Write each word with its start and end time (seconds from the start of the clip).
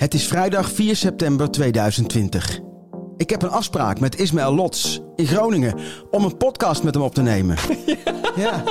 Het 0.00 0.14
is 0.14 0.26
vrijdag 0.26 0.70
4 0.70 0.96
september 0.96 1.50
2020. 1.50 2.60
Ik 3.16 3.30
heb 3.30 3.42
een 3.42 3.50
afspraak 3.50 4.00
met 4.00 4.18
Ismaël 4.18 4.54
Lots 4.54 5.00
in 5.16 5.26
Groningen 5.26 5.78
om 6.10 6.24
een 6.24 6.36
podcast 6.36 6.82
met 6.82 6.94
hem 6.94 7.02
op 7.02 7.14
te 7.14 7.22
nemen. 7.22 7.56
Ja. 8.36 8.62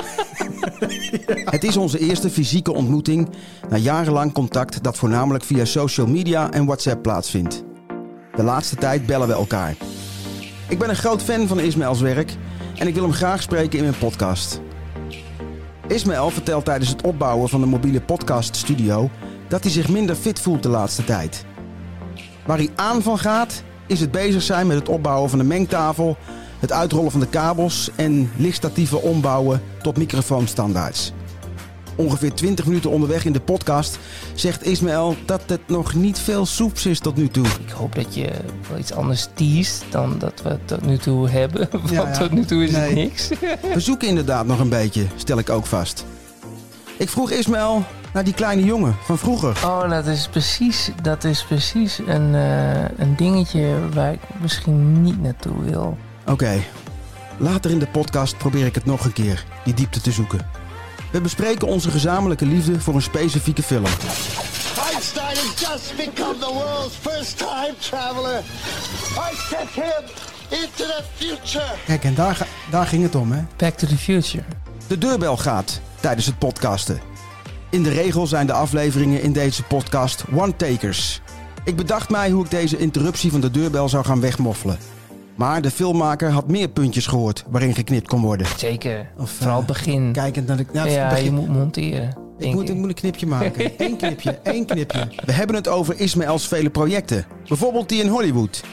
Het 1.45 1.63
is 1.63 1.77
onze 1.77 1.99
eerste 1.99 2.29
fysieke 2.29 2.73
ontmoeting 2.73 3.29
na 3.69 3.77
jarenlang 3.77 4.33
contact 4.33 4.83
dat 4.83 4.97
voornamelijk 4.97 5.43
via 5.43 5.65
social 5.65 6.07
media 6.07 6.51
en 6.51 6.65
WhatsApp 6.65 7.01
plaatsvindt. 7.01 7.63
De 8.35 8.43
laatste 8.43 8.75
tijd 8.75 9.05
bellen 9.05 9.27
we 9.27 9.33
elkaar. 9.33 9.75
Ik 10.69 10.79
ben 10.79 10.89
een 10.89 10.95
groot 10.95 11.23
fan 11.23 11.47
van 11.47 11.59
Ismaëls 11.59 12.01
werk 12.01 12.35
en 12.77 12.87
ik 12.87 12.93
wil 12.93 13.03
hem 13.03 13.13
graag 13.13 13.41
spreken 13.41 13.77
in 13.77 13.83
mijn 13.83 13.97
podcast. 13.97 14.61
Ismaël 15.87 16.29
vertelt 16.29 16.65
tijdens 16.65 16.89
het 16.89 17.01
opbouwen 17.01 17.49
van 17.49 17.61
de 17.61 17.67
mobiele 17.67 18.01
podcaststudio 18.01 19.09
dat 19.49 19.63
hij 19.63 19.71
zich 19.71 19.89
minder 19.89 20.15
fit 20.15 20.39
voelt 20.39 20.63
de 20.63 20.69
laatste 20.69 21.03
tijd. 21.03 21.45
Waar 22.45 22.57
hij 22.57 22.69
aan 22.75 23.01
van 23.01 23.19
gaat, 23.19 23.63
is 23.87 23.99
het 23.99 24.11
bezig 24.11 24.41
zijn 24.41 24.67
met 24.67 24.77
het 24.79 24.89
opbouwen 24.89 25.29
van 25.29 25.39
de 25.39 25.45
mengtafel, 25.45 26.17
het 26.59 26.71
uitrollen 26.71 27.11
van 27.11 27.19
de 27.19 27.27
kabels 27.27 27.89
en 27.95 28.31
lichtstatieven 28.35 29.01
ombouwen 29.01 29.61
tot 29.81 29.97
microfoonstandaards. 29.97 31.11
Ongeveer 31.95 32.33
20 32.33 32.65
minuten 32.65 32.89
onderweg 32.89 33.25
in 33.25 33.31
de 33.33 33.39
podcast 33.39 33.99
zegt 34.33 34.65
Ismaël 34.65 35.15
dat 35.25 35.41
het 35.47 35.59
nog 35.67 35.93
niet 35.93 36.19
veel 36.19 36.45
soeps 36.45 36.85
is 36.85 36.99
tot 36.99 37.15
nu 37.15 37.27
toe. 37.27 37.45
Ik 37.45 37.69
hoop 37.73 37.95
dat 37.95 38.15
je 38.15 38.29
wel 38.69 38.77
iets 38.77 38.93
anders 38.93 39.27
teest 39.33 39.83
dan 39.89 40.15
dat 40.19 40.41
we 40.43 40.57
tot 40.65 40.85
nu 40.85 40.97
toe 40.97 41.29
hebben. 41.29 41.67
Want 41.71 41.89
Ja, 41.89 42.01
ja. 42.01 42.11
tot 42.17 42.31
nu 42.31 42.45
toe 42.45 42.63
is 42.63 42.71
Nee. 42.71 42.81
het 42.81 42.95
niks. 42.95 43.29
We 43.73 43.79
zoeken 43.79 44.07
inderdaad 44.07 44.45
nog 44.45 44.59
een 44.59 44.69
beetje, 44.69 45.05
stel 45.15 45.37
ik 45.37 45.49
ook 45.49 45.65
vast. 45.65 46.05
Ik 46.97 47.09
vroeg 47.09 47.31
Ismaël 47.31 47.83
naar 48.13 48.23
die 48.23 48.33
kleine 48.33 48.63
jongen 48.63 48.95
van 49.03 49.17
vroeger. 49.17 49.57
Oh, 49.65 49.89
dat 49.89 50.05
is 50.05 50.27
precies, 50.27 50.91
dat 51.01 51.23
is 51.23 51.43
precies 51.43 51.99
een, 52.05 52.35
eh, 52.35 52.83
een 52.97 53.15
dingetje 53.15 53.89
waar 53.93 54.11
ik 54.11 54.19
misschien 54.41 55.01
niet 55.01 55.21
naartoe 55.21 55.63
wil. 55.63 55.97
Oké, 56.25 56.63
later 57.37 57.71
in 57.71 57.79
de 57.79 57.87
podcast 57.87 58.37
probeer 58.37 58.65
ik 58.65 58.75
het 58.75 58.85
nog 58.85 59.05
een 59.05 59.13
keer, 59.13 59.45
die 59.63 59.73
diepte 59.73 60.01
te 60.01 60.11
zoeken. 60.11 60.39
We 61.11 61.21
bespreken 61.21 61.67
onze 61.67 61.91
gezamenlijke 61.91 62.45
liefde 62.45 62.79
voor 62.79 62.95
een 62.95 63.01
specifieke 63.01 63.63
film. 63.63 63.85
Einstein 64.91 65.35
has 65.35 65.59
just 65.59 65.95
become 65.95 66.37
the 66.39 66.51
world's 66.53 66.95
first 66.95 67.37
time 67.37 67.73
traveler. 67.79 68.39
I 69.17 69.35
sent 69.49 69.69
him 69.69 70.03
into 70.49 70.83
the 70.83 71.03
future. 71.15 71.65
Kijk, 71.85 72.03
en 72.03 72.15
daar, 72.15 72.47
daar 72.71 72.85
ging 72.85 73.03
het 73.03 73.15
om, 73.15 73.31
hè? 73.31 73.41
Back 73.57 73.77
to 73.77 73.87
the 73.87 73.97
Future. 73.97 74.43
De 74.87 74.97
deurbel 74.97 75.37
gaat 75.37 75.81
tijdens 75.99 76.25
het 76.25 76.37
podcasten. 76.37 76.99
In 77.69 77.83
de 77.83 77.89
regel 77.89 78.27
zijn 78.27 78.47
de 78.47 78.53
afleveringen 78.53 79.21
in 79.21 79.33
deze 79.33 79.63
podcast 79.63 80.23
one-takers. 80.35 81.21
Ik 81.63 81.75
bedacht 81.75 82.09
mij 82.09 82.29
hoe 82.29 82.43
ik 82.43 82.51
deze 82.51 82.77
interruptie 82.77 83.31
van 83.31 83.41
de 83.41 83.51
deurbel 83.51 83.89
zou 83.89 84.05
gaan 84.05 84.21
wegmoffelen. 84.21 84.77
Maar 85.35 85.61
de 85.61 85.71
filmmaker 85.71 86.29
had 86.29 86.47
meer 86.47 86.67
puntjes 86.67 87.07
gehoord 87.07 87.43
waarin 87.49 87.73
geknipt 87.75 88.07
kon 88.07 88.21
worden. 88.21 88.47
Zeker. 88.57 89.09
Of, 89.17 89.29
Vooral 89.31 89.51
eh, 89.51 89.57
het 89.57 89.67
begin. 89.67 90.11
Kijkend 90.11 90.47
naar 90.47 90.57
de... 90.57 90.65
Nou, 90.73 90.89
ja, 90.89 91.09
begin- 91.09 91.23
je 91.25 91.31
moet 91.31 91.47
monteren. 91.49 92.17
Ik 92.37 92.53
moet, 92.53 92.69
ik 92.69 92.75
moet 92.75 92.87
een 92.87 92.93
knipje 92.93 93.27
maken. 93.27 93.71
Eén 93.77 93.97
knipje, 93.97 94.39
één 94.43 94.65
knipje. 94.65 95.07
We 95.25 95.31
hebben 95.31 95.55
het 95.55 95.67
over 95.67 95.99
Ismaëls 95.99 96.47
vele 96.47 96.69
projecten. 96.69 97.25
Bijvoorbeeld 97.47 97.89
die 97.89 98.01
in 98.01 98.07
Hollywood. 98.07 98.63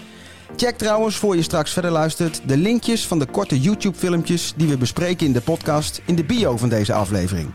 Check 0.57 0.77
trouwens, 0.79 1.17
voor 1.17 1.37
je 1.37 1.43
straks 1.43 1.73
verder 1.73 1.91
luistert, 1.91 2.41
de 2.47 2.57
linkjes 2.57 3.07
van 3.07 3.19
de 3.19 3.27
korte 3.27 3.61
YouTube-filmpjes 3.61 4.53
die 4.57 4.69
we 4.69 4.77
bespreken 4.79 5.27
in 5.27 5.33
de 5.33 5.41
podcast 5.41 6.03
in 6.05 6.15
de 6.15 6.25
bio 6.25 6.57
van 6.57 6.69
deze 6.69 6.93
aflevering. 6.93 7.49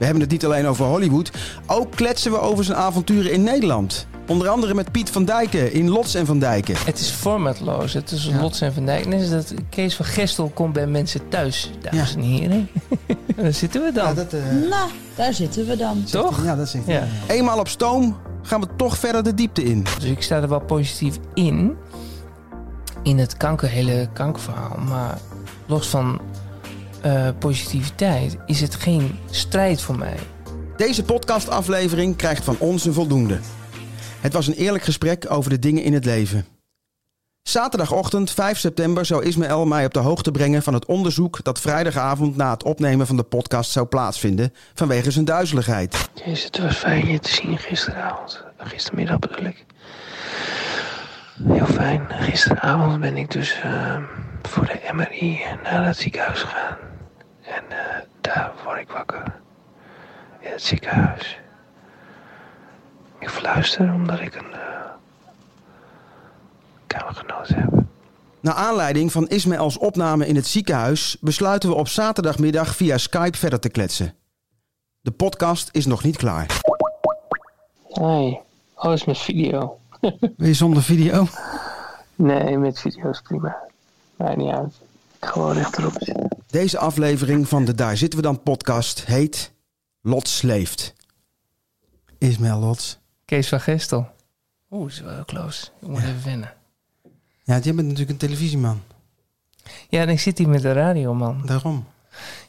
We 0.00 0.06
hebben 0.06 0.22
het 0.22 0.32
niet 0.32 0.44
alleen 0.44 0.66
over 0.66 0.84
Hollywood, 0.84 1.30
ook 1.66 1.90
kletsen 1.96 2.30
we 2.32 2.38
over 2.40 2.64
zijn 2.64 2.78
avonturen 2.78 3.32
in 3.32 3.42
Nederland. 3.42 4.06
Onder 4.26 4.48
andere 4.48 4.74
met 4.74 4.92
Piet 4.92 5.10
van 5.10 5.24
Dijken 5.24 5.72
in 5.72 5.88
Lots 5.90 6.14
en 6.14 6.26
van 6.26 6.38
Dijken. 6.38 6.74
Het 6.84 6.98
is 7.00 7.08
formatloos. 7.10 7.92
Het 7.92 8.10
is 8.10 8.24
Ja. 8.24 8.40
Lots 8.40 8.60
en 8.60 8.72
Van 8.72 8.86
Dijk. 8.86 9.06
Net 9.06 9.20
als 9.20 9.30
dat 9.30 9.54
Kees 9.70 9.96
van 9.96 10.04
Gestel 10.04 10.50
komt 10.54 10.72
bij 10.72 10.86
mensen 10.86 11.28
thuis, 11.28 11.70
dames 11.80 12.10
Ja. 12.10 12.16
en 12.16 12.22
heren. 12.22 12.68
Daar 13.36 13.52
zitten 13.52 13.82
we 13.82 13.92
dan. 13.92 14.14
dat, 14.14 14.32
Nou, 14.70 14.90
daar 15.14 15.34
zitten 15.34 15.66
we 15.66 15.76
dan. 15.76 16.04
Toch? 16.04 16.44
ja, 16.44 16.56
dat 16.56 16.76
Ja. 16.86 17.06
Eenmaal 17.26 17.58
op 17.58 17.68
stoom 17.68 18.16
gaan 18.42 18.60
we 18.60 18.66
toch 18.76 18.98
verder 18.98 19.22
de 19.22 19.34
diepte 19.34 19.62
in. 19.62 19.86
Dus 20.00 20.04
ik 20.10 20.22
sta 20.22 20.36
er 20.36 20.48
wel 20.48 20.60
positief 20.60 21.18
in. 21.34 21.76
In 23.02 23.18
het 23.18 23.36
kanker, 23.36 23.68
hele 23.68 24.08
kankerverhaal. 24.12 24.76
Maar 24.88 25.18
los 25.66 25.88
van 25.88 26.20
eh, 27.02 27.28
positiviteit 27.38 28.36
is 28.46 28.60
het 28.60 28.74
geen 28.74 29.18
strijd 29.30 29.82
voor 29.82 29.98
mij. 29.98 30.16
Deze 30.76 31.04
podcastaflevering 31.04 32.16
krijgt 32.16 32.44
van 32.44 32.56
ons 32.58 32.84
een 32.84 32.92
voldoende. 32.92 33.38
Het 34.20 34.32
was 34.32 34.46
een 34.46 34.54
eerlijk 34.54 34.84
gesprek 34.84 35.26
over 35.28 35.50
de 35.50 35.58
dingen 35.58 35.82
in 35.82 35.92
het 35.92 36.04
leven. 36.04 36.46
Zaterdagochtend 37.42 38.30
5 38.30 38.58
september 38.58 39.06
zou 39.06 39.24
Ismaël 39.24 39.66
mij 39.66 39.84
op 39.84 39.94
de 39.94 40.00
hoogte 40.00 40.30
brengen 40.30 40.62
van 40.62 40.74
het 40.74 40.86
onderzoek 40.86 41.44
dat 41.44 41.60
vrijdagavond 41.60 42.36
na 42.36 42.50
het 42.50 42.62
opnemen 42.62 43.06
van 43.06 43.16
de 43.16 43.22
podcast 43.22 43.70
zou 43.70 43.86
plaatsvinden 43.86 44.52
vanwege 44.74 45.10
zijn 45.10 45.24
duizeligheid. 45.24 46.08
Kees, 46.14 46.44
het 46.44 46.58
was 46.58 46.76
fijn 46.76 47.06
je 47.06 47.18
te 47.18 47.30
zien 47.30 47.58
gisteravond. 47.58 48.44
Gistermiddag 48.58 49.18
bedoel 49.18 49.44
ik. 49.44 49.64
Heel 51.44 51.66
fijn. 51.66 52.06
Gisteravond 52.08 53.00
ben 53.00 53.16
ik 53.16 53.30
dus 53.30 53.60
eh, 53.62 53.96
voor 54.42 54.66
de 54.66 54.90
MRI 54.92 55.40
naar 55.62 55.86
het 55.86 55.96
ziekenhuis 55.96 56.42
gegaan. 56.42 56.76
En 57.42 57.62
eh, 57.68 58.02
daar 58.20 58.52
word 58.64 58.78
ik 58.78 58.88
wakker. 58.88 59.40
In 60.40 60.50
het 60.50 60.62
ziekenhuis. 60.62 61.40
Ik 63.18 63.30
fluister 63.30 63.92
omdat 63.92 64.20
ik 64.20 64.34
een 64.34 64.52
eh, 64.52 64.90
kamergenoot 66.86 67.48
heb. 67.48 67.70
Naar 68.40 68.54
aanleiding 68.54 69.12
van 69.12 69.28
Ismaëls 69.28 69.78
opname 69.78 70.26
in 70.26 70.36
het 70.36 70.46
ziekenhuis 70.46 71.16
besluiten 71.20 71.68
we 71.68 71.74
op 71.74 71.88
zaterdagmiddag 71.88 72.76
via 72.76 72.98
Skype 72.98 73.38
verder 73.38 73.60
te 73.60 73.68
kletsen. 73.68 74.14
De 75.00 75.10
podcast 75.10 75.68
is 75.72 75.86
nog 75.86 76.02
niet 76.02 76.16
klaar. 76.16 76.60
Hey, 77.88 78.42
alles 78.74 79.04
met 79.04 79.18
video. 79.18 79.78
Wil 80.00 80.46
je 80.46 80.54
zonder 80.54 80.82
video? 80.82 81.26
Nee, 82.14 82.58
met 82.58 82.80
video 82.80 83.10
is 83.10 83.20
prima. 83.20 83.69
Maakt 84.20 84.36
niet 84.36 84.52
uit. 84.52 84.74
Gewoon 85.20 85.52
rechterop 85.52 85.92
zitten. 85.98 86.28
Deze 86.46 86.78
aflevering 86.78 87.48
van 87.48 87.64
de 87.64 87.74
Daar 87.74 87.96
zitten 87.96 88.18
we 88.18 88.24
dan 88.24 88.42
podcast 88.42 89.04
heet 89.04 89.52
Lots 90.02 90.42
leeft. 90.42 90.92
Ismaël 92.18 92.58
Lots. 92.58 92.98
Kees 93.24 93.48
van 93.48 93.60
Gestel. 93.60 94.08
Oeh, 94.70 94.90
is 94.90 95.00
wel 95.00 95.14
heel 95.14 95.24
close. 95.24 95.66
Ik 95.80 95.88
moet 95.88 96.02
even 96.02 96.24
wennen. 96.24 96.52
Ja, 97.42 97.58
jij 97.58 97.74
bent 97.74 97.82
natuurlijk 97.86 98.10
een 98.10 98.16
televisieman. 98.16 98.82
Ja, 99.88 100.00
en 100.00 100.08
ik 100.08 100.20
zit 100.20 100.38
hier 100.38 100.48
met 100.48 100.62
de 100.62 100.72
radio, 100.72 101.14
man. 101.14 101.42
Daarom. 101.46 101.84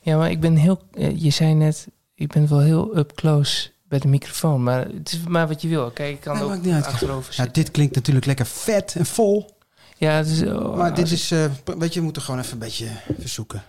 Ja, 0.01 0.17
maar 0.17 0.29
ik 0.31 0.39
ben 0.39 0.55
heel... 0.55 0.81
eh, 0.93 1.21
Je 1.21 1.29
zei 1.29 1.53
net, 1.53 1.87
je 2.13 2.27
bent 2.27 2.49
wel 2.49 2.59
heel 2.59 2.97
up 2.97 3.15
close 3.15 3.71
bij 3.87 3.99
de 3.99 4.07
microfoon. 4.07 4.63
Maar 4.63 4.87
het 4.87 5.11
is 5.11 5.19
maar 5.27 5.47
wat 5.47 5.61
je 5.61 5.67
wil. 5.67 5.91
Kijk, 5.91 6.13
ik 6.15 6.19
kan 6.21 6.37
Ja, 6.37 6.43
ook 6.43 6.83
achterover 6.85 7.29
Ja, 7.29 7.35
zitten. 7.43 7.53
dit 7.53 7.71
klinkt 7.71 7.95
natuurlijk 7.95 8.25
lekker 8.25 8.45
vet 8.45 8.95
en 8.95 9.05
vol. 9.05 9.59
Ja, 10.01 10.23
oh, 10.45 10.75
Maar 10.77 10.95
dit 10.95 11.11
is, 11.11 11.31
eh, 11.31 11.45
weet 11.77 11.93
je, 11.93 11.99
we 11.99 12.03
moeten 12.05 12.21
gewoon 12.21 12.39
even 12.39 12.53
een 12.53 12.59
beetje 12.59 12.87
verzoeken. 13.19 13.63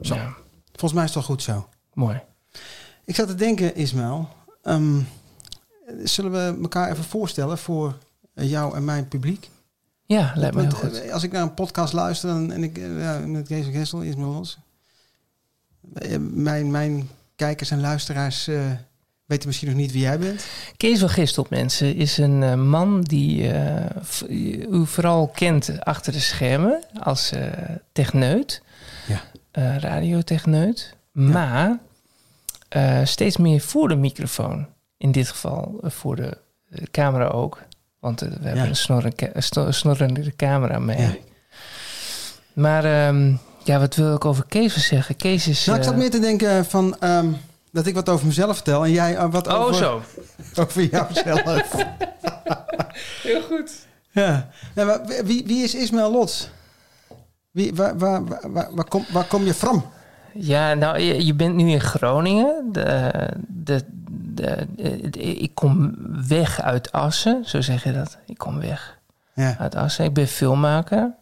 zo. 0.00 0.14
Ja, 0.14 0.34
Volgens 0.70 0.92
mij 0.92 1.04
is 1.04 1.14
het 1.14 1.18
wel 1.18 1.22
goed 1.36 1.42
zo. 1.42 1.68
mooi. 1.94 2.20
Ik 3.04 3.14
zat 3.14 3.28
te 3.28 3.34
denken, 3.34 3.74
Ismaël. 3.74 4.28
ehm, 4.62 5.00
zullen 6.04 6.30
we 6.32 6.58
elkaar 6.62 6.90
even 6.90 7.04
voorstellen 7.04 7.58
voor 7.58 7.98
jou 8.34 8.76
en 8.76 8.84
mijn 8.84 9.08
publiek? 9.08 9.50
Ja, 10.06 10.32
lijkt 10.36 10.54
me 10.54 10.62
heel 10.62 10.70
goed. 10.70 11.00
eh, 11.00 11.12
Als 11.12 11.22
ik 11.22 11.32
naar 11.32 11.42
een 11.42 11.54
podcast 11.54 11.92
luister 11.92 12.28
dan, 12.28 12.52
en 12.52 12.62
ik 12.62 12.78
eh, 12.78 13.00
ja, 13.00 13.18
met 13.18 13.46
Kees 13.48 13.66
en 13.66 13.72
Gessel, 13.72 14.00
Ismaël 14.00 14.30
Lots. 14.32 14.58
eh, 15.94 16.16
Mijn, 16.18 16.70
mijn 16.70 17.08
kijkers 17.36 17.70
en 17.70 17.80
luisteraars 17.80 18.50
weten 19.28 19.46
misschien 19.46 19.68
nog 19.68 19.76
niet 19.76 19.92
wie 19.92 20.00
jij 20.02 20.18
bent. 20.18 20.46
Kees 20.76 20.98
van 20.98 21.08
Gestel, 21.08 21.46
mensen, 21.50 21.94
is 21.94 22.18
een 22.18 22.42
eh, 22.42 22.54
man 22.54 23.00
die 23.00 23.52
eh, 23.52 23.84
u 24.70 24.86
vooral 24.86 25.28
kent 25.28 25.70
achter 25.84 26.12
de 26.12 26.20
schermen 26.20 26.84
als 27.02 27.32
eh 27.32 27.46
techneut, 27.92 28.62
Ja. 29.06 29.20
radiotechneut, 29.78 30.94
maar 31.12 31.78
steeds 33.04 33.36
meer 33.36 33.60
voor 33.60 33.88
de 33.88 33.96
microfoon. 33.96 34.66
In 34.96 35.12
dit 35.12 35.28
geval 35.28 35.78
voor 35.82 36.16
de 36.16 36.36
camera 36.90 37.26
ook, 37.26 37.62
want 38.00 38.20
we 38.20 38.26
hebben 38.42 38.68
een 38.68 38.76
snorren- 38.76 39.12
een 39.32 39.42
sno- 39.42 39.70
snorrende 39.70 40.36
camera 40.36 40.78
mee. 40.78 41.00
Ja. 41.00 41.14
Maar 42.52 42.84
ehm, 42.84 43.32
ja, 43.64 43.78
wat 43.78 43.94
wil 43.94 44.14
ik 44.14 44.24
over 44.24 44.44
Kees 44.48 44.86
zeggen? 44.86 45.16
Kees 45.16 45.46
is... 45.48 45.64
Nou, 45.64 45.78
ik 45.78 45.84
zat 45.84 45.96
meer 45.96 46.10
te 46.10 46.18
denken 46.20 46.64
van 46.64 46.96
ehm, 47.00 47.28
dat 47.72 47.86
ik 47.86 47.94
wat 47.94 48.08
over 48.08 48.26
mezelf 48.26 48.54
vertel 48.54 48.84
en 48.84 48.90
jij 48.90 49.16
eh, 49.16 49.30
wat 49.30 49.46
Oh, 49.46 49.60
over, 49.60 49.74
zo. 49.74 50.02
over 50.62 50.82
jouzelf. 50.82 51.72
Heel 53.22 53.42
goed. 53.42 53.70
ja. 54.10 54.48
Maar 54.74 55.00
wie, 55.24 55.44
wie 55.46 55.62
is 55.62 55.74
Ismaël 55.74 56.10
Lots? 56.12 56.50
Wie, 57.50 57.74
waar, 57.74 57.98
waar, 57.98 58.24
waar, 58.24 58.50
waar, 58.52 58.68
waar 58.74 58.88
kom, 58.88 59.04
waar 59.12 59.24
kom 59.24 59.44
je 59.44 59.54
from? 59.54 59.84
Ja, 60.34 60.74
nou, 60.74 60.98
je, 60.98 61.24
je 61.26 61.34
bent 61.34 61.54
nu 61.54 61.70
in 61.70 61.80
Groningen. 61.80 62.68
De, 62.72 63.10
de, 63.48 63.84
de, 64.08 64.66
de- 64.76 65.10
de- 65.10 65.18
ik 65.20 65.54
kom 65.54 65.94
weg 66.28 66.60
uit 66.60 66.92
Assen, 66.92 67.44
zo 67.44 67.60
zeg 67.60 67.84
je 67.84 67.92
dat. 67.92 68.18
Ik 68.26 68.38
kom 68.38 68.60
weg 68.60 68.98
Ja. 69.34 69.56
uit 69.58 69.74
Assen. 69.74 70.04
Ik 70.04 70.12
ben 70.14 70.26
filmmaker. 70.26 71.14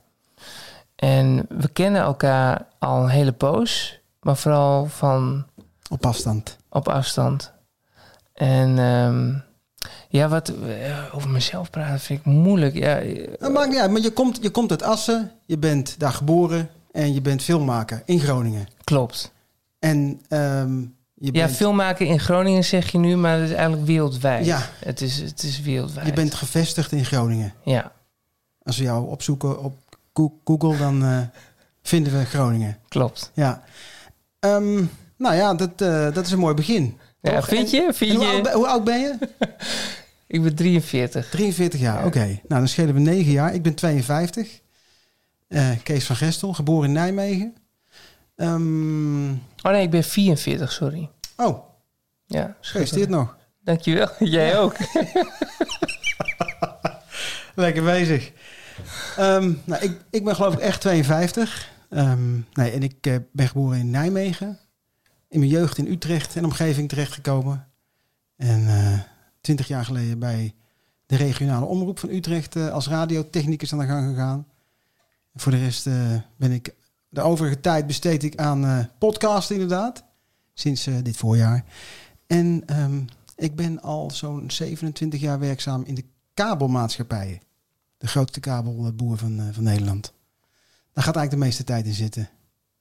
En 0.96 1.46
we 1.49 1.69
kennen 1.69 2.00
elkaar 2.02 2.66
al 2.78 3.02
een 3.02 3.08
hele 3.08 3.32
poos, 3.32 3.99
maar 4.20 4.37
vooral 4.37 4.87
van 4.87 5.46
Op 5.88 6.06
afstand. 6.06 6.56
op 6.71 6.88
afstand. 6.88 7.53
En 8.33 8.79
ehm, 8.79 9.35
ja, 10.09 10.29
wat 10.29 10.49
eh, 10.49 11.05
over 11.15 11.31
mezelf 11.31 11.71
praten 11.71 12.00
vind 12.00 12.19
ik 12.19 12.25
moeilijk. 12.25 12.75
Ja, 12.75 13.00
maakt 13.49 13.69
niet 13.69 13.79
uit, 13.79 13.91
maar 13.91 14.00
je 14.00 14.11
komt, 14.11 14.38
je 14.43 14.50
komt 14.50 14.71
uit 14.71 14.83
Assen. 14.83 15.31
Je 15.44 15.59
bent 15.59 15.99
daar 15.99 16.12
geboren. 16.12 16.69
En 16.93 17.15
je 17.15 17.21
bent 17.21 17.43
filmmaker 17.43 18.03
in 18.05 18.21
Groningen. 18.21 18.69
klopt. 18.85 19.33
En 19.79 20.21
ehm, 20.29 20.81
je, 21.15 21.33
Ja, 21.33 21.44
bent, 21.44 21.56
filmmaker 21.56 22.06
in 22.06 22.21
Groningen 22.21 22.65
zeg 22.65 22.93
je 22.93 22.99
nu, 22.99 23.17
maar 23.17 23.38
het 23.38 23.49
is 23.49 23.55
eigenlijk 23.55 23.87
wereldwijd. 23.87 24.47
Ja. 24.47 24.61
Het 24.81 25.00
is, 25.00 25.17
het 25.21 25.43
is 25.43 25.61
wereldwijd. 25.61 26.06
je 26.06 26.12
bent 26.12 26.35
gevestigd 26.35 26.93
in 26.93 27.05
Groningen. 27.05 27.53
Ja, 27.65 27.93
Als 28.62 28.77
we 28.77 28.85
jou 28.85 29.09
opzoeken 29.09 29.62
op 29.62 29.75
Go- 30.15 30.38
Google, 30.44 30.77
dan 30.77 31.03
eh, 31.05 31.19
vinden 31.83 32.19
we 32.19 32.25
Groningen. 32.25 32.79
klopt. 32.88 33.31
Ja. 33.35 33.62
Ehm, 34.41 34.85
nou 35.18 35.34
ja, 35.34 35.54
dat, 35.54 35.70
eh, 35.82 36.12
dat 36.14 36.26
is 36.26 36.32
een 36.32 36.38
mooi 36.38 36.54
begin. 36.54 36.98
Ja, 37.20 37.42
vind 37.42 37.70
je? 37.70 37.90
Vind 37.94 38.12
hoe, 38.16 38.24
je? 38.24 38.30
oud, 38.32 38.42
ben- 38.42 38.52
hoe 38.52 38.66
oud 38.66 38.84
ben 38.84 39.00
je? 39.00 39.14
Ik 40.28 40.42
ben 40.42 40.54
43. 40.54 41.28
43 41.28 41.80
jaar, 41.80 42.04
oké. 42.06 42.24
Nou, 42.24 42.38
dan 42.48 42.68
schelen 42.68 42.94
we 42.94 43.00
9 43.00 43.32
jaar. 43.32 43.54
Ik 43.54 43.62
ben 43.62 43.74
52. 43.74 44.60
Eh, 45.48 45.70
Kees 45.82 46.04
van 46.06 46.16
Gestel, 46.16 46.52
geboren 46.52 46.88
in 46.88 46.94
Nijmegen. 46.94 47.54
Ehm, 48.36 49.30
Oh 49.32 49.72
nee, 49.72 49.82
ik 49.82 49.90
ben 49.90 50.04
44, 50.04 50.72
sorry. 50.72 51.10
oh, 51.36 51.58
Ja, 52.26 52.56
gefeliciteerd 52.60 53.08
nog. 53.08 53.36
Dankjewel. 53.64 54.08
Jij 54.36 54.58
ook. 54.58 54.74
Lekker 57.54 57.82
bezig. 57.82 58.32
Ehm, 59.16 59.52
nou, 59.64 59.82
ik, 59.82 59.98
ik 60.10 60.24
ben 60.24 60.34
geloof 60.34 60.54
ik 60.54 60.60
echt 60.60 60.80
52. 60.80 61.70
Ehm, 61.90 62.34
nee, 62.52 62.70
en 62.70 62.82
ik 62.82 62.94
eh, 63.00 63.16
ben 63.32 63.48
geboren 63.48 63.78
in 63.78 63.90
Nijmegen. 63.90 64.58
In 65.28 65.38
mijn 65.38 65.50
jeugd 65.50 65.78
in 65.78 65.87
Utrecht 65.87 66.37
en 66.37 66.44
omgeving 66.44 66.88
terechtgekomen. 66.88 67.67
En 68.37 68.69
eh, 68.69 69.00
twintig 69.40 69.69
jaar 69.69 69.84
geleden 69.84 70.19
bij 70.19 70.55
de 71.06 71.17
regionale 71.17 71.67
omroep 71.67 71.99
van 71.99 72.08
Utrecht 72.08 72.56
eh, 72.56 72.69
als 72.69 72.88
radiotechnicus 72.88 73.73
aan 73.73 73.78
de 73.78 73.87
gang 73.87 74.08
gegaan. 74.08 74.46
Voor 75.34 75.52
de 75.52 75.58
rest 75.58 75.87
eh, 75.87 76.14
ben 76.37 76.52
ik 76.52 76.75
de 77.08 77.20
overige 77.20 77.61
tijd 77.61 77.87
besteed 77.87 78.23
ik 78.23 78.37
aan 78.37 78.90
podcasten 78.99 79.55
inderdaad. 79.55 80.05
Sinds 80.55 80.88
dit 81.02 81.17
voorjaar. 81.17 81.64
En 82.26 82.62
ehm, 82.67 83.00
ik 83.37 83.56
ben 83.56 83.82
al 83.82 84.11
zo'n 84.11 84.50
27 84.50 85.20
jaar 85.20 85.38
werkzaam 85.38 85.82
in 85.84 85.94
de 85.94 86.05
kabelmaatschappijen. 86.34 87.40
De 87.99 88.06
grootste 88.06 88.40
kabelboer 88.40 89.17
van, 89.17 89.50
van 89.52 89.62
Nederland. 89.62 90.12
Daar 90.93 91.05
gaat 91.05 91.17
eigenlijk 91.17 91.31
de 91.31 91.49
meeste 91.49 91.64
tijd 91.64 91.87
in 91.87 91.94
zitten. 91.94 92.28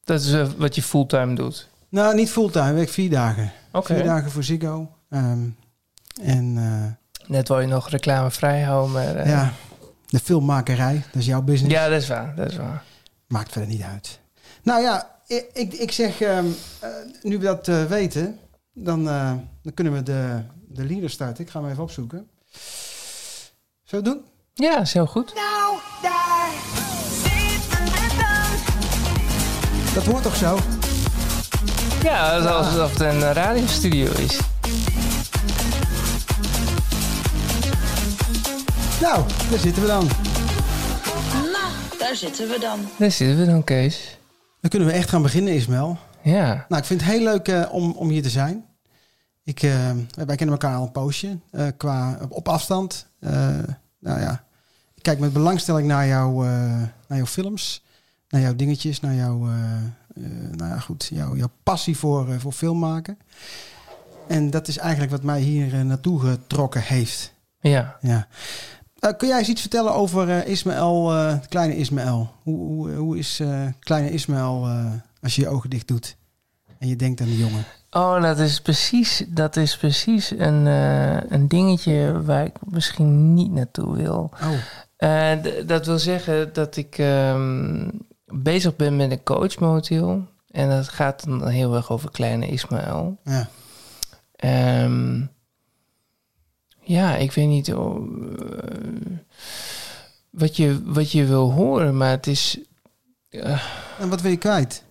Dat 0.03 0.21
is 0.21 0.55
wat 0.55 0.75
je 0.75 0.81
fulltime 0.81 1.35
doet. 1.35 1.69
Nou, 1.89 2.15
niet 2.15 2.29
fulltime, 2.31 2.69
ik 2.69 2.75
werk 2.75 2.89
vier 2.89 3.09
dagen. 3.09 3.51
Oké. 3.71 3.93
Vier 3.95 4.03
dagen 4.03 4.31
voor 4.31 4.43
Ziggo. 4.43 4.91
Ehm, 5.09 5.47
en 6.21 6.57
eh, 6.57 7.27
Net 7.27 7.47
wil 7.47 7.59
je 7.59 7.67
nog 7.67 7.89
reclame 7.89 8.31
vrij 8.31 8.61
houden, 8.61 8.91
maar... 8.91 9.15
eh, 9.15 9.29
ja, 9.29 9.53
de 10.07 10.19
filmmakerij, 10.19 11.03
dat 11.11 11.21
is 11.21 11.25
jouw 11.25 11.41
business. 11.41 11.73
ja, 11.75 11.87
dat 11.89 12.01
is 12.01 12.07
waar. 12.07 12.35
Dat 12.35 12.51
is 12.51 12.57
waar. 12.57 12.83
Maakt 13.27 13.51
verder 13.51 13.69
niet 13.69 13.81
uit. 13.81 14.19
Nou 14.63 14.81
ja, 14.81 15.09
ik, 15.27 15.45
ik, 15.53 15.73
ik 15.73 15.91
zeg, 15.91 16.21
ehm, 16.21 16.45
eh, 16.79 16.89
nu 17.21 17.37
we 17.37 17.43
dat 17.43 17.67
eh, 17.67 17.83
weten, 17.83 18.39
dan, 18.73 19.09
eh, 19.09 19.31
dan 19.61 19.73
kunnen 19.73 19.93
we 19.93 20.03
de, 20.03 20.41
de 20.69 20.85
leader 20.85 21.09
starten. 21.09 21.43
Ik 21.43 21.49
ga 21.49 21.61
hem 21.61 21.69
even 21.69 21.83
opzoeken. 21.83 22.27
Zullen 23.83 24.03
we 24.05 24.09
het 24.09 24.19
doen? 24.19 24.25
Ja, 24.53 24.79
is 24.79 24.93
heel 24.93 25.07
goed. 25.07 25.33
Nou, 25.33 25.77
daar. 26.01 26.49
Dat 29.93 30.05
hoort 30.05 30.23
toch 30.23 30.35
zo? 30.35 30.57
Ja, 32.05 32.33
het 32.33 32.43
is 32.43 32.49
alsof 32.49 32.91
het 32.91 32.99
een 32.99 33.33
radiostudio 33.33 34.11
is. 34.11 34.39
Nou, 39.01 39.23
daar 39.49 39.59
zitten 39.59 39.81
we 39.81 39.87
dan. 39.87 40.07
Nou, 41.33 41.71
daar 41.99 42.15
zitten 42.15 42.47
we 42.47 42.57
dan. 42.59 42.79
Daar 42.97 43.11
zitten 43.11 43.37
we 43.37 43.45
dan, 43.45 43.63
Kees. 43.63 44.17
Dan 44.61 44.69
kunnen 44.69 44.87
we 44.87 44.93
echt 44.93 45.09
gaan 45.09 45.21
beginnen, 45.21 45.53
Ismael. 45.53 45.97
Ja. 46.21 46.65
Nou, 46.69 46.81
ik 46.81 46.87
vind 46.87 47.01
het 47.01 47.09
heel 47.09 47.23
leuk 47.23 47.47
eh, 47.47 47.73
om, 47.73 47.91
om 47.91 48.09
hier 48.09 48.23
te 48.23 48.29
zijn. 48.29 48.65
Ik, 49.43 49.63
eh, 49.63 49.91
wij 50.15 50.35
kennen 50.35 50.55
elkaar 50.55 50.75
al 50.75 50.83
een 50.83 50.91
poosje, 50.91 51.39
eh, 51.51 51.67
qua, 51.77 52.19
op, 52.29 52.47
afstand. 52.47 53.07
Eh, 53.19 53.57
nou 53.99 54.19
ja, 54.19 54.43
ik 54.95 55.03
kijk 55.03 55.19
met 55.19 55.33
belangstelling 55.33 55.87
naar, 55.87 56.07
jou, 56.07 56.47
eh, 56.47 56.51
naar 57.07 57.17
jouw 57.17 57.25
films, 57.25 57.83
naar 58.29 58.41
jouw 58.41 58.55
dingetjes, 58.55 58.99
naar 58.99 59.13
jouw, 59.13 59.49
nou 60.51 60.69
ja, 60.69 60.79
goed, 60.79 61.09
jouw, 61.13 61.35
jouw 61.35 61.49
passie 61.63 61.97
voor, 61.97 62.29
eh, 62.31 62.39
voor 62.39 62.51
film 62.51 62.79
maken. 62.79 63.17
En 64.27 64.49
dat 64.49 64.67
is 64.67 64.77
eigenlijk 64.77 65.11
wat 65.11 65.23
mij 65.23 65.41
hier 65.41 65.73
eh, 65.73 65.81
naartoe 65.81 66.19
getrokken 66.19 66.81
heeft. 66.81 67.33
Ja. 67.59 67.97
Ja. 68.01 68.27
Eh, 68.99 69.11
kun 69.17 69.27
jij 69.27 69.37
eens 69.39 69.47
iets 69.49 69.61
vertellen 69.61 69.93
over 69.93 70.29
eh, 70.29 70.47
Ismaël, 70.51 71.13
eh, 71.13 71.35
kleine 71.49 71.75
Ismaël? 71.77 72.31
Hoe, 72.43 72.57
hoe, 72.67 72.91
hoe 72.93 73.17
is 73.17 73.39
eh, 73.39 73.61
kleine 73.79 74.09
Ismaël 74.11 74.65
eh, 74.65 74.85
als 75.21 75.35
je 75.35 75.41
je 75.41 75.47
ogen 75.47 75.69
dicht 75.69 75.87
doet 75.87 76.15
en 76.79 76.87
je 76.87 76.95
denkt 76.95 77.21
aan 77.21 77.27
die 77.27 77.37
jongen? 77.37 77.63
Oh, 77.91 78.21
dat 78.21 78.39
is 78.39 78.61
precies, 78.61 79.23
dat 79.27 79.55
is 79.55 79.77
precies 79.77 80.31
een, 80.31 80.67
eh, 80.67 81.17
een 81.31 81.47
dingetje 81.47 82.21
waar 82.23 82.45
ik 82.45 82.55
misschien 82.65 83.33
niet 83.33 83.51
naartoe 83.51 83.95
wil. 83.95 84.31
Oh, 84.43 84.49
Eh, 84.97 85.31
dat 85.65 85.85
wil 85.85 85.99
zeggen 85.99 86.53
dat 86.53 86.75
ik 86.77 86.97
ehm, 86.97 87.89
bezig 88.25 88.75
ben 88.75 88.95
met 88.95 89.11
een 89.11 89.23
coach 89.23 89.59
momenteel. 89.59 90.27
En 90.51 90.69
dat 90.69 90.87
gaat 90.89 91.25
dan 91.25 91.47
heel 91.47 91.75
erg 91.75 91.91
over 91.91 92.11
kleine 92.11 92.47
Ismaël. 92.47 93.17
ja. 93.23 93.47
Ehm, 94.35 95.21
ja, 96.81 97.15
ik 97.15 97.31
weet 97.31 97.47
niet 97.47 97.67
eh, 97.67 97.95
wat, 100.29 100.55
je, 100.55 100.81
wat 100.85 101.11
je 101.11 101.25
wil 101.25 101.51
horen, 101.51 101.97
maar 101.97 102.09
het 102.09 102.27
is... 102.27 102.59
eh, 103.29 103.61
En 103.99 104.09
wat 104.09 104.21
wil 104.21 104.31
je 104.31 104.37
kwijt? 104.37 104.83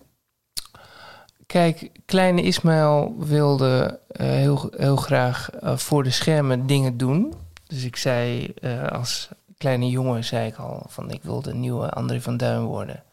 Kijk, 1.45 1.89
kleine 2.05 2.41
Ismaël 2.41 3.15
wilde 3.17 3.99
eh, 4.07 4.27
heel, 4.27 4.71
heel 4.77 4.95
graag 4.95 5.49
voor 5.61 6.03
de 6.03 6.09
schermen 6.11 6.67
dingen 6.67 6.97
doen. 6.97 7.33
Dus 7.67 7.83
ik 7.83 7.95
zei, 7.95 8.53
als 8.89 9.29
kleine 9.57 9.89
jongen 9.89 10.23
zei 10.23 10.47
ik 10.47 10.55
al 10.55 10.85
van 10.87 11.11
ik 11.11 11.23
wilde 11.23 11.49
een 11.49 11.59
nieuwe 11.59 11.89
André 11.89 12.21
van 12.21 12.37
Duin 12.37 12.61
worden. 12.63 13.03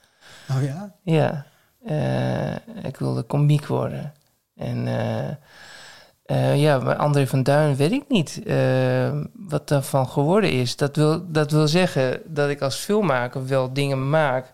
Oh 0.57 0.63
ja? 0.63 0.95
Ja, 1.03 1.47
eh, 1.85 2.85
ik 2.85 2.97
wilde 2.97 3.23
komiek 3.23 3.67
worden. 3.67 4.13
En 4.57 4.87
eh, 4.87 5.29
eh, 6.23 6.61
ja, 6.61 6.79
maar 6.79 6.97
André 6.97 7.27
van 7.27 7.43
Duin 7.43 7.77
weet 7.77 7.93
ik 7.93 8.05
niet 8.09 8.41
wat 9.49 9.69
daarvan 9.69 10.09
geworden 10.09 10.53
is. 10.53 10.77
Dat 10.77 10.97
wil, 10.97 11.31
dat 11.31 11.51
wil 11.51 11.69
zeggen 11.69 12.21
dat 12.27 12.51
ik 12.51 12.61
als 12.61 12.77
filmmaker 12.77 13.47
wel 13.47 13.73
dingen 13.73 14.11
maak 14.11 14.53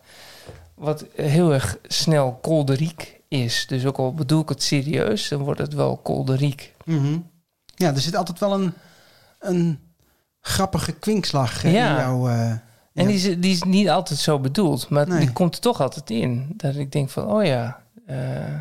wat 0.75 1.05
heel 1.14 1.52
erg 1.52 1.76
snel 1.83 2.38
kolderiek 2.43 3.21
is. 3.28 3.67
Dus 3.67 3.87
ook 3.87 3.97
al 3.99 4.14
bedoel 4.14 4.43
ik 4.43 4.49
het 4.49 4.62
serieus, 4.62 5.28
dan 5.28 5.38
wordt 5.43 5.61
het 5.61 5.75
wel 5.75 5.97
kolderiek. 5.97 6.75
Mhm. 6.85 7.19
Ja, 7.75 7.88
er 7.95 8.00
zit 8.00 8.17
altijd 8.17 8.38
wel 8.38 8.52
een, 8.61 8.73
een 9.38 9.78
grappige 10.40 10.93
kwinkslag 10.93 11.62
Ja. 11.62 11.69
in 11.69 11.73
jouw... 11.97 12.28
eh, 12.28 12.52
En 12.99 13.09
ja. 13.09 13.17
die, 13.17 13.31
is, 13.31 13.40
die 13.40 13.52
is 13.52 13.62
niet 13.62 13.88
altijd 13.90 14.19
zo 14.19 14.38
bedoeld, 14.38 14.88
maar 14.88 15.09
Nee. 15.09 15.19
die 15.19 15.33
komt 15.33 15.55
er 15.55 15.61
toch 15.61 15.81
altijd 15.81 16.11
in. 16.11 16.52
Dat 16.57 16.76
ik 16.76 16.93
denk 16.93 17.11
van, 17.11 17.26
oh 17.26 17.45
ja, 17.45 17.83
eh, 18.07 18.59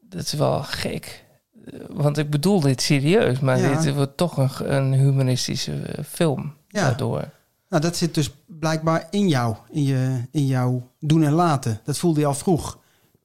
dat 0.00 0.22
is 0.24 0.32
wel 0.32 0.62
gek. 0.62 1.24
Eh, 1.66 1.80
Want 1.90 2.18
ik 2.18 2.30
bedoel 2.30 2.60
dit 2.60 2.82
serieus, 2.82 3.40
maar 3.40 3.58
Ja. 3.58 3.80
dit 3.80 3.94
wordt 3.94 4.16
toch 4.16 4.36
een, 4.36 4.74
een 4.74 4.92
humoristische 4.92 5.72
eh, 5.82 6.04
film 6.04 6.54
Ja. 6.68 6.82
daardoor. 6.82 7.24
Nou, 7.68 7.82
dat 7.82 7.96
zit 7.96 8.14
dus 8.14 8.30
blijkbaar 8.46 9.06
in 9.10 9.28
jou, 9.28 9.56
in, 9.70 9.82
je, 9.84 10.22
in 10.30 10.46
jouw 10.46 10.90
doen 11.00 11.22
en 11.22 11.32
laten. 11.32 11.80
Dat 11.84 11.98
voelde 11.98 12.20
je 12.20 12.26
al 12.26 12.34
vroeg. 12.34 12.78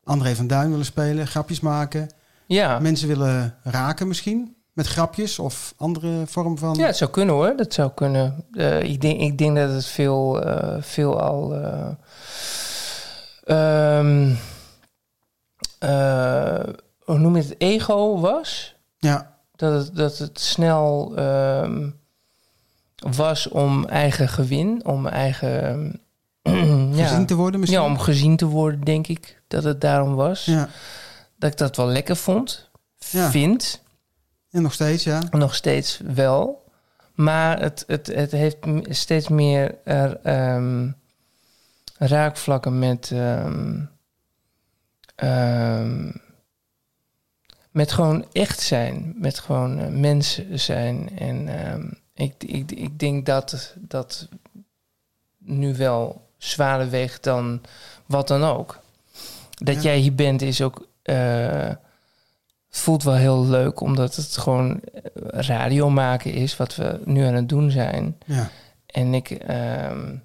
André 0.03 0.35
van 0.35 0.47
Duin 0.47 0.69
willen 0.69 0.85
spelen, 0.85 1.27
grapjes 1.27 1.59
maken. 1.59 2.09
Ja. 2.45 2.79
Mensen 2.79 3.07
willen 3.07 3.55
raken 3.63 4.07
misschien, 4.07 4.55
met 4.73 4.87
grapjes 4.87 5.39
of 5.39 5.73
andere 5.77 6.23
vorm 6.27 6.57
van... 6.57 6.75
ja, 6.75 6.85
het 6.85 6.97
zou 6.97 7.09
kunnen 7.09 7.35
hoor. 7.35 7.53
Dat 7.55 7.73
zou 7.73 7.91
kunnen. 7.95 8.45
Eh, 8.51 8.81
ik, 8.81 9.01
denk, 9.01 9.19
ik 9.19 9.37
denk 9.37 9.55
dat 9.55 9.69
het 9.71 9.85
veel, 9.85 10.41
eh, 10.43 10.81
veel 10.81 11.21
al... 11.21 11.53
eh, 11.55 11.89
ehm, 13.45 14.31
eh, 15.79 16.63
hoe 17.03 17.17
noem 17.17 17.35
je 17.35 17.41
het? 17.41 17.55
Ego 17.57 18.19
was. 18.19 18.75
Ja, 18.97 19.35
dat 19.55 19.73
het, 19.85 19.95
dat 19.95 20.17
het 20.17 20.39
snel 20.39 21.13
ehm, 21.15 21.89
was 22.95 23.47
om 23.47 23.85
eigen 23.85 24.27
gewin, 24.29 24.85
om 24.85 25.07
eigen. 25.07 25.99
ja, 26.93 27.07
gezien 27.07 27.25
te 27.25 27.35
worden 27.35 27.59
misschien. 27.59 27.81
ja, 27.81 27.87
om 27.87 27.99
gezien 27.99 28.35
te 28.37 28.45
worden, 28.45 28.81
denk 28.81 29.07
ik 29.07 29.41
dat 29.47 29.63
het 29.63 29.81
daarom 29.81 30.15
was. 30.15 30.45
Ja, 30.45 30.69
Dat 31.37 31.51
ik 31.51 31.57
dat 31.57 31.75
wel 31.75 31.87
lekker 31.87 32.15
vond, 32.15 32.69
Ja. 32.97 33.29
vind. 33.31 33.81
En 34.53 34.61
nog 34.61 34.73
steeds, 34.73 35.03
ja. 35.03 35.21
Nog 35.31 35.55
steeds 35.55 35.99
wel. 36.13 36.63
Maar 37.13 37.59
het, 37.59 37.83
het, 37.87 38.07
het 38.07 38.31
heeft 38.31 38.57
steeds 38.89 39.27
meer 39.27 39.75
er, 39.83 40.19
ehm, 40.23 40.89
raakvlakken 41.97 42.79
met. 42.79 43.11
ehm, 43.13 43.79
ehm, 45.15 46.11
met 47.71 47.91
gewoon 47.91 48.25
echt 48.31 48.59
zijn. 48.59 49.13
Met 49.17 49.39
gewoon 49.39 49.79
eh, 49.79 49.87
mensen 49.87 50.59
zijn. 50.59 51.17
En 51.19 51.49
ik, 52.13 52.33
ik, 52.43 52.71
ik 52.71 52.99
denk 52.99 53.25
dat 53.25 53.75
dat 53.79 54.27
nu 55.37 55.75
wel 55.75 56.29
zwaarder 56.37 56.89
weegt 56.89 57.23
dan 57.23 57.61
wat 58.05 58.27
dan 58.27 58.43
ook. 58.43 58.79
Dat 59.51 59.75
Ja. 59.75 59.81
jij 59.81 59.97
hier 59.97 60.15
bent 60.15 60.41
is 60.41 60.61
ook. 60.61 60.87
Eh, 62.73 62.79
voelt 62.79 63.03
wel 63.03 63.15
heel 63.15 63.45
leuk, 63.45 63.79
omdat 63.79 64.15
het 64.15 64.37
gewoon 64.37 64.79
radio 65.29 65.89
maken 65.89 66.33
is, 66.33 66.57
wat 66.57 66.75
we 66.75 66.99
nu 67.05 67.23
aan 67.23 67.33
het 67.33 67.49
doen 67.49 67.71
zijn. 67.71 68.17
ja. 68.25 68.49
En 68.85 69.13
ik 69.13 69.29
ehm, 69.31 70.15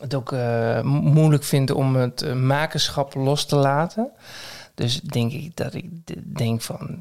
het 0.00 0.14
ook 0.14 0.32
eh, 0.32 0.82
mo- 0.82 1.00
moeilijk 1.00 1.44
vind 1.44 1.70
om 1.70 1.96
het 1.96 2.22
eh, 2.22 2.34
makerschap 2.34 3.14
los 3.14 3.44
te 3.46 3.56
laten. 3.56 4.10
Dus 4.74 5.00
denk 5.00 5.32
ik 5.32 5.56
dat 5.56 5.74
ik 5.74 5.88
denk 6.38 6.60
van. 6.62 6.98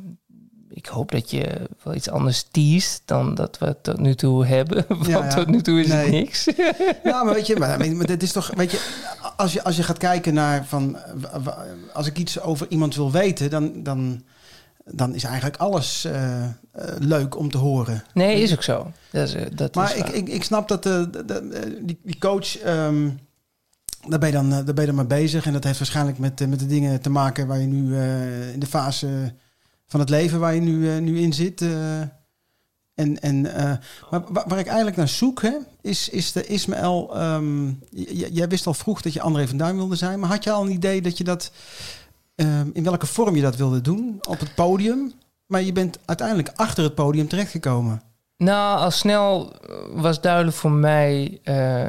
Ik 0.76 0.86
hoop 0.86 1.12
dat 1.12 1.30
je 1.32 1.70
wel 1.84 1.94
iets 1.96 2.10
anders 2.10 2.46
teest 2.52 3.02
dan 3.06 3.36
dat 3.36 3.58
we 3.58 3.76
tot 3.82 4.00
nu 4.00 4.16
toe 4.16 4.46
hebben. 4.46 4.86
Want 4.90 5.06
Ja, 5.06 5.18
ja. 5.24 5.28
tot 5.34 5.48
nu 5.48 5.62
toe 5.62 5.80
is 5.80 5.92
het 5.94 6.10
niks. 6.10 6.44
Ja, 7.04 7.24
maar 7.24 7.34
weet 7.34 7.48
je, 7.48 7.56
maar, 7.56 7.96
maar 7.96 8.06
dit 8.06 8.24
is 8.24 8.32
toch, 8.32 8.52
weet 8.56 8.72
je, 8.72 8.80
als 9.36 9.54
je, 9.54 9.64
als 9.64 9.76
je 9.76 9.84
gaat 9.84 9.98
kijken 9.98 10.34
naar 10.34 10.66
van, 10.66 10.98
als 11.94 12.08
ik 12.08 12.18
iets 12.18 12.40
over 12.42 12.66
iemand 12.70 12.96
wil 12.96 13.12
weten, 13.12 13.50
dan, 13.50 13.84
dan, 13.84 14.24
dan 14.86 15.16
is 15.16 15.24
eigenlijk 15.24 15.58
alles 15.58 16.06
eh, 16.06 16.44
eh, 16.44 16.50
leuk 17.00 17.38
om 17.38 17.52
te 17.52 17.58
horen. 17.58 18.04
Nee, 18.14 18.42
is 18.42 18.54
ook 18.54 18.64
zo. 18.64 18.92
Dat 19.12 19.28
is, 19.28 19.34
eh, 19.34 19.46
dat 19.56 19.76
Maar 19.76 19.96
is 19.96 20.02
ik, 20.02 20.08
ik, 20.10 20.30
ik 20.30 20.44
snap 20.44 20.68
dat 20.68 20.84
de, 20.84 21.10
de- 21.12 21.26
de- 21.26 21.80
die, 21.82 22.00
die 22.04 22.18
coach, 22.20 22.58
ehm, 22.58 23.10
daar, 24.08 24.20
ben 24.20 24.30
je 24.30 24.36
dan, 24.36 24.50
daar 24.50 24.64
ben 24.64 24.80
je 24.80 24.86
dan 24.86 24.96
mee 24.96 25.06
bezig. 25.06 25.46
En 25.46 25.54
dat 25.54 25.64
heeft 25.64 25.78
waarschijnlijk 25.80 26.18
met, 26.18 26.50
met 26.50 26.60
de 26.60 26.68
dingen 26.68 27.02
te 27.02 27.10
maken 27.10 27.48
waar 27.48 27.60
je 27.60 27.68
nu 27.68 27.98
in 28.54 28.60
de 28.60 28.68
fase 28.68 29.34
van 29.88 30.00
het 30.00 30.10
leven 30.10 30.40
waar 30.40 30.54
je 30.56 30.62
nu, 30.62 30.90
eh, 30.92 30.98
nu 31.02 31.20
in 31.20 31.34
zit. 31.34 31.62
eh. 31.62 32.00
en, 32.96 33.20
en, 33.20 33.54
eh, 33.56 33.74
maar 34.10 34.24
wa- 34.30 34.44
waar 34.48 34.60
ik 34.60 34.66
eigenlijk 34.68 34.98
naar 34.98 35.08
zoek, 35.08 35.42
hè, 35.42 35.58
is, 35.82 36.10
is 36.10 36.32
de 36.32 36.46
Ismaël. 36.46 37.16
ehm, 37.16 37.72
jij 38.34 38.48
wist 38.48 38.68
al 38.68 38.74
vroeg 38.74 39.02
dat 39.02 39.14
je 39.14 39.22
André 39.22 39.48
van 39.48 39.58
Duin 39.58 39.76
wilde 39.76 39.96
zijn. 39.96 40.20
Maar 40.20 40.30
had 40.30 40.44
je 40.44 40.52
al 40.52 40.64
een 40.66 40.72
idee 40.72 41.02
dat 41.02 41.18
je 41.18 41.24
dat. 41.24 41.52
ehm, 42.36 42.68
in 42.74 42.84
welke 42.84 43.06
vorm 43.06 43.36
je 43.36 43.42
dat 43.42 43.56
wilde 43.56 43.82
doen? 43.82 44.18
Op 44.28 44.40
het 44.40 44.56
podium. 44.56 45.14
Maar 45.46 45.62
je 45.62 45.72
bent 45.72 46.00
uiteindelijk 46.06 46.52
achter 46.56 46.84
het 46.84 46.96
podium 46.96 47.28
terechtgekomen. 47.28 48.02
Nou, 48.38 48.80
al 48.80 48.92
snel 48.92 49.56
was 49.94 50.22
duidelijk 50.22 50.56
voor 50.58 50.72
mij 50.72 51.40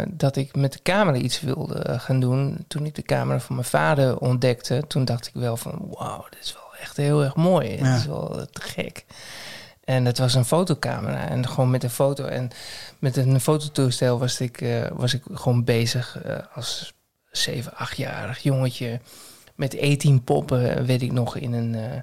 dat 0.09 0.37
ik 0.37 0.57
met 0.57 0.73
de 0.73 0.83
camera 0.83 1.17
iets 1.19 1.41
wilde 1.41 1.99
gaan 1.99 2.21
doen. 2.21 2.65
Toen 2.69 2.85
ik 2.87 2.95
de 2.95 3.03
camera 3.03 3.41
van 3.41 3.55
mijn 3.55 3.67
vader 3.69 4.19
ontdekte, 4.19 4.85
toen 4.89 5.05
dacht 5.05 5.27
ik 5.27 5.33
wel 5.35 5.57
van... 5.57 5.89
wauw, 5.91 6.25
dit 6.31 6.41
is 6.45 6.53
wel 6.53 6.66
echt 6.87 6.97
heel 6.97 7.23
erg 7.23 7.37
mooi. 7.37 7.69
Ja. 7.77 7.85
Het 7.85 8.01
is 8.01 8.07
wel 8.07 8.39
eh, 8.39 8.47
te 8.47 8.61
gek. 8.61 9.05
En 9.85 10.05
het 10.05 10.19
was 10.19 10.35
een 10.35 10.45
fotocamera. 10.45 11.29
En 11.29 11.49
gewoon 11.49 11.71
met 11.71 11.83
een 11.83 11.91
foto 11.91 12.25
en 12.25 12.51
met 12.99 13.17
een 13.17 13.41
fototoestel 13.41 14.19
was 14.19 14.41
ik, 14.41 14.61
eh, 14.61 14.87
was 14.93 15.15
ik 15.15 15.23
gewoon 15.33 15.65
bezig 15.65 16.23
eh, 16.23 16.37
als 16.55 16.95
7, 17.31 17.73
8-jarig 17.73 18.39
jongetje. 18.39 19.01
Met 19.55 19.81
18 19.81 20.25
poppen, 20.25 20.85
weet 20.85 21.03
ik 21.03 21.13
nog, 21.13 21.37
in 21.37 21.53
een, 21.53 21.75
eh, 21.75 22.01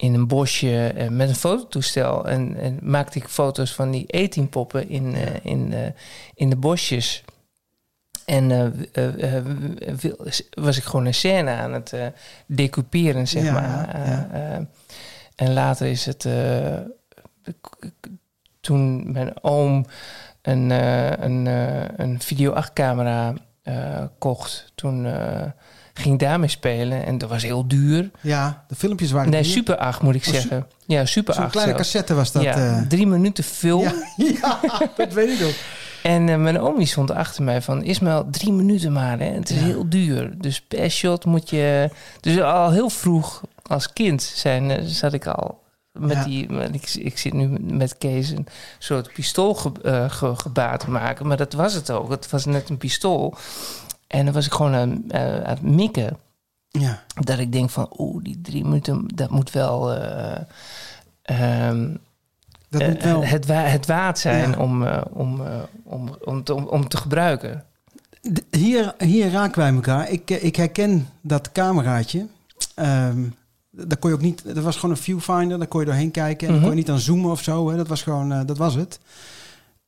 in 0.00 0.14
een 0.14 0.26
bosje 0.26 0.86
eh, 0.86 1.08
met 1.08 1.28
een 1.28 1.34
fototoestel. 1.34 2.28
En, 2.28 2.56
en 2.56 2.78
maakte 2.82 3.18
ik 3.18 3.28
foto's 3.28 3.72
van 3.74 3.90
die 3.90 4.12
18 4.12 4.48
poppen 4.48 4.88
in, 4.88 5.14
eh, 5.14 5.22
in, 5.42 5.72
eh, 5.72 5.86
in 6.34 6.50
de 6.50 6.56
bosjes. 6.56 7.24
En 8.30 8.50
eh, 8.50 8.66
eh, 8.92 9.36
eh, 9.36 9.44
was 10.50 10.76
ik 10.76 10.82
gewoon 10.84 11.06
een 11.06 11.14
scène 11.14 11.50
aan 11.50 11.72
het 11.72 11.92
decouperen, 12.46 13.28
zeg 13.28 13.42
Ja, 13.44 13.52
maar. 13.52 14.00
ja. 14.08 14.66
En 15.34 15.52
later 15.52 15.86
is 15.86 16.06
het... 16.06 16.26
toen 18.60 19.12
mijn 19.12 19.32
oom 19.44 19.86
een, 20.42 20.70
een, 21.24 21.46
een 21.96 22.20
video 22.20 22.52
8 22.52 22.72
camera 22.72 23.34
kocht, 24.18 24.72
toen 24.74 25.06
ging 25.94 26.14
ik 26.14 26.20
daarmee 26.20 26.48
spelen. 26.48 27.04
En 27.06 27.18
dat 27.18 27.28
was 27.28 27.42
heel 27.42 27.68
duur. 27.68 28.10
Ja, 28.20 28.64
de 28.68 28.74
filmpjes 28.74 29.10
waren 29.10 29.30
Nee, 29.30 29.42
duur. 29.42 29.52
Super 29.52 29.76
8 29.76 30.02
moet 30.02 30.14
ik 30.14 30.20
Oh, 30.20 30.26
su- 30.26 30.32
zeggen. 30.40 30.66
Ja, 30.86 31.04
Super 31.04 31.34
Zo'n 31.34 31.42
8. 31.42 31.52
kleine 31.52 31.72
zelfs. 31.72 31.90
cassette 31.90 32.14
was 32.14 32.32
dat. 32.32 32.42
ja, 32.42 32.84
drie 32.88 33.06
minuten 33.06 33.44
film. 33.44 33.82
ja, 33.82 33.92
ja, 34.42 34.60
dat 34.96 35.12
weet 35.12 35.28
ik 35.28 35.40
nog. 35.40 35.54
En 36.02 36.28
eh, 36.28 36.36
mijn 36.36 36.60
oom 36.60 36.78
die 36.78 36.86
stond 36.86 37.10
achter 37.10 37.42
mij 37.42 37.62
van... 37.62 37.82
Ismael, 37.82 38.30
drie 38.30 38.52
minuten 38.52 38.92
maar, 38.92 39.18
hè. 39.18 39.24
Het 39.24 39.50
is 39.50 39.56
Ja. 39.58 39.64
heel 39.64 39.88
duur. 39.88 40.38
Dus 40.38 40.60
per 40.60 40.90
shot 40.90 41.24
moet 41.24 41.50
je... 41.50 41.90
Dus 42.20 42.40
al 42.40 42.70
heel 42.70 42.90
vroeg 42.90 43.42
als 43.62 43.92
kind 43.92 44.22
zijn, 44.22 44.70
eh, 44.70 44.82
zat 44.84 45.12
ik 45.12 45.26
al 45.26 45.62
met 45.92 46.12
Ja. 46.16 46.24
die... 46.24 46.50
met- 46.52 46.74
ik, 46.74 46.90
ik 46.94 47.18
zit 47.18 47.32
nu 47.32 47.48
met 47.60 47.98
Kees 47.98 48.30
een 48.30 48.46
soort 48.78 49.12
pistoolgebaar 49.12 50.78
te 50.78 50.90
maken. 50.90 51.26
Maar 51.26 51.36
dat 51.36 51.52
was 51.52 51.74
het 51.74 51.90
ook. 51.90 52.10
Het 52.10 52.30
was 52.30 52.44
net 52.44 52.68
een 52.68 52.76
pistool. 52.78 53.34
En 54.06 54.24
dan 54.24 54.34
was 54.34 54.46
ik 54.46 54.52
gewoon 54.52 54.74
aan, 54.74 55.04
eh, 55.08 55.34
aan 55.34 55.42
het 55.44 55.62
mikken. 55.62 56.16
Ja, 56.68 57.02
Dat 57.14 57.38
ik 57.38 57.52
denk 57.52 57.70
van... 57.70 57.88
Oeh, 57.98 58.24
die 58.24 58.40
drie 58.40 58.64
minuten, 58.64 59.04
dat 59.14 59.30
moet 59.30 59.50
wel... 59.50 59.92
eh, 59.92 60.40
ehm, 61.22 61.94
dat 62.70 62.80
eh, 62.80 62.88
moet 62.88 63.02
wel. 63.02 63.24
het, 63.24 63.46
wa- 63.46 63.54
het 63.64 63.86
waard 63.86 64.18
zijn 64.18 64.50
Ja. 64.50 64.58
om, 64.58 64.86
eh, 64.86 65.02
om, 65.12 65.46
eh, 65.46 65.62
om, 65.82 66.16
om, 66.24 66.44
te, 66.44 66.54
om, 66.54 66.64
om 66.66 66.88
te 66.88 66.96
gebruiken. 66.96 67.64
Hier, 68.50 68.94
hier 68.98 69.30
raken 69.30 69.58
wij 69.60 69.72
elkaar. 69.74 70.10
Ik, 70.10 70.30
ik 70.30 70.56
herken 70.56 71.08
dat 71.20 71.52
cameraatje. 71.52 72.26
Ehm 72.74 73.22
daar 73.72 73.98
kon 73.98 74.10
je 74.10 74.16
ook 74.16 74.22
niet. 74.22 74.42
Dat 74.54 74.64
was 74.64 74.76
gewoon 74.76 74.90
een 74.90 75.02
viewfinder. 75.02 75.58
Daar 75.58 75.66
kon 75.66 75.80
je 75.80 75.86
doorheen 75.86 76.10
kijken. 76.10 76.46
En 76.46 76.52
dan 76.52 76.62
Mhm. 76.62 76.62
kon 76.62 76.70
je 76.70 76.82
niet 76.82 76.90
aan 76.90 76.98
zoomen 76.98 77.30
of 77.30 77.42
zo. 77.42 77.70
Hè. 77.70 77.76
Dat 77.76 77.88
was 77.88 78.02
gewoon. 78.02 78.46
dat 78.46 78.58
was 78.58 78.74
het. 78.74 79.00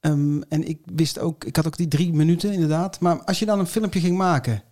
Ehm, 0.00 0.40
en 0.48 0.68
ik 0.68 0.78
wist 0.94 1.18
ook. 1.18 1.44
Ik 1.44 1.56
had 1.56 1.66
ook 1.66 1.76
die 1.76 1.88
drie 1.88 2.12
minuten 2.12 2.52
inderdaad. 2.52 3.00
Maar 3.00 3.22
als 3.24 3.38
je 3.38 3.46
dan 3.46 3.58
een 3.58 3.66
filmpje 3.66 4.00
ging 4.00 4.16
maken. 4.16 4.62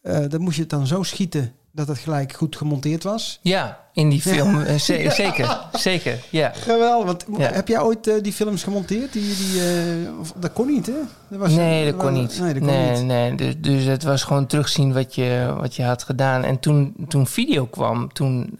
eh, 0.00 0.24
dan 0.28 0.40
moest 0.40 0.54
je 0.56 0.60
het 0.60 0.70
dan 0.70 0.86
zo 0.86 1.02
schieten 1.02 1.52
dat 1.72 1.88
het 1.88 1.98
gelijk 1.98 2.32
goed 2.32 2.56
gemonteerd 2.56 3.02
was. 3.02 3.38
Ja, 3.42 3.78
in 3.92 4.08
die 4.08 4.20
film. 4.20 4.60
eh, 4.62 4.74
ze- 4.74 5.06
Zeker, 5.16 5.58
zeker, 5.72 6.18
ja. 6.30 6.52
Geweldig. 6.54 7.24
Want 7.26 7.40
Ja. 7.40 7.52
heb 7.52 7.68
jij 7.68 7.80
ooit 7.80 8.06
eh, 8.06 8.14
die 8.22 8.32
films 8.32 8.62
gemonteerd? 8.62 9.12
Die, 9.12 9.36
die, 9.36 9.60
eh, 9.60 10.18
of- 10.20 10.32
dat 10.36 10.52
kon 10.52 10.66
niet, 10.66 10.86
hè? 10.86 10.92
Dat 11.28 11.38
was, 11.38 11.52
Nee, 11.52 11.84
dat 11.92 11.96
kon 12.00 12.12
niet. 12.12 12.38
Nee, 12.40 12.52
dat 12.54 12.62
kon 12.62 12.72
nee, 12.72 12.90
niet. 12.96 13.04
nee. 13.04 13.34
Dus, 13.34 13.54
dus 13.58 13.84
het 13.84 14.02
was 14.02 14.22
gewoon 14.22 14.46
terugzien 14.46 14.92
wat 14.92 15.14
je, 15.14 15.54
wat 15.60 15.76
je 15.76 15.82
had 15.84 16.02
gedaan. 16.02 16.44
En 16.44 16.58
toen, 16.58 16.94
toen 17.08 17.26
video 17.26 17.66
kwam, 17.66 18.12
toen 18.12 18.58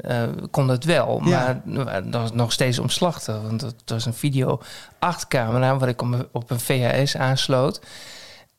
kon 0.51 0.67
dat 0.67 0.85
wel. 0.85 1.19
Maar 1.19 1.61
dat 2.05 2.21
was 2.21 2.33
nog 2.33 2.53
steeds 2.53 2.79
omslachtig. 2.79 3.41
Want 3.43 3.61
het 3.61 3.75
was 3.87 4.07
een 4.07 4.15
video 4.15 4.61
8 4.99 5.29
camera 5.29 5.77
waar 5.79 5.89
ik 5.89 6.03
op 6.33 6.51
een 6.51 6.61
VHS 6.61 7.17
aansloot. 7.17 7.81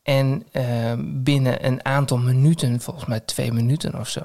En 0.02 0.42
eh, 0.52 0.64
binnen 0.98 1.66
een 1.66 1.84
aantal 1.84 2.18
minuten, 2.18 2.80
volgens 2.80 3.06
mij 3.06 3.20
twee 3.20 3.52
minuten 3.52 3.98
of 3.98 4.08
zo, 4.08 4.22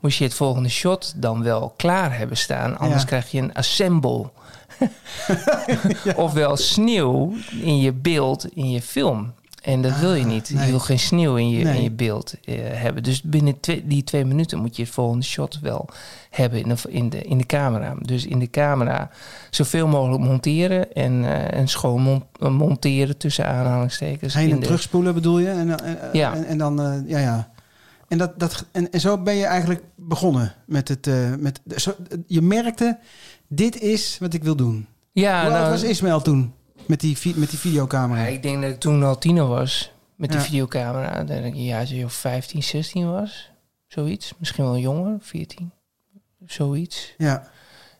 moest 0.00 0.18
je 0.18 0.24
het 0.24 0.34
volgende 0.34 0.68
shot 0.68 1.12
dan 1.16 1.42
wel 1.42 1.74
klaar 1.76 2.16
hebben 2.18 2.36
staan. 2.36 2.78
Anders 2.78 3.00
Ja. 3.02 3.08
krijg 3.08 3.30
je 3.30 3.40
een 3.40 3.54
assemble. 3.54 4.30
Ofwel 6.16 6.56
sneeuw 6.56 7.32
in 7.60 7.78
je 7.78 7.92
beeld, 7.92 8.46
in 8.54 8.70
je 8.70 8.82
film. 8.82 9.32
En 9.64 9.82
dat 9.82 9.98
wil 9.98 10.14
je 10.14 10.24
niet. 10.24 10.48
Ah, 10.50 10.54
nee. 10.56 10.64
Je 10.64 10.70
wil 10.70 10.80
geen 10.80 10.98
sneeuw 10.98 11.36
in 11.36 11.50
je, 11.50 11.64
Nee. 11.64 11.76
in 11.76 11.82
je 11.82 11.90
beeld 11.90 12.34
eh, 12.44 12.54
hebben. 12.62 13.02
Dus 13.02 13.22
binnen 13.22 13.60
twee, 13.60 13.86
die 13.86 14.04
twee 14.04 14.24
minuten 14.24 14.58
moet 14.58 14.76
je 14.76 14.82
het 14.82 14.90
volgende 14.92 15.24
shot 15.24 15.58
wel 15.60 15.88
hebben 16.30 16.58
in 16.62 16.68
de, 16.68 16.76
in, 16.88 17.08
de, 17.10 17.22
in 17.22 17.38
de 17.38 17.46
camera. 17.46 17.94
Dus 18.00 18.26
in 18.26 18.38
de 18.38 18.50
camera 18.50 19.10
zoveel 19.50 19.86
mogelijk 19.86 20.22
monteren 20.22 20.92
en, 20.92 21.24
eh, 21.24 21.58
en 21.58 21.68
schoon 21.68 22.02
mon- 22.02 22.52
monteren 22.56 23.16
tussen 23.16 23.46
aanhalingstekens. 23.48 24.34
Heen 24.34 24.50
en 24.50 24.60
de- 24.60 24.66
terugspoelen 24.66 25.14
bedoel 25.14 25.38
je? 25.38 25.48
En, 25.48 25.78
eh, 25.80 25.92
eh, 25.92 26.12
Ja. 26.12 26.34
en, 26.34 26.44
en 26.46 26.58
dan, 26.58 26.80
eh, 26.82 26.92
ja, 27.06 27.18
ja. 27.18 27.52
En, 28.08 28.18
dat, 28.18 28.38
dat, 28.38 28.64
en, 28.72 28.90
en 28.90 29.00
zo 29.00 29.18
ben 29.18 29.34
je 29.34 29.44
eigenlijk 29.46 29.82
begonnen 29.96 30.52
met 30.66 30.88
het. 30.88 31.06
eh, 31.06 31.14
met, 31.38 31.60
zo, 31.76 31.92
je 32.26 32.40
merkte, 32.42 32.98
dit 33.48 33.80
is 33.80 34.16
wat 34.20 34.34
ik 34.34 34.42
wil 34.44 34.56
doen. 34.56 34.86
Ja, 35.12 35.42
Hoe 35.42 35.50
oud 35.50 35.60
nou, 35.60 35.70
was 35.72 35.82
Ismaël 35.82 36.20
toen? 36.22 36.52
Met 36.86 37.00
die, 37.00 37.18
met 37.36 37.50
die 37.50 37.58
videocamera. 37.58 38.20
Ja, 38.20 38.26
ik 38.26 38.42
denk 38.42 38.62
dat 38.62 38.70
ik 38.70 38.80
toen 38.80 39.02
al 39.02 39.18
tiener 39.18 39.46
was 39.46 39.90
met 40.16 40.30
die 40.30 40.38
Ja. 40.38 40.44
videocamera. 40.44 41.24
Dat 41.24 41.36
ik 41.44 41.54
een 41.54 41.64
jaartje 41.64 42.04
of 42.04 42.12
15, 42.12 42.62
16 42.62 43.10
was. 43.10 43.50
Zoiets. 43.86 44.32
Misschien 44.38 44.64
wel 44.64 44.78
jonger, 44.78 45.16
14. 45.20 45.70
Zoiets. 46.46 47.14
Ja, 47.18 47.48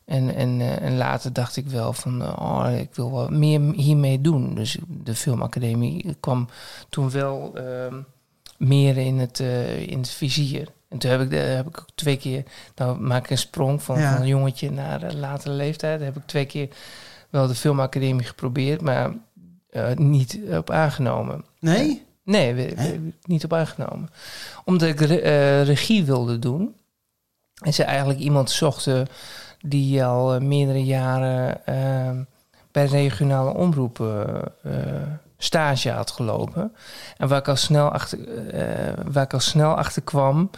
En, 0.05 0.35
en, 0.35 0.61
eh, 0.61 0.83
en 0.83 0.97
later 0.97 1.33
dacht 1.33 1.57
ik 1.57 1.67
wel 1.67 1.93
van, 1.93 2.39
oh, 2.39 2.67
ik 2.79 2.95
wil 2.95 3.11
wat 3.11 3.31
meer 3.31 3.61
hiermee 3.75 4.21
doen. 4.21 4.55
Dus 4.55 4.79
de 4.89 5.15
filmacademie 5.15 6.17
kwam 6.21 6.49
toen 6.89 7.11
wel 7.11 7.53
ehm, 7.55 7.95
meer 8.59 8.97
in 8.97 9.19
het, 9.19 9.41
eh, 9.41 9.81
in 9.89 9.99
het 9.99 10.11
vizier. 10.11 10.69
En 10.89 10.99
toen 10.99 11.11
heb 11.11 11.21
ik, 11.21 11.31
de, 11.31 11.37
heb 11.37 11.67
ik 11.67 11.79
ook 11.81 11.87
twee 11.95 12.17
keer, 12.17 12.43
nou 12.75 13.01
maak 13.01 13.25
ik 13.25 13.31
een 13.31 13.39
sprong 13.39 13.83
van, 13.83 13.99
Ja. 13.99 14.13
van 14.13 14.21
een 14.23 14.29
jongetje 14.29 14.71
naar 14.71 15.03
een 15.03 15.19
latere 15.19 15.55
leeftijd. 15.55 16.01
Heb 16.01 16.17
ik 16.17 16.27
twee 16.27 16.45
keer 16.47 16.69
wel 17.35 17.47
de 17.47 17.55
filmacademie 17.55 18.25
geprobeerd, 18.27 18.81
maar 18.81 19.13
eh, 19.71 19.93
niet 19.95 20.39
op 20.51 20.71
aangenomen. 20.71 21.45
Nee? 21.61 22.03
Nee, 22.25 22.55
we- 22.55 22.73
Hè? 22.77 22.91
we- 23.01 23.13
niet 23.23 23.45
op 23.45 23.53
aangenomen. 23.53 24.09
Omdat 24.65 24.89
ik 24.89 25.01
re- 25.01 25.17
eh, 25.17 25.63
regie 25.65 26.05
wilde 26.05 26.39
doen. 26.39 26.75
En 27.63 27.75
ze 27.75 27.85
eigenlijk 27.85 28.19
iemand 28.21 28.51
zochten 28.51 29.07
die 29.61 30.05
al 30.05 30.35
eh, 30.35 30.41
meerdere 30.41 30.85
jaren 30.85 31.67
eh, 31.67 32.11
bij 32.73 32.85
regionale 32.87 33.55
omroepen 33.55 34.43
eh, 34.63 34.73
stage 35.39 35.91
had 35.91 36.11
gelopen. 36.11 36.73
En 37.17 37.29
waar 37.29 37.39
ik 37.39 37.49
al 37.49 37.57
snel 37.57 37.89
achter, 37.89 38.49
eh, 38.49 38.93
waar 39.13 39.25
ik 39.25 39.33
al 39.33 39.41
snel 39.41 39.75
achter 39.75 40.03
kwam, 40.03 40.51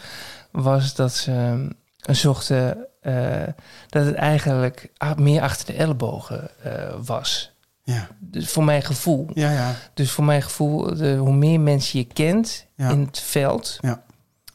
was 0.51 0.95
dat 0.95 1.13
ze 1.13 1.67
eh, 2.07 2.15
zochten 2.15 2.87
eh, 3.01 3.43
dat 3.89 4.05
het 4.05 4.15
eigenlijk 4.15 4.91
meer 5.15 5.41
achter 5.41 5.65
de 5.65 5.73
ellebogen 5.73 6.49
eh, 6.63 6.93
was. 7.05 7.51
Ja. 7.83 8.07
Dus 8.19 8.49
voor 8.49 8.63
mijn 8.63 8.81
gevoel. 8.81 9.29
Ja, 9.33 9.51
ja. 9.51 9.73
Dus 9.93 10.11
voor 10.11 10.23
mijn 10.23 10.41
gevoel, 10.41 10.95
de, 10.95 11.15
hoe 11.15 11.33
meer 11.33 11.59
mensen 11.59 11.99
je 11.99 12.05
kent 12.05 12.65
Ja. 12.75 12.89
in 12.89 12.99
het 12.99 13.19
veld, 13.19 13.77
Ja. 13.81 14.03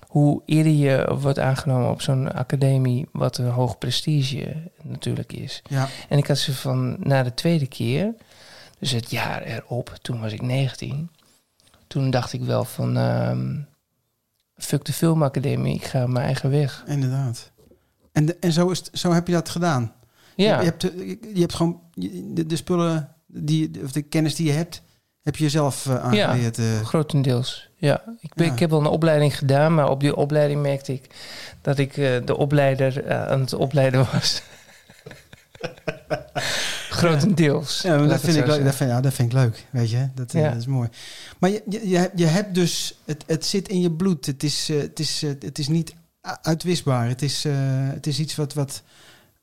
hoe 0.06 0.42
eerder 0.47 0.73
je 0.73 1.16
wordt 1.21 1.38
aangenomen 1.38 1.90
op 1.90 2.02
zo'n 2.02 2.32
academie, 2.32 3.09
wat 3.12 3.38
een 3.38 3.49
hoog 3.49 3.78
prestige 3.78 4.71
natuurlijk 4.82 5.32
is. 5.32 5.62
Ja. 5.68 5.88
En 6.09 6.18
ik 6.18 6.26
had 6.26 6.38
ze 6.38 6.54
van 6.54 6.97
na 6.99 7.23
de 7.23 7.35
tweede 7.35 7.66
keer, 7.66 8.14
dus 8.78 8.90
het 8.90 9.11
jaar 9.11 9.42
erop, 9.42 9.94
toen 10.02 10.21
was 10.21 10.32
ik 10.32 10.42
19, 10.42 11.11
toen 11.87 12.11
dacht 12.11 12.32
ik 12.32 12.42
wel 12.42 12.64
van, 12.64 12.97
ehm, 12.97 13.56
fuck 14.64 14.85
de 14.85 14.92
filmacademie, 14.92 15.75
ik 15.75 15.85
ga 15.85 16.07
mijn 16.07 16.25
eigen 16.26 16.50
weg. 16.50 16.85
Inderdaad. 16.87 17.50
En, 18.12 18.26
de- 18.26 18.37
en 18.40 18.52
zo, 18.52 18.69
is 18.71 18.83
zo 18.92 19.12
heb 19.12 19.26
je 19.26 19.33
dat 19.33 19.49
gedaan? 19.49 19.92
Ja, 20.37 20.59
Je, 20.59 20.64
hebt, 20.64 20.85
eh, 20.95 21.09
je 21.35 21.40
hebt 21.40 21.54
gewoon 21.54 21.81
de, 21.95 22.47
de 22.47 22.57
spullen, 22.57 23.09
die, 23.26 23.71
of 23.85 23.92
de 23.92 24.02
kennis 24.02 24.35
die 24.35 24.47
je 24.47 24.52
hebt, 24.52 24.83
heb 25.23 25.37
je 25.37 25.49
zelf 25.49 25.87
eh, 25.87 26.04
aangeleerd. 26.04 26.59
eh. 26.59 26.81
grotendeels. 26.85 27.69
Ja, 27.76 28.02
ik, 28.21 28.35
ben, 28.35 28.47
Ja. 28.47 28.52
ik 28.52 28.59
heb 28.59 28.71
wel 28.71 28.81
een 28.81 28.87
opleiding 28.87 29.38
gedaan, 29.38 29.75
maar 29.75 29.90
op 29.90 30.00
die 30.00 30.16
opleiding 30.16 30.62
merkte 30.62 30.92
ik 30.92 31.07
dat 31.61 31.78
ik 31.78 31.95
de 32.25 32.37
opleider 32.37 33.12
aan 33.28 33.40
het 33.40 33.52
opleiden 33.52 34.07
was. 34.12 34.42
grotendeels. 36.92 37.82
Ja, 37.82 37.96
dat 37.96 38.11
het 38.11 38.20
vind, 38.20 38.37
ik 38.37 38.46
leuk, 38.46 38.64
dat, 38.64 38.75
vind, 38.75 38.90
ja, 38.90 39.00
dat 39.00 39.12
vind 39.14 39.28
ik 39.32 39.38
leuk, 39.38 39.66
weet 39.70 39.90
je. 39.90 40.08
Dat, 40.14 40.34
eh, 40.34 40.40
Ja. 40.40 40.49
dat 40.49 40.58
is 40.58 40.66
mooi. 40.66 40.88
Maar 41.38 41.50
je, 41.50 41.62
je, 41.70 42.11
je, 42.14 42.26
hebt- 42.26 42.54
dus, 42.54 42.99
het, 43.04 43.25
het 43.26 43.46
zit 43.46 43.68
in 43.68 43.80
je 43.80 43.90
bloed. 43.90 44.26
Het 44.26 44.42
is, 44.42 44.68
eh, 44.68 44.80
het 44.80 44.99
is, 45.00 45.22
eh, 45.22 45.30
het 45.40 45.58
is 45.58 45.68
niet 45.68 45.94
uitwisbaar. 46.42 47.08
Het 47.08 47.22
is, 47.22 47.44
het 47.92 48.06
is 48.06 48.18
iets 48.18 48.34
wat, 48.34 48.54
wat, 48.54 48.82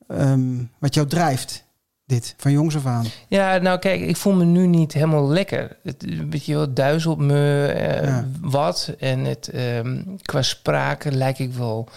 ehm, 0.08 0.64
wat 0.78 0.94
jou 0.94 1.08
drijft, 1.08 1.64
dit, 2.06 2.34
van 2.38 2.52
jongs 2.52 2.76
af 2.76 2.86
aan. 2.86 3.06
Ja, 3.28 3.58
nou 3.58 3.80
kijk, 3.80 4.02
ik 4.02 4.18
voel 4.18 4.34
me 4.34 4.46
nu 4.46 4.68
niet 4.68 4.94
helemaal 4.94 5.28
lekker. 5.28 5.78
Het 5.84 6.06
weet 6.30 6.46
je 6.46 6.54
wel, 6.54 6.74
duizelt 6.74 7.18
me 7.20 7.72
Ja. 8.04 8.28
wat. 8.42 8.94
En 9.00 9.20
het, 9.20 9.48
ehm, 9.50 10.02
qua 10.22 10.42
sprake 10.42 11.12
lijk 11.12 11.40
ik 11.40 11.54
wel 11.54 11.88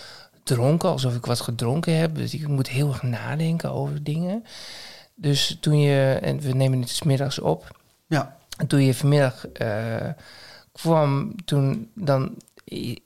dronken, 0.43 0.89
alsof 0.89 1.15
ik 1.17 1.27
wat 1.27 1.41
gedronken 1.41 1.97
heb. 1.99 2.15
Dus 2.15 2.35
ik 2.35 2.49
moet 2.49 2.69
heel 2.69 2.89
erg 2.89 3.03
nadenken 3.03 3.73
over 3.73 4.03
dingen. 4.03 4.45
Dus 5.23 5.57
toen 5.61 5.81
je, 5.81 6.19
en 6.23 6.41
we 6.41 6.53
nemen 6.53 6.81
het 6.81 6.89
's 6.89 7.03
middags 7.03 7.39
op. 7.39 7.79
Ja, 8.07 8.37
En 8.57 8.67
toen 8.67 8.83
je 8.85 8.95
vanmiddag 8.95 9.47
eh, 9.49 10.09
kwam, 10.73 11.35
toen 11.45 11.91
dan 11.95 12.35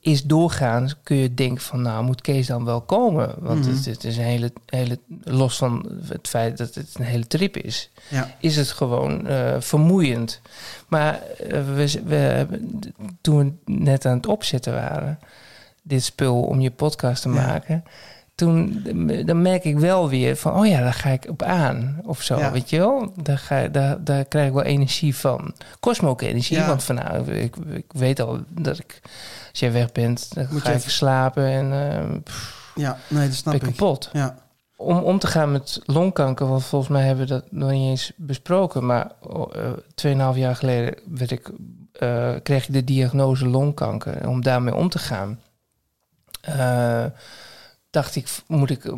is 0.01 0.23
doorgaan, 0.23 0.89
kun 1.03 1.15
je 1.17 1.33
denken 1.33 1.61
van, 1.63 1.81
nou 1.81 2.03
moet 2.03 2.21
Kees 2.21 2.47
dan 2.47 2.65
wel 2.65 2.81
komen? 2.81 3.33
Want 3.37 3.65
Mhm. 3.65 3.75
het, 3.75 3.85
het 3.85 4.03
is 4.03 4.17
een 4.17 4.23
hele, 4.23 4.51
hele, 4.65 4.99
los 5.23 5.57
van 5.57 5.85
het 6.09 6.27
feit 6.27 6.57
dat 6.57 6.75
het 6.75 6.89
een 6.93 7.05
hele 7.05 7.27
trip 7.27 7.57
is, 7.57 7.89
ja, 8.09 8.35
is 8.39 8.55
het 8.55 8.67
gewoon 8.71 9.27
eh, 9.27 9.55
vermoeiend. 9.59 10.41
Maar 10.87 11.21
eh, 11.21 11.65
we, 11.75 12.01
we, 12.05 12.47
toen 13.21 13.37
we 13.65 13.73
net 13.73 14.05
aan 14.05 14.15
het 14.17 14.27
opzetten 14.27 14.73
waren, 14.73 15.19
dit 15.83 16.03
spul 16.03 16.41
om 16.41 16.59
je 16.59 16.71
podcast 16.71 17.21
te 17.21 17.29
Ja. 17.29 17.35
maken, 17.35 17.83
toen 18.37 18.81
dan 19.25 19.41
merk 19.41 19.63
ik 19.63 19.77
wel 19.79 20.09
weer 20.09 20.35
van, 20.35 20.53
oh 20.59 20.67
ja, 20.67 20.79
daar 20.81 20.93
ga 20.93 21.09
ik 21.09 21.25
op 21.29 21.41
aan 21.43 21.99
of 22.05 22.21
zo, 22.21 22.37
Ja. 22.39 22.51
weet 22.51 22.69
je 22.69 22.77
wel? 22.77 23.13
Daar, 23.21 23.37
ga, 23.37 23.67
daar, 23.67 24.03
daar 24.03 24.25
krijg 24.25 24.47
ik 24.47 24.53
wel 24.53 24.63
energie 24.63 25.15
van. 25.15 25.53
Kost 25.79 26.01
me 26.01 26.07
ook 26.09 26.21
energie, 26.21 26.57
Ja. 26.57 26.67
want 26.67 26.83
van, 26.83 26.95
nou, 26.95 27.31
ik, 27.31 27.55
ik 27.55 27.85
weet 27.87 28.19
al 28.19 28.39
dat 28.49 28.79
ik, 28.79 28.99
als 29.51 29.59
jij 29.59 29.71
weg 29.71 29.91
bent, 29.91 30.33
dan 30.35 30.47
Moet 30.51 30.61
ga 30.61 30.67
je 30.69 30.73
ik 30.75 30.79
even- 30.79 30.91
slapen 30.91 31.45
en 31.45 31.91
eh, 31.91 32.05
pff, 32.23 32.71
ja, 32.75 32.97
nee, 33.07 33.27
dat 33.27 33.35
snap 33.35 33.53
ben 33.53 33.61
ik 33.61 33.67
ik. 33.69 33.75
kapot. 33.77 34.09
Ja, 34.13 34.35
Om 34.75 34.97
om 34.97 35.19
te 35.19 35.27
gaan 35.27 35.51
met 35.51 35.81
longkanker, 35.85 36.47
want 36.47 36.63
volgens 36.65 36.91
mij 36.91 37.03
hebben 37.05 37.27
we 37.27 37.33
dat 37.33 37.51
nog 37.51 37.71
niet 37.71 37.89
eens 37.89 38.11
besproken. 38.15 38.85
Maar 38.85 39.11
eh, 39.51 39.71
2,5 40.33 40.37
jaar 40.37 40.55
geleden 40.55 40.95
werd 41.09 41.31
ik, 41.31 41.49
eh, 41.93 42.33
kreeg 42.43 42.67
ik 42.67 42.73
de 42.73 42.83
diagnose 42.83 43.47
longkanker. 43.47 44.27
Om 44.27 44.41
daarmee 44.43 44.75
om 44.75 44.89
te 44.89 44.99
gaan, 44.99 45.39
eh, 46.41 47.05
dacht 47.97 48.15
ik, 48.15 48.27
moet 48.47 48.69
ik, 48.69 48.93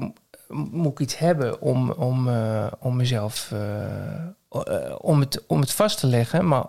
moet 0.47 0.91
ik 0.91 0.99
iets 0.99 1.17
hebben 1.17 1.61
om, 1.61 1.91
om, 1.91 2.29
eh, 2.29 2.67
om 2.79 2.95
mezelf, 2.95 3.51
eh, 3.51 4.25
eh, 4.49 4.95
om, 4.97 5.19
het, 5.19 5.45
om 5.47 5.59
het 5.59 5.71
vast 5.71 5.99
te 5.99 6.07
leggen. 6.07 6.47
Maar 6.47 6.65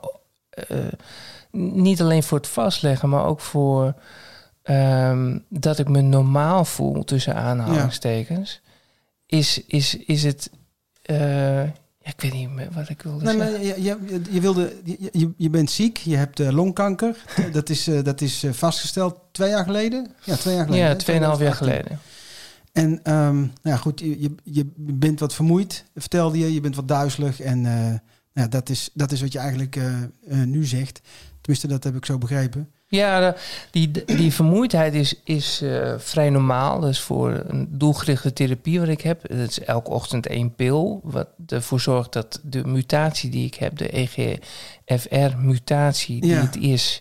niet 1.50 2.00
alleen 2.00 2.22
voor 2.22 2.38
het 2.38 2.48
vastleggen, 2.48 3.08
maar 3.08 3.24
ook 3.24 3.40
voor 3.40 3.94
ehm, 4.62 5.38
dat 5.48 5.78
ik 5.78 5.88
me 5.88 6.00
normaal 6.00 6.64
voel 6.64 7.04
tussen 7.04 7.34
aanhalingstekens. 7.34 8.60
Is, 9.26 9.64
is, 9.66 9.96
is 9.96 10.22
het. 10.22 10.50
Ja, 12.02 12.10
ik 12.10 12.20
weet 12.20 12.32
niet 12.32 12.50
meer 12.50 12.68
wat 12.72 12.88
ik 12.88 13.02
wilde 13.02 13.24
nee, 13.24 13.36
zeggen. 13.36 13.60
je, 13.60 13.82
je, 13.82 14.20
je, 14.30 14.40
wilde, 14.40 14.72
je, 15.12 15.32
je, 15.36 15.50
bent 15.50 15.70
ziek, 15.70 15.96
je 15.96 16.16
hebt 16.16 16.40
eh, 16.40 16.50
longkanker. 16.50 17.24
dat 17.52 17.68
is, 17.68 17.88
eh, 17.88 18.02
dat 18.02 18.20
is 18.20 18.42
eh, 18.42 18.52
vastgesteld 18.52 19.16
twee 19.32 19.48
jaar 19.48 19.64
geleden? 19.64 20.14
Ja, 20.24 20.36
twee 20.36 20.54
jaar 20.54 20.64
geleden. 20.64 20.86
ja? 20.86 20.92
2,5 20.92 20.98
jaar 20.98 21.36
2018. 21.36 21.66
geleden. 21.66 21.98
En 22.72 23.00
ehm, 23.02 23.38
nou 23.38 23.50
ja, 23.62 23.76
goed, 23.76 24.00
je, 24.00 24.20
je, 24.20 24.36
je 24.44 24.72
bent 24.76 25.20
wat 25.20 25.34
vermoeid, 25.34 25.84
vertelde 25.94 26.38
je. 26.38 26.54
Je 26.54 26.60
bent 26.60 26.76
wat 26.76 26.88
duizelig. 26.88 27.40
En 27.40 27.60
nou 27.60 28.00
ja, 28.32 28.48
dat, 28.48 28.68
is, 28.68 28.90
dat 28.94 29.12
is 29.12 29.20
wat 29.20 29.32
je 29.32 29.38
eigenlijk 29.38 29.80
nu 30.44 30.64
zegt. 30.64 31.00
Tenminste, 31.40 31.68
dat 31.68 31.84
heb 31.84 31.96
ik 31.96 32.04
zo 32.04 32.18
begrepen. 32.18 32.70
Ja, 32.92 33.20
de- 33.20 33.36
die, 33.70 34.04
die 34.04 34.32
vermoeidheid 34.32 34.94
is, 34.94 35.14
is 35.24 35.60
eh, 35.62 35.94
vrij 35.98 36.30
normaal. 36.30 36.80
Dus 36.80 37.00
voor 37.00 37.44
een 37.46 37.68
doelgerichte 37.70 38.32
therapie 38.32 38.80
wat 38.80 38.88
ik 38.88 39.00
heb, 39.00 39.28
dat 39.28 39.48
is 39.48 39.60
elke 39.60 39.90
ochtend 39.90 40.26
één 40.26 40.54
pil. 40.54 41.00
Wat 41.04 41.28
ervoor 41.46 41.80
zorgt 41.80 42.12
dat 42.12 42.40
de 42.42 42.64
mutatie 42.66 43.30
die 43.30 43.46
ik 43.46 43.54
heb, 43.54 43.76
de 43.78 43.88
EGFR-mutatie 44.86 46.20
die 46.20 46.30
Ja. 46.30 46.40
het 46.40 46.56
is, 46.56 47.00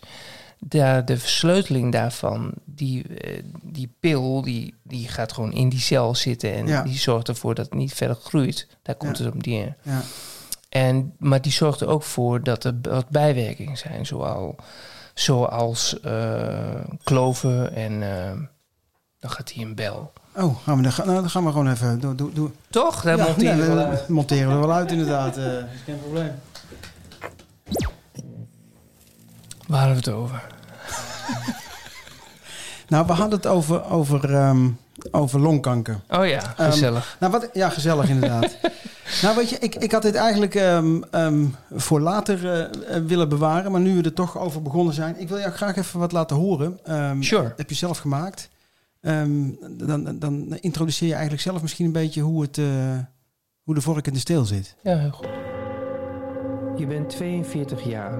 daar, 0.59 1.05
de 1.05 1.17
versleuteling 1.17 1.91
daarvan, 1.91 2.51
die, 2.65 3.03
eh, 3.17 3.43
die 3.63 3.93
pil, 3.99 4.41
die, 4.41 4.73
die 4.83 5.07
gaat 5.07 5.33
gewoon 5.33 5.53
in 5.53 5.69
die 5.69 5.79
cel 5.79 6.15
zitten 6.15 6.53
en 6.53 6.67
Ja. 6.67 6.81
die 6.83 6.97
zorgt 6.97 7.27
ervoor 7.27 7.55
dat 7.55 7.65
het 7.65 7.73
niet 7.73 7.93
verder 7.93 8.15
groeit. 8.23 8.67
Daar 8.83 8.95
komt 8.95 9.17
Ja. 9.17 9.23
het 9.25 9.33
op 9.33 9.45
neer. 9.45 9.75
Ja, 9.81 10.01
En, 10.69 11.13
maar 11.17 11.41
die 11.41 11.51
zorgt 11.51 11.81
er 11.81 11.87
ook 11.87 12.03
voor 12.03 12.43
dat 12.43 12.63
er 12.63 12.75
wat 12.81 13.09
bijwerkingen 13.09 13.77
zijn, 13.77 14.05
zoal, 14.05 14.55
zoals 15.21 15.99
eh, 15.99 16.75
kloven 17.03 17.75
en 17.75 18.03
eh, 18.17 18.31
dan 19.19 19.29
gaat 19.31 19.51
hij 19.53 19.63
een 19.63 19.75
bel. 19.75 20.13
Oh, 20.35 20.63
gaan 20.63 20.77
we, 20.77 20.81
dan, 20.83 20.91
gaan- 20.91 21.07
nou, 21.07 21.19
dan 21.21 21.29
gaan 21.29 21.43
we 21.45 21.51
gewoon 21.51 21.71
even... 21.71 21.99
Doe, 21.99 22.15
doe, 22.15 22.33
doe. 22.33 22.51
Toch? 22.69 23.03
Ja, 23.03 23.15
monteren 23.15 23.57
nee, 23.57 23.65
we 23.65 23.69
we- 23.69 23.75
wel 23.75 23.85
uit. 23.85 24.07
monteren 24.07 24.47
we 24.47 24.53
er 24.53 24.59
wel 24.59 24.71
uit 24.73 24.91
inderdaad. 24.91 25.37
eh 25.37 25.45
is 25.57 25.81
geen 25.85 25.99
probleem. 26.01 26.31
Waar 29.67 29.79
hadden 29.79 30.03
we 30.03 30.09
het 30.09 30.19
over? 30.19 30.47
Nou, 32.87 33.05
we 33.07 33.13
hadden 33.13 33.37
het 33.37 33.47
over, 33.47 33.85
over, 33.85 34.33
ehm, 34.35 34.69
over 35.11 35.39
longkanker. 35.39 35.99
Oh 36.09 36.27
ja, 36.27 36.53
Ehm, 36.57 36.71
gezellig. 36.71 37.17
Nou, 37.19 37.31
wat, 37.31 37.49
ja, 37.53 37.69
gezellig 37.69 38.09
inderdaad. 38.09 38.57
nou, 39.21 39.35
weet 39.35 39.49
je, 39.49 39.57
ik, 39.59 39.75
ik 39.75 39.91
had 39.91 40.01
dit 40.01 40.15
eigenlijk 40.15 40.55
ehm, 40.55 41.01
ehm, 41.11 41.45
voor 41.71 41.99
later 41.99 42.51
eh, 42.51 42.95
eh, 42.95 43.03
willen 43.05 43.29
bewaren. 43.29 43.71
Maar 43.71 43.81
nu 43.81 43.95
we 43.95 44.03
er 44.03 44.13
toch 44.13 44.37
over 44.37 44.61
begonnen 44.61 44.93
zijn. 44.93 45.19
Ik 45.19 45.29
wil 45.29 45.39
jou 45.39 45.51
graag 45.51 45.75
even 45.75 45.99
wat 45.99 46.11
laten 46.11 46.35
horen. 46.35 46.79
Ehm, 46.83 47.21
Sure. 47.21 47.53
Heb 47.57 47.69
je 47.69 47.75
zelf 47.75 47.97
gemaakt. 47.97 48.49
Ehm, 49.01 49.49
dan, 49.71 50.19
dan 50.19 50.57
introduceer 50.59 51.07
je 51.07 51.13
eigenlijk 51.13 51.43
zelf 51.43 51.61
misschien 51.61 51.85
een 51.85 51.91
beetje 51.91 52.21
hoe, 52.21 52.41
het, 52.41 52.57
eh, 52.57 52.65
hoe 53.63 53.75
de 53.75 53.81
vork 53.81 54.07
in 54.07 54.13
de 54.13 54.19
steel 54.19 54.45
zit. 54.45 54.75
Ja, 54.83 54.97
heel 54.97 55.11
goed. 55.11 55.27
Je 56.77 56.87
bent 56.87 57.09
42 57.09 57.83
jaar. 57.83 58.13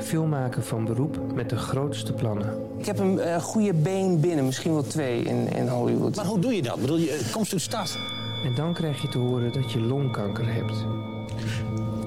Filmmaker 0.00 0.62
van 0.62 0.84
beroep 0.84 1.34
met 1.34 1.50
de 1.50 1.56
grootste 1.56 2.12
plannen. 2.12 2.54
Ik 2.78 2.86
heb 2.86 2.98
een 2.98 3.18
eh, 3.18 3.42
goede 3.42 3.74
been 3.74 4.20
binnen, 4.20 4.44
misschien 4.44 4.72
wel 4.72 4.82
twee 4.82 5.22
in, 5.22 5.52
in 5.52 5.68
Hollywood. 5.68 6.16
Maar 6.16 6.24
hoe 6.24 6.38
doe 6.38 6.54
je 6.54 6.62
dat? 6.62 6.74
Ik 6.74 6.80
bedoel, 6.80 6.96
je 6.96 7.28
komst 7.32 7.52
uit 7.52 7.62
de 7.62 7.68
stad. 7.68 7.98
En 8.44 8.54
dan 8.54 8.74
krijg 8.74 9.02
je 9.02 9.08
te 9.08 9.18
horen 9.18 9.52
dat 9.52 9.72
je 9.72 9.80
longkanker 9.80 10.52
hebt. 10.52 10.86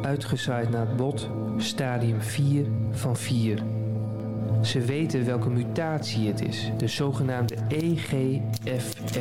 Uitgezaaid 0.01 0.69
naar 0.69 0.87
het 0.87 0.97
bot, 0.97 1.29
stadium 1.57 2.21
4 2.21 2.65
van 2.91 3.15
4. 3.15 3.63
Ze 4.61 4.79
weten 4.79 5.25
welke 5.25 5.49
mutatie 5.49 6.27
het 6.27 6.41
is, 6.41 6.71
de 6.77 6.87
zogenaamde 6.87 7.55
EGFR. 7.67 9.19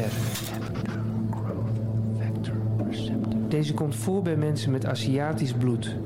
Deze 3.49 3.75
komt 3.75 3.97
voor 3.97 4.23
bij 4.23 4.37
mensen 4.37 4.71
met 4.71 4.87
Aziatisch 4.87 5.53
bloed. 5.53 5.97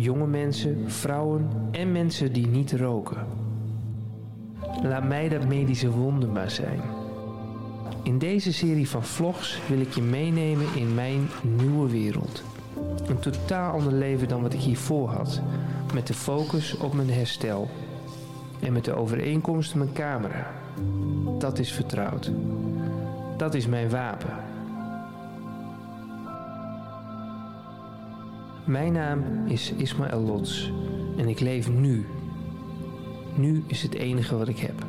Jonge 0.00 0.26
mensen, 0.26 0.90
vrouwen 0.90 1.48
en 1.70 1.92
mensen 1.92 2.32
die 2.32 2.46
niet 2.46 2.72
roken. 2.72 3.26
Laat 4.82 5.08
mij 5.08 5.28
dat 5.28 5.48
medische 5.48 5.90
wonder 5.90 6.28
maar 6.28 6.50
zijn. 6.50 6.80
In 8.02 8.18
deze 8.18 8.52
serie 8.52 8.88
van 8.88 9.04
vlogs 9.04 9.60
wil 9.68 9.80
ik 9.80 9.92
je 9.92 10.02
meenemen 10.02 10.66
in 10.74 10.94
mijn 10.94 11.28
nieuwe 11.42 11.90
wereld. 11.90 12.42
Een 13.06 13.18
totaal 13.18 13.72
ander 13.72 13.92
leven 13.92 14.28
dan 14.28 14.42
wat 14.42 14.52
ik 14.52 14.60
hiervoor 14.60 15.08
had. 15.08 15.40
Met 15.94 16.06
de 16.06 16.14
focus 16.14 16.76
op 16.76 16.92
mijn 16.92 17.10
herstel. 17.10 17.68
En 18.60 18.72
met 18.72 18.84
de 18.84 18.94
overeenkomst 18.94 19.74
mijn 19.74 19.92
camera. 19.92 20.50
Dat 21.38 21.58
is 21.58 21.72
vertrouwd. 21.72 22.30
Dat 23.36 23.54
is 23.54 23.66
mijn 23.66 23.90
wapen. 23.90 24.49
Mijn 28.70 28.92
naam 28.92 29.46
is 29.46 29.72
Ismaël 29.76 30.20
Lots 30.20 30.72
en 31.16 31.28
ik 31.28 31.40
leef 31.40 31.68
nu. 31.68 32.06
Nu 33.36 33.64
is 33.66 33.82
het 33.82 33.94
enige 33.94 34.36
wat 34.36 34.48
ik 34.48 34.58
heb. 34.58 34.86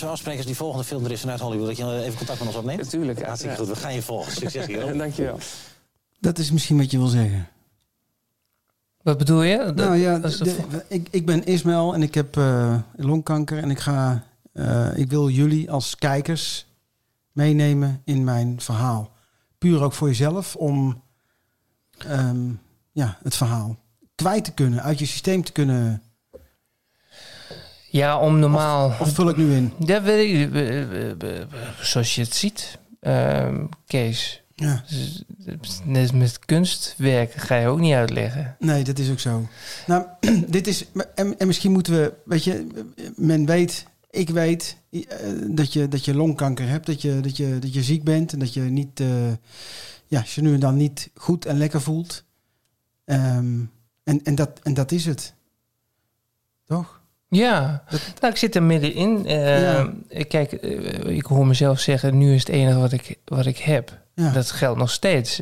We 0.00 0.06
afspreken 0.06 0.38
als 0.38 0.46
die 0.46 0.56
volgende 0.56 0.84
film 0.84 1.04
er 1.04 1.10
is 1.10 1.20
vanuit 1.20 1.40
Hollywood... 1.40 1.66
dat 1.66 1.76
je 1.76 2.02
even 2.02 2.16
contact 2.16 2.38
met 2.38 2.48
ons 2.48 2.56
opneemt? 2.56 2.82
Natuurlijk. 2.82 3.24
Hartstikke 3.24 3.56
goed, 3.56 3.66
we 3.68 3.76
gaan 3.76 3.94
je 3.94 4.02
volgen. 4.02 4.32
Succes 4.32 4.66
hier. 4.66 4.98
Dankjewel. 4.98 5.38
Dat 6.20 6.38
is 6.38 6.50
misschien 6.50 6.76
wat 6.76 6.90
je 6.90 6.98
wil 6.98 7.06
zeggen. 7.06 7.48
Wat 9.02 9.18
bedoel 9.18 9.42
je? 9.42 9.56
Dat- 9.56 9.74
nou 9.74 9.96
ja, 9.96 10.18
de 10.18 10.38
de- 10.38 10.84
ik, 10.88 11.08
ik 11.10 11.26
ben 11.26 11.44
Ismaël 11.46 11.94
en 11.94 12.02
ik 12.02 12.14
heb 12.14 12.36
eh, 12.36 12.76
longkanker. 12.96 13.58
En 13.58 13.70
ik, 13.70 13.78
ga, 13.78 14.24
eh, 14.52 14.96
ik 14.96 15.10
wil 15.10 15.28
jullie 15.28 15.70
als 15.70 15.96
kijkers 15.96 16.66
meenemen 17.32 18.00
in 18.04 18.24
mijn 18.24 18.60
verhaal. 18.60 19.16
Puur 19.58 19.82
ook 19.82 19.92
voor 19.92 20.08
jezelf 20.08 20.56
om 20.56 21.02
ehm, 21.98 22.50
ja, 22.92 23.18
het 23.22 23.36
verhaal 23.36 23.78
kwijt 24.14 24.44
te 24.44 24.52
kunnen, 24.52 24.82
uit 24.82 24.98
je 24.98 25.06
systeem 25.06 25.44
te 25.44 25.52
kunnen. 25.52 26.02
ja, 27.90 28.18
om 28.18 28.38
normaal... 28.38 28.94
Of 29.00 29.14
vul 29.14 29.28
ik 29.28 29.36
nu 29.36 29.54
in? 29.54 29.72
Ja, 29.78 30.02
weet 30.02 30.52
ik, 30.52 30.52
zoals 31.80 32.14
je 32.14 32.20
het 32.22 32.34
ziet, 32.34 32.78
ehm, 33.00 33.64
Kees. 33.86 34.42
Ja. 34.54 34.84
Net 35.84 36.12
met 36.12 36.38
kunstwerk 36.38 37.32
ga 37.32 37.56
je 37.56 37.66
ook 37.66 37.78
niet 37.78 37.94
uitleggen. 37.94 38.56
Nee, 38.58 38.84
dat 38.84 38.98
is 38.98 39.10
ook 39.10 39.18
zo. 39.18 39.48
Nou, 39.86 40.06
dit 40.48 40.66
is. 40.66 40.84
En, 41.14 41.38
en 41.38 41.46
misschien 41.46 41.72
moeten 41.72 41.92
we. 41.92 42.12
Weet 42.24 42.44
je, 42.44 42.66
men 43.16 43.46
weet, 43.46 43.86
ik 44.18 44.30
weet 44.30 44.76
eh, 44.90 45.00
dat, 45.46 45.72
je, 45.72 45.88
dat 45.88 46.04
je 46.04 46.14
longkanker 46.14 46.68
hebt, 46.68 46.86
dat 46.86 47.02
je, 47.02 47.20
dat, 47.20 47.36
je, 47.36 47.58
dat 47.58 47.74
je 47.74 47.82
ziek 47.82 48.04
bent 48.04 48.32
en 48.32 48.38
dat 48.38 48.54
je 48.54 48.60
niet. 48.60 49.00
eh, 49.00 49.06
ja, 50.06 50.24
je 50.34 50.42
nu 50.42 50.54
en 50.54 50.60
dan 50.60 50.76
niet 50.76 51.10
goed 51.14 51.46
en 51.46 51.58
lekker 51.58 51.80
voelt. 51.80 52.24
Ehm, 53.04 53.60
en, 54.04 54.22
en, 54.22 54.34
dat, 54.34 54.50
en 54.62 54.74
dat 54.74 54.92
is 54.92 55.04
het. 55.04 55.34
Toch? 56.66 57.00
Ja, 57.28 57.84
nou, 58.20 58.32
ik 58.32 58.36
zit 58.38 58.54
er 58.54 58.62
middenin. 58.62 59.22
Ja. 59.24 59.92
Kijk, 60.28 60.52
eh, 60.52 61.16
ik 61.16 61.24
hoor 61.24 61.46
mezelf 61.46 61.80
zeggen, 61.80 62.18
nu 62.18 62.34
is 62.34 62.40
het 62.40 62.48
enige 62.48 62.78
wat 62.78 62.92
ik, 62.92 63.18
wat 63.24 63.46
ik 63.46 63.58
heb. 63.58 63.98
Ja. 64.14 64.32
Dat 64.32 64.50
geldt 64.50 64.78
nog 64.78 64.90
steeds. 64.90 65.40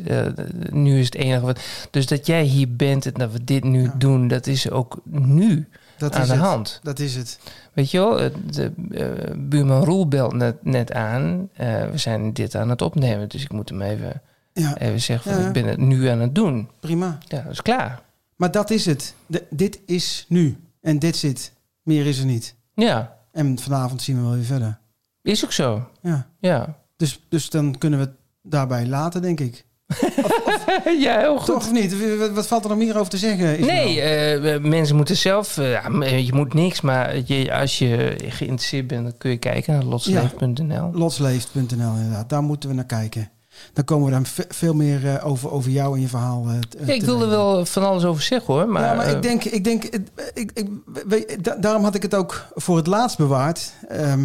Nu 0.71 0.99
is 0.99 1.05
het 1.05 1.15
enige 1.15 1.41
wat... 1.45 1.59
Dus 1.91 2.05
dat 2.07 2.25
jij 2.25 2.43
hier 2.43 2.75
bent 2.75 3.05
en 3.05 3.13
dat 3.13 3.31
we 3.31 3.43
dit 3.43 3.63
nu 3.63 3.81
Ja. 3.83 3.93
doen, 3.97 4.27
dat 4.27 4.47
is 4.47 4.69
ook 4.69 5.01
nu 5.05 5.67
Dat 5.97 6.13
aan 6.15 6.21
is 6.21 6.27
de 6.27 6.33
het. 6.33 6.41
hand. 6.43 6.79
Dat 6.83 6.99
is 6.99 7.15
het. 7.15 7.39
Weet 7.73 7.91
je 7.91 7.97
wel, 7.99 8.29
de 8.51 8.71
eh, 8.91 9.35
buurman 9.37 9.83
Roel 9.83 10.07
belt 10.07 10.33
net, 10.33 10.63
net 10.63 10.93
aan. 10.93 11.49
Eh, 11.53 11.89
we 11.89 11.97
zijn 11.97 12.33
dit 12.33 12.55
aan 12.55 12.69
het 12.69 12.81
opnemen, 12.81 13.29
dus 13.29 13.43
ik 13.43 13.51
moet 13.51 13.69
hem 13.69 13.81
even, 13.81 14.21
Ja, 14.53 14.77
even 14.77 15.01
zeggen 15.01 15.31
van, 15.31 15.41
Ja. 15.41 15.47
ik 15.47 15.53
ben 15.53 15.65
het 15.65 15.77
nu 15.77 16.07
aan 16.07 16.19
het 16.19 16.35
doen. 16.35 16.69
prima. 16.79 17.17
Ja, 17.27 17.41
dat 17.41 17.51
is 17.51 17.61
klaar. 17.61 18.01
Maar 18.35 18.51
dat 18.51 18.69
is 18.69 18.85
het. 18.85 19.13
De- 19.25 19.45
dit 19.49 19.79
is 19.85 20.25
nu. 20.29 20.57
En 20.81 20.99
dit 20.99 21.15
zit. 21.15 21.53
Meer 21.83 22.05
is 22.05 22.19
er 22.19 22.25
niet. 22.25 22.55
Ja, 22.73 23.15
En 23.31 23.59
vanavond 23.59 24.01
zien 24.01 24.15
we 24.15 24.21
wel 24.21 24.31
weer 24.33 24.43
verder. 24.43 24.79
is 25.21 25.43
ook 25.45 25.51
zo. 25.51 25.89
Ja. 26.01 26.27
Ja, 26.39 26.75
Dus, 26.95 27.19
dus 27.29 27.49
dan 27.49 27.77
kunnen 27.77 27.99
we 27.99 28.05
het 28.05 28.13
daarbij 28.41 28.85
laten, 28.87 29.21
denk 29.21 29.39
ik. 29.39 29.65
ja 31.05 31.19
heel 31.19 31.37
goed. 31.37 31.45
Toch 31.45 31.55
of 31.55 31.71
niet? 31.71 32.17
Wat, 32.19 32.31
wat 32.31 32.47
valt 32.47 32.63
er 32.63 32.69
nog 32.69 32.77
meer 32.77 32.97
over 32.97 33.09
te 33.09 33.17
zeggen? 33.17 33.61
Nee, 33.65 34.01
eh, 34.01 34.61
mensen 34.61 34.95
moeten 34.95 35.17
zelf... 35.17 35.57
eh, 35.57 35.71
ja, 35.71 35.89
m- 35.89 36.03
je 36.03 36.33
moet 36.33 36.53
niks, 36.53 36.81
maar 36.81 37.15
je, 37.25 37.53
als 37.53 37.77
je 37.79 38.15
geïnteresseerd 38.27 38.87
bent... 38.87 39.03
dan 39.03 39.17
kun 39.17 39.29
je 39.31 39.37
kijken 39.37 39.73
naar 39.73 39.83
lotsleef.nl. 39.83 40.89
Lotsleeft.nl 40.93 41.93
inderdaad. 41.95 42.29
Daar 42.29 42.43
moeten 42.43 42.69
we 42.69 42.75
naar 42.75 42.85
kijken. 42.85 43.29
Dan 43.73 43.83
komen 43.83 44.05
we 44.05 44.11
dan 44.11 44.25
ve- 44.25 44.45
veel 44.49 44.73
meer 44.73 45.07
eh, 45.15 45.27
over, 45.27 45.51
over 45.51 45.71
jou 45.71 45.95
en 45.95 46.01
je 46.01 46.07
verhaal. 46.07 46.45
eh, 46.47 46.53
Ja, 46.87 46.93
ik 46.93 46.99
te 46.99 47.05
wil 47.05 47.13
er 47.15 47.19
weten. 47.19 47.37
wel 47.37 47.65
van 47.65 47.83
alles 47.83 48.03
over 48.05 48.23
zeggen, 48.23 48.53
hoor. 48.53 48.67
Maar, 48.67 48.83
ja, 48.83 48.93
maar 48.93 49.05
eh, 49.05 49.11
ik 49.15 49.21
denk, 49.21 49.43
ik 49.43 49.63
denk 49.63 49.83
ik, 49.83 50.51
ik, 50.53 50.67
weet- 51.07 51.43
da- 51.43 51.55
daarom 51.55 51.83
had 51.83 51.95
ik 51.95 52.01
het 52.01 52.15
ook 52.15 52.45
voor 52.55 52.77
het 52.77 52.87
laatst 52.87 53.17
bewaard. 53.17 53.73
Ehm, 53.87 54.23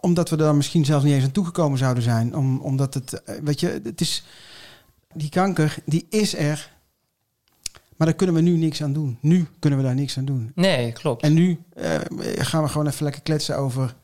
omdat 0.00 0.28
we 0.30 0.36
daar 0.36 0.54
misschien 0.54 0.84
zelfs 0.84 1.04
niet 1.04 1.14
eens 1.14 1.24
aan 1.24 1.30
toegekomen 1.32 1.78
zouden 1.78 2.02
zijn. 2.02 2.36
Om, 2.36 2.60
omdat 2.60 2.94
het, 2.94 3.22
eh, 3.22 3.34
weet 3.42 3.60
je, 3.60 3.80
het 3.84 4.00
is, 4.00 4.24
die 5.14 5.28
kanker, 5.28 5.76
die 5.84 6.06
is 6.10 6.34
er. 6.34 6.70
Maar 7.96 8.06
daar 8.06 8.16
kunnen 8.16 8.34
we 8.36 8.40
nu 8.42 8.56
niks 8.56 8.82
aan 8.82 8.92
doen. 8.92 9.18
Nu 9.20 9.46
kunnen 9.58 9.78
we 9.78 9.84
daar 9.84 9.94
niks 9.94 10.18
aan 10.18 10.24
doen. 10.24 10.52
Nee, 10.54 10.92
klopt. 10.92 11.22
En 11.22 11.32
nu 11.32 11.58
eh, 11.74 11.94
gaan 12.36 12.62
we 12.62 12.68
gewoon 12.68 12.86
even 12.86 13.04
lekker 13.04 13.22
kletsen 13.22 13.56
over, 13.56 13.94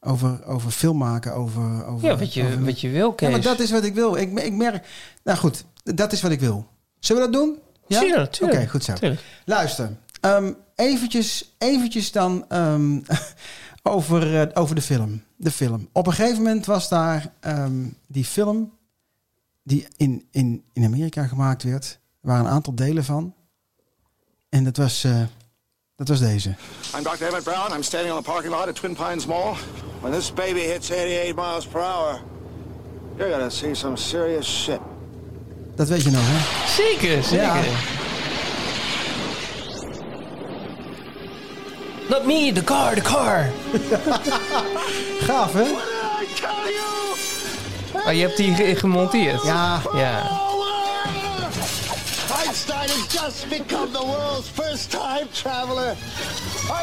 over, 0.00 0.44
over 0.46 0.70
film 0.70 0.96
maken. 0.98 1.34
Over, 1.34 1.86
over, 1.86 2.08
ja, 2.08 2.16
wat 2.16 2.34
je, 2.34 2.42
over- 2.44 2.64
wat 2.64 2.80
je 2.80 2.88
wil, 2.88 3.12
Kees. 3.12 3.28
Ja, 3.28 3.34
maar 3.34 3.44
dat 3.44 3.60
is 3.60 3.70
wat 3.70 3.84
ik 3.84 3.94
wil. 3.94 4.16
Ik, 4.16 4.38
ik 4.40 4.52
merk... 4.52 4.86
Nou 5.24 5.38
goed, 5.38 5.64
dat 5.82 6.12
is 6.12 6.22
wat 6.22 6.30
ik 6.30 6.40
wil. 6.40 6.66
Zullen 6.98 7.22
we 7.26 7.30
dat 7.30 7.40
doen? 7.42 7.58
Ja? 7.86 8.00
Tuurlijk. 8.00 8.38
Oké, 8.42 8.66
goed 8.68 8.84
zo. 8.84 8.92
Tuurlijk. 8.92 9.20
Luister, 9.44 9.96
ehm, 10.20 10.52
eventjes, 10.74 11.54
eventjes 11.58 12.12
dan 12.12 12.44
ehm, 12.48 13.00
over, 13.82 14.40
eh, 14.40 14.62
over 14.62 14.74
de 14.74 14.82
film. 14.82 15.22
De 15.36 15.50
film. 15.50 15.88
Op 15.92 16.06
een 16.06 16.12
gegeven 16.12 16.42
moment 16.42 16.66
was 16.66 16.88
daar 16.88 17.32
ehm, 17.40 17.84
die 18.06 18.24
film 18.24 18.72
die 19.66 19.86
in, 19.96 20.28
in, 20.30 20.64
in 20.72 20.84
Amerika 20.84 21.26
gemaakt 21.26 21.62
werd. 21.62 21.98
Er 22.22 22.28
waren 22.28 22.44
een 22.44 22.50
aantal 22.50 22.74
delen 22.74 23.04
van. 23.04 23.34
En 24.48 24.64
dat 24.64 24.76
was, 24.76 25.04
eh, 25.04 25.20
dat 25.96 26.08
was 26.08 26.18
deze. 26.18 26.48
I'm 26.96 27.02
Dr. 27.02 27.24
Emmett 27.24 27.44
Brown. 27.44 27.72
I'm 27.74 27.82
standing 27.82 28.14
on 28.14 28.22
the 28.22 28.30
parking 28.30 28.52
lot 28.52 28.68
at 28.68 28.74
Twin 28.74 28.94
Pines 28.94 29.26
Mall. 29.26 29.54
When 30.00 30.12
this 30.12 30.32
baby 30.34 30.60
hits 30.60 30.90
88 30.90 31.34
miles 31.34 31.66
per 31.66 31.80
hour, 31.80 32.20
you're 33.16 33.30
gonna 33.30 33.50
see 33.50 33.74
some 33.74 33.96
serious 33.96 34.62
shit. 34.62 34.80
Dat 35.74 35.88
weet 35.88 36.02
je 36.02 36.10
nog, 36.10 36.22
hè? 36.24 36.66
Zeker, 36.82 37.22
zeker. 37.22 37.44
Ja. 37.44 37.62
Not 42.08 42.26
me, 42.26 42.52
the 42.52 42.64
car, 42.64 42.94
the 42.94 43.00
car. 43.00 43.50
Gaaf, 45.26 45.52
hè? 45.52 45.64
Oh, 48.06 48.12
je 48.12 48.20
hebt 48.20 48.36
die 48.36 48.54
ge- 48.54 48.74
gemonteerd? 48.76 49.42
Ja, 49.42 49.80
Ja. 49.94 50.22
Einstein 52.44 52.88
has 52.88 53.06
just 53.12 53.48
become 53.48 53.90
the 53.92 54.04
world's 54.06 54.48
first 54.54 54.90
time 54.90 55.26
traveler. 55.32 55.92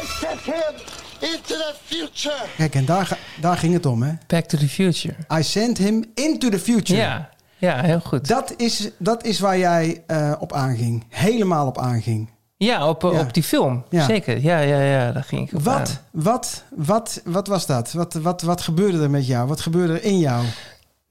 I 0.02 0.06
sent 0.20 0.40
him 0.40 0.74
into 1.20 1.54
the 1.54 1.74
future. 1.84 2.34
kijk, 2.56 2.74
en 2.74 2.84
daar, 2.84 3.06
ga- 3.06 3.16
daar 3.40 3.56
ging 3.56 3.72
het 3.72 3.86
om, 3.86 4.02
hè? 4.02 4.12
Back 4.26 4.44
to 4.44 4.58
the 4.58 4.68
Future. 4.68 5.14
I 5.38 5.42
sent 5.42 5.78
him 5.78 6.04
into 6.14 6.48
the 6.48 6.58
future. 6.58 7.00
Ja, 7.00 7.28
ja 7.58 7.80
heel 7.82 8.00
goed. 8.00 8.28
Dat 8.28 8.54
is, 8.56 8.88
dat 8.98 9.24
is 9.24 9.40
waar 9.40 9.58
jij 9.58 10.02
eh, 10.06 10.32
op 10.38 10.52
aanging. 10.52 11.04
Helemaal 11.08 11.66
op 11.66 11.78
aanging. 11.78 12.30
ja, 12.56 12.88
op, 12.88 13.02
Ja. 13.02 13.08
op 13.20 13.34
die 13.34 13.42
film. 13.42 13.84
Ja. 13.90 14.04
Zeker. 14.04 14.40
Ja, 14.42 14.58
ja, 14.58 14.80
ja, 14.80 15.12
daar 15.12 15.24
ging 15.24 15.48
ik 15.50 15.58
op 15.58 15.68
aan. 15.68 15.74
Wat, 15.74 16.00
wat, 16.12 16.62
wat, 16.74 17.20
wat 17.24 17.46
was 17.46 17.66
dat? 17.66 17.92
Wat, 17.92 18.14
wat, 18.14 18.42
wat 18.42 18.60
gebeurde 18.60 19.02
er 19.02 19.10
met 19.10 19.26
jou? 19.26 19.48
Wat 19.48 19.60
gebeurde 19.60 19.92
er 19.92 20.04
in 20.04 20.18
jou? 20.18 20.44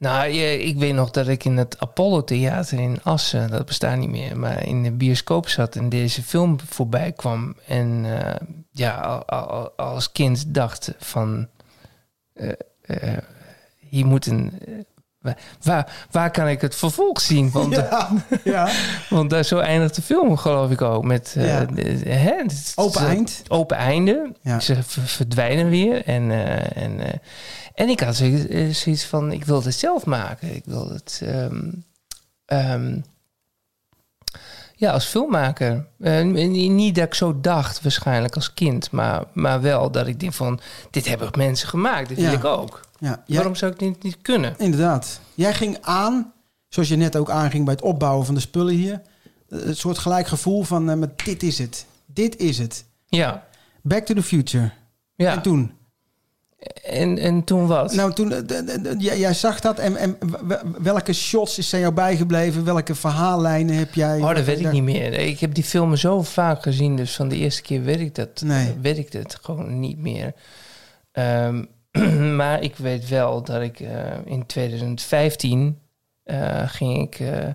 Nou, 0.04 0.28
ik 0.38 0.78
weet 0.78 0.94
nog 0.94 1.12
dat 1.12 1.28
ik 1.28 1.46
in 1.46 1.58
het 1.58 1.80
Apollo 1.80 2.24
Theater 2.24 2.80
in 2.80 3.00
Assen, 3.04 3.50
dat 3.50 3.66
bestaat 3.66 3.98
niet 3.98 4.10
meer, 4.10 4.38
maar 4.38 4.68
in 4.68 4.84
de 4.84 4.92
bioscoop 4.92 5.48
zat 5.50 5.76
en 5.76 5.90
deze 5.90 6.24
film 6.24 6.58
voorbij 6.70 7.12
kwam. 7.12 7.56
En 7.68 8.06
eh, 8.20 8.36
ja, 8.72 8.96
al- 8.96 9.26
al- 9.26 9.72
als 9.76 10.12
kind 10.12 10.54
dacht 10.54 10.94
van, 11.00 11.48
eh, 12.34 12.50
eh, 12.82 13.18
hier 13.80 14.06
moet 14.06 14.26
een... 14.26 14.52
waar- 15.62 16.06
waar, 16.12 16.32
kan 16.32 16.48
ik 16.48 16.62
het 16.62 16.76
vervolg 16.76 17.22
zien? 17.22 17.52
Want, 17.52 17.76
Ja, 17.76 18.10
ja. 18.44 18.70
want 19.10 19.30
daar 19.30 19.44
zo 19.44 19.58
eindigt 19.60 19.96
de 19.96 20.02
film, 20.02 20.38
geloof 20.38 20.72
ik 20.72 20.82
ook. 20.82 21.04
Met 21.04 21.36
Ja. 21.40 21.66
hè, 22.04 22.44
Open 22.76 23.02
eind. 23.08 23.44
Open 23.48 23.78
einde. 23.78 24.32
Ze 24.60 24.78
verdwijnen 24.84 25.70
weer. 25.70 26.06
En, 26.06 26.32
en, 26.76 27.00
en 27.74 27.90
ik 27.90 28.00
had 28.00 28.16
zoiets, 28.16 29.04
eh, 29.04 29.08
van, 29.10 29.32
ik 29.32 29.46
wil 29.46 29.64
het 29.64 29.74
zelf 29.76 30.06
maken. 30.06 30.56
Ik 30.56 30.66
wil 30.66 30.90
het... 30.90 31.22
ehm, 31.24 31.72
ehm, 32.46 33.00
Ja, 34.76 34.92
als 34.92 35.06
filmmaker. 35.06 35.86
Eh, 36.00 36.20
n- 36.20 36.76
niet 36.76 36.96
dat 36.96 37.04
ik 37.06 37.14
zo 37.14 37.40
dacht, 37.42 37.82
waarschijnlijk 37.82 38.36
als 38.36 38.54
kind. 38.54 38.92
Maar, 38.92 39.24
maar 39.34 39.62
wel 39.62 39.92
dat 39.92 40.08
ik 40.08 40.20
denk 40.20 40.34
van... 40.34 40.60
dit 40.92 41.08
hebben 41.08 41.30
mensen 41.38 41.68
gemaakt, 41.68 42.08
dit 42.10 42.18
Ja. 42.18 42.24
wil 42.24 42.34
ik 42.34 42.44
ook. 42.46 42.82
Ja, 43.00 43.24
jij- 43.26 43.36
Waarom 43.36 43.56
zou 43.56 43.72
ik 43.72 43.80
dit 43.80 44.04
niet 44.04 44.18
kunnen? 44.22 44.56
Inderdaad. 44.58 45.20
Jij 45.34 45.54
ging 45.54 45.78
aan, 45.82 46.34
zoals 46.70 46.90
je 46.90 46.96
net 46.96 47.16
ook 47.16 47.30
aanging 47.30 47.66
bij 47.66 47.74
het 47.74 47.84
opbouwen 47.84 48.26
van 48.26 48.36
de 48.36 48.42
spullen 48.42 48.74
hier. 48.76 49.02
eh, 49.50 49.66
Een 49.66 49.76
soort 49.76 49.98
gelijk 49.98 50.28
gevoel 50.28 50.64
van, 50.64 50.90
eh, 50.90 50.96
maar 50.96 51.10
dit 51.24 51.44
is 51.44 51.58
het. 51.58 51.86
Dit 52.06 52.38
is 52.38 52.58
het. 52.58 52.86
Ja, 53.06 53.48
Back 53.82 54.06
to 54.06 54.14
the 54.14 54.24
future. 54.24 54.72
ja. 55.16 55.32
En 55.32 55.42
toen? 55.42 55.72
En, 56.84 57.18
en 57.18 57.44
toen 57.44 57.68
wat? 57.68 57.94
Nou, 57.94 58.14
toen, 58.14 58.32
eh, 58.32 58.38
d- 58.40 58.84
d- 58.84 58.96
jij, 59.02 59.20
jij 59.20 59.34
zag 59.34 59.60
dat 59.60 59.80
en, 59.80 59.96
en 59.98 60.18
welke 60.82 61.14
shots 61.14 61.58
is 61.58 61.70
zijn 61.70 61.82
jou 61.82 61.94
bijgebleven? 61.94 62.64
Welke 62.66 62.96
verhaallijnen 62.96 63.76
heb 63.76 63.94
jij? 63.94 64.20
Oh, 64.22 64.36
dat 64.36 64.46
weet 64.46 64.60
ik 64.60 64.72
niet 64.72 64.84
meer. 64.84 65.14
Ik 65.14 65.40
heb 65.40 65.54
die 65.54 65.64
filmen 65.64 65.98
zo 65.98 66.22
vaak 66.22 66.62
gezien, 66.62 66.96
dus 66.96 67.16
van 67.16 67.30
de 67.30 67.36
eerste 67.38 67.62
keer 67.62 67.84
weet 67.84 68.00
ik 68.00 68.16
dat, 68.16 68.42
Nee. 68.46 68.74
weet 68.82 68.98
ik 68.98 69.14
het 69.14 69.38
gewoon 69.42 69.80
niet 69.80 69.98
meer. 69.98 70.34
Ehm, 71.12 71.64
maar 72.36 72.62
ik 72.64 72.76
weet 72.76 73.10
wel 73.10 73.44
dat 73.44 73.62
ik 73.62 73.80
eh, 73.80 73.90
in 74.26 74.46
2015 74.46 75.78
eh, 76.24 76.62
ging 76.66 77.02
ik. 77.02 77.20
eh, 77.20 77.48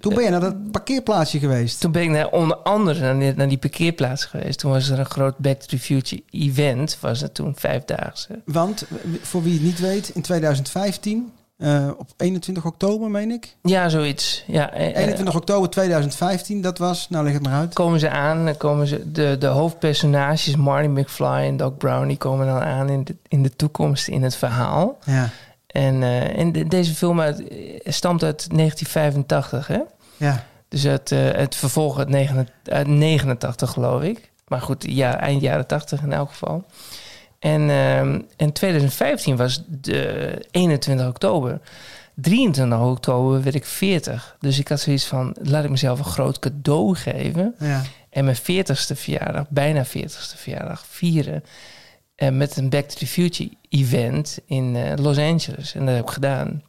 Toen 0.00 0.14
ben 0.14 0.24
je 0.24 0.30
naar 0.30 0.40
dat 0.40 0.70
parkeerplaatsje 0.70 1.38
geweest. 1.38 1.80
toen 1.80 1.92
ben 1.92 2.02
ik 2.02 2.10
naar, 2.10 2.28
onder 2.30 2.56
andere 2.56 3.00
naar 3.00 3.18
die, 3.18 3.34
naar 3.34 3.48
die 3.48 3.58
parkeerplaats 3.58 4.24
geweest. 4.24 4.58
Toen 4.58 4.70
was 4.72 4.88
er 4.88 4.98
een 4.98 5.04
groot 5.06 5.38
Back 5.38 5.58
to 5.60 5.66
the 5.66 5.78
Future 5.78 6.22
event. 6.30 6.96
Was 7.00 7.20
het 7.20 7.34
toen 7.34 7.52
vijfdaagse. 7.56 8.42
Want, 8.44 8.84
voor 9.22 9.42
wie 9.42 9.52
het 9.52 9.62
niet 9.62 9.80
weet, 9.80 10.08
in 10.08 10.22
2015, 10.22 11.32
eh, 11.56 11.88
op 11.96 12.08
21 12.16 12.64
oktober 12.64 13.10
meen 13.10 13.30
ik. 13.30 13.56
Ja, 13.62 13.88
zoiets. 13.88 14.44
Ja, 14.46 14.72
eh, 14.72 14.88
eh, 14.88 14.96
21 14.96 15.34
oktober 15.36 15.70
2015, 15.70 16.60
dat 16.60 16.78
was, 16.78 17.08
nou 17.08 17.24
leg 17.24 17.32
het 17.32 17.42
maar 17.42 17.52
uit. 17.52 17.74
komen 17.74 18.00
ze 18.00 18.10
aan, 18.10 18.44
dan 18.44 18.56
komen 18.56 18.86
ze, 18.86 19.12
de, 19.12 19.36
de 19.38 19.46
hoofdpersonages, 19.46 20.56
Marty 20.56 20.88
McFly 20.88 21.26
en 21.26 21.56
Doc 21.56 21.72
Brown, 21.78 22.06
die 22.06 22.16
komen 22.16 22.46
dan 22.46 22.60
aan 22.62 22.88
in 22.88 23.04
de, 23.04 23.16
in 23.28 23.42
de 23.42 23.56
toekomst 23.56 24.08
in 24.08 24.22
het 24.22 24.36
verhaal. 24.36 24.98
Ja, 25.04 25.28
En, 25.74 26.02
eh, 26.02 26.38
en 26.38 26.52
de- 26.52 26.68
deze 26.68 26.94
film 26.94 27.20
uit, 27.20 27.48
eh, 27.48 27.56
stamt 27.84 28.22
uit 28.22 28.46
1985, 28.52 29.66
hè? 29.66 29.80
ja. 30.16 30.44
Dus 30.68 30.82
het, 30.82 31.12
eh, 31.12 31.18
het 31.32 31.54
vervolg 31.56 31.98
uit, 31.98 32.08
89 32.08 32.54
uit 32.74 32.86
89, 32.86 33.70
geloof 33.70 34.02
ik. 34.02 34.30
Maar 34.48 34.60
goed, 34.60 34.84
ja, 34.88 35.20
eind 35.20 35.40
jaren 35.42 35.66
80 35.66 36.02
in 36.02 36.12
elk 36.12 36.28
geval. 36.30 36.64
En, 37.38 37.70
ehm 37.70 38.20
en 38.36 38.52
2015 38.52 39.36
was 39.36 39.62
de 39.66 40.46
21 40.50 41.06
oktober. 41.08 41.60
23 42.14 42.78
oktober 42.80 43.42
werd 43.42 43.54
ik 43.54 43.64
40. 43.64 44.36
Dus 44.40 44.58
ik 44.58 44.68
had 44.68 44.80
zoiets 44.80 45.04
van, 45.06 45.36
laat 45.42 45.64
ik 45.64 45.70
mezelf 45.70 45.98
een 45.98 46.04
groot 46.04 46.38
cadeau 46.38 46.94
geven. 46.94 47.54
ja. 47.58 47.82
En 48.10 48.24
mijn 48.24 48.36
40ste 48.36 48.94
verjaardag, 48.96 49.44
bijna 49.48 49.84
40ste 49.84 50.36
verjaardag, 50.36 50.84
vieren. 50.88 51.44
Eh, 52.14 52.28
met 52.28 52.56
een 52.56 52.68
Back 52.68 52.88
to 52.88 52.98
the 52.98 53.06
Future 53.06 53.50
event 53.68 54.38
in 54.46 54.76
eh, 54.76 54.92
Los 54.96 55.18
Angeles. 55.18 55.74
En 55.74 55.86
dat 55.86 55.94
heb 55.94 56.04
ik 56.04 56.10
gedaan. 56.10 56.62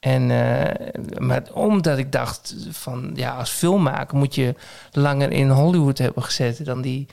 En, 0.00 0.30
eh, 0.30 1.18
maar 1.18 1.42
omdat 1.52 1.98
ik 1.98 2.12
dacht 2.12 2.54
van, 2.70 3.10
ja, 3.14 3.36
als 3.36 3.50
filmmaker 3.50 4.16
moet 4.16 4.34
je 4.34 4.54
langer 4.92 5.32
in 5.32 5.48
Hollywood 5.50 5.98
hebben 5.98 6.22
gezeten 6.22 6.64
dan 6.64 6.80
die... 6.80 7.06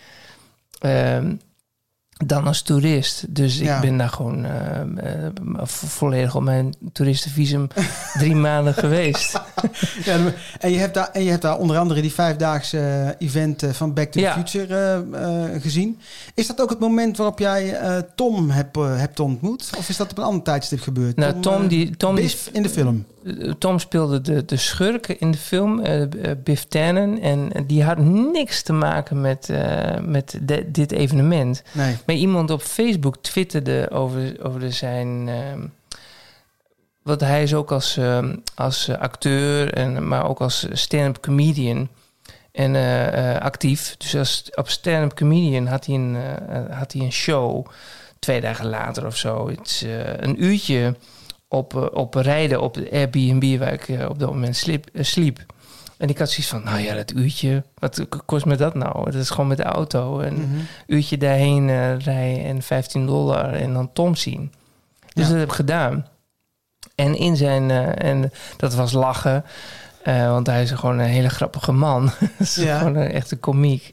dan 2.25 2.47
als 2.47 2.61
toerist. 2.61 3.25
Dus 3.29 3.57
Ja. 3.57 3.75
ik 3.75 3.81
ben 3.81 3.97
daar 3.97 4.09
gewoon 4.09 4.45
eh, 4.45 4.81
vo- 5.63 5.87
volledig 5.87 6.35
op 6.35 6.41
mijn 6.43 6.73
toeristenvisum 6.93 7.67
drie 8.19 8.35
maanden 8.35 8.73
geweest. 8.73 9.31
ja 10.05 10.17
en, 10.59 10.71
je 10.71 10.77
hebt 10.77 10.93
daar, 10.93 11.09
en 11.13 11.23
je 11.23 11.29
hebt 11.29 11.41
daar 11.41 11.57
onder 11.57 11.77
andere 11.77 12.01
die 12.01 12.13
vijfdaagse 12.13 12.77
eh, 12.79 13.27
event 13.27 13.63
eh, 13.63 13.69
van 13.69 13.93
Back 13.93 14.05
to 14.05 14.11
the 14.11 14.19
Ja. 14.19 14.33
Future 14.33 14.75
eh, 15.11 15.53
eh, 15.55 15.61
gezien. 15.61 15.99
Is 16.33 16.47
dat 16.47 16.61
ook 16.61 16.69
het 16.69 16.79
moment 16.79 17.17
waarop 17.17 17.39
jij 17.39 17.73
eh, 17.79 17.97
Tom 18.15 18.49
hebt, 18.49 18.77
eh, 18.77 18.97
hebt 18.97 19.19
ontmoet? 19.19 19.69
Of 19.77 19.89
is 19.89 19.97
dat 19.97 20.11
op 20.11 20.17
een 20.17 20.23
ander 20.23 20.43
tijdstip 20.43 20.81
gebeurd? 20.81 21.15
Nou, 21.15 21.39
Tom, 21.39 21.63
eh, 21.63 21.69
die, 21.69 21.97
Tom 21.97 22.15
die 22.15 22.23
Biff 22.23 22.49
in 22.51 22.63
de 22.63 22.69
film. 22.69 23.05
Uh, 23.23 23.51
Tom 23.57 23.79
speelde 23.79 24.21
de, 24.21 24.45
de 24.45 24.57
schurk 24.57 25.07
in 25.07 25.31
de 25.31 25.37
film, 25.37 25.79
eh, 25.79 26.01
Biff 26.43 26.63
Tannen. 26.65 27.19
En 27.21 27.51
die 27.67 27.83
had 27.83 27.97
niks 27.97 28.61
te 28.61 28.73
maken 28.73 29.21
met, 29.21 29.49
eh, 29.49 29.99
met 29.99 30.39
de- 30.41 30.71
dit 30.71 30.91
evenement. 30.91 31.63
Nee. 31.71 31.97
Maar 32.05 32.15
iemand 32.15 32.49
op 32.51 32.61
Facebook 32.61 33.17
twitterde 33.17 33.89
over, 33.91 34.35
over 34.45 34.73
zijn... 34.73 35.27
ehm, 35.29 35.59
want 37.01 37.21
hij 37.21 37.43
is 37.43 37.53
ook 37.53 37.71
als, 37.71 37.97
ehm, 37.97 38.35
als 38.55 38.89
acteur, 38.89 39.73
en, 39.73 40.07
maar 40.07 40.29
ook 40.29 40.41
als 40.41 40.67
stand-up 40.71 41.21
comedian 41.21 41.89
en, 42.51 42.75
actief. 43.39 43.95
Dus 43.97 44.15
als, 44.15 44.49
op 44.55 44.69
stand-up 44.69 45.15
comedian 45.15 45.65
had 45.67 45.85
hij, 45.85 45.95
een, 45.95 46.17
had 46.69 46.93
hij 46.93 47.01
een 47.01 47.11
show 47.11 47.65
twee 48.19 48.41
dagen 48.41 48.65
later 48.69 49.05
of 49.05 49.17
zo. 49.17 49.49
Het 49.49 49.85
een 50.17 50.43
uurtje 50.43 50.95
op, 51.53 51.75
eh, 51.75 51.85
op 51.91 52.13
rijden 52.13 52.61
op 52.61 52.73
de 52.73 52.89
Airbnb 52.91 53.59
waar 53.59 53.73
ik 53.73 53.87
eh, 53.89 54.09
op 54.09 54.19
dat 54.19 54.29
moment 54.29 54.55
sliep, 54.55 54.89
eh, 54.93 55.03
sliep. 55.03 55.45
En 55.97 56.09
ik 56.09 56.17
had 56.17 56.29
zoiets 56.29 56.47
van, 56.51 56.63
nou 56.63 56.79
ja, 56.79 56.95
dat 56.95 57.11
uurtje, 57.13 57.63
wat 57.79 58.05
kost 58.25 58.45
me 58.45 58.55
dat 58.55 58.73
nou? 58.75 59.03
Dat 59.05 59.13
is 59.21 59.29
gewoon 59.29 59.47
met 59.47 59.57
de 59.57 59.63
auto. 59.63 60.19
Een 60.19 60.33
Mhm. 60.33 60.59
uurtje 60.87 61.17
daarheen 61.17 61.69
eh, 61.69 61.97
rijden 61.99 62.43
en 62.45 62.61
15 62.61 63.05
dollar 63.05 63.53
en 63.53 63.73
dan 63.73 63.93
Tom 63.93 64.15
zien. 64.15 64.51
Dus 65.13 65.23
Ja. 65.23 65.29
dat 65.29 65.39
heb 65.39 65.47
ik 65.49 65.53
gedaan. 65.55 66.07
En 66.95 67.15
in 67.17 67.35
zijn, 67.35 67.71
en 67.97 68.31
dat 68.57 68.73
was 68.73 68.91
lachen, 68.91 69.43
want 70.05 70.47
hij 70.47 70.61
is 70.61 70.71
gewoon 70.71 70.99
een 70.99 71.05
hele 71.09 71.29
grappige 71.29 71.71
man. 71.71 72.11
Ja. 72.55 72.77
gewoon 72.77 72.95
een 72.95 73.11
echte 73.11 73.35
komiek. 73.35 73.91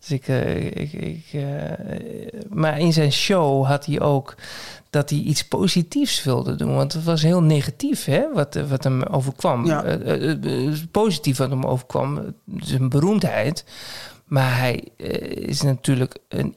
Dus 0.00 0.10
ik, 0.10 0.28
ik, 0.74 0.92
ik 0.92 1.42
maar 2.48 2.78
in 2.78 2.92
zijn 2.92 3.12
show 3.12 3.66
had 3.66 3.86
hij 3.86 4.00
ook 4.00 4.34
dat 4.90 5.10
hij 5.10 5.18
iets 5.18 5.44
positiefs 5.44 6.24
wilde 6.24 6.54
doen. 6.54 6.74
Want 6.74 6.92
het 6.92 7.04
was 7.04 7.22
heel 7.22 7.42
negatief, 7.42 8.04
hè, 8.04 8.32
wat, 8.32 8.58
wat 8.68 8.84
hem 8.84 9.02
overkwam. 9.02 9.66
Ja. 9.66 9.84
Eh, 9.84 10.30
eh, 10.30 10.66
eh, 10.66 10.74
positief 10.90 11.36
wat 11.36 11.50
hem 11.50 11.64
overkwam, 11.64 12.34
zijn 12.56 12.88
beroemdheid. 12.88 13.64
Maar 14.24 14.58
hij 14.58 14.84
is 15.34 15.62
natuurlijk 15.62 16.16
een 16.28 16.54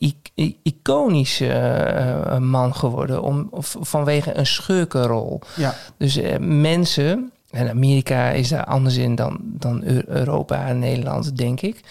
iconische 0.63 2.38
man 2.39 2.76
geworden 2.76 3.22
om, 3.22 3.48
of, 3.52 3.76
vanwege 3.80 4.38
een 4.38 4.46
schurkenrol. 4.46 5.41
Ja. 5.56 5.76
Dus 5.98 6.20
mensen, 6.39 7.32
en 7.50 7.70
Amerika 7.70 8.30
is 8.30 8.50
daar 8.50 8.65
anders 8.65 8.96
in 8.96 9.15
dan, 9.15 9.39
dan 9.41 9.84
Eu- 9.84 10.04
Europa 10.08 10.67
en 10.67 10.80
Nederland, 10.80 11.38
denk 11.38 11.62
ik. 11.62 11.82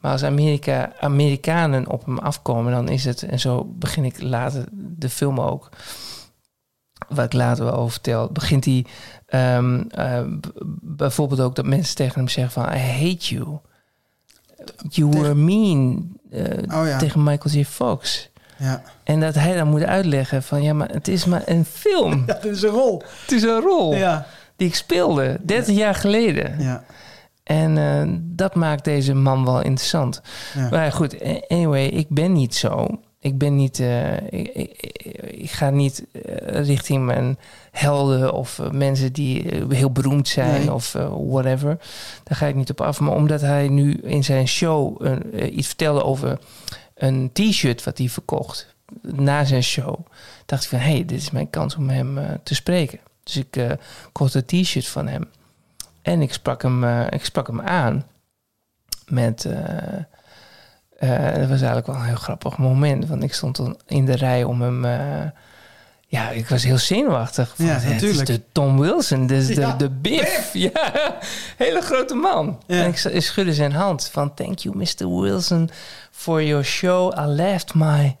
Maar 0.00 0.12
als 0.12 0.24
Amerika, 0.24 0.92
Amerikanen 1.00 1.88
op 1.88 2.04
hem 2.04 2.18
afkomen, 2.18 2.72
dan 2.72 2.88
is 2.88 3.04
het, 3.04 3.22
en 3.22 3.40
zo 3.40 3.64
begin 3.64 4.04
ik 4.04 4.22
later 4.22 4.64
de 4.72 5.08
film 5.08 5.40
ook, 5.40 5.68
wat 7.08 7.24
ik 7.24 7.32
later 7.32 7.64
wel 7.64 7.74
over 7.74 7.90
vertel, 7.92 8.28
begint 8.32 8.64
hij 8.64 8.84
ehm, 9.26 9.82
eh, 9.90 10.20
bijvoorbeeld 10.82 11.40
ook 11.40 11.54
dat 11.56 11.64
mensen 11.64 11.94
tegen 11.96 12.14
hem 12.14 12.28
zeggen 12.28 12.52
van, 12.52 12.72
I 12.72 12.78
hate 12.78 13.34
you. 13.34 13.58
You 14.88 15.08
were 15.10 15.34
mean 15.34 16.08
eh, 16.30 16.78
Oh 16.80 16.86
ja. 16.86 16.98
tegen 16.98 17.22
Michael 17.22 17.54
J. 17.54 17.64
Fox. 17.64 18.28
Ja. 18.56 18.82
En 19.04 19.20
dat 19.20 19.34
hij 19.34 19.54
dan 19.54 19.68
moet 19.68 19.82
uitleggen 19.82 20.42
van, 20.42 20.62
ja, 20.62 20.72
maar 20.72 20.88
het 20.88 21.08
is 21.08 21.24
maar 21.24 21.42
een 21.44 21.64
film. 21.64 22.22
ja, 22.26 22.34
dit 22.34 22.54
is 22.56 22.62
een 22.62 22.70
rol. 22.70 23.02
Het 23.22 23.32
is 23.32 23.42
een 23.42 23.60
rol 23.60 23.94
Ja. 23.94 24.26
die 24.56 24.68
ik 24.68 24.74
speelde 24.74 25.38
30 25.42 25.76
jaar 25.76 25.94
geleden. 25.94 26.60
Ja. 26.62 26.84
En 27.50 27.78
eh, 27.78 28.02
dat 28.22 28.54
maakt 28.54 28.84
deze 28.84 29.14
man 29.14 29.44
wel 29.44 29.60
interessant. 29.62 30.20
Ja. 30.54 30.68
Maar 30.70 30.92
goed, 30.92 31.22
a- 31.26 31.40
anyway, 31.48 31.84
ik 31.86 32.06
ben 32.08 32.32
niet 32.32 32.54
zo. 32.54 32.86
Ik 33.20 33.38
ben 33.38 33.56
niet. 33.56 33.80
eh, 33.80 34.12
ik, 34.16 34.48
ik, 34.54 34.72
ik 35.30 35.50
ga 35.50 35.70
niet 35.70 36.04
eh, 36.12 36.64
richting 36.64 37.04
mijn 37.04 37.38
helden 37.70 38.32
of 38.32 38.58
eh, 38.58 38.70
mensen 38.70 39.12
die 39.12 39.50
eh, 39.50 39.62
heel 39.68 39.90
beroemd 39.92 40.28
zijn 40.28 40.60
Nee. 40.60 40.72
of 40.72 40.94
eh, 40.94 41.12
whatever. 41.26 41.78
Daar 42.24 42.36
ga 42.38 42.46
ik 42.46 42.54
niet 42.54 42.70
op 42.70 42.80
af. 42.80 43.00
Maar 43.00 43.14
omdat 43.14 43.40
hij 43.40 43.68
nu 43.68 43.92
in 43.94 44.24
zijn 44.24 44.48
show 44.48 45.06
eh, 45.06 45.12
eh, 45.32 45.56
iets 45.56 45.66
vertelde 45.66 46.02
over 46.04 46.38
een 46.94 47.30
t-shirt 47.32 47.84
wat 47.84 47.98
hij 47.98 48.08
verkocht 48.08 48.74
na 49.02 49.44
zijn 49.44 49.62
show, 49.62 49.94
dacht 50.46 50.62
ik 50.62 50.68
van 50.68 50.78
hé, 50.78 50.90
hey, 50.90 51.04
dit 51.04 51.18
is 51.20 51.30
mijn 51.30 51.50
kans 51.50 51.76
om 51.76 51.88
hem 51.88 52.18
eh, 52.18 52.24
te 52.42 52.54
spreken. 52.54 52.98
Dus 53.24 53.36
ik 53.36 53.56
eh, 53.56 53.70
kocht 54.12 54.34
een 54.34 54.44
t-shirt 54.44 54.86
van 54.86 55.06
hem. 55.08 55.28
En 56.10 56.22
ik 56.22 56.32
sprak 56.32 56.62
hem, 56.62 56.84
eh, 56.84 57.06
ik 57.10 57.24
sprak 57.24 57.46
hem 57.46 57.60
aan 57.60 58.06
met. 59.06 59.44
eh, 59.44 59.96
eh, 60.98 61.34
dat 61.34 61.48
was 61.48 61.58
eigenlijk 61.58 61.86
wel 61.86 61.96
een 61.96 62.04
heel 62.04 62.14
grappig 62.14 62.58
moment. 62.58 63.06
Want 63.06 63.22
ik 63.22 63.34
stond 63.34 63.56
dan 63.56 63.78
in 63.86 64.04
de 64.06 64.16
rij 64.16 64.44
om 64.44 64.62
hem. 64.62 64.84
ja, 66.06 66.30
ik 66.30 66.48
was 66.48 66.62
heel 66.64 66.78
zenuwachtig. 66.78 67.54
Ja, 67.56 67.64
Het 67.66 67.82
is 67.82 67.90
natuurlijk. 67.90 68.26
de 68.26 68.42
Tom 68.52 68.78
Wilson, 68.80 69.26
dus 69.26 69.46
de, 69.46 69.60
Ja, 69.60 69.72
de 69.72 69.90
Biff. 69.90 70.52
Ja, 70.72 71.16
hele 71.56 71.80
grote 71.80 72.14
man. 72.14 72.62
Ja. 72.66 72.82
En 72.82 72.88
ik, 72.88 73.04
ik 73.04 73.22
schudde 73.22 73.54
zijn 73.54 73.72
hand 73.72 74.08
van... 74.12 74.34
Thank 74.34 74.58
you, 74.58 74.76
Mr. 74.76 75.20
Wilson, 75.20 75.70
for 76.10 76.42
your 76.42 76.64
show. 76.64 77.18
I 77.18 77.24
left 77.26 77.74
my... 77.74 78.16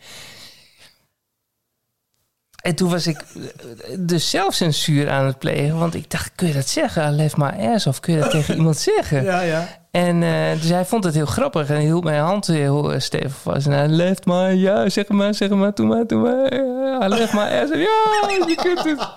En 2.60 2.74
toen 2.74 2.90
was 2.90 3.06
ik 3.06 3.16
eh, 3.18 3.96
dus 3.98 4.30
zelfcensuur 4.30 5.10
aan 5.10 5.26
het 5.26 5.38
plegen. 5.38 5.78
Want 5.78 5.94
ik 5.94 6.10
dacht, 6.10 6.32
kun 6.34 6.46
je 6.46 6.54
dat 6.54 6.68
zeggen? 6.68 7.14
Left 7.14 7.36
my 7.36 7.50
ass. 7.74 7.86
Of 7.86 8.00
kun 8.00 8.14
je 8.14 8.20
dat 8.20 8.30
tegen 8.40 8.56
iemand 8.56 8.76
zeggen? 8.76 9.24
Ja, 9.24 9.40
ja. 9.40 9.66
En 9.90 10.22
eh, 10.22 10.60
dus 10.60 10.68
hij 10.68 10.84
vond 10.84 11.04
het 11.04 11.14
heel 11.14 11.26
grappig. 11.26 11.68
En 11.68 11.74
hij 11.74 11.84
hield 11.84 12.04
mijn 12.04 12.22
hand 12.22 12.46
heel 12.46 12.94
uh, 12.94 13.00
stevig 13.00 13.36
vast. 13.42 13.66
En 13.66 13.72
hij 13.72 13.88
left 13.88 14.26
my... 14.26 14.52
Ja, 14.54 14.88
zeg 14.88 15.08
maar, 15.08 15.34
zeg 15.34 15.48
maar. 15.48 15.74
Doe 15.74 15.86
maar, 15.86 16.06
doe 16.06 16.20
maar. 16.20 17.08
Left 17.08 17.32
my 17.32 17.40
ass. 17.40 17.70
Ja, 17.70 18.46
je 18.46 18.58
kunt 18.62 18.84
het. 18.84 19.08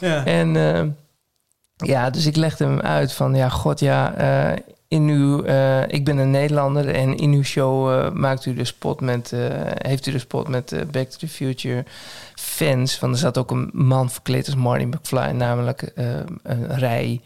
Ja. 0.00 0.24
En 0.24 0.96
ja, 1.76 2.10
dus 2.10 2.26
ik 2.26 2.36
legde 2.36 2.64
hem 2.64 2.80
uit 2.80 3.12
van... 3.12 3.34
Ja, 3.34 3.48
god, 3.48 3.80
ja... 3.80 4.14
in 4.88 5.08
uw, 5.08 5.42
eh, 5.42 5.82
ik 5.88 6.04
ben 6.04 6.18
een 6.18 6.30
Nederlander 6.30 6.94
en 6.94 7.16
in 7.16 7.32
uw 7.32 7.42
show 7.42 7.92
eh, 7.92 8.12
maakt 8.12 8.46
u 8.46 8.54
de 8.54 8.64
spot 8.64 9.00
met, 9.00 9.32
eh, 9.32 9.40
heeft 9.62 10.06
u 10.06 10.12
de 10.12 10.18
spot 10.18 10.48
met 10.48 10.76
Back 10.90 11.08
to 11.08 11.18
the 11.18 11.28
Future 11.28 11.84
fans. 12.34 12.98
Want 12.98 13.12
er 13.12 13.18
zat 13.18 13.38
ook 13.38 13.50
een 13.50 13.70
man 13.72 14.10
verkleed 14.10 14.46
als 14.46 14.54
Marty 14.54 14.84
McFly, 14.84 15.30
namelijk 15.30 15.92
een 16.42 16.78
rij, 16.78 17.20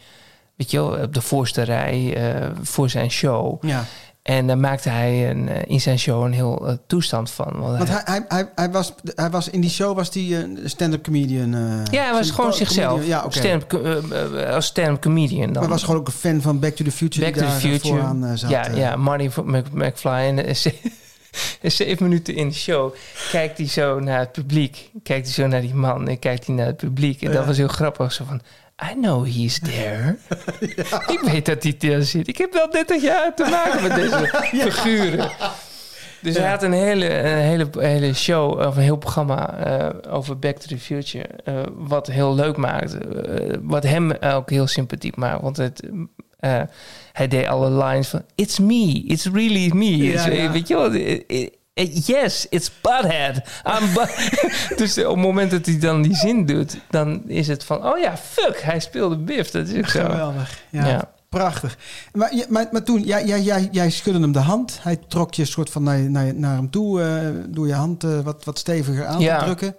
weet 0.56 0.70
je 0.70 0.76
wel, 0.76 1.02
op 1.02 1.14
de 1.14 1.20
voorste 1.22 1.62
rij 1.62 2.16
voor 2.62 2.90
zijn 2.90 3.10
show. 3.10 3.64
ja. 3.64 3.84
En 4.22 4.46
daar 4.46 4.58
maakte 4.58 4.88
hij 4.88 5.30
een, 5.30 5.48
eh, 5.48 5.56
in 5.66 5.80
zijn 5.80 5.98
show 5.98 6.24
een 6.24 6.32
heel 6.32 6.66
eh, 6.68 6.74
toestand 6.86 7.30
van. 7.30 7.52
Want 7.58 7.76
Want 7.78 7.88
hij- 7.88 8.00
hij, 8.04 8.24
hij, 8.28 8.38
hij, 8.38 8.48
hij, 8.54 8.70
was, 8.70 8.94
hij 9.14 9.30
was 9.30 9.48
in 9.48 9.60
die 9.60 9.70
show 9.70 9.96
was 9.96 10.14
hij 10.14 10.22
een 10.42 10.58
stand-up 10.64 11.02
comedian. 11.04 11.54
eh, 11.54 11.60
ja, 11.90 12.02
hij 12.04 12.12
was 12.12 12.30
gewoon 12.30 12.52
zichzelf. 12.52 13.06
Ja, 13.06 13.24
stand-up 13.28 13.72
als 14.54 14.66
stand-up 14.66 15.00
comedian 15.02 15.52
dan. 15.52 15.62
Maar 15.62 15.70
was 15.70 15.82
gewoon 15.82 16.00
ook 16.00 16.06
een 16.06 16.12
fan 16.12 16.40
van 16.40 16.58
Back 16.58 16.74
to 16.74 16.84
the 16.84 16.90
Future. 16.92 17.24
Back 17.24 17.34
die 17.34 17.42
to 17.42 17.48
the 17.48 17.68
daar, 17.68 17.78
Future. 17.78 18.26
Eh, 18.30 18.32
zat, 18.34 18.50
ja, 18.50 18.66
ja, 18.74 18.96
Marty 18.96 19.30
Mc- 19.44 19.72
McFly. 19.72 20.10
En 20.10 20.56
ze- 20.56 20.74
zeven 21.62 22.08
minuten 22.08 22.34
in 22.34 22.48
de 22.48 22.54
show 22.54 22.94
kijkt 23.30 23.58
hij 23.58 23.66
zo 23.68 24.00
naar 24.00 24.18
het 24.18 24.32
publiek. 24.32 24.90
Kijkt 25.02 25.24
hij 25.24 25.34
zo 25.34 25.46
naar 25.46 25.60
die 25.60 25.74
man 25.74 26.08
en 26.08 26.18
kijkt 26.18 26.46
hij 26.46 26.54
naar 26.54 26.66
het 26.66 26.76
publiek. 26.76 27.22
En 27.22 27.32
dat 27.32 27.46
was 27.46 27.56
heel 27.56 27.68
grappig. 27.68 28.12
Zo 28.12 28.24
van, 28.24 28.40
I 28.90 28.94
know 28.94 29.24
he's 29.26 29.58
there. 29.58 30.16
Ik 31.14 31.20
weet 31.20 31.46
dat 31.46 31.62
hij 31.62 31.74
daar 31.78 32.02
zit. 32.02 32.28
Ik 32.28 32.38
heb 32.38 32.52
wel 32.52 32.70
30 32.70 33.02
jaar 33.02 33.34
te 33.34 33.44
maken 33.50 33.82
met 33.82 33.94
deze 33.94 34.26
figuren. 34.70 35.30
Dus 36.22 36.36
hij 36.36 36.50
had 36.50 36.62
een 36.62 36.72
hele, 36.72 37.18
een 37.18 37.36
hele, 37.38 37.68
hele 37.78 38.14
show, 38.14 38.58
of 38.66 38.76
een 38.76 38.82
heel 38.82 38.96
programma 38.96 39.54
eh, 39.58 40.12
over 40.14 40.38
Back 40.38 40.56
to 40.56 40.66
the 40.68 40.78
Future. 40.78 41.26
eh, 41.44 41.54
wat 41.74 42.06
heel 42.06 42.34
leuk 42.34 42.56
maakte. 42.56 42.98
eh, 42.98 43.56
wat 43.62 43.82
hem 43.82 44.12
ook 44.12 44.50
heel 44.50 44.66
sympathiek 44.66 45.16
maakt. 45.16 45.42
Want 45.42 45.56
het, 45.56 45.82
hij 47.12 47.28
deed 47.28 47.46
alle 47.46 47.84
lines 47.84 48.08
van... 48.08 48.22
It's 48.34 48.58
me, 48.58 49.02
it's 49.06 49.26
really 49.26 49.70
me. 49.74 49.96
Ja. 49.96 50.50
Weet 50.52 50.68
je 50.68 50.74
wel? 50.74 50.90
Eh, 51.80 51.86
eh, 51.86 51.96
eh, 51.96 52.02
Yes, 52.22 52.46
it's 52.48 52.70
Butthead. 52.80 53.36
I'm 53.80 53.92
bu- 53.94 54.76
dus 54.76 54.98
op 54.98 55.04
het 55.14 55.16
moment 55.24 55.50
dat 55.50 55.66
hij 55.66 55.78
dan 55.78 56.02
die 56.02 56.14
zin 56.14 56.46
doet... 56.46 56.76
dan 56.90 57.22
is 57.26 57.48
het 57.48 57.64
van... 57.64 57.86
Oh 57.86 57.98
ja, 57.98 58.16
fuck, 58.16 58.60
hij 58.62 58.80
speelde 58.80 59.16
Biff. 59.16 59.50
Dat 59.50 59.68
is 59.68 59.78
ook 59.78 59.88
zo. 59.88 60.00
Geweldig. 60.00 60.58
Ja, 60.70 60.86
Ja. 60.86 61.10
Prachtig. 61.28 61.76
Maar, 62.12 62.32
maar, 62.48 62.66
maar 62.72 62.82
toen, 62.82 63.00
jij, 63.02 63.24
jij, 63.26 63.40
jij, 63.40 63.68
jij 63.72 63.90
schudde 63.90 64.20
hem 64.20 64.32
de 64.32 64.38
hand. 64.38 64.78
Hij 64.82 64.98
trok 65.08 65.34
je 65.34 65.44
soort 65.44 65.70
van 65.70 65.82
naar, 65.82 65.98
naar, 66.10 66.34
naar 66.34 66.54
hem 66.56 66.70
toe. 66.70 67.02
eh, 67.02 67.28
door 67.48 67.66
je 67.66 67.72
hand 67.74 68.04
eh, 68.04 68.20
wat, 68.20 68.44
wat 68.44 68.58
steviger 68.58 69.06
aan 69.06 69.20
Ja. 69.20 69.38
te 69.38 69.44
drukken. 69.44 69.74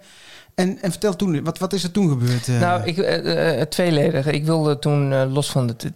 En, 0.54 0.78
en 0.82 0.90
vertel 0.90 1.16
toen, 1.16 1.44
wat, 1.44 1.58
wat 1.58 1.72
is 1.72 1.82
er 1.84 1.90
toen 1.90 2.08
gebeurd? 2.08 2.48
eh? 2.48 2.60
Nou, 2.60 2.82
ik, 2.84 2.98
eh, 2.98 3.60
eh, 3.60 3.68
tweeledig. 3.68 4.26
Ik 4.26 4.44
wilde 4.44 4.78
toen, 4.78 5.32
los 5.32 5.50
van 5.50 5.68
het, 5.68 5.90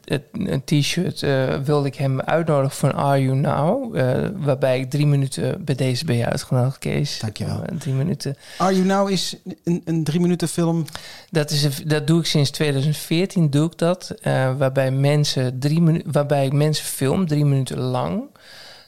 t-shirt, 0.64 1.20
wilde 1.64 1.86
ik 1.88 1.94
hem 1.94 2.20
uitnodigen 2.20 2.76
voor 2.76 2.88
een 2.88 2.94
Are 2.94 3.22
You 3.22 3.36
Now? 3.36 3.96
waarbij 4.44 4.80
ik 4.80 4.90
drie 4.90 5.06
minuten 5.06 5.64
bij 5.64 5.74
deze 5.74 6.04
ben 6.04 6.16
je 6.16 6.26
uitgenodigd, 6.26 6.78
Kees. 6.78 7.18
Dankjewel. 7.18 7.62
Drie 7.78 7.94
minuten. 7.94 8.36
Are 8.58 8.72
You 8.74 8.86
Now 8.86 9.10
is 9.10 9.36
een, 9.64 9.82
een 9.84 10.04
drie 10.04 10.20
minuten 10.20 10.48
film. 10.48 10.84
Dat, 11.30 11.50
is 11.50 11.62
een- 11.64 11.88
dat 11.88 12.06
doe 12.06 12.20
ik 12.20 12.26
sinds 12.26 12.50
2014, 12.50 13.50
doe 13.50 13.66
ik 13.66 13.78
dat. 13.78 14.14
waarbij, 14.58 14.90
mensen 14.90 15.58
drie 15.58 15.80
minu- 15.80 16.02
waarbij 16.06 16.46
ik 16.46 16.52
mensen 16.52 16.84
film, 16.84 17.26
drie 17.26 17.44
minuten 17.44 17.78
lang. 17.78 18.22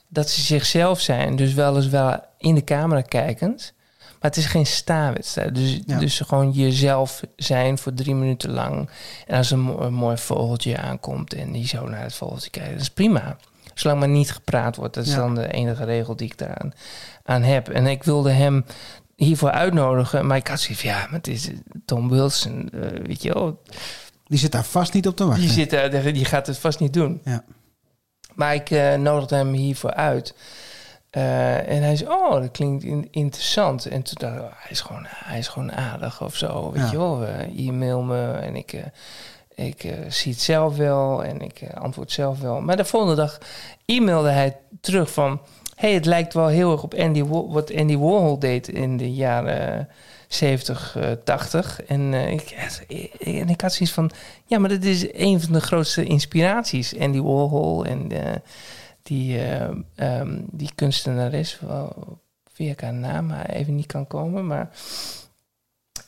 Dat 0.09 0.31
ze 0.31 0.41
zichzelf 0.41 1.01
zijn, 1.01 1.37
dus 1.37 1.55
weliswaar 1.55 2.21
in 2.39 2.55
de 2.55 2.65
camera 2.65 3.01
kijkend. 3.01 3.73
Maar 4.21 4.31
het 4.31 4.37
is 4.37 4.47
geen 4.47 4.67
staanwedstrijd. 4.67 5.55
Dus, 5.55 5.79
Ja. 5.87 5.99
dus 5.99 6.21
gewoon 6.21 6.51
jezelf 6.51 7.23
zijn 7.37 7.79
voor 7.79 7.95
drie 7.95 8.15
minuten 8.15 8.51
lang. 8.51 8.91
En 9.27 9.37
als 9.37 9.51
een, 9.51 9.83
een 9.83 9.95
mooi 9.95 10.17
vogeltje 10.17 10.79
aankomt 10.79 11.35
en 11.35 11.53
die 11.53 11.67
zo 11.67 11.89
naar 11.89 12.03
het 12.03 12.15
vogeltje 12.15 12.51
kijkt, 12.51 12.73
dat 12.73 12.81
is 12.81 12.91
prima. 12.91 13.37
Zolang 13.75 13.99
maar 14.01 14.09
niet 14.09 14.33
gepraat 14.33 14.77
wordt. 14.77 14.95
Dat 14.95 15.07
is 15.07 15.11
Ja. 15.13 15.17
dan 15.17 15.35
de 15.35 15.53
enige 15.53 15.85
regel 15.85 16.17
die 16.17 16.27
ik 16.27 16.39
daaraan 16.39 16.73
aan 17.25 17.43
heb. 17.43 17.69
En 17.69 17.87
ik 17.87 18.03
wilde 18.05 18.31
hem 18.31 18.65
hiervoor 19.17 19.51
uitnodigen. 19.51 20.27
Maar 20.27 20.37
ik 20.37 20.47
had 20.49 20.61
zoiets 20.61 20.81
van, 20.83 20.91
ja, 20.91 20.99
maar 21.01 21.13
het 21.19 21.27
is 21.27 21.49
Tom 21.85 22.09
Wilson, 22.09 22.69
eh, 22.73 22.81
weet 23.07 23.23
je 23.23 23.33
wel. 23.33 23.63
Die 24.27 24.39
zit 24.39 24.53
daar 24.53 24.65
vast 24.65 24.93
niet 24.93 25.07
op 25.07 25.17
te 25.17 25.25
wachten. 25.27 25.43
Die, 25.45 25.53
zit, 25.53 25.71
daar, 25.71 26.13
die 26.13 26.25
gaat 26.25 26.47
het 26.47 26.59
vast 26.59 26.81
niet 26.81 26.93
doen. 26.93 27.21
Ja. 27.25 27.45
Maar 28.35 28.55
ik 28.55 28.71
eh, 28.71 28.95
nodigde 28.95 29.37
hem 29.37 29.53
hiervoor 29.53 29.95
uit. 29.95 30.35
Eh, 31.11 31.69
en 31.69 31.83
hij 31.83 31.97
zei, 31.97 32.11
oh, 32.11 32.33
dat 32.33 32.51
klinkt 32.51 32.85
in- 32.85 33.09
interessant. 33.11 33.87
En 33.87 34.03
toen 34.03 34.15
dacht 34.19 34.35
ik, 34.37 34.41
oh, 34.43 34.49
hij, 34.55 34.71
is 34.71 34.81
gewoon, 34.81 35.05
hij 35.09 35.39
is 35.39 35.49
gewoon 35.49 35.73
aardig 35.73 36.23
of 36.23 36.37
zo. 36.37 36.71
Weet 36.73 36.83
Ja. 36.83 36.91
je 36.91 36.97
wel, 36.99 37.25
e-mail 37.57 38.03
me 38.03 38.31
en 38.33 38.57
ik, 38.57 38.73
eh, 38.73 38.85
ik 39.67 39.85
eh, 39.85 39.93
zie 40.09 40.33
het 40.33 40.41
zelf 40.41 40.77
wel 40.77 41.25
en 41.25 41.41
ik 41.41 41.61
antwoord 41.75 42.13
zelf 42.13 42.41
wel. 42.41 42.61
Maar 42.61 42.77
de 42.77 42.85
volgende 42.85 43.15
dag 43.15 43.39
e-mailde 43.87 44.29
hij 44.31 44.57
terug 44.81 45.11
van... 45.13 45.41
hey, 45.77 45.93
het 45.95 46.05
lijkt 46.07 46.35
wel 46.35 46.47
heel 46.47 46.73
erg 46.73 46.83
op 46.83 46.95
Andy 46.95 47.25
Wa- 47.25 47.47
wat 47.47 47.75
Andy 47.75 47.97
Warhol 47.97 48.39
deed 48.39 48.69
in 48.69 48.97
de 48.97 49.13
jaren 49.15 49.89
70, 50.29 50.97
eh, 50.97 51.11
80. 51.25 51.83
En, 51.83 52.15
ik, 52.15 52.51
en 53.19 53.49
ik 53.49 53.61
had 53.61 53.73
zoiets 53.73 53.95
van... 53.95 54.11
Ja, 54.45 54.59
maar 54.59 54.69
dat 54.69 54.83
is 54.85 55.13
een 55.13 55.41
van 55.41 55.53
de 55.53 55.61
grootste 55.61 56.05
inspiraties. 56.05 56.99
Andy 56.99 57.21
Warhol 57.21 57.85
en 57.85 58.09
die, 59.09 59.41
ehm, 59.95 60.39
die 60.51 60.71
kunstenares... 60.75 61.59
ik 62.71 62.81
haar 62.81 62.95
naam 62.95 63.33
even 63.33 63.75
niet 63.75 63.87
kan 63.87 64.07
komen, 64.07 64.47
maar... 64.47 64.69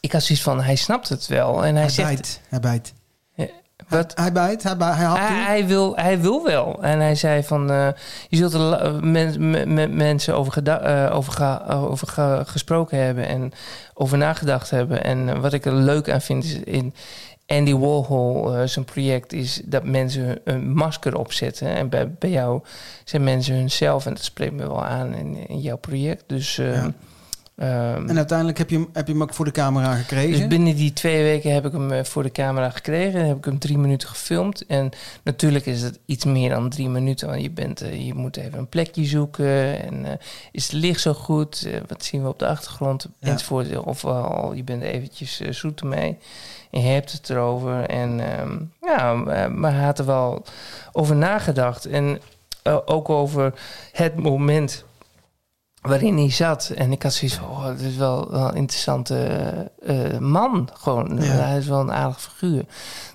Ik 0.00 0.12
had 0.12 0.22
zoiets 0.22 0.44
van, 0.44 0.60
hij 0.62 0.76
snapt 0.76 1.08
het 1.08 1.26
wel. 1.26 1.64
En 1.64 1.72
hij, 1.74 1.82
Hij 1.82 1.90
zegt... 1.90 2.06
bijt. 2.08 2.40
Hij 2.48 2.60
bijt. 2.60 2.92
Wat? 3.88 4.12
Hij 4.16 4.32
bijt. 4.32 4.62
Hij, 4.62 4.76
bijt, 4.76 4.96
hij 4.96 5.06
Hij, 5.44 5.66
wil, 5.66 5.96
hij 5.96 6.20
wil 6.20 6.44
wel. 6.44 6.82
En 6.82 6.98
hij 7.00 7.14
zei 7.14 7.42
van... 7.42 7.70
eh, 7.70 7.88
je 8.28 8.36
zult 8.36 8.52
er 8.54 9.04
men- 9.04 9.50
met 9.50 9.68
met 9.68 9.92
mensen 9.94 10.34
over, 10.36 10.62
eh, 10.68 11.16
over, 11.16 11.32
ga- 11.32 11.64
over 11.68 12.08
ge- 12.08 12.42
gesproken 12.46 12.98
hebben... 12.98 13.26
en 13.26 13.52
over 13.94 14.18
nagedacht 14.18 14.70
hebben. 14.70 15.04
En 15.04 15.40
wat 15.40 15.52
ik 15.52 15.64
er 15.64 15.72
leuk 15.74 16.10
aan 16.10 16.20
vind 16.20 16.44
is... 16.44 16.52
in 16.52 16.94
Andy 17.50 17.74
Warhol, 17.74 18.54
eh, 18.56 18.66
zijn 18.66 18.84
project... 18.84 19.32
is 19.32 19.60
dat 19.64 19.84
mensen 19.84 20.38
een 20.44 20.72
masker 20.72 21.16
opzetten. 21.18 21.68
En 21.68 21.88
bij, 21.88 22.10
bij 22.18 22.30
jou 22.30 22.60
zijn 23.04 23.24
mensen 23.24 23.54
hunzelf. 23.54 24.06
En 24.06 24.14
dat 24.14 24.24
spreekt 24.24 24.52
me 24.52 24.66
wel 24.66 24.84
aan 24.84 25.14
in, 25.14 25.48
in 25.48 25.60
jouw 25.60 25.76
project. 25.78 26.24
Dus... 26.26 26.58
eh, 26.58 26.72
Ja. 26.74 26.92
Ehm, 27.60 28.08
En 28.08 28.16
uiteindelijk 28.16 28.58
heb 28.58 28.70
je, 28.70 28.76
hem, 28.76 28.88
heb 28.92 29.06
je 29.06 29.12
hem 29.12 29.22
ook 29.22 29.34
voor 29.34 29.44
de 29.44 29.50
camera 29.50 29.94
gekregen. 29.94 30.38
dus 30.38 30.46
binnen 30.46 30.76
die 30.76 30.92
twee 30.92 31.22
weken 31.22 31.54
heb 31.54 31.66
ik 31.66 31.72
hem 31.72 31.92
eh, 31.92 32.04
voor 32.04 32.22
de 32.22 32.32
camera 32.32 32.70
gekregen. 32.70 33.20
En 33.20 33.26
heb 33.26 33.36
ik 33.36 33.44
hem 33.44 33.58
drie 33.58 33.78
minuten 33.78 34.08
gefilmd. 34.08 34.66
En 34.66 34.90
natuurlijk 35.22 35.66
is 35.66 35.82
het 35.82 35.98
iets 36.06 36.24
meer 36.24 36.50
dan 36.50 36.68
drie 36.68 36.88
minuten. 36.88 37.28
Want 37.28 37.42
je, 37.42 37.50
bent, 37.50 37.80
eh, 37.80 38.06
je 38.06 38.14
moet 38.14 38.36
even 38.36 38.58
een 38.58 38.68
plekje 38.68 39.04
zoeken. 39.04 39.82
En 39.82 40.04
eh, 40.04 40.12
is 40.52 40.64
het 40.64 40.72
licht 40.72 41.00
zo 41.00 41.12
goed? 41.12 41.68
Wat 41.86 42.04
zien 42.04 42.22
we 42.22 42.28
op 42.28 42.38
de 42.38 42.46
achtergrond? 42.46 43.08
Ja. 43.18 43.30
Enzovoort. 43.30 43.76
Of 43.76 44.04
al, 44.04 44.52
je 44.52 44.64
bent 44.64 44.82
eventjes 44.82 45.40
zoet 45.40 45.80
ermee. 45.80 46.18
En 46.70 46.80
je 46.80 46.88
hebt 46.88 47.12
het 47.12 47.30
erover. 47.30 47.86
En 47.86 48.20
ehm, 48.20 48.56
ja, 48.80 49.14
maar 49.48 49.74
hij 49.74 49.84
had 49.84 49.98
er 49.98 50.06
wel 50.06 50.44
over 50.92 51.16
nagedacht. 51.16 51.84
En 51.86 52.20
ook 52.84 53.08
over 53.08 53.54
het 53.92 54.16
moment 54.16 54.84
waarin 55.80 56.16
hij 56.16 56.30
zat. 56.30 56.68
En 56.74 56.92
ik 56.92 57.02
had 57.02 57.12
zoiets 57.12 57.36
van, 57.36 57.48
oh, 57.48 57.66
dit 57.66 57.80
is 57.80 57.96
wel, 57.96 58.30
wel 58.30 58.48
een 58.48 58.54
interessante 58.54 59.16
eh, 59.82 60.18
man. 60.18 60.68
Gewoon, 60.74 61.16
Ja. 61.16 61.22
hij 61.22 61.58
is 61.58 61.66
wel 61.66 61.80
een 61.80 61.92
aardig 61.92 62.20
figuur. 62.22 62.64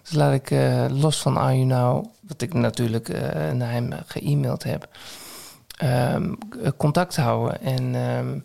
Dus 0.04 0.12
laat 0.12 0.34
ik 0.34 0.51
eh, 0.51 0.86
los 0.89 1.21
van 1.21 1.38
Are 1.38 1.54
You 1.54 1.65
Now, 1.65 2.06
wat 2.28 2.41
ik 2.41 2.54
natuurlijk 2.54 3.10
eh, 3.10 3.51
naar 3.51 3.71
hem 3.71 3.89
ge-mailed 4.06 4.63
heb, 4.63 4.88
ehm, 5.78 6.34
contact 6.78 7.15
houden. 7.15 7.62
En 7.62 7.95
ehm, 7.95 8.36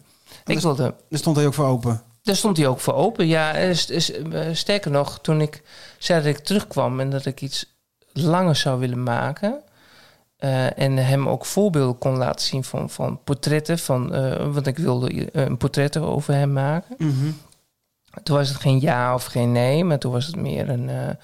ik 0.45 0.55
dus- 0.55 0.63
wilde... 0.63 0.95
Daar 1.09 1.19
stond 1.19 1.37
hij 1.37 1.47
ook 1.47 1.55
voor 1.55 1.67
open. 1.67 2.03
Daar 2.23 2.37
stond 2.37 2.57
hij 2.57 2.67
ook 2.67 2.81
voor 2.81 2.95
open. 2.95 3.27
Ja, 3.27 3.53
eh, 3.55 3.75
st- 3.75 3.93
st- 3.97 4.09
eh, 4.11 4.47
sterker 4.53 4.91
nog, 4.91 5.19
toen 5.21 5.41
ik 5.41 5.63
zei 5.99 6.23
dat 6.23 6.37
ik 6.37 6.45
terugkwam 6.45 7.01
en 7.01 7.11
dat 7.11 7.27
ik 7.27 7.41
iets 7.41 7.79
langer 8.13 8.57
zou 8.57 8.79
willen 8.81 9.03
maken. 9.03 9.61
Eh, 10.41 10.79
en 10.79 10.97
hem 10.97 11.29
ook 11.29 11.45
voorbeelden 11.47 11.99
kon 11.99 12.17
laten 12.17 12.47
zien 12.47 12.65
van, 12.65 12.91
van 12.91 13.21
portretten. 13.25 13.79
Van, 13.79 14.15
eh, 14.15 14.47
want 14.53 14.67
ik 14.67 14.79
wilde 14.79 15.31
eh, 15.31 15.45
een 15.45 15.57
portret 15.57 15.97
over 15.97 16.35
hem 16.35 16.53
maken. 16.53 16.95
Mhm. 16.99 17.31
Toen 18.23 18.37
was 18.37 18.49
het 18.49 18.59
geen 18.61 18.81
ja 18.81 19.15
of 19.15 19.25
geen 19.25 19.53
nee, 19.53 19.85
maar 19.85 19.99
toen 19.99 20.13
was 20.13 20.27
het 20.27 20.37
meer 20.37 20.69
een 20.69 21.17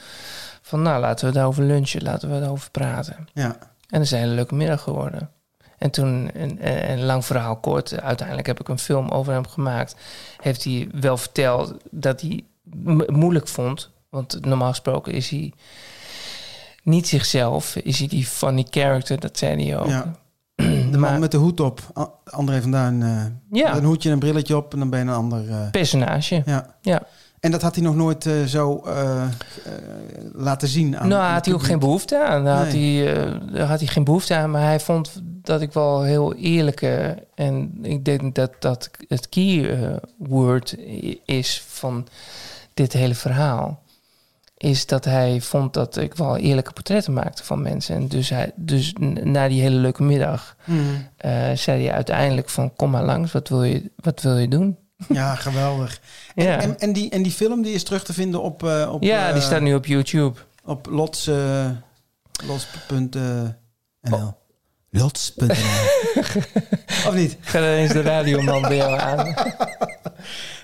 van 0.62 0.82
nou 0.82 1.00
laten 1.00 1.26
we 1.26 1.32
daarover 1.32 1.62
lunchen, 1.62 2.02
laten 2.02 2.32
we 2.32 2.40
daarover 2.40 2.70
praten. 2.70 3.28
Ja. 3.34 3.44
En 3.46 3.58
dat 3.88 4.00
is 4.00 4.10
een 4.10 4.18
hele 4.18 4.34
leuke 4.34 4.54
middag 4.54 4.82
geworden. 4.82 5.30
En 5.78 5.90
toen, 5.90 6.30
een, 6.34 6.58
een 6.90 7.04
lang 7.04 7.24
verhaal 7.24 7.56
kort, 7.56 8.00
uiteindelijk 8.00 8.46
heb 8.46 8.60
ik 8.60 8.68
een 8.68 8.78
film 8.78 9.08
over 9.08 9.32
hem 9.32 9.46
gemaakt. 9.46 9.96
Heeft 10.40 10.64
hij 10.64 10.88
wel 10.92 11.16
verteld 11.16 11.74
dat 11.90 12.20
hij 12.20 12.44
m- 12.62 13.12
moeilijk 13.12 13.48
vond. 13.48 13.90
Want 14.08 14.44
normaal 14.44 14.68
gesproken 14.70 15.12
is 15.12 15.28
hij 15.28 15.52
niet 16.86 17.08
zichzelf. 17.08 17.76
Is 17.76 17.98
hij 17.98 18.08
die 18.08 18.24
funny 18.26 18.66
character, 18.70 19.20
dat 19.20 19.38
zei 19.38 19.64
hij 19.68 19.78
ook. 19.78 19.88
Ja. 19.88 20.12
De 20.92 20.98
man 20.98 21.20
met 21.20 21.30
de 21.30 21.36
hoed 21.36 21.60
op. 21.60 21.80
André 22.24 22.60
van 22.62 22.70
Duin. 22.70 23.02
eh, 23.02 23.24
Ja. 23.50 23.76
Een 23.76 23.84
hoedje 23.84 24.08
en 24.08 24.14
een 24.14 24.20
brilletje 24.20 24.56
op 24.56 24.72
en 24.72 24.78
dan 24.78 24.90
ben 24.90 24.98
je 24.98 25.04
een 25.06 25.12
ander... 25.12 25.50
eh, 25.50 25.70
Personage. 25.70 26.42
ja. 26.46 26.76
Ja. 26.80 27.02
En 27.40 27.50
dat 27.50 27.62
had 27.62 27.74
hij 27.74 27.84
nog 27.84 27.94
nooit 27.96 28.26
eh, 28.26 28.42
zo 28.42 28.82
laten 30.32 30.68
zien 30.68 30.98
aan 30.98 31.08
nou, 31.08 31.32
had 31.32 31.44
hij 31.44 31.54
ook 31.54 31.62
geen 31.62 31.78
behoefte 31.78 32.24
aan. 32.26 32.44
Daar, 32.44 32.56
had 32.64 32.72
hij, 32.72 33.04
daar 33.52 33.66
had 33.66 33.78
hij 33.78 33.88
geen 33.88 34.04
behoefte 34.04 34.34
aan. 34.34 34.50
Maar 34.50 34.62
hij 34.62 34.80
vond 34.80 35.20
dat 35.42 35.60
ik 35.60 35.72
wel 35.72 36.02
heel 36.02 36.34
eerlijke... 36.34 37.22
En 37.34 37.78
ik 37.82 38.04
denk 38.04 38.34
dat 38.34 38.50
dat 38.58 38.90
het 39.08 39.28
key 39.28 39.76
word 40.18 40.76
is 41.24 41.62
van 41.68 42.06
dit 42.74 42.92
hele 42.92 43.14
verhaal. 43.14 43.82
Is 44.56 44.86
dat 44.86 45.04
hij 45.04 45.40
vond 45.40 45.74
dat 45.74 45.96
ik 45.96 46.14
wel 46.14 46.36
eerlijke 46.36 46.72
portretten 46.72 47.12
maakte 47.12 47.44
van 47.44 47.62
mensen. 47.62 47.96
En 47.96 48.08
dus, 48.08 48.28
hij, 48.28 48.52
dus 48.54 48.92
na 49.22 49.48
die 49.48 49.60
hele 49.60 49.76
leuke 49.76 50.02
middag... 50.02 50.56
Mhm. 50.64 50.80
eh, 51.16 51.52
zei 51.54 51.84
hij 51.84 51.92
uiteindelijk 51.94 52.48
van... 52.48 52.74
Kom 52.76 52.90
maar 52.90 53.04
langs, 53.04 53.32
wat 53.32 53.48
wil 53.48 53.62
je, 53.64 53.90
wat 53.96 54.22
wil 54.22 54.36
je 54.38 54.48
doen? 54.48 54.76
Ja, 55.08 55.34
geweldig. 55.34 56.00
En, 56.34 56.44
Ja. 56.46 56.60
en, 56.60 56.78
en, 56.78 56.92
die, 56.92 57.10
en 57.10 57.22
die 57.22 57.32
film 57.32 57.62
die 57.62 57.72
is 57.74 57.82
terug 57.84 58.04
te 58.04 58.12
vinden 58.12 58.42
op... 58.42 58.62
eh, 58.62 58.88
op 58.92 59.02
ja, 59.02 59.26
die 59.32 59.40
eh, 59.40 59.46
staat 59.46 59.60
nu 59.60 59.74
op 59.74 59.86
YouTube. 59.86 60.38
Op 60.64 60.86
lots... 60.86 61.26
eh 61.26 61.70
lots.nl 62.46 63.54
Oh. 64.10 64.28
Lots.nl 64.90 65.46
Of 67.08 67.12
niet? 67.14 67.36
Ga 67.40 67.58
er 67.58 67.76
eens 67.78 67.92
de 67.92 68.02
radioman 68.02 68.62
bij 68.62 68.76
jou 68.76 68.98
aan. 69.00 69.34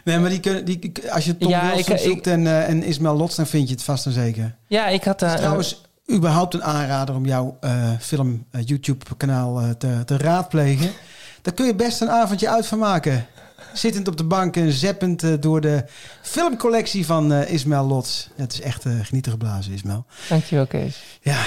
Nee, 0.05 0.19
maar 0.19 0.31
die 0.31 0.41
kunnen, 0.41 0.65
die, 0.65 0.93
als 1.11 1.25
je 1.25 1.37
Tom 1.39 1.49
Ja, 1.51 1.75
Wilson 1.75 1.95
ik- 1.95 2.01
zoekt 2.01 2.27
en, 2.27 2.47
eh, 2.47 2.69
en 2.69 2.83
Ismael 2.83 3.17
Lots, 3.17 3.37
dan 3.37 3.47
vind 3.47 3.69
je 3.69 3.75
het 3.75 3.85
vast 3.85 4.07
en 4.07 4.13
zeker. 4.13 4.55
Ja, 4.67 4.87
ik 4.87 5.05
had 5.05 5.19
daar... 5.19 5.35
is 5.35 5.41
trouwens 5.41 5.83
überhaupt 6.11 6.55
een 6.55 6.65
aanrader 6.65 7.15
om 7.15 7.27
jouw 7.27 7.57
eh, 7.61 7.91
film 8.01 8.45
eh, 8.51 8.61
YouTube-kanaal 8.65 9.61
eh, 9.61 9.71
te, 9.71 10.03
te 10.05 10.17
raadplegen. 10.17 10.91
Daar 11.43 11.55
kun 11.55 11.67
je 11.67 11.75
best 11.75 12.01
een 12.01 12.11
avondje 12.11 12.49
uit 12.51 12.67
van 12.67 12.79
maken. 12.79 13.27
Zittend 13.73 14.09
op 14.09 14.17
de 14.17 14.25
bank 14.25 14.57
en 14.57 14.73
zeppend 14.73 15.23
eh, 15.23 15.33
door 15.41 15.61
de 15.61 15.85
filmcollectie 16.23 17.07
van 17.07 17.33
eh 17.33 17.53
Ismael 17.53 17.87
Lots. 17.87 18.29
Het 18.37 18.53
is 18.53 18.61
echt 18.61 18.85
eh 18.87 18.93
genieten 19.03 19.33
geblazen, 19.33 19.73
Ismael. 19.73 20.05
Dankjewel, 20.29 20.67
Kees. 20.67 21.03
Ja, 21.21 21.43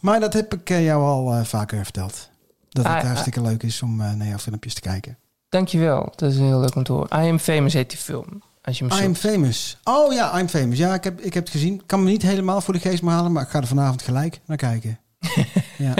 maar 0.00 0.20
dat 0.20 0.32
heb 0.32 0.54
ik 0.54 0.70
eh, 0.70 0.84
jou 0.84 1.02
al 1.02 1.32
eh, 1.34 1.44
vaker 1.44 1.84
verteld. 1.84 2.28
Dat 2.68 2.84
het 2.86 2.94
Ah, 2.94 3.02
hartstikke 3.04 3.42
leuk 3.42 3.62
is 3.62 3.82
om 3.82 4.00
eh, 4.00 4.12
naar 4.12 4.26
jouw 4.26 4.38
filmpjes 4.38 4.74
te 4.74 4.80
kijken. 4.80 5.16
Dankjewel, 5.48 6.12
dat 6.16 6.32
is 6.32 6.38
heel 6.38 6.60
leuk 6.60 6.74
om 6.74 6.82
te 6.82 6.92
horen. 6.92 7.24
I 7.24 7.30
Am 7.30 7.38
Famous 7.38 7.72
heet 7.72 7.90
die 7.90 7.98
film. 7.98 8.42
Als 8.62 8.78
je 8.78 8.84
hem 8.84 8.98
I'm 8.98 9.04
zoekt. 9.14 9.18
famous. 9.18 9.78
Oh 9.84 10.12
ja, 10.12 10.38
I'm 10.40 10.48
famous. 10.48 10.78
Ja, 10.78 10.94
ik 10.94 11.04
heb, 11.04 11.20
ik 11.20 11.34
heb 11.34 11.44
het 11.44 11.52
gezien. 11.52 11.74
Ik 11.74 11.86
kan 11.86 12.02
me 12.02 12.10
niet 12.10 12.22
helemaal 12.22 12.60
voor 12.60 12.74
de 12.74 12.80
geest 12.80 13.02
maar 13.02 13.14
halen, 13.14 13.32
maar 13.32 13.42
ik 13.42 13.48
ga 13.48 13.60
er 13.60 13.66
vanavond 13.66 14.02
gelijk 14.02 14.40
naar 14.44 14.56
kijken. 14.56 14.98
ja. 15.78 15.94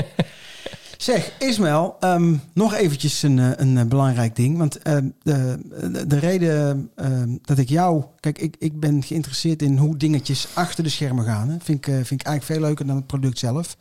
Zeg, 0.99 1.33
Ismael, 1.39 1.97
ehm, 2.01 2.37
nog 2.53 2.75
eventjes 2.75 3.23
een, 3.23 3.39
eh, 3.39 3.51
een 3.57 3.79
eh, 3.79 3.85
belangrijk 3.85 4.37
ding. 4.37 4.59
Want 4.59 4.79
ehm, 4.79 5.09
de, 5.23 5.59
de, 5.93 6.07
de 6.07 6.19
reden 6.19 6.91
ehm, 6.95 7.37
dat 7.43 7.59
ik 7.59 7.69
jou... 7.69 8.05
Kijk, 8.21 8.39
ik, 8.39 8.57
ik 8.59 8.81
ben 8.81 9.03
geïnteresseerd 9.03 9.63
in 9.63 9.77
hoe 9.77 9.97
dingetjes 9.97 10.49
achter 10.55 10.85
de 10.85 10.91
schermen 10.91 11.25
gaan. 11.25 11.49
Hè. 11.49 11.57
Vind, 11.61 11.79
ik, 11.79 11.87
eh, 11.87 11.95
vind 11.95 12.21
ik 12.21 12.27
eigenlijk 12.27 12.45
veel 12.45 12.69
leuker 12.69 12.87
dan 12.87 12.97
het 12.97 13.07
product 13.07 13.39
zelf. 13.39 13.77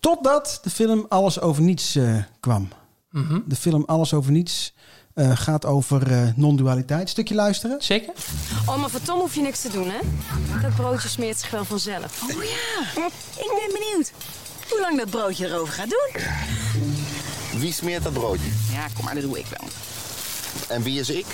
Totdat 0.00 0.60
de 0.62 0.70
film 0.70 1.06
Alles 1.08 1.40
Over 1.40 1.62
Niets 1.62 1.96
eh, 1.96 2.16
Mhm. 3.10 3.38
De 3.46 3.56
film 3.56 3.84
Alles 3.86 4.12
Over 4.14 4.32
Niets 4.32 4.74
eh, 5.14 5.36
gaat 5.36 5.66
over 5.66 6.12
eh, 6.12 6.28
non-dualiteit. 6.36 7.08
Stukje 7.08 7.34
luisteren? 7.34 7.82
Zeker. 7.82 8.12
Oh, 8.66 8.76
maar 8.80 8.90
voor 8.90 9.02
Tom 9.02 9.18
hoef 9.18 9.34
je 9.34 9.40
niks 9.40 9.60
te 9.60 9.70
doen, 9.70 9.88
hè? 9.90 9.98
Dat 10.62 10.74
broodje 10.74 11.08
smeert 11.08 11.38
zich 11.38 11.50
wel 11.50 11.64
vanzelf. 11.64 12.22
Oh 12.22 12.42
ja, 12.42 13.06
ik 13.36 13.52
ben 13.60 13.80
benieuwd 13.80 14.12
hoe 14.70 14.80
lang 14.80 14.98
dat 14.98 15.10
broodje 15.10 15.46
erover 15.46 15.74
gaat 15.74 15.88
doen. 15.90 16.22
Wie 17.60 17.72
smeert 17.72 18.02
dat 18.02 18.12
broodje? 18.12 18.50
Ja, 18.72 18.86
kom 18.94 19.04
maar, 19.04 19.14
dat 19.14 19.22
doe 19.22 19.38
ik 19.38 19.46
wel. 19.46 19.68
En 20.68 20.82
wie 20.82 21.00
is 21.00 21.10
ik? 21.10 21.26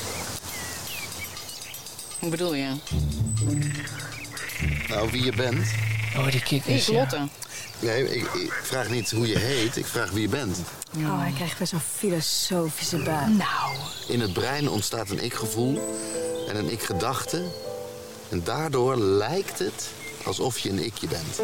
Hoe 2.18 2.30
bedoel 2.30 2.54
je? 2.54 2.68
Nou, 4.88 5.10
wie 5.10 5.24
je 5.24 5.32
bent. 5.32 5.66
Oh, 6.16 6.24
die 6.24 6.34
Ik, 6.34 6.44
kikkers. 6.44 6.86
ja. 6.86 6.92
Lotte. 6.92 7.28
Nee, 7.78 8.14
ik, 8.16 8.32
ik 8.34 8.52
vraag 8.62 8.88
niet 8.88 9.10
hoe 9.10 9.28
je 9.28 9.38
heet, 9.38 9.76
ik 9.76 9.86
vraag 9.86 10.10
wie 10.10 10.20
je 10.22 10.28
bent. 10.28 10.58
Oh, 10.96 11.20
hij 11.20 11.32
krijgt 11.34 11.58
best 11.58 11.70
zo'n 11.70 11.80
filosofische 11.96 12.96
bui. 12.96 13.30
Nou, 13.34 13.76
In 14.08 14.20
het 14.20 14.32
brein 14.32 14.68
ontstaat 14.68 15.10
een 15.10 15.24
ik-gevoel 15.24 15.96
en 16.48 16.56
een 16.56 16.70
ik-gedachte. 16.70 17.44
En 18.30 18.42
daardoor 18.44 18.96
lijkt 18.96 19.58
het 19.58 19.88
alsof 20.24 20.58
je 20.58 20.70
een 20.70 20.84
ikje 20.84 21.06
bent. 21.06 21.40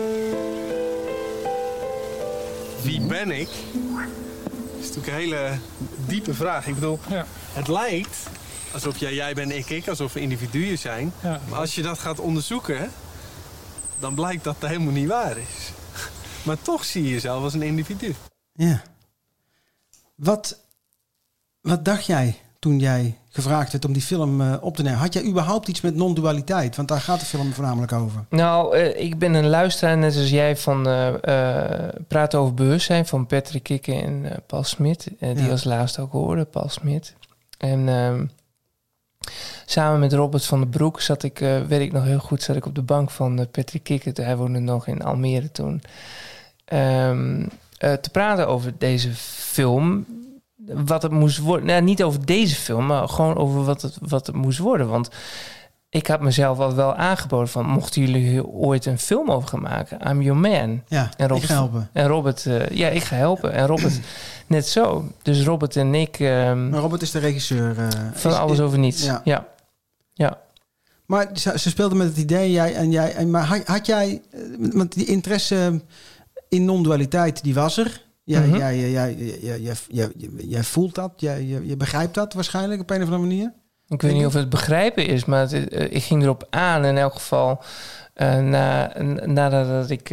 Wie 2.82 3.00
ben 3.00 3.30
ik? 3.30 3.48
Dat 3.72 4.80
is 4.80 4.86
natuurlijk 4.86 5.06
een 5.06 5.14
hele 5.14 5.58
diepe 6.06 6.34
vraag. 6.34 6.66
Ik 6.66 6.74
bedoel, 6.74 6.98
het 7.52 7.68
lijkt 7.68 8.16
alsof 8.72 8.96
jij 8.98 9.14
jij 9.14 9.34
bent, 9.34 9.52
ik, 9.52 9.70
ik, 9.70 9.88
alsof 9.88 10.12
we 10.12 10.20
individuen 10.20 10.78
zijn. 10.78 11.12
Maar 11.48 11.58
als 11.58 11.74
je 11.74 11.82
dat 11.82 11.98
gaat 11.98 12.18
onderzoeken, 12.20 12.90
dan 14.02 14.14
blijkt 14.14 14.44
dat 14.44 14.56
dat 14.58 14.70
helemaal 14.70 14.92
niet 14.92 15.08
waar 15.08 15.36
is. 15.36 15.72
Maar 16.42 16.62
toch 16.62 16.84
zie 16.84 17.02
je 17.02 17.10
jezelf 17.10 17.42
als 17.42 17.54
een 17.54 17.62
individu. 17.62 18.14
Ja. 18.52 18.82
Wat, 20.14 20.58
wat 21.60 21.84
dacht 21.84 22.06
jij 22.06 22.36
toen 22.58 22.78
jij 22.78 23.18
gevraagd 23.28 23.72
werd 23.72 23.84
om 23.84 23.92
die 23.92 24.02
film 24.02 24.40
eh, 24.40 24.54
op 24.60 24.76
te 24.76 24.82
nemen? 24.82 24.98
Had 24.98 25.12
jij 25.12 25.24
überhaupt 25.24 25.68
iets 25.68 25.80
met 25.80 25.94
non-dualiteit? 25.94 26.76
Want 26.76 26.88
daar 26.88 27.00
gaat 27.00 27.20
de 27.20 27.26
film 27.26 27.52
voornamelijk 27.52 27.92
over. 27.92 28.24
Nou, 28.30 28.76
eh, 28.76 29.00
ik 29.04 29.18
ben 29.18 29.34
een 29.34 29.48
luisteraar, 29.48 29.98
net 29.98 30.16
als 30.16 30.30
jij, 30.30 30.56
van 30.56 30.86
eh, 30.86 31.08
eh, 31.88 31.94
Praten 32.08 32.38
over 32.38 32.54
Bewustzijn 32.54 33.06
van 33.06 33.26
Patrick 33.26 33.62
Kikke 33.62 33.94
en 33.94 34.42
Paul 34.46 34.64
Smit. 34.64 35.08
die 35.18 35.42
Ja. 35.42 35.50
als 35.50 35.64
laatste 35.64 36.00
ook 36.00 36.12
hoorde, 36.12 36.44
Paul 36.44 36.68
Smit. 36.68 37.14
En 37.58 37.88
ehm, 37.88 38.26
samen 39.64 40.00
met 40.00 40.12
Robert 40.12 40.44
van 40.44 40.60
den 40.60 40.68
Broek 40.68 41.00
zat 41.00 41.22
ik, 41.22 41.40
eh, 41.40 41.60
weet 41.60 41.80
ik 41.80 41.92
nog 41.92 42.04
heel 42.04 42.18
goed, 42.18 42.42
zat 42.42 42.56
ik 42.56 42.66
op 42.66 42.74
de 42.74 42.82
bank 42.82 43.10
van 43.10 43.38
eh, 43.38 43.46
Patrick 43.50 43.82
Kikke. 43.82 44.22
Hij 44.22 44.36
woonde 44.36 44.58
nog 44.58 44.86
in 44.86 45.02
Almere 45.02 45.50
toen. 45.50 45.82
Ehm, 46.64 47.46
eh, 47.78 47.92
te 47.92 48.10
praten 48.10 48.48
over 48.48 48.72
deze 48.78 49.10
film. 49.14 50.06
Wat 50.66 51.02
het 51.02 51.12
moest 51.12 51.38
worden. 51.38 51.66
Nou, 51.66 51.82
niet 51.82 52.02
over 52.02 52.26
deze 52.26 52.54
film, 52.54 52.86
maar 52.86 53.08
gewoon 53.08 53.36
over 53.36 53.64
wat 53.64 53.82
het, 53.82 53.96
wat 54.00 54.26
het 54.26 54.36
moest 54.36 54.58
worden. 54.58 54.88
Want 54.88 55.10
ik 55.92 56.06
had 56.06 56.20
mezelf 56.20 56.58
al 56.58 56.74
wel 56.74 56.94
aangeboden 56.94 57.48
van... 57.48 57.66
mochten 57.66 58.02
jullie 58.02 58.46
ooit 58.46 58.86
een 58.86 58.98
film 58.98 59.30
over 59.30 59.48
gaan 59.48 59.60
maken? 59.62 60.08
I'm 60.10 60.22
your 60.22 60.40
man. 60.40 60.82
Ja, 60.88 61.10
En 61.16 61.30
ik 61.30 61.42
ga 61.42 61.54
helpen. 61.54 61.88
En 61.92 62.06
Robert, 62.06 62.46
eh, 62.46 62.68
ja, 62.68 62.88
ik 62.88 63.02
ga 63.02 63.16
helpen. 63.16 63.52
En 63.52 63.66
Robert 63.66 64.00
net 64.46 64.68
zo. 64.68 65.08
Dus 65.22 65.44
Robert 65.44 65.76
en 65.76 65.94
ik... 65.94 66.18
ehm, 66.20 66.68
Maar 66.68 66.80
Robert 66.80 67.02
is 67.02 67.10
de 67.10 67.18
regisseur. 67.18 67.78
eh, 67.78 67.88
van 68.12 68.30
is- 68.30 68.36
Alles 68.36 68.60
Over 68.60 68.78
Niets. 68.78 69.04
Ja. 69.04 69.20
Ja. 69.24 69.46
ja. 70.14 70.38
Maar 71.06 71.30
ze, 71.34 71.58
ze 71.58 71.68
speelden 71.70 71.98
met 71.98 72.06
het 72.08 72.16
idee, 72.16 72.50
jij 72.50 72.74
en 72.74 72.90
jij. 72.90 73.14
En, 73.14 73.30
maar 73.30 73.44
had, 73.44 73.66
had 73.66 73.86
jij, 73.86 74.22
eh, 74.30 74.40
want 74.58 74.92
die 74.94 75.06
interesse 75.06 75.80
in 76.48 76.64
non-dualiteit, 76.64 77.42
die 77.42 77.54
was 77.54 77.76
er. 77.76 78.02
Jij, 78.24 78.46
Mhm. 78.46 78.56
jij, 78.56 78.78
jij, 78.78 78.90
jij, 78.90 79.14
jij, 79.40 79.60
jij, 79.60 79.74
jij, 79.88 80.10
jij 80.36 80.62
voelt 80.62 80.94
dat, 80.94 81.12
jij, 81.16 81.44
jij, 81.44 81.60
je 81.62 81.76
begrijpt 81.76 82.14
dat 82.14 82.32
waarschijnlijk 82.32 82.80
op 82.80 82.90
een 82.90 82.96
of 83.02 83.02
andere 83.10 83.20
manier. 83.22 83.52
Ik 83.92 84.02
weet 84.02 84.12
niet 84.12 84.26
of 84.26 84.34
het 84.34 84.48
begrijpen 84.48 85.06
is, 85.06 85.24
maar 85.24 85.40
het, 85.40 85.68
eh, 85.68 85.92
ik 85.92 86.02
ging 86.02 86.22
erop 86.22 86.46
aan 86.50 86.84
in 86.84 86.98
elk 86.98 87.12
geval. 87.12 87.62
eh, 88.14 88.38
na, 88.38 88.92
nadat 89.24 89.90
ik 89.90 90.10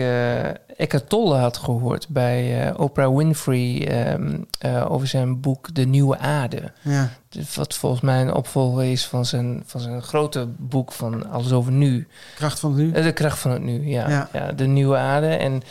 Eckhart 0.77 1.09
Tolle 1.09 1.36
had 1.36 1.57
gehoord 1.57 2.07
bij 2.07 2.73
Oprah 2.77 3.15
Winfrey 3.15 3.88
ehm, 3.88 4.38
eh, 4.59 4.91
over 4.91 5.07
zijn 5.07 5.39
boek 5.41 5.75
De 5.75 5.86
Nieuwe 5.86 6.17
Aarde. 6.17 6.71
Ja. 6.82 7.09
Dus 7.30 7.55
Wat 7.55 7.75
volgens 7.75 8.01
mij 8.01 8.21
een 8.21 8.34
opvolger 8.34 8.84
is 8.84 9.05
van 9.05 9.25
zijn, 9.25 9.63
van 9.65 9.82
zijn 9.82 10.01
grote 10.01 10.47
boek 10.57 10.91
van 10.91 11.30
Alles 11.30 11.51
over 11.51 11.71
Nu. 11.71 12.07
Kracht 12.36 12.59
van 12.59 12.69
het 12.69 12.80
nu. 12.80 12.91
De 12.91 13.11
kracht 13.13 13.39
van 13.39 13.51
het 13.51 13.61
nu, 13.61 13.88
ja. 13.89 14.09
Ja. 14.09 14.30
ja. 14.34 14.51
de 14.51 14.65
nieuwe 14.65 14.97
aarde. 14.97 15.27
En 15.27 15.61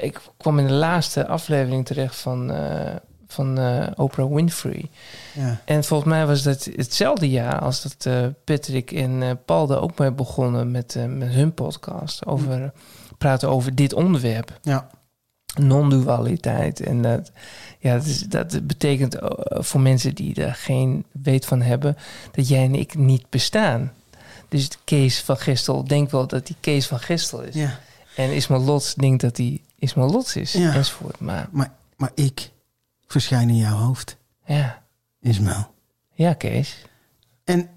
ik 0.00 0.20
kwam 0.36 0.58
in 0.58 0.66
de 0.66 0.72
laatste 0.72 1.26
aflevering 1.26 1.86
terecht 1.86 2.16
van, 2.16 2.52
van 3.32 3.58
eh, 3.58 3.86
Oprah 3.96 4.34
Winfrey. 4.34 4.90
Ja. 5.34 5.60
En 5.64 5.84
volgens 5.84 6.10
mij 6.10 6.26
was 6.26 6.42
dat 6.42 6.68
hetzelfde 6.76 7.30
jaar 7.30 7.58
als 7.58 7.82
dat 7.82 8.06
eh, 8.06 8.26
Patrick 8.44 8.92
en 8.92 9.22
eh, 9.22 9.30
Paul 9.44 9.66
daar 9.66 9.80
ook 9.80 9.98
mee 9.98 10.12
begonnen 10.12 10.70
met, 10.70 10.96
met 11.08 11.28
hun 11.28 11.54
podcast. 11.54 12.26
Over 12.26 12.72
praten 13.18 13.48
over 13.48 13.74
dit 13.74 13.92
onderwerp. 13.92 14.58
Ja. 14.62 14.90
Non-dualiteit. 15.60 16.80
En 16.80 17.02
dat, 17.02 17.32
ja, 17.78 17.94
dat, 17.94 18.04
is, 18.04 18.20
dat 18.20 18.66
betekent 18.66 19.16
voor 19.50 19.80
mensen 19.80 20.14
die 20.14 20.44
er 20.44 20.54
geen 20.54 21.04
weet 21.22 21.46
van 21.46 21.62
hebben, 21.62 21.96
dat 22.32 22.48
jij 22.48 22.64
en 22.64 22.74
ik 22.74 22.94
niet 22.94 23.24
bestaan. 23.28 23.92
Dus 24.48 24.68
Kees 24.84 25.20
van 25.20 25.36
Gestel 25.36 25.84
denkt 25.84 26.12
wel 26.12 26.26
dat 26.26 26.48
hij 26.48 26.56
Kees 26.60 26.86
van 26.86 26.98
Gestel 26.98 27.40
is. 27.42 27.54
Ja. 27.54 27.78
En 28.16 28.30
Ismael 28.30 28.60
Lots 28.60 28.94
denkt 28.94 29.20
dat 29.20 29.36
hij 29.36 29.60
Ismael 29.78 30.10
Lots 30.10 30.36
is. 30.36 30.52
Ja. 30.52 30.74
Enzovoort. 30.74 31.20
Maar 31.20 31.48
Maar, 31.50 31.72
maar 31.96 32.10
ik, 32.14 32.50
verschijnen 33.10 33.54
in 33.54 33.60
jouw 33.60 33.76
hoofd. 33.76 34.16
Ja. 34.46 34.82
Ismael. 35.20 35.74
Ja, 36.14 36.32
Kees. 36.32 36.84
En, 37.44 37.68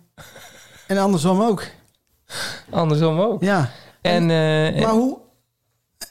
en 0.87 0.97
andersom 0.97 1.41
ook. 1.41 1.63
Andersom 2.69 3.19
ook. 3.19 3.43
Ja. 3.43 3.69
En, 4.01 4.21
eh, 4.21 4.81
maar 4.81 4.91
hoe... 4.93 5.21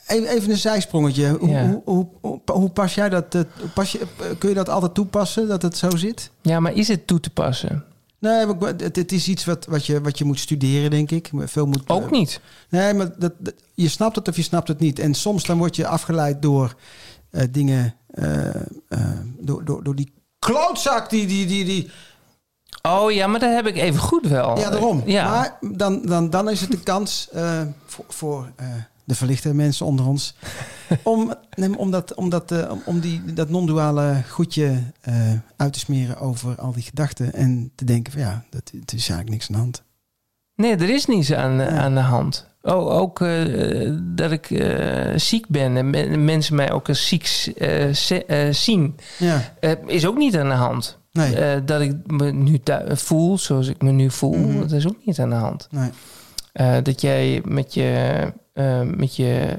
Even, 0.06 0.50
een 0.50 0.56
zijsprongetje. 0.56 1.28
Hoe, 1.38 1.48
Ja. 1.48 1.80
hoe, 1.84 2.08
hoe, 2.46 2.70
pas 2.70 2.94
jij 2.94 3.08
dat? 3.08 3.34
eh, 3.34 3.40
Pas 3.74 3.92
je, 3.92 4.06
kun 4.38 4.48
je 4.48 4.54
dat 4.54 4.68
altijd 4.68 4.94
toepassen, 4.94 5.48
dat 5.48 5.62
het 5.62 5.76
zo 5.76 5.90
zit? 5.96 6.30
Ja, 6.42 6.60
maar 6.60 6.72
is 6.72 6.88
het 6.88 7.06
toe 7.06 7.20
te 7.20 7.30
passen? 7.30 7.84
Nee, 8.18 8.46
het, 8.46 8.96
het 8.96 9.12
is 9.12 9.28
iets 9.28 9.44
wat, 9.44 9.66
wat, 9.66 9.86
je, 9.86 10.00
wat 10.00 10.18
je 10.18 10.24
moet 10.24 10.38
studeren, 10.40 10.90
denk 10.90 11.10
ik. 11.10 11.30
Veel 11.34 11.66
moet, 11.66 11.82
Ook 11.88 12.10
niet. 12.10 12.40
Nee, 12.68 12.94
maar 12.94 13.18
dat, 13.18 13.32
dat- 13.38 13.54
je 13.74 13.88
snapt 13.88 14.16
het 14.16 14.28
of 14.28 14.36
je 14.36 14.42
snapt 14.42 14.68
het 14.68 14.78
niet. 14.78 14.98
En 14.98 15.14
soms 15.14 15.44
dan 15.44 15.58
word 15.58 15.76
je 15.76 15.86
afgeleid 15.86 16.42
door 16.42 16.74
eh, 17.30 17.44
dingen... 17.50 17.94
eh, 18.12 18.54
eh, 18.88 19.18
door, 19.38 19.64
door, 19.64 19.84
door 19.84 19.94
die 19.94 20.12
klootzak 20.38 21.10
die... 21.10 21.26
die, 21.26 21.46
die, 21.46 21.64
die 21.64 21.90
Oh 22.88 23.12
ja, 23.12 23.26
maar 23.26 23.40
dat 23.40 23.54
heb 23.54 23.66
ik 23.66 23.76
even 23.76 24.00
goed 24.00 24.26
wel. 24.26 24.58
ja, 24.58 24.70
daarom. 24.70 25.02
Ja. 25.06 25.30
Maar 25.30 25.58
dan, 25.76 26.02
dan, 26.02 26.30
dan 26.30 26.50
is 26.50 26.60
het 26.60 26.70
de 26.70 26.80
kans 26.80 27.28
eh, 27.32 27.60
voor, 27.86 28.04
voor 28.08 28.52
de 29.04 29.14
verlichte 29.14 29.54
mensen 29.54 29.86
onder 29.86 30.06
ons... 30.06 30.34
om, 31.02 31.34
nee, 31.54 31.78
om, 31.78 31.90
dat, 31.90 32.14
om, 32.14 32.28
dat, 32.28 32.54
om, 32.84 33.00
die, 33.00 33.34
dat 33.34 33.48
non-duale 33.48 34.22
goedje 34.28 34.82
uit 35.56 35.72
te 35.72 35.78
smeren 35.78 36.18
over 36.18 36.60
al 36.60 36.72
die 36.72 36.82
gedachten... 36.82 37.34
en 37.34 37.72
te 37.74 37.84
denken 37.84 38.12
van 38.12 38.20
ja, 38.20 38.44
dat, 38.50 38.72
het 38.80 38.92
is 38.92 39.08
eigenlijk 39.08 39.30
niks 39.30 39.48
aan 39.48 39.54
de 39.54 39.60
hand. 39.60 39.82
Nee, 40.54 40.76
er 40.76 40.90
is 40.90 41.06
niets 41.06 41.32
aan, 41.32 41.60
aan 41.60 41.94
de 41.94 42.00
hand. 42.00 42.51
Oh, 42.62 42.96
ook 43.00 43.20
eh, 43.20 43.90
dat 44.02 44.30
ik 44.30 44.50
eh, 44.50 45.12
ziek 45.16 45.48
ben 45.48 45.76
en 45.76 45.90
me- 45.90 46.16
mensen 46.16 46.54
mij 46.54 46.72
ook 46.72 46.88
als 46.88 47.06
ziek 47.08 47.52
eh, 47.56 48.48
zien, 48.50 48.96
Ja. 49.18 49.54
is 49.86 50.06
ook 50.06 50.16
niet 50.16 50.36
aan 50.36 50.48
de 50.48 50.54
hand. 50.54 50.98
Nee. 51.12 51.64
Dat 51.64 51.80
ik 51.80 51.92
me 52.06 52.32
nu 52.32 52.60
voel 52.88 53.38
zoals 53.38 53.68
ik 53.68 53.82
me 53.82 53.90
nu 53.90 54.10
voel, 54.10 54.36
Mhm. 54.36 54.58
dat 54.60 54.72
is 54.72 54.86
ook 54.88 54.96
niet 55.04 55.18
aan 55.18 55.28
de 55.30 55.34
hand. 55.36 55.68
Nee. 55.70 55.90
Dat 56.82 57.00
jij 57.00 57.40
met 57.44 57.74
je, 57.74 58.22
met 58.96 59.16
je 59.16 59.56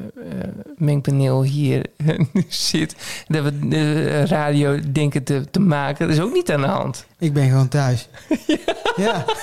mengpaneel 0.77 1.43
hier 1.43 1.85
nu 2.33 2.45
zit, 2.47 2.95
dat 3.27 3.43
we 3.43 3.67
de 3.67 4.25
radio 4.25 4.79
denken 4.91 5.23
te, 5.23 5.43
te 5.51 5.59
maken, 5.59 6.07
dat 6.07 6.15
is 6.17 6.21
ook 6.23 6.33
niet 6.33 6.51
aan 6.51 6.61
de 6.61 6.67
hand. 6.67 7.05
Ik 7.19 7.33
ben 7.33 7.49
gewoon 7.49 7.67
thuis. 7.67 8.07
ja. 8.95 9.25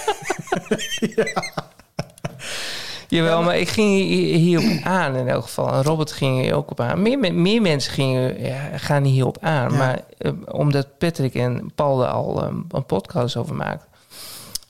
Jawel, 3.11 3.43
maar 3.43 3.59
ik 3.59 3.69
ging 3.69 3.89
hier- 3.89 4.37
hierop 4.37 4.85
aan 4.85 5.15
in 5.17 5.29
elk 5.29 5.43
geval. 5.43 5.73
En 5.73 5.83
Robert 5.83 6.13
ging 6.13 6.41
hier 6.41 6.55
ook 6.55 6.71
op 6.71 6.81
aan. 6.81 7.03
Meer, 7.03 7.19
me- 7.19 7.31
meer 7.31 7.63
mensen 7.63 7.93
gingen, 7.93 8.43
ja, 8.43 8.79
gaan 8.79 9.05
hierop 9.05 9.39
aan. 9.41 9.73
Ja. 9.73 9.79
Maar 9.79 10.01
eh, 10.19 10.33
omdat 10.51 10.99
Patrick 10.99 11.35
en 11.35 11.73
Paul 11.75 12.03
er 12.03 12.09
al 12.09 12.43
eh, 12.43 12.49
een 12.69 12.87
podcast 12.87 13.37
over 13.37 13.55
maakt... 13.55 13.87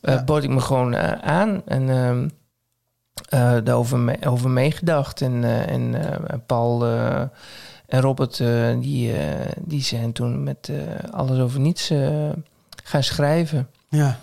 eh 0.01 0.15
Ja. 0.15 0.25
bood 0.25 0.43
ik 0.43 0.51
me 0.51 0.61
gewoon 0.61 0.95
eh, 0.95 1.13
aan. 1.29 1.63
En 1.67 1.89
ehm 1.91 2.29
eh 3.29 3.57
daarover 3.65 3.99
me- 3.99 4.27
over 4.27 4.51
meegedacht. 4.51 5.21
En, 5.23 5.45
en 5.69 5.95
Paul 6.47 6.87
en 7.87 8.01
Robert 8.01 8.37
die, 8.81 9.13
die 9.59 9.83
zijn 9.83 10.13
toen 10.13 10.43
met 10.43 10.71
Alles 11.11 11.39
Over 11.39 11.61
Niets 11.61 11.93
gaan 12.85 13.03
schrijven. 13.03 13.69
Ja. 13.89 14.19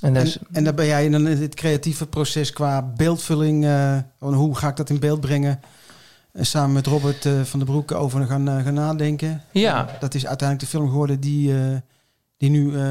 En 0.00 0.16
En, 0.52 0.64
dan 0.64 0.74
ben 0.74 0.86
jij 0.86 1.04
in 1.04 1.12
een- 1.12 1.26
het 1.38 1.54
creatieve 1.54 2.06
proces 2.06 2.52
qua 2.52 2.82
beeldvulling. 2.96 3.64
eh, 3.64 3.96
van 4.18 4.34
hoe 4.34 4.56
ga 4.56 4.68
ik 4.68 4.76
dat 4.76 4.90
in 4.90 4.98
beeld 4.98 5.20
brengen? 5.20 5.60
En 6.32 6.46
samen 6.46 6.72
met 6.72 6.86
Robert 6.86 7.26
eh, 7.26 7.32
van 7.42 7.58
der 7.58 7.68
Broek 7.68 7.92
over 7.92 8.26
gaan, 8.26 8.48
eh, 8.48 8.64
gaan 8.64 8.74
nadenken. 8.74 9.42
Ja. 9.50 9.88
Dat 10.00 10.14
is 10.14 10.26
uiteindelijk 10.26 10.70
de 10.70 10.76
film 10.78 10.88
geworden 10.88 11.20
die, 11.20 11.52
eh, 11.54 11.58
die 12.36 12.50
nu 12.50 12.76
eh, 12.78 12.84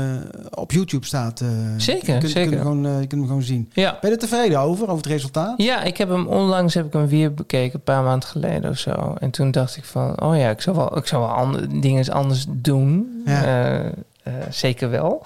op 0.50 0.72
YouTube 0.72 1.06
staat. 1.06 1.42
eh. 1.42 1.48
Zeker, 1.78 2.14
je 2.14 2.20
kunt, 2.20 2.32
zeker. 2.32 2.42
Je 2.42 2.48
kunt, 2.50 2.54
hem 2.54 2.62
gewoon, 2.62 2.86
eh, 2.86 2.92
je 3.02 3.08
kunt 3.08 3.12
hem 3.22 3.26
gewoon 3.26 3.42
zien. 3.44 3.70
ja. 3.74 3.98
Ben 4.02 4.10
je 4.10 4.16
er 4.16 4.22
tevreden 4.22 4.60
over, 4.60 4.84
over 4.84 4.96
het 4.98 5.06
resultaat? 5.06 5.54
Ja, 5.62 5.84
ik 5.84 5.98
heb 5.98 6.10
hem 6.10 6.28
onlangs 6.28 6.74
heb 6.74 6.86
ik 6.86 6.94
hem 6.94 7.08
weer 7.08 7.34
bekeken, 7.34 7.76
een 7.76 7.84
paar 7.84 8.04
maanden 8.04 8.30
geleden 8.30 8.70
of 8.70 8.78
zo. 8.78 9.16
En 9.20 9.30
toen 9.32 9.52
dacht 9.52 9.78
ik 9.78 9.84
van, 9.84 10.22
oh 10.22 10.38
ja, 10.38 10.50
ik 10.50 10.62
zou 10.62 10.76
wel, 10.76 10.98
ik 10.98 11.06
zou 11.06 11.22
wel 11.22 11.32
andere, 11.32 11.80
dingen 11.80 12.10
anders 12.10 12.46
doen. 12.50 13.22
Ja. 13.26 13.44
Eh, 13.44 13.86
eh, 13.86 14.34
zeker 14.50 14.90
wel. 14.90 15.22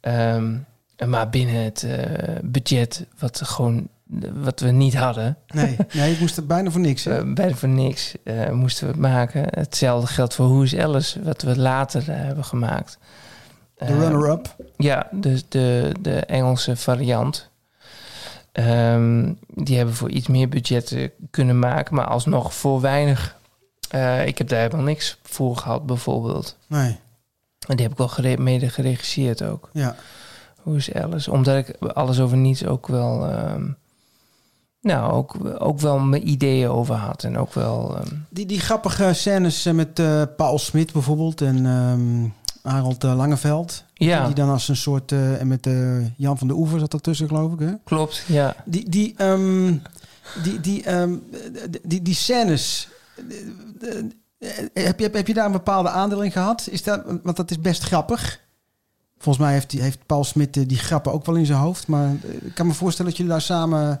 Ehm, 0.00 0.54
maar 1.06 1.30
binnen 1.30 1.54
het 1.64 1.82
eh, 1.82 2.36
budget 2.42 3.06
wat, 3.18 3.40
gewoon, 3.44 3.88
wat 4.34 4.60
we 4.60 4.70
niet 4.70 4.94
hadden, 4.96 5.36
Nee, 5.46 5.76
nee 5.92 6.12
ik 6.12 6.20
moest 6.20 6.36
er 6.36 6.46
bijna 6.46 6.70
voor 6.70 6.80
niks. 6.80 7.06
eh, 7.06 7.32
bijna 7.34 7.54
voor 7.54 7.68
niks, 7.68 8.14
eh, 8.24 8.50
moesten 8.50 8.86
we 8.86 8.92
het 8.92 9.00
maken. 9.00 9.46
Hetzelfde 9.50 10.06
geldt 10.06 10.34
voor 10.34 10.48
Who's 10.48 10.74
Alice, 10.76 11.22
wat 11.22 11.42
we 11.42 11.58
later 11.58 12.10
eh, 12.10 12.16
hebben 12.16 12.44
gemaakt. 12.44 12.98
de 13.74 13.84
Eh, 13.84 13.98
runner-up. 13.98 14.56
ja, 14.76 15.08
dus 15.12 15.44
de, 15.48 15.92
de 16.00 16.20
Engelse 16.20 16.76
variant. 16.76 17.50
Ehm, 18.52 19.32
die 19.48 19.76
hebben 19.76 19.94
voor 19.94 20.10
iets 20.10 20.26
meer 20.26 20.48
budget 20.48 20.92
eh, 20.92 21.08
kunnen 21.30 21.58
maken, 21.58 21.94
maar 21.94 22.06
alsnog 22.06 22.54
voor 22.54 22.80
weinig. 22.80 23.36
Eh, 23.90 24.26
ik 24.26 24.38
heb 24.38 24.48
daar 24.48 24.60
helemaal 24.60 24.84
niks 24.84 25.18
voor 25.22 25.56
gehad, 25.56 25.86
bijvoorbeeld. 25.86 26.56
Nee, 26.66 26.98
En 27.68 27.76
die 27.76 27.82
heb 27.82 27.92
ik 27.92 27.98
wel 27.98 28.08
gere- 28.08 28.36
mede 28.36 28.68
geregisseerd 28.68 29.42
ook. 29.42 29.70
ja. 29.72 29.96
Hoe 30.64 30.76
is 30.76 30.92
Alice? 30.94 31.30
Omdat 31.30 31.56
ik 31.56 31.76
alles 31.78 32.20
over 32.20 32.36
niets 32.36 32.66
ook 32.66 32.86
wel. 32.86 33.26
ehm, 33.26 33.64
nou, 34.80 35.12
ook, 35.12 35.36
ook 35.58 35.80
wel 35.80 35.98
mijn 35.98 36.28
ideeën 36.28 36.68
over 36.68 36.94
had. 36.94 37.24
En 37.24 37.38
ook 37.38 37.54
wel. 37.54 37.96
ehm, 37.96 38.14
Die, 38.30 38.46
die 38.46 38.60
grappige 38.60 39.12
scènes 39.12 39.66
eh, 39.66 39.72
met 39.74 39.98
eh, 39.98 40.22
Paul 40.36 40.58
Smit 40.58 40.92
bijvoorbeeld 40.92 41.40
en 41.40 41.66
ehm 41.66 42.28
Harold 42.72 43.04
eh, 43.04 43.16
Langeveld. 43.16 43.84
Ja. 43.94 44.26
Die 44.26 44.34
dan 44.34 44.48
als 44.50 44.68
een 44.68 44.76
soort... 44.76 45.12
en 45.12 45.48
met 45.48 45.66
eh, 45.66 46.16
Jan 46.16 46.38
van 46.38 46.46
de 46.48 46.54
Oever 46.54 46.78
zat 46.80 46.92
ertussen, 46.92 47.28
geloof 47.28 47.52
ik. 47.52 47.58
Hè? 47.58 47.72
klopt, 47.84 48.24
ja. 48.26 48.54
Die, 48.64 48.88
die, 48.88 49.14
die, 50.42 50.60
die, 50.60 50.84
die, 51.82 52.02
die 52.02 52.14
scènes... 52.14 52.88
Heb 54.72 55.00
je, 55.00 55.10
heb 55.12 55.26
je 55.26 55.34
daar 55.34 55.46
een 55.46 55.52
bepaalde 55.52 55.88
aandeel 55.88 56.22
in 56.22 56.32
gehad? 56.32 56.68
Is 56.70 56.82
dat, 56.82 57.02
want 57.22 57.36
dat 57.36 57.50
is 57.50 57.60
best 57.60 57.82
grappig. 57.82 58.40
Volgens 59.24 59.44
mij 59.44 59.52
heeft, 59.54 59.72
heeft 59.72 60.06
Paul 60.06 60.24
Smit 60.24 60.56
eh, 60.56 60.62
die 60.66 60.78
grappen 60.78 61.12
ook 61.12 61.26
wel 61.26 61.34
in 61.34 61.46
zijn 61.46 61.58
hoofd. 61.58 61.86
Maar 61.86 62.04
eh, 62.06 62.46
ik 62.46 62.54
kan 62.54 62.66
me 62.66 62.72
voorstellen 62.72 63.10
dat 63.10 63.20
jullie 63.20 63.32
daar 63.32 63.42
samen 63.42 64.00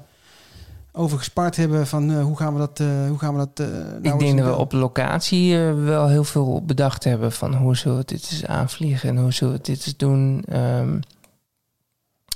over 0.92 1.18
gespart 1.18 1.56
hebben. 1.56 1.86
Van 1.86 2.10
eh, 2.10 2.22
hoe 2.22 2.36
gaan 2.36 2.52
we 2.52 2.58
dat... 2.58 2.80
eh, 2.80 3.06
hoe 3.08 3.18
gaan 3.18 3.32
we 3.32 3.38
dat 3.38 3.58
nou 4.02 4.14
ik 4.14 4.18
denk 4.18 4.38
dat 4.38 4.46
we 4.46 4.56
op 4.56 4.72
locatie 4.72 5.56
wel 5.58 6.08
heel 6.08 6.24
veel 6.24 6.62
bedacht 6.64 7.04
hebben 7.04 7.32
van 7.32 7.54
hoe 7.54 7.76
zullen 7.76 7.98
we 7.98 8.04
dit 8.04 8.28
eens 8.32 8.46
aanvliegen 8.46 9.08
en 9.08 9.16
hoe 9.16 9.32
zullen 9.32 9.54
we 9.54 9.60
dit 9.62 9.86
eens 9.86 9.96
doen. 9.96 10.44
Ehm, 10.48 10.98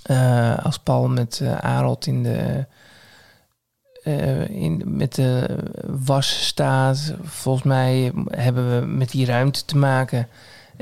eh, 0.03 0.59
als 0.65 0.79
Paul 0.79 1.09
met 1.09 1.43
Arold 1.61 2.07
in 2.07 2.23
de, 2.23 2.67
in, 4.49 4.83
met 4.87 5.15
de 5.15 5.59
was 5.87 6.47
staat, 6.47 7.15
volgens 7.23 7.65
mij 7.65 8.13
hebben 8.29 8.81
we 8.81 8.87
met 8.87 9.11
die 9.11 9.27
ruimte 9.27 9.65
te 9.65 9.77
maken. 9.77 10.29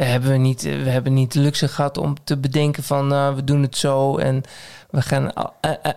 Hebben 0.04 0.30
we, 0.30 0.36
niet, 0.36 0.62
we 0.62 0.90
hebben 0.90 1.14
niet 1.14 1.32
de 1.32 1.40
luxe 1.40 1.68
gehad 1.68 1.98
om 1.98 2.14
te 2.24 2.36
bedenken 2.36 2.82
van 2.82 3.06
nou, 3.06 3.36
we 3.36 3.44
doen 3.44 3.62
het 3.62 3.76
zo 3.76 4.16
en 4.16 4.42
we 4.90 5.02
gaan 5.02 5.32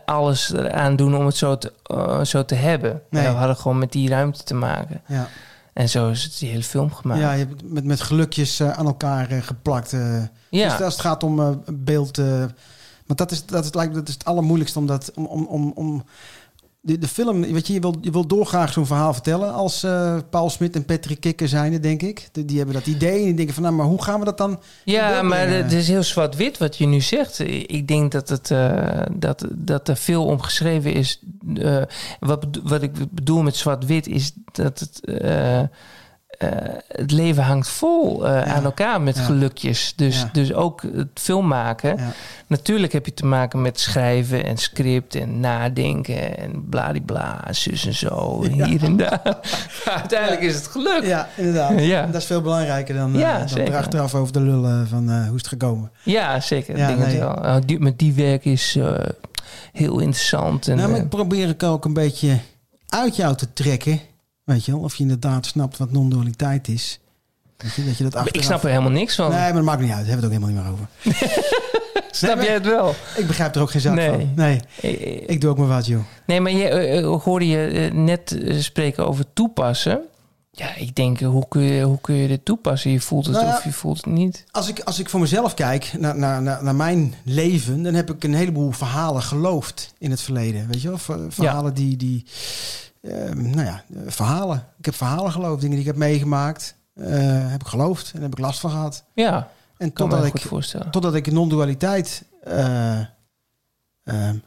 alles 0.05 0.53
eraan 0.53 0.95
doen 0.95 1.15
om 1.15 1.25
het 1.25 1.35
zo 1.35 1.57
te, 1.57 1.73
eh, 1.83 2.23
zo 2.23 2.45
te 2.45 2.55
hebben. 2.55 3.01
Nee. 3.09 3.23
We 3.23 3.29
hadden 3.29 3.55
gewoon 3.55 3.77
met 3.77 3.91
die 3.91 4.09
ruimte 4.09 4.43
te 4.43 4.53
maken. 4.53 5.01
Ja. 5.07 5.27
En 5.73 5.89
zo 5.89 6.09
is 6.09 6.23
het 6.23 6.39
die 6.39 6.49
hele 6.49 6.63
film 6.63 6.93
gemaakt. 6.93 7.19
Ja, 7.19 7.31
je 7.31 7.45
hebt 7.45 7.71
met, 7.71 7.83
met 7.83 8.01
gelukjes 8.01 8.59
eh, 8.59 8.69
aan 8.69 8.85
elkaar 8.85 9.29
eh, 9.29 9.41
geplakt. 9.41 9.91
Ja. 10.49 10.69
Dus 10.69 10.81
als 10.81 10.93
het 10.93 11.01
gaat 11.01 11.23
om 11.23 11.63
beeld... 11.71 12.17
want 13.05 13.19
dat 13.19 13.31
is, 13.31 13.45
dat, 13.45 13.65
is, 13.65 13.73
lijkt, 13.73 13.93
dat 13.93 14.07
is 14.07 14.13
het 14.13 14.25
allermoeilijkste. 14.25 14.79
Omdat, 14.79 15.11
om, 15.15 15.25
om, 15.25 15.45
om, 15.45 15.71
om 15.75 16.03
de, 16.81 16.97
de 16.97 17.07
film... 17.07 17.41
Weet 17.41 17.67
je, 17.67 17.73
je 17.73 17.79
wil, 17.79 17.95
je 18.01 18.11
wil 18.11 18.27
doorgraag 18.27 18.73
zo'n 18.73 18.85
verhaal 18.85 19.13
vertellen... 19.13 19.53
als 19.53 19.83
eh, 19.83 20.17
Paul 20.29 20.49
Smit 20.49 20.75
en 20.75 20.85
Patrick 20.85 21.19
Kikker 21.19 21.47
zijn, 21.47 21.81
denk 21.81 22.01
ik. 22.01 22.29
Die, 22.31 22.45
die 22.45 22.57
hebben 22.57 22.75
dat 22.75 22.87
idee 22.87 23.19
en 23.19 23.25
die 23.25 23.33
denken 23.33 23.53
van... 23.53 23.63
nou, 23.63 23.75
maar 23.75 23.85
hoe 23.85 24.03
gaan 24.03 24.19
we 24.19 24.25
dat 24.25 24.37
dan... 24.37 24.59
Ja, 24.83 25.21
maar 25.21 25.47
het 25.47 25.71
is 25.71 25.87
heel 25.87 26.03
zwart-wit 26.03 26.57
wat 26.57 26.77
je 26.77 26.85
nu 26.85 27.01
zegt. 27.01 27.39
Ik 27.39 27.87
denk 27.87 28.11
dat, 28.11 28.29
het, 28.29 28.51
eh, 28.51 29.01
dat, 29.11 29.45
dat 29.55 29.87
er 29.87 29.97
veel 29.97 30.25
om 30.25 30.41
geschreven 30.41 30.93
is. 30.93 31.21
Eh, 31.55 31.81
wat, 32.19 32.45
wat 32.63 32.81
ik 32.81 32.91
bedoel 33.11 33.41
met 33.41 33.55
zwart-wit 33.55 34.07
is 34.07 34.31
dat 34.51 34.79
het, 34.79 35.01
eh, 36.39 36.49
het 36.87 37.11
leven 37.11 37.43
hangt 37.43 37.67
vol 37.67 38.27
eh, 38.27 38.55
aan 38.55 38.63
elkaar 38.63 39.01
met 39.01 39.15
Ja. 39.15 39.21
gelukjes. 39.23 39.93
Dus, 39.95 40.19
Ja. 40.19 40.29
dus 40.33 40.53
ook 40.53 40.81
het 40.81 41.07
film 41.13 41.47
maken. 41.47 41.97
Ja. 41.97 42.11
Natuurlijk 42.47 42.93
heb 42.93 43.05
je 43.05 43.13
te 43.13 43.25
maken 43.25 43.61
met 43.61 43.79
schrijven 43.79 44.45
en 44.45 44.57
script 44.57 45.15
en 45.15 45.39
nadenken 45.39 46.37
en 46.37 46.69
bladibla, 46.69 47.43
zus 47.49 47.85
en 47.85 47.93
zo, 47.93 48.41
en 48.43 48.63
hier 48.65 48.83
en 48.83 48.97
daar. 48.97 49.21
Uiteindelijk 50.01 50.41
is 50.41 50.55
het 50.55 50.67
geluk. 50.67 51.03
Ja, 51.03 51.27
inderdaad. 51.35 51.79
Ja. 51.79 52.05
Dat 52.05 52.21
is 52.21 52.25
veel 52.27 52.41
belangrijker 52.41 52.95
dan, 52.95 53.13
eh, 53.13 53.19
Ja, 53.19 53.45
dan 53.45 53.57
er 53.59 53.75
achteraf 53.77 54.15
over 54.15 54.33
de 54.33 54.41
lullen 54.41 54.87
van 54.87 55.09
hoe 55.09 55.35
is 55.35 55.41
het 55.41 55.47
gekomen. 55.47 55.91
Ja, 56.03 56.39
zeker. 56.39 56.77
Ja, 56.77 56.87
denk 56.87 56.99
nee. 56.99 57.19
wel. 57.19 57.61
Die, 57.65 57.79
met 57.79 57.99
die 57.99 58.13
werk 58.13 58.45
is 58.45 58.77
heel 59.73 59.99
interessant. 59.99 60.67
En, 60.67 60.77
nou, 60.77 60.89
maar 60.89 60.99
ik 60.99 61.09
probeer 61.09 61.49
ik 61.49 61.63
ook 61.63 61.85
een 61.85 61.93
beetje 61.93 62.37
uit 62.89 63.15
jou 63.15 63.35
te 63.35 63.53
trekken. 63.53 63.99
Weet 64.49 64.65
je 64.65 64.71
wel, 64.71 64.81
of 64.81 64.95
je 64.95 65.01
inderdaad 65.03 65.45
snapt 65.45 65.77
wat 65.77 65.91
non-dualiteit 65.91 66.67
is. 66.67 66.99
Weet 67.57 67.73
je, 67.73 67.85
dat 67.85 67.97
je 67.97 68.03
dat 68.03 68.13
Maar 68.13 68.21
ik 68.21 68.27
achteraf- 68.27 68.45
snap 68.45 68.63
er 68.63 68.69
helemaal 68.69 68.91
niks 68.91 69.15
van. 69.15 69.29
Nee, 69.29 69.39
maar 69.39 69.53
dat 69.53 69.63
maakt 69.63 69.81
niet 69.81 69.91
uit. 69.91 70.05
Daar 70.05 70.19
hebben 70.19 70.29
we 70.29 70.35
het 70.35 70.43
ook 70.45 70.53
helemaal 70.53 70.73
niet 70.73 71.03
meer 71.03 71.13
over. 71.13 71.47
Snap 72.11 72.35
Nee, 72.35 72.45
jij 72.45 72.53
het 72.53 72.65
wel? 72.65 72.95
Ik 73.17 73.27
begrijp 73.27 73.55
er 73.55 73.61
ook 73.61 73.71
geen 73.71 73.81
zak 73.81 73.93
Nee. 73.93 74.09
van. 74.09 74.31
Nee, 74.35 74.59
ik 75.25 75.41
doe 75.41 75.49
ook 75.49 75.57
maar 75.57 75.67
wat, 75.67 75.85
joh. 75.85 76.01
Nee, 76.25 76.41
maar 76.41 76.51
je, 76.51 76.67
eh, 76.67 76.97
eh, 76.99 77.21
hoorde 77.21 77.47
je 77.47 77.67
eh, 77.67 77.91
net 77.93 78.31
eh, 78.43 78.59
spreken 78.59 79.07
over 79.07 79.25
toepassen. 79.33 80.01
Ja, 80.51 80.75
ik 80.75 80.95
denk, 80.95 81.21
eh, 81.21 81.27
hoe 81.27 81.47
kun 81.47 81.61
je, 81.61 81.83
hoe 81.83 82.01
kun 82.01 82.15
je 82.15 82.27
dit 82.27 82.45
toepassen? 82.45 82.91
Je 82.91 82.99
voelt 82.99 83.25
het 83.25 83.35
Nou 83.35 83.47
of 83.47 83.63
je 83.63 83.71
voelt 83.71 83.97
het 83.97 84.05
niet. 84.05 84.43
Als 84.51 84.67
ik, 84.69 84.79
als 84.79 84.99
ik 84.99 85.09
voor 85.09 85.19
mezelf 85.19 85.53
kijk 85.53 85.91
naar, 85.99 86.17
naar, 86.17 86.41
naar, 86.41 86.63
naar 86.63 86.75
mijn 86.75 87.13
leven, 87.23 87.83
dan 87.83 87.93
heb 87.93 88.09
ik 88.11 88.23
een 88.23 88.33
heleboel 88.33 88.71
verhalen 88.71 89.21
geloofd 89.21 89.93
in 89.97 90.11
het 90.11 90.21
verleden. 90.21 90.67
Weet 90.71 90.81
je 90.81 90.87
wel? 90.87 90.97
Ver- 90.97 91.25
Verhalen 91.31 91.73
die. 91.73 91.97
die 91.97 92.25
ehm, 93.01 93.49
nou 93.49 93.65
ja, 93.65 93.83
eh, 93.95 94.01
verhalen. 94.05 94.65
Ik 94.77 94.85
heb 94.85 94.95
verhalen 94.95 95.31
geloofd, 95.31 95.61
dingen 95.61 95.75
die 95.75 95.85
ik 95.85 95.91
heb 95.91 95.95
meegemaakt. 95.99 96.75
eh, 96.95 97.05
heb 97.51 97.61
ik 97.61 97.67
geloofd 97.67 98.11
en 98.15 98.21
heb 98.21 98.31
ik 98.31 98.37
last 98.39 98.59
van 98.59 98.69
gehad. 98.69 99.03
Ja, 99.13 99.49
En 99.77 99.93
totdat 99.93 100.19
ik, 100.25 100.41
totdat 100.89 101.15
ik 101.15 101.31
non-dualiteit 101.31 102.23
eh, 102.43 102.99
eh, 102.99 103.05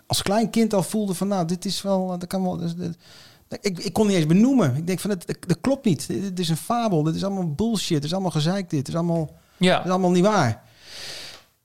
als 0.07 0.23
klein 0.23 0.51
kind 0.51 0.75
al 0.75 0.83
voelde 0.83 1.15
van, 1.15 1.29
nou, 1.29 1.47
dit 1.47 1.65
is 1.65 1.83
wel, 1.83 2.07
dat 2.19 2.27
kan 2.27 2.43
wel. 2.43 2.57
dus 2.57 2.75
dit- 2.75 2.97
ik, 3.61 3.79
ik 3.79 3.93
kon 3.93 4.07
niet 4.07 4.17
eens 4.17 4.27
benoemen. 4.27 4.77
Ik 4.77 4.87
denk 4.87 5.01
van, 5.01 5.11
dat, 5.11 5.25
dat 5.47 5.61
klopt 5.61 5.85
niet. 5.85 6.07
Dit, 6.07 6.23
dit 6.23 6.39
is 6.39 6.49
een 6.49 6.57
fabel. 6.57 7.03
Dit 7.03 7.15
is 7.15 7.25
allemaal 7.25 7.53
bullshit. 7.55 7.97
Het 7.97 8.05
is 8.05 8.13
allemaal 8.13 8.31
gezeik 8.31 8.71
dit. 8.71 8.89
Is 8.89 8.95
allemaal, 8.95 9.31
ja. 9.57 9.85
is 9.85 9.91
allemaal 9.91 10.11
niet 10.11 10.25
waar. 10.25 10.63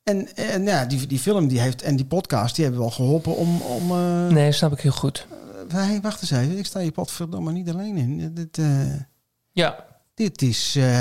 En, 0.04 0.36
en 0.36 0.64
ja, 0.64 0.86
die, 0.86 1.08
die 1.08 1.20
film 1.20 1.48
die 1.48 1.60
heeft, 1.60 1.82
en 1.82 1.96
die 1.96 2.06
podcast, 2.06 2.56
die 2.56 2.64
hebben 2.64 2.82
wel 2.82 2.92
geholpen 2.92 3.36
om... 3.36 3.62
om 3.62 3.92
eh, 3.92 4.28
Nee, 4.28 4.52
snap 4.52 4.72
ik 4.72 4.80
heel 4.80 4.92
goed. 4.92 5.28
Hey, 5.68 6.00
wacht 6.02 6.22
eens 6.22 6.32
even. 6.32 6.58
Ik 6.58 6.66
sta 6.66 6.80
je 6.80 6.92
potverdomme 6.92 7.52
niet 7.52 7.70
alleen 7.70 7.98
in. 7.98 8.34
Dit, 8.34 8.58
eh, 8.58 8.94
Ja. 9.52 9.86
dit 10.16 10.42
is 10.42 10.76
eh, 10.76 11.00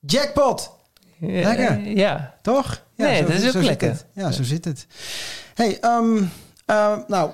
jackpot. 0.00 0.70
Lekker. 1.18 1.68
Eh, 1.70 1.96
ja. 1.96 2.34
Toch? 2.42 2.82
Nee, 2.96 3.16
zo- 3.16 3.22
dat 3.28 3.40
is 3.42 3.56
ook 3.56 3.62
lekker. 3.62 4.02
Ja, 4.14 4.30
zo 4.30 4.42
zit 4.42 4.64
het. 4.64 4.86
Hey, 5.54 5.80
ehm, 5.80 6.22
eh, 6.66 6.96
nou, 7.08 7.30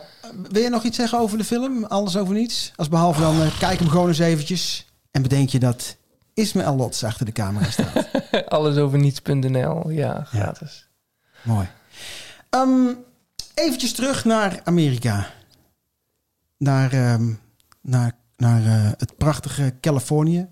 wil 0.50 0.62
je 0.62 0.68
nog 0.68 0.82
iets 0.84 0.96
zeggen 0.96 1.18
over 1.18 1.38
de 1.38 1.44
film? 1.44 1.84
Alles 1.84 2.16
over 2.16 2.34
niets? 2.34 2.72
Als 2.76 2.88
behalve 2.88 3.20
dan, 3.20 3.42
eh, 3.42 3.58
kijk 3.58 3.78
hem 3.78 3.88
gewoon 3.88 4.08
eens 4.08 4.18
eventjes. 4.18 4.86
En 5.10 5.22
bedenk 5.22 5.48
je 5.48 5.58
dat 5.58 5.96
Ismaël 6.34 6.76
Lots 6.76 7.04
achter 7.04 7.26
de 7.26 7.32
camera 7.32 7.70
staat. 7.70 8.08
Allesoverniets.nl. 8.48 9.90
Ja, 9.90 10.22
gratis. 10.24 10.88
Mooi. 11.42 11.68
Ehm 12.50 12.86
eventjes 13.54 13.92
terug 13.92 14.24
naar 14.24 14.60
Amerika. 14.64 15.26
Naar, 16.60 16.92
ehm, 16.92 17.32
naar, 17.80 18.12
naar 18.36 18.64
eh, 18.66 18.90
het 18.96 19.16
prachtige 19.16 19.74
Californië. 19.80 20.46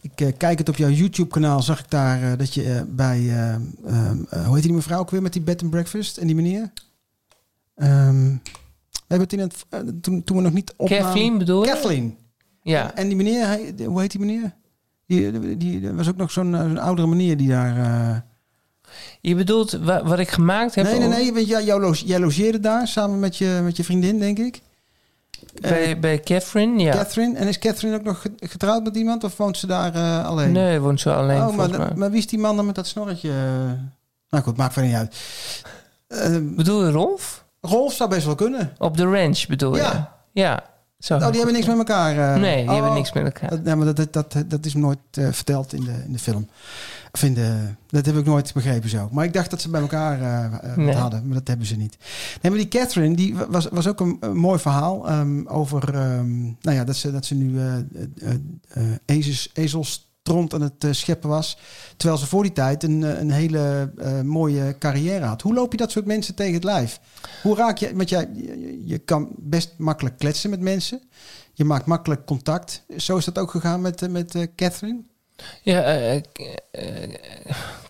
Ik 0.00 0.20
eh, 0.20 0.28
kijk 0.36 0.58
het 0.58 0.68
op 0.68 0.76
jouw 0.76 0.88
YouTube-kanaal. 0.90 1.62
Zag 1.62 1.78
ik 1.80 1.90
daar 1.90 2.22
eh, 2.22 2.38
dat 2.38 2.54
je 2.54 2.84
bij... 2.88 3.18
eh, 3.18 3.54
ehm, 3.54 3.62
eh, 4.30 4.46
hoe 4.46 4.54
heet 4.54 4.62
die 4.64 4.72
mevrouw 4.72 4.98
ook 4.98 5.10
weer 5.10 5.22
met 5.22 5.32
die 5.32 5.42
bed 5.42 5.62
and 5.62 5.70
breakfast? 5.70 6.16
En 6.16 6.26
die 6.26 6.36
meneer? 6.36 6.72
Ehm, 7.74 8.24
we 8.92 9.14
hebben 9.14 9.28
het 9.28 9.32
in 9.32 9.38
het... 9.38 9.66
toen, 10.02 10.24
toen 10.24 10.36
we 10.36 10.42
nog 10.42 10.52
niet 10.52 10.74
opnamen... 10.76 11.04
Kathleen 11.04 11.38
bedoel 11.38 11.64
je? 11.64 11.70
Kathleen. 11.70 12.16
Ja. 12.62 12.94
En 12.94 13.06
die 13.08 13.16
meneer, 13.16 13.46
hij, 13.46 13.74
hoe 13.86 14.00
heet 14.00 14.10
die 14.10 14.20
meneer? 14.20 14.54
Die, 15.06 15.40
die, 15.40 15.56
die- 15.56 15.86
er 15.86 15.96
was 15.96 16.08
ook 16.08 16.16
nog 16.16 16.30
zo'n 16.30 16.52
zo'n 16.54 16.78
oudere 16.78 17.08
meneer 17.08 17.36
die 17.36 17.48
daar... 17.48 18.26
Je 19.20 19.34
bedoelt 19.34 19.70
wa- 19.72 20.04
wat 20.04 20.18
ik 20.18 20.28
gemaakt 20.28 20.74
heb? 20.74 20.84
Nee, 20.84 20.98
nee, 20.98 21.08
nee. 21.08 21.32
Want 21.32 21.46
jij, 21.48 21.64
jou 21.64 21.80
loge- 21.80 22.06
jij 22.06 22.20
logeerde 22.20 22.60
daar 22.60 22.88
samen 22.88 23.18
met 23.18 23.36
je, 23.36 23.60
met 23.64 23.76
je 23.76 23.84
vriendin, 23.84 24.18
denk 24.18 24.38
ik. 24.38 24.60
Bij, 25.60 25.98
bij 25.98 26.20
Catherine, 26.20 26.82
ja. 26.82 26.92
Catherine. 26.92 27.38
En 27.38 27.48
is 27.48 27.58
Catherine 27.58 27.96
ook 27.96 28.02
nog 28.04 28.20
ge- 28.20 28.32
getrouwd 28.40 28.82
met 28.84 28.96
iemand? 28.96 29.24
Of 29.24 29.36
woont 29.36 29.56
ze 29.56 29.66
daar 29.66 29.94
eh, 29.94 30.24
alleen? 30.26 30.52
Nee, 30.52 30.80
woont 30.80 31.00
ze 31.00 31.12
alleen 31.14 31.40
Oh, 31.42 31.54
maar, 31.56 31.96
maar 31.98 32.10
wie 32.10 32.18
is 32.18 32.26
die 32.26 32.38
man 32.38 32.56
dan 32.56 32.66
met 32.66 32.74
dat 32.74 32.86
snorretje? 32.86 33.30
Nou 34.30 34.44
goed, 34.44 34.56
maakt 34.56 34.72
verder 34.72 34.90
niet 34.90 35.00
uit. 35.00 35.16
Eh, 36.06 36.36
Bedoel 36.42 36.84
je 36.86 36.90
Rolf? 36.92 37.44
Rolf 37.60 37.92
zou 37.92 38.10
best 38.10 38.26
wel 38.26 38.34
kunnen. 38.34 38.72
Op 38.78 38.96
de 38.96 39.04
ranch 39.04 39.46
bedoel 39.46 39.74
je? 39.76 39.82
Ja. 39.82 40.16
Ja. 40.32 40.62
Zo. 40.98 41.14
Oh, 41.14 41.26
die 41.26 41.36
hebben 41.36 41.52
niks 41.54 41.66
met 41.66 41.78
elkaar. 41.78 42.34
eh. 42.34 42.40
Nee, 42.40 42.56
die 42.62 42.72
hebben 42.72 42.90
Oh, 42.90 42.96
niks 42.96 43.12
met 43.12 43.24
elkaar. 43.24 43.50
Dat, 43.50 43.62
nee, 43.62 43.74
maar 43.74 43.94
dat, 43.94 44.12
dat, 44.12 44.32
dat, 44.32 44.44
dat 44.50 44.64
is 44.66 44.74
nooit 44.74 44.98
eh, 45.10 45.28
verteld 45.30 45.72
in 45.72 45.84
de, 45.84 46.02
in 46.06 46.12
de 46.12 46.18
film. 46.18 46.48
Of 47.12 47.22
in 47.22 47.34
de, 47.34 47.74
dat 47.86 48.06
heb 48.06 48.16
ik 48.16 48.24
nooit 48.24 48.52
begrepen 48.54 48.88
zo. 48.88 49.08
Maar 49.12 49.24
ik 49.24 49.32
dacht 49.32 49.50
dat 49.50 49.60
ze 49.60 49.70
bij 49.70 49.80
elkaar 49.80 50.20
eh, 50.20 50.70
eh, 50.70 50.76
Nee. 50.76 50.94
hadden, 50.94 51.26
maar 51.26 51.34
dat 51.36 51.48
hebben 51.48 51.66
ze 51.66 51.76
niet. 51.76 51.96
Nee, 52.42 52.52
maar 52.52 52.60
die 52.60 52.68
Catherine, 52.68 53.16
die 53.16 53.34
was, 53.48 53.68
was 53.70 53.86
ook 53.86 54.00
een, 54.00 54.16
een 54.20 54.36
mooi 54.36 54.58
verhaal 54.58 55.08
ehm, 55.08 55.46
over 55.46 55.94
ehm, 55.94 56.42
nou 56.42 56.76
ja, 56.76 56.84
dat, 56.84 56.96
ze, 56.96 57.12
dat 57.12 57.26
ze 57.26 57.34
nu 57.34 57.58
eh 57.58 57.76
eh, 58.68 58.82
ezels, 59.04 59.50
ezelstront 59.52 60.54
aan 60.54 60.60
het 60.60 60.86
scheppen 60.90 61.28
was. 61.28 61.58
Terwijl 61.96 62.20
ze 62.20 62.26
voor 62.26 62.42
die 62.42 62.52
tijd 62.52 62.82
een, 62.82 63.02
een 63.02 63.30
hele 63.30 63.92
mooie 64.24 64.76
carrière 64.78 65.24
had. 65.24 65.42
Hoe 65.42 65.54
loop 65.54 65.72
je 65.72 65.78
dat 65.78 65.90
soort 65.90 66.06
mensen 66.06 66.34
tegen 66.34 66.54
het 66.54 66.64
lijf? 66.64 67.00
Hoe 67.42 67.56
raak 67.56 67.78
je, 67.78 67.96
want 67.96 68.08
jij, 68.08 68.28
je, 68.34 68.82
je 68.84 68.98
kan 68.98 69.28
best 69.36 69.74
makkelijk 69.76 70.18
kletsen 70.18 70.50
met 70.50 70.60
mensen. 70.60 71.00
Je 71.52 71.64
maakt 71.64 71.86
makkelijk 71.86 72.26
contact. 72.26 72.84
Zo 72.96 73.16
is 73.16 73.24
dat 73.24 73.38
ook 73.38 73.50
gegaan 73.50 73.80
met, 73.80 74.10
met 74.10 74.48
Catherine. 74.56 75.00
Ja, 75.62 75.82
eh, 75.82 76.14
eh, 76.14 76.22
eh, 76.70 77.10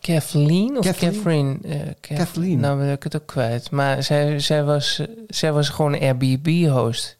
Kathleen 0.00 0.78
of? 0.78 0.84
Catherine? 0.84 1.58
Kath- 2.00 2.18
Kathleen. 2.18 2.60
Nou 2.60 2.78
ben 2.78 2.92
ik 2.92 3.02
het 3.02 3.16
ook 3.16 3.26
kwijt. 3.26 3.70
Maar 3.70 4.02
zij, 4.02 4.38
zij, 4.38 4.64
was, 4.64 5.02
zij 5.28 5.52
was 5.52 5.68
gewoon 5.68 5.98
Airbnb-host. 6.00 7.16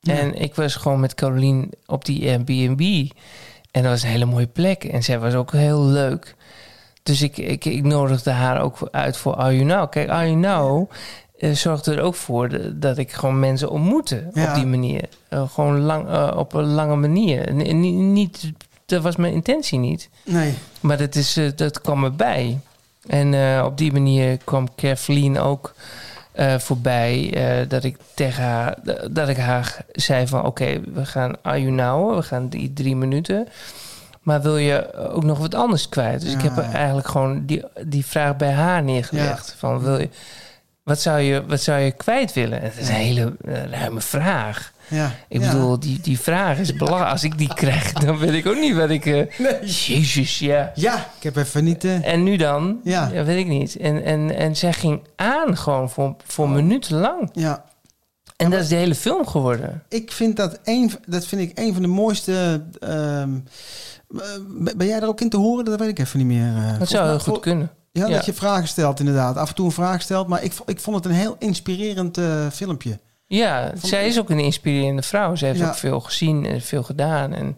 Ja. 0.00 0.14
En 0.14 0.34
ik 0.34 0.54
was 0.54 0.74
gewoon 0.74 1.00
met 1.00 1.14
Caroline 1.14 1.68
op 1.86 2.04
die 2.04 2.28
Airbnb. 2.28 3.08
En 3.70 3.82
dat 3.82 3.90
was 3.92 4.02
een 4.02 4.08
hele 4.08 4.24
mooie 4.24 4.46
plek. 4.46 4.84
En 4.84 5.02
zij 5.02 5.18
was 5.18 5.34
ook 5.34 5.52
heel 5.52 5.84
leuk. 5.84 6.34
Dus 7.02 7.22
ik, 7.22 7.36
ik, 7.36 7.64
ik 7.64 7.82
nodigde 7.82 8.30
haar 8.30 8.60
ook 8.62 8.88
uit 8.90 9.16
voor 9.16 9.34
Are 9.36 9.52
You 9.54 9.64
Now. 9.64 9.90
Kijk, 9.90 10.08
Are 10.08 10.26
You 10.26 10.36
Now 10.36 10.90
zorgde 11.54 11.94
er 11.94 12.00
ook 12.02 12.14
voor 12.14 12.48
de- 12.48 12.78
dat 12.78 12.98
ik 12.98 13.12
gewoon 13.12 13.38
mensen 13.38 13.70
ontmoette 13.70 14.30
Ja. 14.34 14.48
op 14.48 14.54
die 14.54 14.66
manier. 14.66 15.08
Gewoon 15.30 15.80
lang, 15.80 16.32
op 16.34 16.52
een 16.54 16.64
lange 16.66 16.96
manier. 16.96 17.52
Niet, 17.74 18.52
dat 18.90 19.02
was 19.02 19.16
mijn 19.16 19.32
intentie 19.32 19.78
niet. 19.78 20.08
Nee. 20.24 20.54
Maar 20.80 20.98
dat, 20.98 21.14
is, 21.14 21.36
eh, 21.36 21.50
dat 21.56 21.80
kwam 21.80 22.04
erbij. 22.04 22.58
En 23.06 23.34
eh, 23.34 23.62
op 23.64 23.78
die 23.78 23.92
manier 23.92 24.36
kwam 24.44 24.74
Kathleen 24.74 25.38
ook 25.38 25.74
eh, 26.32 26.58
voorbij. 26.58 27.30
eh, 27.34 27.68
dat 27.68 27.84
ik 27.84 27.96
tegen 28.14 28.42
haar, 28.42 28.76
dat 29.10 29.28
ik 29.28 29.36
haar 29.36 29.76
zei 29.92 30.26
van... 30.26 30.44
oké, 30.44 30.80
we 30.94 31.06
gaan 31.06 31.34
Now, 31.74 32.14
we 32.16 32.22
gaan 32.22 32.48
die 32.48 32.72
drie 32.72 32.96
minuten. 32.96 33.48
Maar 34.20 34.42
wil 34.42 34.56
je 34.56 34.94
ook 34.94 35.24
nog 35.24 35.38
wat 35.38 35.54
anders 35.54 35.88
kwijt? 35.88 36.20
Dus 36.20 36.32
ik 36.32 36.40
heb 36.42 36.58
eigenlijk 36.58 37.08
gewoon 37.08 37.46
die, 37.46 37.64
die 37.86 38.06
vraag 38.06 38.36
bij 38.36 38.52
haar 38.52 38.82
neergelegd. 38.82 39.54
Van, 39.58 39.80
wil 39.80 40.00
je, 40.00 40.08
wat, 40.82 41.00
zou 41.00 41.20
je, 41.20 41.46
wat 41.46 41.60
zou 41.60 41.80
je 41.80 41.90
kwijt 41.90 42.32
willen? 42.32 42.60
Het 42.60 42.76
is 42.78 42.88
een 42.88 42.94
hele 42.94 43.32
eh, 43.44 43.64
ruime 43.64 44.00
vraag. 44.00 44.72
Ja. 44.90 45.12
Ik 45.28 45.40
Ja. 45.40 45.52
bedoel, 45.52 45.78
die, 45.80 46.00
die 46.00 46.20
vraag 46.20 46.58
is 46.58 46.74
belangrijk. 46.76 47.10
Als 47.12 47.24
ik 47.24 47.38
die 47.38 47.54
krijg, 47.54 47.92
dan 48.04 48.18
weet 48.18 48.32
ik 48.34 48.46
ook 48.46 48.58
niet 48.58 48.74
wat 48.76 48.90
ik... 48.90 49.06
eh, 49.06 49.26
Jezus, 49.86 50.38
ja. 50.38 50.72
Ja, 50.74 50.96
ik 51.16 51.22
heb 51.22 51.36
even 51.36 51.64
niet... 51.64 51.84
eh, 51.84 52.06
En 52.12 52.22
nu 52.22 52.36
dan? 52.36 52.80
Ja. 52.84 53.10
weet 53.24 53.38
ik 53.38 53.46
niet. 53.46 53.76
En, 53.76 54.04
en, 54.04 54.36
en 54.36 54.56
zij 54.56 54.72
ging 54.72 55.00
aan 55.16 55.56
gewoon 55.56 55.90
voor, 55.90 56.14
voor 56.26 56.48
minuten 56.48 56.96
lang. 56.98 57.28
Ja. 57.32 57.64
En 58.36 58.50
dat 58.50 58.60
is 58.60 58.68
de 58.68 58.74
hele 58.74 58.94
film 58.94 59.26
geworden. 59.26 59.82
Ik 59.88 60.12
vind 60.12 60.36
dat 60.36 60.58
een, 60.64 60.90
dat 61.06 61.26
vind 61.26 61.40
ik 61.40 61.58
een 61.58 61.72
van 61.72 61.82
de 61.82 61.88
mooiste. 61.88 62.62
ehm, 62.78 63.34
eh, 64.18 64.20
ben 64.76 64.86
jij 64.86 65.00
er 65.00 65.06
ook 65.08 65.20
in 65.20 65.28
te 65.28 65.36
horen? 65.36 65.64
Dat 65.64 65.78
weet 65.78 65.88
ik 65.88 65.98
even 65.98 66.18
niet 66.18 66.26
meer. 66.26 66.52
Volgens 66.52 66.78
Dat 66.78 66.88
zou 66.88 67.08
heel 67.08 67.18
goed 67.18 67.40
kunnen. 67.40 67.70
Ja, 67.92 68.08
dat 68.08 68.24
je 68.24 68.32
vragen 68.32 68.68
stelt 68.68 68.98
inderdaad. 69.00 69.36
Af 69.36 69.48
en 69.48 69.54
toe 69.54 69.66
een 69.66 69.72
vraag 69.72 70.02
stelt. 70.02 70.28
Maar 70.28 70.42
ik, 70.42 70.52
ik 70.66 70.80
vond 70.80 70.96
het 70.96 71.04
een 71.04 71.10
heel 71.12 71.36
inspirerend 71.38 72.18
filmpje. 72.52 72.98
Ja, 73.38 73.72
zij 73.82 74.06
is 74.06 74.18
ook 74.18 74.30
een 74.30 74.38
inspirerende 74.38 75.02
vrouw. 75.02 75.34
Ze 75.34 75.46
heeft 75.46 75.58
Ja. 75.58 75.68
ook 75.68 75.74
veel 75.74 76.00
gezien 76.00 76.46
en 76.46 76.60
veel 76.60 76.82
gedaan. 76.82 77.34
En 77.34 77.56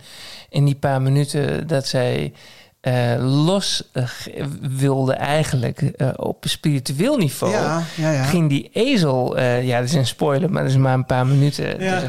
in 0.49 0.64
die 0.64 0.75
paar 0.75 1.03
minuten 1.03 1.66
dat 1.66 1.87
zij 1.87 2.33
eh, 2.81 3.14
los 3.18 3.89
eh, 3.93 4.05
wilde 4.61 5.12
eigenlijk 5.12 5.81
eh, 5.81 6.09
op 6.16 6.45
spiritueel 6.49 7.16
niveau... 7.16 7.53
Ja, 7.53 7.83
ja, 7.97 8.11
ja. 8.12 8.23
ging 8.25 8.49
die 8.49 8.70
ezel... 8.73 9.41
ja, 9.41 9.79
dat 9.79 9.89
is 9.89 9.95
een 9.95 10.07
spoiler, 10.07 10.51
maar 10.51 10.62
dat 10.62 10.70
is 10.70 10.77
maar 10.79 10.95
een 10.95 11.07
paar 11.07 11.27
minuten. 11.27 11.79
Dus, 11.79 12.03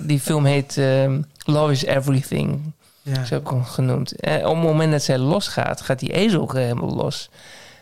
die 0.00 0.20
film 0.20 0.44
heet 0.44 0.76
ehm, 0.78 1.22
Love 1.44 1.72
is 1.72 1.84
Everything. 1.84 2.72
Ja. 3.02 3.24
Zo 3.24 3.34
heb 3.34 3.42
ik 3.42 3.48
hem 3.48 3.64
genoemd. 3.64 4.12
Op 4.22 4.28
het 4.30 4.62
moment 4.62 4.92
dat 4.92 5.02
zij 5.02 5.18
losgaat, 5.18 5.80
gaat 5.80 5.98
die 5.98 6.12
ezel 6.12 6.40
ook 6.40 6.54
helemaal 6.54 6.94
los. 6.94 7.30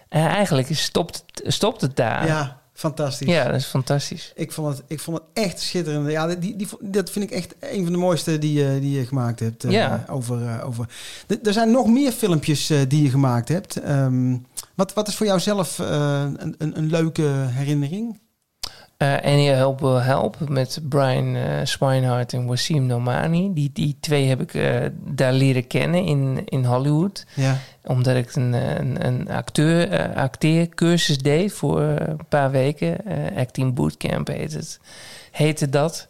En 0.08 0.26
eigenlijk 0.28 0.68
stopt, 0.70 1.24
stopt 1.34 1.80
het 1.80 1.96
daar. 1.96 2.26
Ja, 2.26 2.57
fantastisch. 2.78 3.28
Ja, 3.28 3.44
dat 3.44 3.54
is 3.54 3.64
fantastisch. 3.66 4.32
Ik 4.34 4.52
vond 4.52 4.76
het, 4.76 4.82
ik 4.88 5.00
vond 5.00 5.16
het 5.16 5.26
echt 5.44 5.60
schitterend. 5.60 6.10
Ja, 6.10 6.26
die, 6.26 6.56
die, 6.56 6.68
dat 6.80 7.10
vind 7.10 7.24
ik 7.24 7.30
echt 7.30 7.54
een 7.60 7.82
van 7.84 7.92
de 7.92 7.98
mooiste 7.98 8.38
die, 8.38 8.52
je- 8.52 8.78
die 8.80 8.98
je 8.98 9.06
gemaakt 9.06 9.40
hebt. 9.40 9.64
eh. 9.64 9.70
Over, 10.10 10.46
eh, 10.48 10.66
over. 10.66 10.88
Er- 11.26 11.38
Er 11.42 11.52
zijn 11.52 11.70
nog 11.70 11.86
meer 11.86 12.12
filmpjes 12.12 12.70
eh, 12.70 12.78
die 12.88 13.02
je 13.02 13.10
gemaakt 13.10 13.48
hebt. 13.48 13.76
Ehm, 13.76 14.36
wat, 14.74 14.92
wat 14.94 15.08
is 15.08 15.16
voor 15.16 15.26
jou 15.26 15.40
zelf 15.40 15.78
een, 15.78 16.54
een, 16.58 16.78
een 16.78 16.90
leuke 16.90 17.22
herinnering? 17.48 18.18
Eh 18.98 19.16
Any 19.22 19.46
Help 19.46 19.80
Will 19.80 20.00
Help 20.00 20.48
met 20.48 20.80
Brian 20.82 21.36
eh 21.36 21.60
Swinehart 21.62 22.32
en 22.32 22.46
Wasim 22.46 22.86
Nomani. 22.86 23.52
Die, 23.54 23.70
die 23.72 23.96
twee 24.00 24.26
heb 24.26 24.40
ik 24.40 24.54
eh, 24.54 24.86
daar 25.04 25.32
leren 25.32 25.66
kennen 25.66 26.04
in, 26.04 26.42
in 26.44 26.64
Hollywood. 26.64 27.26
Ja. 27.34 27.58
Omdat 27.84 28.16
ik 28.16 28.34
een, 28.34 28.52
een, 28.52 29.06
een 29.06 29.30
acteur, 29.30 30.14
acteercursus 30.14 31.18
deed 31.18 31.52
voor 31.52 31.80
een 31.80 32.26
paar 32.28 32.50
weken. 32.50 32.96
Acting 33.36 33.74
Bootcamp 33.74 34.28
heet 34.28 34.52
het, 34.52 34.80
heette 35.30 35.68
dat. 35.68 36.06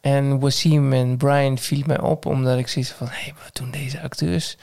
En 0.00 0.40
Wasim 0.40 0.92
en 0.92 1.16
Brian 1.16 1.58
viel 1.58 1.82
mij 1.86 2.00
op 2.00 2.26
omdat 2.26 2.58
ik 2.58 2.68
zoiets 2.68 2.90
van... 2.90 3.06
hé, 3.06 3.22
hey, 3.22 3.34
wat 3.44 3.56
doen 3.56 3.70
deze 3.70 4.00
acteurs? 4.00 4.56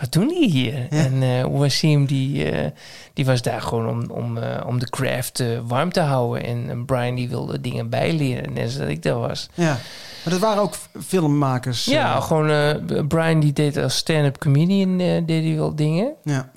Wat 0.00 0.12
doen 0.12 0.28
die 0.28 0.50
hier? 0.50 0.86
En 0.90 1.22
eh 1.22 1.44
Wasim 1.44 2.06
die, 2.06 2.50
eh, 2.50 2.70
die 3.12 3.24
was 3.24 3.42
daar 3.42 3.62
gewoon 3.62 3.88
om, 3.88 4.10
om, 4.10 4.38
eh, 4.38 4.66
om 4.66 4.78
de 4.78 4.90
craft 4.90 5.44
warm 5.66 5.92
te 5.92 6.00
houden. 6.00 6.44
En, 6.44 6.70
en 6.70 6.84
Brian 6.84 7.14
die 7.14 7.28
wilde 7.28 7.60
dingen 7.60 7.88
bijleren, 7.88 8.52
net 8.52 8.70
zoals 8.70 8.90
ik 8.90 9.02
dat 9.02 9.18
was. 9.18 9.48
Ja. 9.54 9.76
Maar 10.24 10.32
dat 10.32 10.38
waren 10.38 10.62
ook 10.62 10.74
filmmakers. 11.06 11.84
Ja, 11.84 12.20
gewoon 12.20 12.80
Brian 13.08 13.40
die 13.40 13.52
deed 13.52 13.76
als 13.76 13.96
stand-up 13.96 14.38
comedian 14.38 14.96
deed 14.98 15.44
hij 15.44 15.54
wel 15.56 15.74
dingen. 15.74 16.12
Ja. 16.22 16.50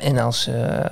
En 0.00 0.18
als, 0.18 0.46
eh, 0.46 0.84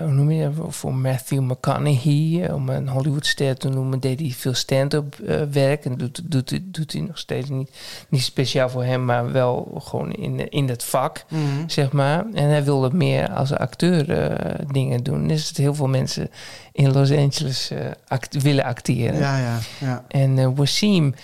hoe 0.00 0.10
noem 0.12 0.30
je 0.30 0.50
dat, 0.56 0.74
voor 0.74 0.94
Matthew 0.94 1.40
McConaughey, 1.40 2.42
eh, 2.46 2.54
om 2.54 2.68
een 2.68 2.88
Hollywoodster 2.88 3.56
te 3.56 3.68
noemen, 3.68 4.00
deed 4.00 4.20
hij 4.20 4.30
veel 4.30 4.54
stand-up 4.54 5.18
eh, 5.20 5.40
werk. 5.50 5.84
En 5.84 5.94
doet, 5.96 6.20
doet, 6.30 6.60
doet, 6.74 6.92
hij 6.92 7.00
nog 7.02 7.18
steeds 7.18 7.48
niet, 7.48 7.70
niet 8.08 8.22
speciaal 8.22 8.68
voor 8.68 8.84
hem, 8.84 9.04
maar 9.04 9.32
wel 9.32 9.80
gewoon 9.84 10.12
in, 10.12 10.48
in 10.50 10.66
dat 10.66 10.84
vak, 10.84 11.24
Mhm. 11.28 11.42
zeg 11.66 11.92
maar. 11.92 12.24
En 12.34 12.48
hij 12.48 12.64
wilde 12.64 12.90
meer 12.94 13.30
als 13.30 13.52
acteur 13.52 14.06
dingen 14.72 15.02
doen. 15.02 15.28
Dus 15.28 15.48
dat 15.48 15.56
heel 15.56 15.74
veel 15.74 15.88
mensen 15.88 16.30
in 16.72 16.92
Los 16.92 17.10
Angeles 17.12 17.72
act- 18.08 18.42
willen 18.42 18.64
acteren. 18.64 19.18
Ja, 19.18 19.38
ja, 19.38 19.58
ja. 19.80 20.04
En 20.08 20.54
Wasim, 20.54 21.14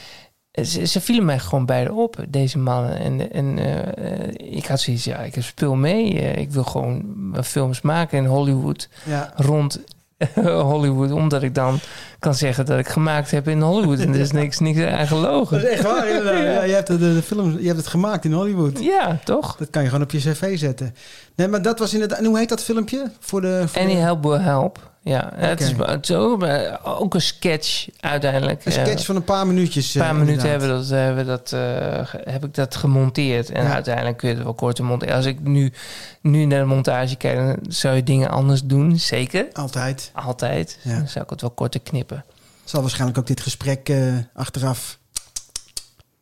ze, 0.62 0.86
ze 0.86 1.00
vielen 1.00 1.24
mij 1.24 1.38
gewoon 1.38 1.66
beide 1.66 1.92
op, 1.92 2.24
deze 2.28 2.58
mannen. 2.58 2.98
En, 2.98 3.32
en 3.32 3.58
eh, 3.58 4.22
eh, 4.22 4.34
ik 4.36 4.66
had 4.66 4.80
zoiets, 4.80 5.04
ja, 5.04 5.18
ik 5.18 5.34
speel 5.38 5.74
mee. 5.74 6.20
Eh, 6.20 6.36
ik 6.36 6.50
wil 6.50 6.64
gewoon 6.64 7.04
films 7.42 7.80
maken 7.80 8.18
in 8.18 8.24
Hollywood. 8.24 8.88
Ja. 9.04 9.32
Rond 9.36 9.80
Hollywood, 10.72 11.10
omdat 11.10 11.42
ik 11.42 11.54
dan 11.54 11.78
kan 12.18 12.34
zeggen 12.34 12.66
dat 12.66 12.78
ik 12.78 12.88
gemaakt 12.88 13.30
heb 13.30 13.48
in 13.48 13.60
Hollywood. 13.60 13.98
En 13.98 14.14
er 14.14 14.20
is 14.20 14.32
niks, 14.42 14.58
niks 14.58 14.80
aan 14.80 15.06
gelogen. 15.06 15.60
Dat 15.60 15.66
is 15.66 15.72
echt 15.72 15.82
waar, 15.82 16.08
inderdaad. 16.08 16.42
Ja, 16.54 16.62
je, 16.62 16.72
hebt 16.72 16.86
de, 16.86 16.98
de, 16.98 17.22
film, 17.22 17.58
je 17.58 17.66
hebt 17.66 17.78
het 17.78 17.86
gemaakt 17.86 18.24
in 18.24 18.32
Hollywood. 18.32 18.82
Ja, 18.82 19.18
toch? 19.24 19.56
Dat 19.56 19.70
kan 19.70 19.82
je 19.82 19.88
gewoon 19.88 20.04
op 20.04 20.10
je 20.10 20.18
cv 20.18 20.58
zetten. 20.58 20.94
Nee, 21.34 21.48
maar 21.48 21.62
dat 21.62 21.78
was 21.78 21.92
inderdaad... 21.92 22.18
En 22.18 22.24
hoe 22.24 22.38
heet 22.38 22.48
dat 22.48 22.62
filmpje? 22.62 23.10
Voor 23.20 23.40
de, 23.40 23.64
voor 23.66 23.82
Any 23.82 23.94
help 23.94 24.22
will 24.22 24.38
help. 24.38 24.92
Ja, 25.04 25.32
het, 25.34 25.60
is, 25.60 25.72
het 25.76 26.08
is 26.08 26.16
ook, 26.16 26.42
eh, 26.42 26.74
ook 27.00 27.14
een 27.14 27.20
sketch 27.20 27.86
uiteindelijk. 28.00 28.64
Een 28.64 28.72
sketch 28.72 29.00
Eh, 29.00 29.06
van 29.06 29.16
een 29.16 29.24
paar 29.24 29.46
minuutjes. 29.46 29.94
Een 29.94 30.00
paar 30.00 30.10
eh, 30.10 30.16
minuten 30.16 30.50
hebben 30.50 30.68
dat, 30.68 30.88
hebben 30.88 31.26
dat, 31.26 31.52
eh, 31.52 32.14
heb 32.32 32.44
ik 32.44 32.54
dat 32.54 32.76
gemonteerd. 32.76 33.50
En 33.50 33.64
Ja. 33.64 33.72
uiteindelijk 33.72 34.16
kun 34.16 34.28
je 34.28 34.34
het 34.34 34.44
wel 34.44 34.54
korter 34.54 34.84
monteren. 34.84 35.14
Als 35.14 35.24
ik 35.26 35.40
nu, 35.40 35.72
nu 36.20 36.44
naar 36.44 36.58
de 36.60 36.64
montage 36.66 37.16
kijk, 37.16 37.36
dan 37.36 37.56
zou 37.68 37.94
je 37.96 38.02
dingen 38.02 38.30
anders 38.30 38.62
doen. 38.62 38.98
Zeker. 38.98 39.46
Altijd. 39.52 40.10
Altijd. 40.14 40.78
Ja. 40.82 40.96
Dan 40.96 41.08
zou 41.08 41.24
ik 41.24 41.30
het 41.30 41.40
wel 41.40 41.50
korter 41.50 41.80
knippen. 41.80 42.24
Zal 42.64 42.80
waarschijnlijk 42.80 43.18
ook 43.18 43.26
dit 43.26 43.40
gesprek 43.40 43.88
eh, 43.88 44.14
achteraf... 44.34 44.98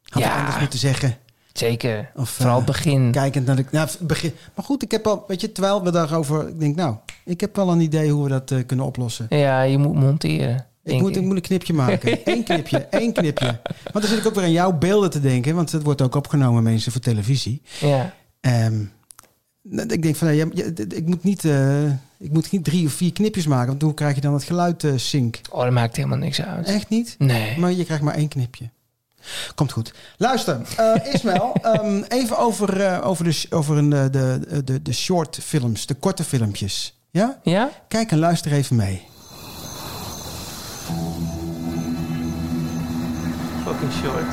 Had 0.05 0.23
Ja. 0.23 0.33
ik 0.33 0.39
anders 0.39 0.59
moeten 0.61 0.79
zeggen. 0.79 1.17
Zeker. 1.53 2.11
Of, 2.17 2.31
Vooral 2.31 2.59
eh, 2.59 2.65
begin. 2.65 3.11
Kijkend 3.11 3.47
naar 3.47 3.57
de... 3.57 3.65
Nou, 3.71 3.89
het 3.89 4.07
begin. 4.07 4.33
Maar 4.55 4.65
goed, 4.65 4.83
ik 4.83 4.91
heb 4.91 5.07
al... 5.07 5.25
Weet 5.27 5.41
je, 5.41 5.53
terwijl 5.53 5.83
we 5.83 5.91
daarover... 5.91 6.49
Ik 6.49 6.61
denk, 6.61 6.77
nou, 6.77 6.97
ik 7.25 7.41
heb 7.41 7.57
wel 7.57 7.71
een 7.71 7.81
idee 7.81 8.11
hoe 8.11 8.23
we 8.23 8.29
dat 8.29 8.51
eh, 8.51 8.59
kunnen 8.67 8.87
oplossen. 8.87 9.27
Ja, 9.29 9.63
je 9.63 9.79
moet 9.79 9.95
monteren. 9.95 10.67
Ik 10.85 11.01
moet, 11.01 11.17
ik 11.17 11.23
moet 11.23 11.37
een 11.37 11.43
knipje 11.43 11.73
maken. 11.73 12.19
Eén 12.25 12.45
knipje, 12.45 12.79
één 12.79 13.13
knipje. 13.13 13.61
Want 13.93 14.05
dan 14.05 14.05
zit 14.05 14.19
ik 14.19 14.27
ook 14.27 14.35
weer 14.35 14.45
aan 14.45 14.53
jouw 14.53 14.73
beelden 14.73 15.11
te 15.11 15.21
denken. 15.21 15.55
Want 15.55 15.73
het 15.73 15.83
wordt 15.83 16.03
ook 16.03 16.15
opgenomen, 16.15 16.63
mensen, 16.63 16.93
voor 16.93 17.01
televisie. 17.01 17.63
Ja. 17.81 18.15
Nou, 19.63 19.89
ik 19.89 20.03
denk 20.03 20.17
van, 20.17 20.35
ja, 20.35 20.47
ja, 20.55 20.65
ik, 20.89 21.07
moet 21.07 21.23
niet, 21.23 21.45
eh, 21.45 21.85
ik 22.19 22.33
moet 22.33 22.51
niet 22.51 22.65
drie 22.65 22.87
of 22.87 22.93
vier 22.93 23.13
knipjes 23.13 23.47
maken. 23.47 23.69
Want 23.69 23.83
hoe 23.83 23.95
krijg 23.95 24.15
je 24.15 24.21
dan 24.21 24.33
het 24.33 24.43
geluid 24.43 24.85
eh 24.85 24.93
sync? 24.97 25.41
Oh, 25.51 25.63
dat 25.63 25.73
maakt 25.73 25.97
helemaal 25.97 26.19
niks 26.19 26.43
uit. 26.43 26.67
Echt 26.67 26.89
niet? 26.89 27.15
Nee. 27.19 27.59
Maar 27.59 27.73
je 27.73 27.85
krijgt 27.85 28.03
maar 28.03 28.15
één 28.15 28.29
knipje. 28.29 28.71
Komt 29.55 29.73
goed. 29.73 29.93
Luister, 30.17 30.61
eh 30.77 31.13
Ismael, 31.15 31.55
ehm, 31.63 32.03
even 32.09 32.39
over, 32.39 32.81
eh, 32.81 33.07
over, 33.07 33.25
de, 33.25 33.47
over 33.51 33.77
een, 33.77 33.93
eh, 33.93 34.05
de, 34.11 34.63
de, 34.65 34.83
de 34.83 34.93
short 34.93 35.39
films, 35.43 35.87
de 35.87 35.95
korte 35.95 36.25
filmpjes. 36.25 36.99
Ja? 37.11 37.39
Ja? 37.43 37.71
Kijk 37.89 38.11
en 38.11 38.19
luister 38.19 38.53
even 38.53 38.77
mee. 38.77 39.07
Fucking 43.65 43.93
short. 43.93 44.27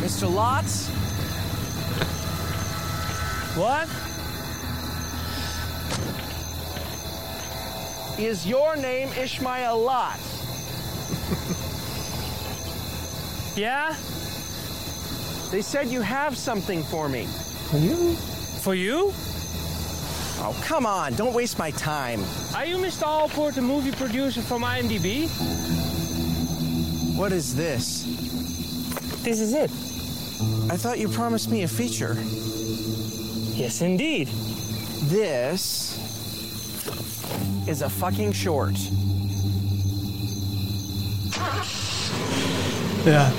Mr. 0.00 0.26
Lots? 0.26 0.88
What? 3.56 4.13
Is 8.18 8.46
your 8.46 8.76
name 8.76 9.08
Ishmael 9.18 9.78
Lot? 9.78 10.20
yeah? 13.56 13.96
They 15.50 15.62
said 15.62 15.88
you 15.88 16.00
have 16.00 16.36
something 16.36 16.84
for 16.84 17.08
me. 17.08 17.26
For 17.70 17.78
you? 17.78 18.14
For 18.62 18.74
you? 18.74 19.12
Oh, 20.38 20.60
come 20.64 20.86
on. 20.86 21.14
Don't 21.14 21.34
waste 21.34 21.58
my 21.58 21.72
time. 21.72 22.20
Are 22.54 22.64
you 22.64 22.76
Mr. 22.76 23.02
Alport, 23.02 23.54
the 23.54 23.62
movie 23.62 23.90
producer 23.90 24.42
from 24.42 24.62
IMDb? 24.62 25.28
What 27.16 27.32
is 27.32 27.54
this? 27.54 28.04
This 29.22 29.40
is 29.40 29.54
it. 29.54 29.70
I 30.70 30.76
thought 30.76 30.98
you 30.98 31.08
promised 31.08 31.50
me 31.50 31.62
a 31.62 31.68
feature. 31.68 32.14
Yes, 33.56 33.82
indeed. 33.82 34.28
This 35.08 35.83
is 37.64 37.82
a 37.82 37.88
fucking 37.88 38.34
short. 38.34 38.78
Ja. 43.04 43.30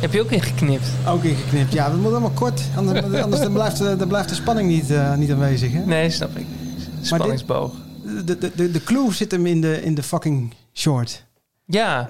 Heb 0.00 0.12
je 0.12 0.20
ook 0.20 0.30
ingeknipt? 0.30 0.86
Ook 1.06 1.24
ingeknipt. 1.24 1.72
Ja, 1.72 1.88
dat 1.90 1.98
moet 1.98 2.10
allemaal 2.10 2.30
kort. 2.30 2.60
Anders, 2.76 3.02
anders 3.24 3.42
dan 3.42 3.52
blijft, 3.52 3.78
de- 3.78 3.96
dan 3.96 4.08
blijft 4.08 4.28
de 4.28 4.34
spanning 4.34 4.68
niet, 4.68 4.90
eh, 4.90 5.14
niet 5.14 5.30
aanwezig. 5.30 5.72
Hè? 5.72 5.84
Nee, 5.84 6.10
snap 6.10 6.36
ik. 6.36 6.46
Spanningsboog. 7.00 7.72
De, 8.24 8.38
de, 8.38 8.52
de, 8.54 8.70
de 8.70 8.82
clue 8.82 9.12
zit 9.14 9.30
hem 9.30 9.46
in 9.46 9.60
de, 9.60 9.82
in 9.82 9.94
de 9.94 10.02
fucking 10.02 10.54
short. 10.74 11.24
Ja. 11.64 12.08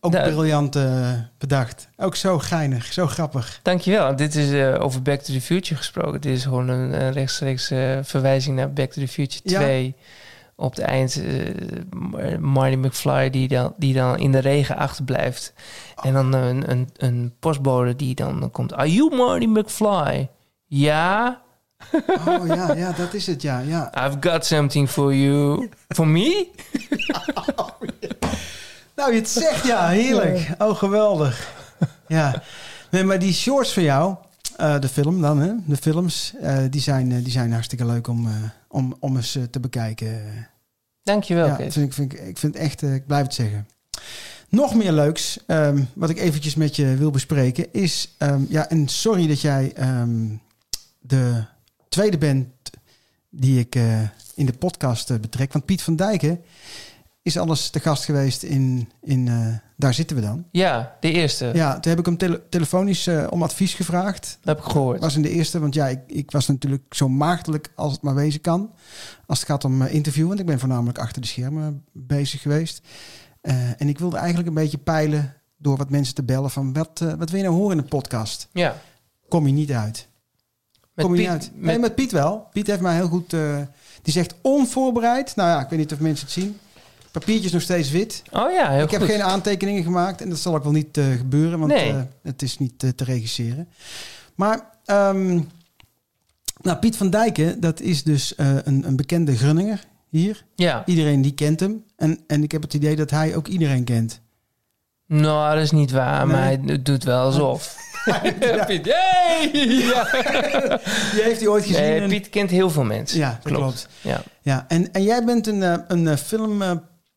Ook 0.00 0.12
Nou, 0.12 0.30
briljant 0.30 0.76
eh, 0.76 1.10
bedacht. 1.38 1.88
Ook 1.96 2.16
zo 2.16 2.38
geinig, 2.38 2.92
zo 2.92 3.06
grappig. 3.06 3.60
Dankjewel. 3.62 4.16
Dit 4.16 4.34
is 4.34 4.52
eh, 4.52 4.74
over 4.84 5.02
Back 5.02 5.20
to 5.20 5.32
the 5.32 5.40
Future 5.40 5.76
gesproken. 5.76 6.20
Dit 6.20 6.36
is 6.36 6.42
gewoon 6.42 6.68
een, 6.68 7.02
een 7.02 7.12
rechtstreeks 7.12 7.70
eh, 7.70 7.98
verwijzing 8.02 8.56
naar 8.56 8.72
Back 8.72 8.92
to 8.92 9.00
the 9.00 9.08
Future 9.08 9.40
Ja. 9.84 9.92
2. 10.70 10.70
Op 10.70 10.74
het 10.74 10.84
eind 10.84 11.22
eh, 12.18 12.38
Marty 12.38 12.76
McFly 12.76 13.30
die 13.30 13.48
dan, 13.48 13.74
die 13.76 13.94
dan 13.94 14.18
in 14.18 14.32
de 14.32 14.38
regen 14.38 14.76
achterblijft. 14.76 15.52
En 16.02 16.12
dan 16.12 16.32
een, 16.32 16.70
een, 16.70 16.88
een 16.96 17.34
postbode 17.38 17.96
die 17.96 18.14
dan 18.14 18.50
komt. 18.50 18.74
Are 18.74 18.92
you 18.92 19.16
Marty 19.16 19.46
McFly? 19.46 20.28
Ja. 20.66 21.40
Oh 22.26 22.46
ja, 22.46 22.74
ja, 22.74 22.92
dat 22.92 23.14
is 23.14 23.26
het, 23.26 23.42
ja. 23.42 23.58
ja. 23.58 23.92
I've 24.06 24.16
got 24.30 24.46
something 24.46 24.90
for 24.90 25.14
you. 25.14 25.68
For 25.88 26.06
me? 26.06 26.48
Nou, 28.96 29.14
je 29.14 29.20
het 29.20 29.28
zegt, 29.28 29.66
ja, 29.66 29.88
heerlijk. 29.88 30.48
Oh, 30.58 30.76
geweldig. 30.76 31.52
Ja. 32.08 32.42
Nee, 32.90 33.04
maar 33.04 33.18
die 33.18 33.32
shorts 33.32 33.72
van 33.72 33.82
jou, 33.82 34.16
eh, 34.56 34.80
de 34.80 34.88
film 34.88 35.20
dan, 35.20 35.38
hè? 35.38 35.52
De 35.64 35.76
films, 35.76 36.34
eh, 36.40 36.58
die, 36.70 36.80
zijn, 36.80 37.12
eh, 37.12 37.22
die 37.22 37.32
zijn 37.32 37.52
hartstikke 37.52 37.86
leuk 37.86 38.08
om, 38.08 38.26
eh, 38.26 38.32
om, 38.68 38.96
om 39.00 39.16
eens 39.16 39.36
eh, 39.36 39.42
te 39.42 39.60
bekijken. 39.60 40.22
Dankjewel, 41.02 41.46
Ja, 41.46 41.54
Kees. 41.56 41.72
vind 41.72 41.86
ik, 41.86 41.92
vind 41.92 42.12
ik, 42.12 42.20
ik 42.20 42.38
vind 42.38 42.56
echt, 42.56 42.82
eh, 42.82 42.94
ik 42.94 43.06
blijf 43.06 43.22
het 43.24 43.34
zeggen. 43.34 43.66
Nog 44.48 44.74
meer 44.74 44.92
leuks, 44.92 45.38
ehm, 45.46 45.82
wat 45.94 46.10
ik 46.10 46.18
eventjes 46.18 46.54
met 46.54 46.76
je 46.76 46.96
wil 46.96 47.10
bespreken, 47.10 47.72
is... 47.72 48.14
ehm, 48.18 48.42
ja, 48.48 48.68
en 48.68 48.88
sorry 48.88 49.26
dat 49.26 49.40
jij 49.40 49.72
ehm, 49.74 50.26
de 51.00 51.44
tweede 51.88 52.18
bent 52.18 52.46
die 53.30 53.58
ik 53.58 53.74
eh, 53.74 54.00
in 54.34 54.46
de 54.46 54.52
podcast 54.52 55.10
eh, 55.10 55.18
betrek. 55.18 55.52
Want 55.52 55.64
Piet 55.64 55.82
van 55.82 55.96
Dijken 55.96 56.40
is 57.22 57.36
alles 57.36 57.70
te 57.70 57.80
gast 57.80 58.04
geweest 58.04 58.42
in... 58.42 58.90
in 59.00 59.28
eh, 59.28 59.46
Daar 59.76 59.94
zitten 59.94 60.16
we 60.16 60.22
dan. 60.22 60.44
Ja, 60.50 60.96
de 61.00 61.12
eerste. 61.12 61.50
Ja, 61.54 61.72
toen 61.80 61.90
heb 61.90 61.98
ik 62.00 62.06
hem 62.06 62.16
tele- 62.16 62.42
telefonisch 62.48 63.06
eh, 63.06 63.26
om 63.30 63.42
advies 63.42 63.74
gevraagd. 63.74 64.38
Dat 64.42 64.56
heb 64.56 64.64
ik 64.66 64.70
gehoord. 64.72 65.00
Was 65.00 65.16
in 65.16 65.22
de 65.22 65.30
eerste, 65.30 65.58
want 65.60 65.74
ja, 65.74 65.88
ik, 65.88 66.00
ik 66.06 66.30
was 66.30 66.46
natuurlijk 66.48 66.94
zo 66.94 67.08
maagdelijk 67.08 67.72
als 67.74 67.92
het 67.92 68.02
maar 68.02 68.14
wezen 68.14 68.40
kan. 68.40 68.70
Als 69.26 69.38
het 69.38 69.48
gaat 69.48 69.64
om 69.64 69.82
eh, 69.82 69.94
interview, 69.94 70.26
want 70.26 70.40
ik 70.40 70.46
ben 70.46 70.58
voornamelijk 70.58 70.98
achter 70.98 71.22
de 71.22 71.28
schermen 71.28 71.84
bezig 71.92 72.40
geweest. 72.42 72.80
En 73.76 73.88
ik 73.88 73.98
wilde 73.98 74.16
eigenlijk 74.16 74.48
een 74.48 74.54
beetje 74.54 74.78
peilen 74.78 75.34
door 75.56 75.76
wat 75.76 75.90
mensen 75.90 76.14
te 76.14 76.22
bellen 76.22 76.50
van 76.50 76.72
wat, 76.72 76.98
wat 77.18 77.30
wil 77.30 77.38
je 77.40 77.44
nou 77.46 77.56
horen 77.56 77.76
in 77.76 77.82
de 77.82 77.88
podcast? 77.88 78.48
Ja. 78.52 78.76
Kom 79.28 79.46
je 79.46 79.52
niet 79.52 79.72
uit. 79.72 80.08
Met 80.94 81.04
kom 81.04 81.14
je 81.14 81.20
Piet- 81.22 81.30
niet 81.32 81.40
uit. 81.42 81.50
met- 81.54 81.64
Nee, 81.64 81.78
met 81.78 81.94
Piet 81.94 82.12
wel. 82.12 82.46
Piet 82.52 82.66
heeft 82.66 82.80
mij 82.80 82.94
heel 82.94 83.08
goed... 83.08 83.30
die 84.02 84.12
zegt 84.12 84.34
onvoorbereid. 84.42 85.36
Nou 85.36 85.48
ja, 85.48 85.60
ik 85.60 85.68
weet 85.68 85.78
niet 85.78 85.92
of 85.92 86.00
mensen 86.00 86.24
het 86.24 86.34
zien. 86.34 86.58
Papiertje 87.12 87.46
is 87.46 87.52
nog 87.52 87.62
steeds 87.62 87.90
wit. 87.90 88.22
Oh 88.30 88.52
ja, 88.52 88.70
heel 88.70 88.84
ik 88.84 88.90
heb 88.90 89.02
geen 89.02 89.22
aantekeningen 89.22 89.82
gemaakt. 89.82 90.20
En 90.20 90.28
dat 90.28 90.38
zal 90.38 90.54
ook 90.54 90.62
wel 90.62 90.72
niet 90.72 90.96
eh, 90.96 91.04
gebeuren. 91.16 91.58
Want 91.58 91.72
Nee. 91.72 91.90
eh, 91.90 92.00
het 92.22 92.42
is 92.42 92.58
niet 92.58 92.82
eh, 92.82 92.90
te 92.90 93.04
regisseren. 93.04 93.68
Maar... 94.34 94.70
ehm, 94.84 95.40
nou, 96.62 96.78
Piet 96.78 96.96
van 96.96 97.10
Dijken, 97.10 97.60
dat 97.60 97.80
is 97.80 98.02
dus 98.02 98.32
een, 98.36 98.86
een 98.86 98.96
bekende 98.96 99.36
Grunninger 99.36 99.84
hier. 100.08 100.44
Ja. 100.54 100.82
Iedereen 100.86 101.22
die 101.22 101.34
kent 101.34 101.60
hem. 101.60 101.84
En, 101.96 102.18
en 102.26 102.42
ik 102.42 102.52
heb 102.52 102.62
het 102.62 102.74
idee 102.74 102.96
dat 102.96 103.10
hij 103.10 103.36
ook 103.36 103.46
iedereen 103.46 103.84
kent. 103.84 104.20
Nou, 105.06 105.54
dat 105.54 105.62
is 105.64 105.70
niet 105.70 105.90
waar, 105.90 106.26
maar 106.26 106.42
hij 106.42 106.80
doet 106.82 107.04
wel 107.04 107.24
alsof. 107.24 107.76
Piet, 108.66 108.86
hey! 108.86 109.50
Ja. 109.52 110.08
Die 111.12 111.22
heeft 111.22 111.38
hij 111.40 111.48
ooit 111.48 111.64
gezien. 111.64 111.82
Nee, 111.82 112.00
en- 112.00 112.08
Piet 112.08 112.28
kent 112.30 112.50
heel 112.50 112.70
veel 112.70 112.84
mensen. 112.84 113.18
Ja, 113.18 113.38
dat 113.42 113.52
klopt. 113.52 113.88
Ja. 114.00 114.22
Ja, 114.40 114.64
en, 114.68 114.92
en 114.92 115.02
jij 115.02 115.24
bent 115.24 115.46
een, 115.46 115.62
een 115.92 116.08
eh, 116.08 116.16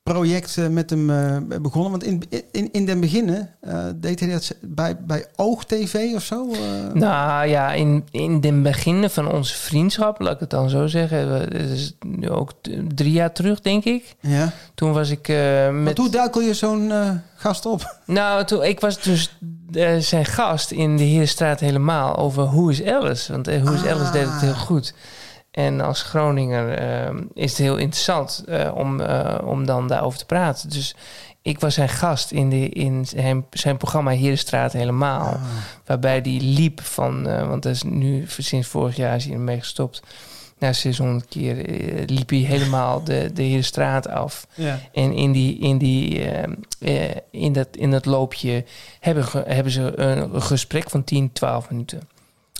filmproject 0.06 0.58
eh, 0.58 0.68
met 0.68 0.90
hem 0.90 1.10
eh, 1.10 1.60
begonnen. 1.62 1.92
Want 1.92 2.04
in, 2.04 2.24
in, 2.52 2.70
in 2.72 2.86
den 2.86 3.00
beginnen 3.00 3.50
eh, 3.62 3.86
deed 3.96 4.20
hij 4.20 4.30
dat 4.30 4.56
bij, 4.62 4.98
bij 4.98 5.26
Oog 5.36 5.66
TV 5.66 6.14
of 6.16 6.24
zo? 6.24 6.48
Nou 6.94 7.48
ja, 7.48 7.74
in, 7.74 8.08
in 8.12 8.42
de 8.42 8.54
beginnen 8.54 9.12
van 9.12 9.32
onze 9.32 9.56
vriendschap, 9.56 10.20
laat 10.20 10.34
ik 10.34 10.40
het 10.40 10.50
dan 10.50 10.70
zo 10.70 10.88
zeggen. 10.88 11.30
Het 11.30 11.54
is 11.54 11.96
nu 12.06 12.30
ook 12.30 12.52
drie 12.96 13.12
jaar 13.12 13.32
terug, 13.32 13.62
denk 13.62 13.84
ik. 13.84 14.16
Ja. 14.20 14.52
Toen 14.76 14.94
was 14.94 15.10
ik 15.10 15.28
eh, 15.28 15.70
met... 15.70 15.84
Want 15.84 15.98
hoe 15.98 16.10
duikel 16.10 16.42
je 16.42 16.54
zo'n 16.54 16.92
gast 17.36 17.66
op? 17.66 17.84
Nou, 18.06 18.46
toen, 18.46 18.64
ik 18.64 18.80
was 18.80 19.02
dus 19.02 19.38
zijn 20.00 20.26
gast 20.26 20.72
in 20.72 20.98
de 20.98 21.04
Heerstraat 21.04 21.60
helemaal 21.60 22.16
over 22.16 22.44
Hoe 22.44 22.72
is 22.72 22.84
Alice? 22.84 23.32
Want 23.32 23.46
Hoe 23.46 23.74
is 23.74 23.86
Alice 23.86 24.12
deed 24.12 24.26
het 24.26 24.42
heel 24.42 24.54
goed. 24.54 24.94
En 25.56 25.82
als 25.82 26.02
Groninger 26.02 26.74
eh, 26.74 27.16
is 27.34 27.50
het 27.50 27.60
heel 27.60 27.78
interessant 27.78 28.44
eh, 28.48 28.72
om, 28.76 29.02
eh, 29.02 29.48
om 29.48 29.66
dan 29.66 29.88
daarover 29.88 30.20
te 30.20 30.26
praten. 30.26 30.70
Dus 30.70 30.96
ik 31.46 31.60
was 31.60 31.74
zijn 31.74 31.90
gast 31.90 32.32
in, 32.32 32.50
de, 32.50 32.70
in 32.70 33.06
zijn, 33.06 33.46
zijn 33.50 33.78
programma 33.78 34.12
Heerstraat 34.12 34.74
helemaal. 34.74 35.40
Waarbij 35.86 36.22
die 36.22 36.42
liep 36.42 36.82
van, 36.82 37.28
eh, 37.28 37.48
want 37.48 37.64
dat 37.64 37.72
is 37.72 37.84
nu 37.84 38.26
sinds 38.38 38.68
vorig 38.68 38.96
jaar 38.96 39.16
is 39.16 39.26
hij 39.26 39.34
ermee 39.34 39.60
gestopt. 39.60 40.02
Na 40.60 40.74
600 40.74 41.26
keer 41.28 41.56
liep 42.06 42.30
hij 42.30 42.40
helemaal 42.40 43.04
de, 43.04 43.30
de 43.34 43.44
Heerstraat 43.44 44.08
af. 44.08 44.48
Ja. 44.54 44.80
En 44.92 45.14
in, 45.14 45.32
die, 45.32 45.58
in, 45.58 45.78
die, 45.78 46.30
eh, 46.30 46.44
eh, 46.80 47.16
in, 47.32 47.54
dat, 47.54 47.68
in 47.72 47.92
dat 47.92 48.06
loopje 48.06 48.64
hebben, 49.00 49.26
hebben 49.34 49.72
ze 49.72 50.00
een 50.00 50.42
gesprek 50.42 50.90
van 50.90 51.04
10, 51.04 51.32
12 51.32 51.70
minuten. 51.70 52.02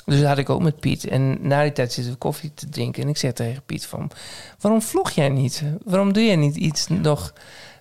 Dus 0.06 0.20
dat 0.20 0.28
had 0.28 0.38
ik 0.38 0.50
ook 0.50 0.62
met 0.62 0.80
Piet. 0.80 1.08
En 1.08 1.38
na 1.48 1.62
die 1.64 1.72
tijd 1.72 1.94
zitten 1.94 2.14
we 2.14 2.20
koffie 2.20 2.52
te 2.54 2.70
drinken. 2.70 3.04
En 3.04 3.10
ik 3.10 3.18
zeg 3.18 3.34
tegen 3.34 3.62
Piet 3.66 3.86
van... 3.86 4.12
Waarom 4.60 4.82
vlog 4.82 5.12
jij 5.12 5.30
niet? 5.30 5.64
Waarom 5.84 6.14
doe 6.14 6.24
jij 6.26 6.36
niet 6.36 6.56
iets 6.56 6.88
nog... 6.88 7.34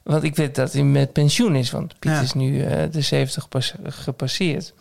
Want 0.02 0.22
ik 0.22 0.36
weet 0.36 0.54
dat 0.54 0.72
hij 0.72 0.82
met 0.82 1.12
pensioen 1.12 1.56
is. 1.56 1.70
Want 1.70 1.98
Piet 1.98 2.10
Ja. 2.12 2.20
is 2.20 2.32
nu 2.32 2.62
eh, 2.62 2.90
de 2.90 3.00
70 3.00 3.48
pas- 3.48 3.74
gepasseerd. 3.84 4.72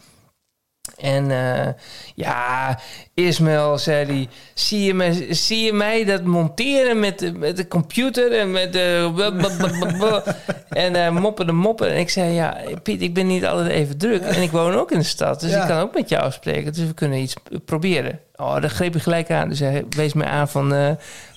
En 0.98 1.32
eh, 1.32 1.68
ja, 2.16 2.80
Ismail 3.14 3.78
zei 3.78 4.06
hij, 4.06 4.28
zie 4.54 4.84
je, 4.84 4.94
mij, 4.94 5.28
zie 5.34 5.64
je 5.66 5.74
mij 5.74 6.06
dat 6.06 6.24
monteren 6.24 7.00
met, 7.00 7.20
de- 7.20 7.32
met 7.32 7.58
de 7.58 7.68
computer 7.68 8.32
en 8.40 8.52
met 8.52 8.74
de... 8.74 9.12
en 10.70 10.96
eh 10.96 11.10
moppen 11.10 11.46
de 11.46 11.52
moppen. 11.52 11.90
En 11.92 11.98
ik 12.00 12.10
zei, 12.10 12.34
ja, 12.34 12.58
Piet, 12.84 13.02
ik 13.02 13.14
ben 13.14 13.28
niet 13.28 13.46
altijd 13.46 13.68
even 13.70 13.98
druk. 13.98 14.22
En 14.22 14.42
ik 14.42 14.52
woon 14.52 14.76
ook 14.76 14.92
in 14.92 14.98
de 15.00 15.04
stad, 15.06 15.40
dus 15.40 15.52
Ja. 15.52 15.62
ik 15.62 15.68
kan 15.68 15.80
ook 15.80 15.94
met 15.94 16.10
jou 16.10 16.24
afspreken. 16.24 16.74
Dus 16.74 16.86
we 16.88 16.94
kunnen 16.94 17.20
iets 17.20 17.34
proberen. 17.66 18.20
Oh, 18.36 18.62
daar 18.62 18.70
greep 18.70 18.94
hij 18.94 19.02
gelijk 19.02 19.32
aan. 19.32 19.50
Dus 19.50 19.60
hij 19.60 19.86
wees 19.90 20.14
mij 20.14 20.28
aan 20.28 20.50
van 20.50 20.74
eh, 20.74 20.90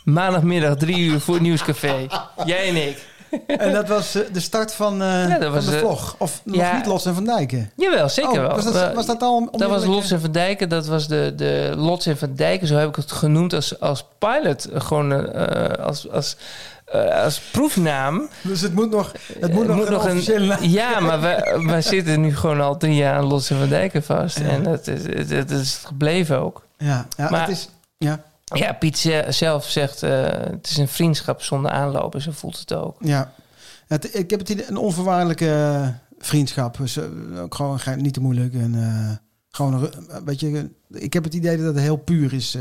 maandagmiddag 0.05 0.77
drie 0.77 0.99
uur 0.99 1.21
voor 1.21 1.35
het 1.35 1.43
Nieuwscafé. 1.43 2.07
Jij 2.45 2.69
en 2.69 2.77
ik. 2.89 3.15
En 3.47 3.73
dat 3.73 3.89
was 3.89 4.15
eh, 4.15 4.23
de 4.33 4.41
start 4.41 4.73
van, 4.75 5.03
eh, 5.03 5.29
Ja, 5.29 5.39
dat 5.39 5.53
van 5.53 5.65
de 5.65 5.73
eh, 5.73 5.79
vlog. 5.79 6.15
Of 6.19 6.41
nog 6.45 6.57
ja. 6.57 6.77
niet 6.77 6.87
Los 6.87 7.07
en 7.07 7.15
Van 7.15 7.25
Dijken. 7.25 7.71
Jawel, 7.77 8.09
zeker 8.09 8.31
Oh, 8.31 8.37
wel. 8.37 8.49
was 8.55 8.73
dat- 8.73 8.95
was 8.95 9.07
dat 9.07 9.23
al 9.23 9.49
Dat 9.53 9.69
was 9.71 9.85
Lots 9.85 10.11
en 10.11 10.21
Van 10.21 10.33
Dijken. 10.33 10.69
Dat 10.69 10.87
was 10.87 11.09
de, 11.09 11.33
de 11.37 11.73
Lots 11.77 12.07
en 12.07 12.19
Van 12.19 12.35
Dijken. 12.35 12.67
Zo 12.67 12.75
heb 12.77 12.89
ik 12.89 12.97
het 12.97 13.13
genoemd 13.13 13.53
als, 13.53 13.81
als 13.81 14.05
pilot. 14.19 14.69
Gewoon 14.75 15.35
als, 15.79 16.11
als, 16.11 16.37
als 17.25 17.41
proefnaam. 17.41 18.29
Dus 18.43 18.61
het 18.61 18.75
moet 18.75 18.91
nog, 18.91 19.13
het 19.41 19.53
moet 19.53 19.67
nog, 19.91 20.05
een 20.07 20.71
Ja, 20.71 21.01
maar 21.01 21.21
we, 21.21 21.63
we 21.67 21.81
zitten 21.81 22.21
nu 22.21 22.37
gewoon 22.37 22.61
al 22.61 22.77
drie 22.77 22.95
jaar 22.95 23.17
aan 23.17 23.25
Lots 23.25 23.51
en 23.51 23.59
Van 23.59 23.69
Dijken 23.69 24.03
vast. 24.03 24.39
En 24.39 24.63
dat 24.63 24.87
is, 24.87 25.03
het, 25.03 25.31
het 25.31 25.51
is 25.51 25.81
gebleven 25.85 26.39
ook. 26.41 26.63
Ja, 26.79 27.07
ja 27.17 27.31
Maar- 27.31 27.41
het 27.41 27.51
is... 27.51 27.69
Ja, 27.99 28.21
Ja, 28.55 28.73
Piet 28.73 28.99
ze- 28.99 29.25
zelf 29.29 29.69
zegt... 29.69 30.03
eh, 30.03 30.23
het 30.31 30.69
is 30.71 30.77
een 30.77 30.89
vriendschap 30.89 31.43
zonder 31.43 31.71
aanlopen. 31.71 32.21
Zo 32.23 32.31
voelt 32.31 32.59
het 32.59 32.73
ook. 32.75 32.97
ja. 33.01 33.33
Het, 33.87 34.15
ik 34.19 34.31
heb 34.31 34.41
het 34.41 34.49
idee, 34.49 34.69
een 34.69 34.77
onvoorwaardelijke 34.77 35.49
eh, 35.51 35.89
vriendschap. 36.19 36.77
Dus, 36.77 36.97
eh, 36.97 37.05
ook 37.43 37.55
gewoon 37.55 37.79
niet 37.97 38.15
te 38.15 38.21
moeilijk. 38.21 38.55
En, 38.55 38.75
eh, 38.75 39.17
gewoon, 39.51 39.91
een 40.09 40.25
beetje, 40.25 40.71
ik 40.91 41.13
heb 41.13 41.25
het 41.25 41.35
idee 41.35 41.57
dat 41.57 41.67
het 41.67 41.79
heel 41.79 41.97
puur 41.97 42.33
is. 42.33 42.57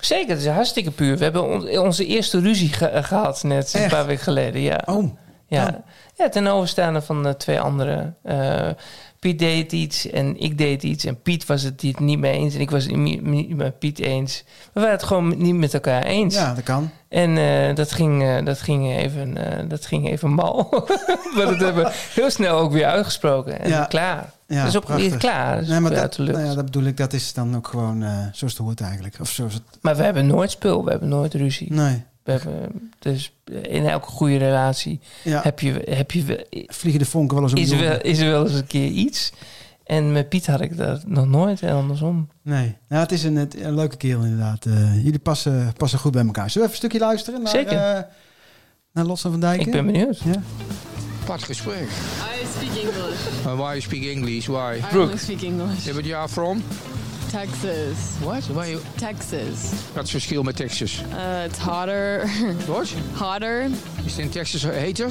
Zeker, 0.00 0.28
het 0.30 0.38
is 0.40 0.46
hartstikke 0.46 0.90
puur. 0.90 1.16
We 1.16 1.22
hebben 1.24 1.44
on- 1.44 1.78
onze 1.78 2.06
eerste 2.06 2.40
ruzie 2.40 2.68
ge- 2.72 3.02
gehad 3.02 3.42
net 3.42 3.74
een 3.74 3.88
paar 3.88 4.06
weken 4.06 4.22
geleden. 4.22 4.60
Ja. 4.60 4.82
Oh, 4.86 5.10
Ja, 5.48 5.84
ja 6.14 6.28
ten 6.28 6.46
overstaande 6.46 7.02
van 7.02 7.22
de 7.22 7.36
twee 7.36 7.60
anderen. 7.60 8.16
Eh, 8.22 8.70
Piet 9.26 9.38
deed 9.38 9.72
iets 9.72 10.10
en 10.10 10.40
ik 10.40 10.58
deed 10.58 10.82
iets. 10.82 11.04
En 11.04 11.22
Piet 11.22 11.46
was 11.46 11.62
het 11.62 11.82
niet 11.82 12.00
niet 12.00 12.18
mee 12.18 12.32
eens. 12.32 12.54
En 12.54 12.60
ik 12.60 12.70
was 12.70 12.84
het 12.84 12.96
niet 12.96 13.56
met 13.56 13.78
Piet 13.78 13.98
eens. 13.98 14.44
We 14.72 14.80
waren 14.80 14.94
het 14.96 15.02
gewoon 15.02 15.34
niet 15.36 15.54
met 15.54 15.74
elkaar 15.74 16.02
eens. 16.02 16.34
ja, 16.34 16.54
dat 16.54 16.64
kan. 16.64 16.90
En 17.08 17.38
eh, 17.38 17.74
dat, 17.74 17.92
ging, 17.92 18.22
eh, 18.22 18.44
dat, 18.44 18.60
ging 18.60 18.96
even, 18.96 19.58
eh, 19.58 19.68
dat 19.68 19.86
ging 19.86 20.08
even 20.08 20.30
mal. 20.30 20.68
maar 21.36 21.46
dat 21.46 21.58
hebben 21.58 21.84
we 21.84 21.90
heel 22.14 22.30
snel 22.30 22.58
ook 22.58 22.72
weer 22.72 22.86
uitgesproken. 22.86 23.60
En 23.60 23.68
Ja. 23.68 23.84
klaar. 23.84 24.30
Ja, 24.46 24.58
dat 24.58 24.68
is 24.68 24.76
ook 24.76 24.84
prachtig. 24.84 25.08
weer 25.10 25.18
klaar. 25.18 25.56
Dat 25.56 25.68
Nee, 25.68 25.80
maar 25.80 25.90
dat, 25.90 26.00
uit 26.00 26.16
de 26.16 26.22
lucht. 26.22 26.36
nou 26.36 26.48
ja, 26.48 26.54
dat 26.54 26.64
bedoel 26.64 26.84
ik, 26.84 26.96
dat 26.96 27.12
is 27.12 27.32
dan 27.32 27.56
ook 27.56 27.68
gewoon 27.68 28.04
zoals 28.32 28.52
het 28.52 28.62
hoort 28.62 28.80
eigenlijk. 28.80 29.16
Of 29.20 29.30
zoals 29.30 29.54
het... 29.54 29.62
Maar 29.80 29.96
we 29.96 30.02
hebben 30.02 30.26
nooit 30.26 30.50
spul. 30.50 30.84
We 30.84 30.90
hebben 30.90 31.08
nooit 31.08 31.34
ruzie. 31.34 31.72
Nee. 31.72 32.04
We 32.26 32.32
hebben, 32.32 32.90
dus 32.98 33.32
in 33.62 33.86
elke 33.86 34.06
goede 34.08 34.36
relatie 34.36 35.00
Ja. 35.24 35.40
heb 35.42 35.60
je, 35.60 35.82
heb 35.90 36.10
je, 36.10 36.24
wel- 36.24 36.44
Vliegen 36.66 37.00
de 37.00 37.06
vonken 37.06 37.34
wel 37.34 37.44
eens 37.44 37.52
om 37.52 37.58
is, 37.58 37.70
er 37.70 37.78
wel, 37.78 38.00
is 38.00 38.18
er 38.18 38.30
wel 38.30 38.44
eens 38.46 38.54
een 38.54 38.66
keer 38.66 38.88
iets. 38.88 39.32
En 39.84 40.12
met 40.12 40.28
Piet 40.28 40.46
had 40.46 40.60
ik 40.60 40.76
dat 40.76 41.06
nog 41.06 41.26
nooit 41.26 41.62
en 41.62 41.74
andersom. 41.74 42.28
Nee, 42.42 42.76
nou, 42.88 43.02
het 43.02 43.12
is 43.12 43.24
een, 43.24 43.36
een 43.58 43.74
leuke 43.74 43.96
kerel 43.96 44.22
inderdaad. 44.22 44.66
Eh, 44.66 45.04
jullie 45.04 45.18
passen, 45.18 45.72
passen 45.76 45.98
goed 45.98 46.12
bij 46.12 46.24
elkaar. 46.26 46.50
Zullen 46.50 46.68
we 46.68 46.74
even 46.74 46.84
een 46.84 46.90
stukje 46.90 47.06
luisteren 47.08 47.42
naar, 47.42 47.52
Zeker. 47.52 47.78
eh, 47.96 48.02
naar 48.92 49.04
Los 49.04 49.20
van 49.20 49.40
Dijken? 49.40 49.66
Ik 49.66 49.72
ben 49.72 49.86
benieuwd. 49.86 50.18
Ja? 50.24 50.42
Apart 51.22 51.42
gesprek. 51.42 51.82
I 51.82 52.46
speak 52.58 52.76
English. 52.76 53.18
Why 53.42 53.56
you 53.58 53.80
speak 53.80 54.02
English? 54.04 54.46
Why? 54.46 54.80
I 54.92 54.96
only 54.98 55.16
speak 55.16 55.40
English. 55.42 55.84
Yeah, 55.84 55.94
but 55.94 56.04
you 56.04 56.16
are 56.16 56.28
from? 56.28 56.62
Texas. 57.30 57.96
What? 58.22 58.46
Why? 58.46 58.76
Texas. 58.96 59.70
Wat 59.70 59.72
is 59.92 59.94
het 59.94 60.10
verschil 60.10 60.42
met 60.42 60.56
Texas? 60.56 61.02
Uh, 61.12 61.44
it's 61.44 61.58
hotter. 61.58 62.28
What? 62.66 62.92
hotter. 63.12 63.62
Is 64.04 64.12
het 64.12 64.18
in 64.18 64.28
Texas 64.30 64.62
heter? 64.62 65.10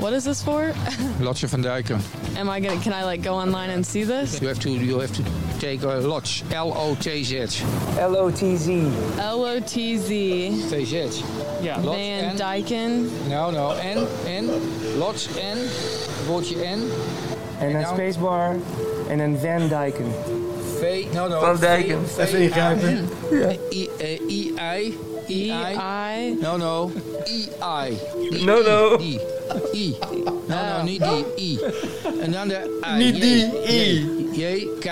What 0.00 0.12
is 0.12 0.22
this 0.24 0.42
for? 0.42 0.72
Lotje 1.20 1.48
van 1.48 1.60
Dijken. 1.62 2.00
Am 2.38 2.48
I 2.48 2.60
gonna? 2.60 2.80
Can 2.82 2.92
I 2.92 3.04
like 3.10 3.28
go 3.28 3.34
online 3.34 3.72
and 3.74 3.86
see 3.86 4.04
this? 4.06 4.38
You 4.38 4.46
have 4.48 4.58
to, 4.60 4.68
you 4.70 5.00
have 5.00 5.12
to 5.12 5.22
take 5.58 5.86
a 5.86 6.00
Lodge. 6.00 6.42
L-O-T-Z. 6.50 7.62
L-O-T-Z. 8.10 8.68
L 9.32 9.46
O 9.46 9.60
T 9.60 9.70
Z. 9.98 10.08
T-Z. 10.70 11.22
Ja. 11.60 11.76
Lot 11.76 11.84
Van 11.84 11.94
en- 11.94 12.36
Dyken. 12.36 13.10
Nou, 13.28 13.52
nou. 13.52 13.78
En, 13.78 14.06
en. 14.26 14.44
Lodge 14.98 15.40
en. 15.40 15.58
Woordje 16.26 16.62
en. 16.62 16.80
En 17.58 17.66
een 17.66 17.80
nou- 17.80 17.94
spacebar 17.94 18.56
en 19.08 19.18
een 19.18 19.38
Van 19.38 19.68
Dijken. 19.68 20.04
V. 20.80 21.04
Nou, 21.12 21.28
nou. 21.28 21.44
Van 21.44 21.56
Dijken. 21.56 21.98
Even 22.18 22.40
ingrijpen. 22.40 23.08
I, 23.70 23.90
I-I. 24.00 24.98
E 25.26 25.34
I-I. 25.34 25.74
I. 25.74 26.36
No, 26.40 26.56
no. 26.56 26.90
No, 28.44 28.58
I, 28.58 28.62
no. 28.62 28.96
Die. 28.96 29.20
I. 29.72 29.96
No, 30.46 30.56
no, 30.76 30.82
niet 30.82 31.02
die. 31.04 31.24
I. 31.36 31.58
En 32.20 32.32
dan 32.32 32.48
de 32.48 32.80
I. 32.86 32.96
Niet 32.96 33.20
die, 33.20 33.52
I. 33.66 34.06
J. 34.32 34.40
J. 34.40 34.66
K. 34.80 34.86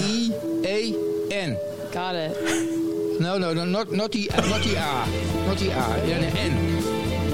I. 0.00 0.32
E. 0.62 0.94
N. 1.28 1.56
Got 1.92 2.14
it. 2.14 2.36
No, 3.18 3.38
no, 3.38 3.52
no, 3.52 3.64
not, 3.64 3.90
not, 3.90 4.12
die, 4.12 4.30
not 4.48 4.62
die 4.62 4.78
A. 4.78 5.04
Not 5.46 5.58
die 5.58 5.72
A. 5.72 5.96
Ja, 6.06 6.16
een 6.16 6.52
N. 6.52 6.78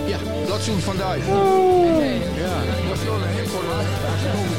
Ja, 0.06 0.18
Lotsoen 0.48 0.80
van 0.80 0.96
Dijk. 0.96 1.22
Ja, 1.26 2.56
dat 2.88 2.98
is 2.98 3.04
wel 3.04 3.14
een 3.14 3.28
heel 3.28 3.46
de. 3.46 4.53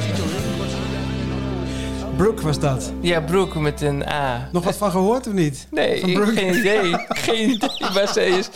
Brooke 2.17 2.43
was 2.43 2.59
dat. 2.59 2.91
Ja, 3.01 3.21
Broek 3.21 3.55
met 3.55 3.81
een 3.81 4.07
A. 4.07 4.49
Nog 4.51 4.63
wat 4.63 4.77
van 4.77 4.91
gehoord 4.91 5.27
of 5.27 5.33
niet? 5.33 5.67
Nee, 5.71 5.99
Van 5.99 6.13
Brooke? 6.13 6.31
geen 6.31 6.55
idee. 6.57 7.05
geen 7.07 7.49
idee 7.49 7.69
waar 7.93 8.07
ze 8.07 8.25
is. 8.25 8.49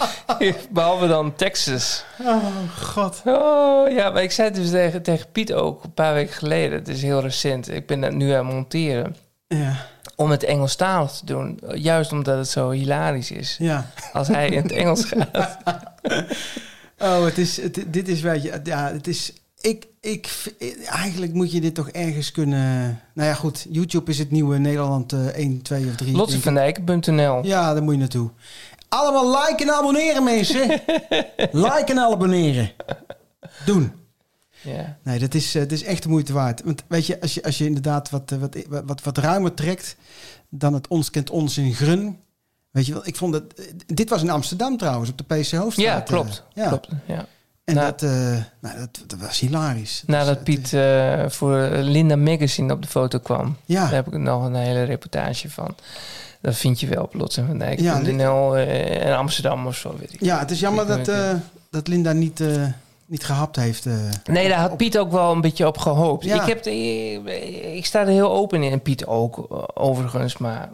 Behalve 0.69 1.07
dan 1.07 1.35
Texas. 1.35 2.03
Oh, 2.25 2.45
god. 2.81 3.21
Oh, 3.25 3.91
ja, 3.91 4.09
maar 4.09 4.23
ik 4.23 4.31
zei 4.31 4.47
het 4.47 4.57
dus 4.57 4.69
tegen, 4.69 5.01
tegen 5.01 5.31
Piet 5.31 5.53
ook 5.53 5.83
een 5.83 5.93
paar 5.93 6.13
weken 6.13 6.33
geleden. 6.33 6.79
Het 6.79 6.87
is 6.87 7.01
heel 7.01 7.21
recent. 7.21 7.69
Ik 7.69 7.87
ben 7.87 8.01
dat 8.01 8.11
nu 8.13 8.31
aan 8.31 8.45
het 8.45 8.55
monteren. 8.55 9.15
Ja. 9.47 9.75
om 10.15 10.29
het 10.31 10.43
Engelstalig 10.43 11.11
te 11.11 11.25
doen. 11.25 11.59
Juist 11.73 12.11
omdat 12.11 12.37
het 12.37 12.49
zo 12.49 12.69
hilarisch 12.69 13.31
is. 13.31 13.55
Ja. 13.59 13.85
Als 14.13 14.27
hij 14.27 14.49
in 14.49 14.61
het 14.61 14.71
Engels 14.71 15.05
gaat. 15.05 15.57
Oh, 17.01 17.25
het 17.25 17.37
is, 17.37 17.61
het, 17.61 17.83
dit 17.87 18.07
is, 18.07 18.21
weet 18.21 18.43
je, 18.43 18.59
ja, 18.63 18.91
het 18.91 19.07
is, 19.07 19.33
ik, 19.61 19.87
ik, 20.01 20.27
v- 20.27 20.47
eigenlijk 20.85 21.33
moet 21.33 21.51
je 21.51 21.61
dit 21.61 21.75
toch 21.75 21.89
ergens 21.89 22.31
kunnen, 22.31 22.99
nou 23.13 23.27
ja 23.29 23.33
goed, 23.33 23.65
YouTube 23.69 24.11
is 24.11 24.19
het 24.19 24.31
nieuwe 24.31 24.57
Nederland 24.57 25.13
eh 25.13 25.25
1, 25.27 25.61
2 25.61 25.85
of 25.87 25.95
3. 25.95 26.15
Lottevandijk.nl 26.15 27.45
Ja, 27.45 27.73
daar 27.73 27.83
moet 27.83 27.93
je 27.93 27.99
naartoe. 27.99 28.29
Allemaal 28.89 29.39
liken 29.45 29.67
en 29.67 29.73
abonneren 29.73 30.23
mensen. 30.23 30.69
liken 31.51 31.87
en 31.87 31.99
abonneren. 31.99 32.71
Doen. 33.65 33.91
Nee, 35.03 35.19
dat 35.19 35.33
is, 35.33 35.55
eh, 35.55 35.61
dat 35.61 35.71
is 35.71 35.83
echt 35.83 36.03
de 36.03 36.09
moeite 36.09 36.33
waard. 36.33 36.61
Want 36.63 36.83
weet 36.87 37.05
je, 37.05 37.21
als 37.21 37.33
je, 37.33 37.43
als 37.43 37.57
je 37.57 37.65
inderdaad 37.65 38.09
wat, 38.09 38.31
eh, 38.31 38.37
wat, 38.37 38.55
wat, 38.85 39.03
wat 39.03 39.17
ruimer 39.17 39.53
trekt 39.53 39.95
dan 40.49 40.73
het 40.73 40.87
ons 40.87 41.09
kent 41.09 41.29
ons 41.29 41.57
in 41.57 41.73
Grun. 41.73 42.19
Weet 42.71 42.85
je 42.85 42.93
wel, 42.93 43.07
ik 43.07 43.15
vond 43.15 43.35
eh, 43.35 43.41
Dit 43.85 44.09
was 44.09 44.21
in 44.21 44.29
Amsterdam 44.29 44.77
trouwens, 44.77 45.09
op 45.09 45.17
de 45.17 45.23
PC 45.23 45.51
Hoofdstraat. 45.51 45.75
Ja, 45.77 45.99
eh, 45.99 46.05
klopt. 46.05 46.43
ja. 46.53 46.67
klopt 46.67 46.87
ja. 47.07 47.25
En 47.69 47.75
Nou- 47.75 47.91
dat, 47.91 48.03
eh, 48.03 48.09
nou, 48.59 48.77
dat, 48.77 49.03
dat 49.07 49.19
was 49.19 49.39
hilarisch. 49.39 50.03
Nadat 50.05 50.43
Piet 50.43 50.73
eh, 50.73 51.23
voor 51.27 51.57
Linda 51.71 52.15
Magazine 52.15 52.73
op 52.73 52.81
de 52.81 52.87
foto 52.87 53.19
kwam. 53.19 53.57
Ja. 53.65 53.81
Daar 53.81 53.93
heb 53.93 54.07
ik 54.07 54.17
nog 54.17 54.45
een 54.45 54.55
hele 54.55 54.83
reportage 54.83 55.49
van. 55.49 55.75
Dat 56.41 56.55
vind 56.55 56.79
je 56.79 56.87
wel 56.87 57.03
op 57.03 57.13
Lots 57.13 57.37
en 57.37 57.47
Van 57.47 57.57
Dijk. 57.57 57.79
Ja, 57.79 57.97
NL 57.97 58.57
eh, 58.57 59.05
en 59.05 59.17
Amsterdam 59.17 59.67
of 59.67 59.75
zo, 59.75 59.95
weet 59.99 60.13
ik. 60.13 60.21
Ja, 60.21 60.39
het 60.39 60.51
is 60.51 60.59
jammer 60.59 60.87
dat, 60.87 61.11
dat 61.69 61.87
Linda 61.87 62.11
niet, 62.11 62.43
niet 63.05 63.25
gehapt 63.25 63.55
heeft. 63.55 63.85
Nee, 64.25 64.49
daar 64.49 64.59
had 64.59 64.77
Piet 64.77 64.97
ook 64.97 65.11
wel 65.11 65.31
een 65.31 65.41
beetje 65.41 65.67
op 65.67 65.77
gehoopt. 65.77 66.23
Ja. 66.23 66.41
Ik, 66.41 66.47
heb, 66.47 66.65
ik, 66.65 67.25
ik 67.75 67.85
sta 67.85 67.99
er 67.99 68.07
heel 68.07 68.31
open 68.31 68.63
in. 68.63 68.71
En 68.71 68.81
Piet 68.81 69.05
ook, 69.05 69.47
overigens. 69.73 70.37
Maar 70.37 70.69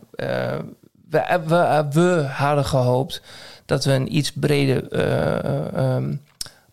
we, 1.09 1.39
we, 1.45 1.85
we 1.91 2.25
hadden 2.29 2.65
gehoopt 2.65 3.21
dat 3.65 3.85
we 3.85 3.91
een 3.91 4.15
iets 4.15 4.31
breder 4.31 4.91
eh, 4.91 5.37
eh, 5.37 5.73
ehm, 5.73 6.15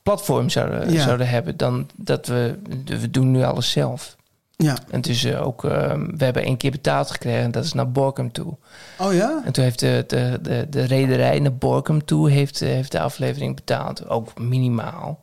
platform 0.02 0.50
zouden, 0.50 0.92
Ja. 0.92 1.02
zouden 1.02 1.28
hebben. 1.28 1.56
Dan 1.56 1.88
dat 1.96 2.26
we... 2.26 2.58
We 2.84 3.10
doen 3.10 3.30
nu 3.30 3.42
alles 3.42 3.70
zelf. 3.70 4.16
Ja. 4.56 4.76
En 4.90 5.02
eh, 5.02 5.46
ook... 5.46 5.64
eh, 5.64 5.92
we 6.16 6.24
hebben 6.24 6.42
één 6.44 6.56
keer 6.56 6.70
betaald 6.70 7.10
gekregen. 7.10 7.42
En 7.42 7.50
dat 7.50 7.64
is 7.64 7.72
naar 7.72 7.90
Borkum 7.92 8.32
toe. 8.32 8.56
Oh 8.98 9.14
ja? 9.14 9.42
En 9.44 9.52
toen 9.52 9.64
heeft 9.64 9.78
de, 9.78 10.04
de, 10.06 10.38
de, 10.42 10.66
de 10.70 10.82
rederij 10.84 11.38
naar 11.38 11.54
Borkum 11.54 12.04
toe 12.04 12.30
heeft, 12.30 12.60
eh, 12.62 12.68
heeft 12.68 12.92
de 12.92 13.00
aflevering 13.00 13.54
betaald. 13.54 14.08
Ook 14.08 14.38
minimaal. 14.38 15.20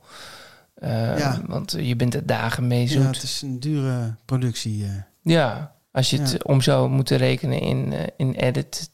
Eh, 0.74 1.18
Ja. 1.18 1.42
Want 1.48 1.76
je 1.80 1.96
bent 1.96 2.14
er 2.16 2.26
dagen 2.26 2.68
mee 2.68 2.82
Ja, 2.82 2.88
zoet. 2.88 3.04
het 3.16 3.24
is 3.24 3.42
een 3.42 3.60
dure 3.60 4.16
productie. 4.26 4.84
eh. 4.84 4.90
Ja, 5.22 5.72
als 5.92 6.10
je 6.10 6.20
het 6.20 6.32
Ja. 6.32 6.38
om 6.44 6.62
zou 6.62 6.90
moeten 6.90 7.18
rekenen 7.18 7.60
in, 7.62 7.94
in 8.18 8.32
edit 8.34 8.90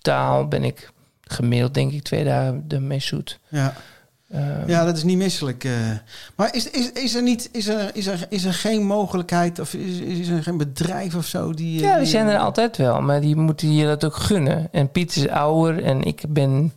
taal, 0.00 0.48
ben 0.48 0.64
ik 0.64 0.90
gemiddeld 1.20 1.74
denk 1.74 1.92
ik 1.92 2.02
twee 2.02 2.24
dagen 2.24 2.64
ermee 2.68 3.00
zoet. 3.00 3.38
Ja. 3.48 3.74
Ehm, 4.28 4.68
ja, 4.68 4.84
dat 4.84 4.96
is 4.96 5.02
niet 5.02 5.16
misselijk. 5.18 5.64
eh. 5.64 5.72
Maar 6.36 6.54
is, 6.54 6.70
is, 6.70 6.92
is, 6.92 7.14
er 7.14 7.22
niet, 7.22 7.48
is, 7.52 7.66
er, 7.68 7.90
is, 7.92 8.06
er, 8.06 8.26
is 8.28 8.44
er 8.44 8.54
geen 8.54 8.82
mogelijkheid 8.86 9.58
of 9.58 9.74
is, 9.74 9.98
is 9.98 10.28
er 10.28 10.42
geen 10.42 10.56
bedrijf 10.56 11.14
of 11.14 11.24
zo 11.26 11.52
die. 11.54 11.76
eh, 11.76 11.82
Ja, 11.82 11.90
die 11.92 11.98
die- 12.02 12.10
zijn 12.10 12.26
er 12.28 12.38
altijd 12.38 12.76
wel, 12.76 13.00
maar 13.00 13.20
die 13.20 13.36
moeten 13.36 13.74
je 13.74 13.86
dat 13.86 14.04
ook 14.04 14.16
gunnen. 14.16 14.68
En 14.72 14.90
Piet 14.90 15.16
is 15.16 15.28
ouder 15.28 15.82
en 15.84 16.02
ik 16.02 16.22
ben... 16.28 16.72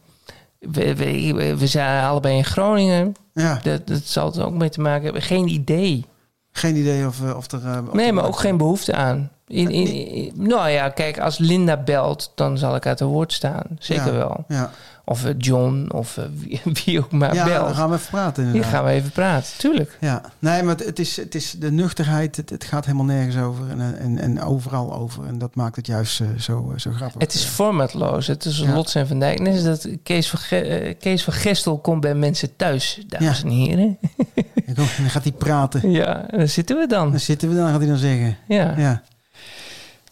We, 0.59 0.95
we, 0.95 1.55
we 1.57 1.67
zijn 1.67 2.03
allebei 2.03 2.37
in 2.37 2.45
Groningen. 2.45 3.15
Ja. 3.33 3.59
Dat, 3.63 3.87
dat 3.87 4.01
zal 4.03 4.33
er 4.35 4.45
ook 4.45 4.53
mee 4.53 4.69
te 4.69 4.81
maken 4.81 5.03
hebben. 5.03 5.21
Geen 5.21 5.47
idee. 5.47 6.05
Geen 6.51 6.75
idee 6.75 7.07
of, 7.07 7.21
eh, 7.23 7.35
of 7.37 7.51
er. 7.51 7.83
of 7.87 7.93
Nee, 7.93 8.11
maar 8.13 8.25
ook 8.25 8.39
geen 8.39 8.57
behoefte 8.57 8.93
aan. 8.93 9.29
In, 9.47 9.69
in, 9.71 9.87
in- 9.87 10.31
nou 10.35 10.69
ja, 10.69 10.89
kijk, 10.89 11.19
als 11.19 11.37
Linda 11.37 11.77
belt, 11.77 12.31
dan 12.35 12.57
zal 12.57 12.75
ik 12.75 12.85
uit 12.85 12.99
het 12.99 13.07
woord 13.09 13.33
staan. 13.33 13.63
Zeker 13.79 14.05
Ja, 14.05 14.11
wel. 14.11 14.43
ja. 14.47 14.71
Of 15.11 15.25
eh, 15.25 15.33
John, 15.37 15.89
of 15.93 16.17
eh, 16.17 16.23
wie, 16.41 16.61
wie 16.85 16.99
ook 16.99 17.11
maar 17.11 17.33
ja, 17.33 17.43
belt. 17.45 17.65
dan 17.65 17.75
gaan 17.75 17.89
we 17.89 17.95
even 17.95 18.09
praten. 18.09 18.43
Hier 18.43 18.53
inderdaad. 18.53 18.75
gaan 18.75 18.85
we 18.85 18.91
even 18.91 19.11
praten, 19.11 19.57
tuurlijk. 19.57 19.97
Ja, 19.99 20.21
nee, 20.39 20.63
maar 20.63 20.75
het, 20.77 20.99
is, 20.99 21.15
het 21.17 21.35
is 21.35 21.51
de 21.59 21.71
nuchterheid. 21.71 22.35
Het, 22.35 22.49
het 22.49 22.63
gaat 22.63 22.85
helemaal 22.85 23.05
nergens 23.05 23.37
over 23.37 23.69
en, 23.69 23.97
en, 23.99 24.17
en 24.19 24.41
overal 24.41 24.93
over. 24.93 25.25
En 25.25 25.37
dat 25.37 25.55
maakt 25.55 25.75
het 25.75 25.87
juist 25.87 26.19
eh, 26.21 26.27
zo, 26.39 26.71
eh, 26.73 26.79
zo 26.79 26.91
grappig. 26.91 27.21
Het 27.21 27.33
is 27.33 27.43
formatloos. 27.43 28.27
Het 28.27 28.45
is 28.45 28.57
Ja. 28.57 28.73
Lots 28.73 28.95
en 28.95 29.07
Van 29.07 29.19
Dijk. 29.19 29.39
Net 29.39 29.53
als 29.53 29.63
dat 29.63 29.87
Kees 30.03 30.29
van, 30.29 30.39
Ge- 30.39 30.59
eh, 30.61 30.95
Kees 30.99 31.23
van 31.23 31.33
Gestel 31.33 31.77
komt 31.79 32.01
bij 32.01 32.15
mensen 32.15 32.55
thuis, 32.55 33.03
dames 33.07 33.43
en 33.43 33.49
heren. 33.49 33.97
En 34.65 34.73
dan 34.77 34.85
gaat 34.87 35.23
hij 35.23 35.31
praten. 35.31 35.91
Ja, 35.91 36.25
daar 36.29 36.47
zitten 36.47 36.77
we 36.77 36.87
dan. 36.87 37.09
Dan 37.11 37.19
zitten 37.19 37.49
we 37.49 37.55
dan, 37.55 37.67
gaat 37.69 37.77
hij 37.79 37.87
dan 37.87 37.97
zeggen. 37.97 38.37
Ja. 38.47 38.73
Ja, 38.77 39.01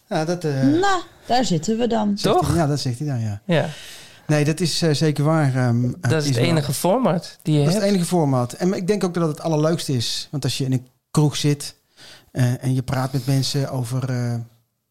ja 0.08 0.24
dat... 0.24 0.44
eh, 0.44 0.62
Nou, 0.62 1.00
daar 1.26 1.44
zitten 1.44 1.78
we 1.78 1.86
dan. 1.86 2.18
hij- 2.22 2.54
ja, 2.54 2.66
dat 2.66 2.80
zegt 2.80 2.98
hij 2.98 3.08
dan, 3.08 3.20
ja. 3.20 3.40
Ja. 3.44 3.66
Nee, 4.30 4.44
dat 4.44 4.60
is 4.60 4.82
eh, 4.82 4.90
zeker 4.94 5.24
waar. 5.24 5.54
ehm, 5.56 5.90
Dat 6.00 6.22
is 6.22 6.26
het 6.28 6.36
waar. 6.36 6.44
enige 6.44 6.72
format 6.72 7.38
die 7.42 7.54
je 7.54 7.58
Dat 7.60 7.68
is 7.68 7.74
hebt. 7.74 7.84
het 7.86 7.94
enige 7.94 8.08
format. 8.08 8.52
En 8.52 8.72
ik 8.72 8.86
denk 8.86 9.04
ook 9.04 9.14
dat 9.14 9.28
het 9.28 9.40
allerleukste 9.40 9.92
is. 9.96 10.28
Want 10.30 10.44
als 10.44 10.58
je 10.58 10.64
in 10.64 10.72
een 10.72 10.86
kroeg 11.10 11.36
zit 11.36 11.74
eh, 12.32 12.64
en 12.64 12.74
je 12.74 12.82
praat 12.82 13.12
met 13.12 13.26
mensen 13.26 13.70
over... 13.70 14.10
eh, 14.10 14.34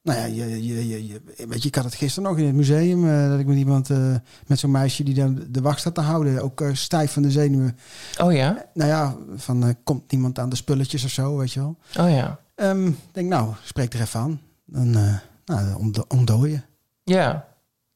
nou 0.04 0.20
ja, 0.20 0.26
je, 0.26 0.66
je, 0.68 0.88
je, 0.88 1.08
je- 1.08 1.22
weet 1.48 1.62
je, 1.62 1.68
ik 1.68 1.76
had 1.76 1.84
het 1.84 1.96
gisteren 1.96 2.30
nog 2.30 2.38
in 2.40 2.46
het 2.46 2.56
museum... 2.56 3.10
eh, 3.10 3.30
dat 3.30 3.40
ik 3.40 3.46
met 3.46 3.58
iemand, 3.58 3.90
eh, 3.90 4.16
met 4.48 4.60
zo'n 4.60 4.72
meisje 4.72 5.04
die 5.04 5.14
dan 5.14 5.44
de 5.50 5.62
wacht 5.62 5.80
staat 5.80 5.96
te 5.96 6.02
houden... 6.02 6.42
ook 6.44 6.62
eh, 6.62 6.70
stijf 6.74 7.12
van 7.12 7.22
de 7.22 7.32
zenuwen. 7.32 7.78
Oh 8.22 8.34
ja? 8.34 8.66
Nou 8.74 8.90
ja, 8.90 9.16
van 9.36 9.64
eh, 9.64 9.70
komt 9.84 10.12
niemand 10.12 10.40
aan 10.40 10.50
de 10.50 10.56
spulletjes 10.56 11.04
of 11.04 11.12
zo, 11.12 11.38
weet 11.38 11.52
je 11.52 11.60
wel. 11.60 11.78
Oh 12.00 12.10
ja. 12.12 12.40
Ehm, 12.56 12.88
ik 12.88 12.96
denk, 13.12 13.30
nou, 13.30 13.54
spreek 13.64 13.94
er 13.94 14.02
even 14.02 14.20
aan. 14.20 14.42
Dan 14.66 14.96
eh 14.96 15.14
nou, 15.46 15.76
ontdo- 15.76 16.06
ontdooien. 16.08 16.66
Ja, 17.04 17.48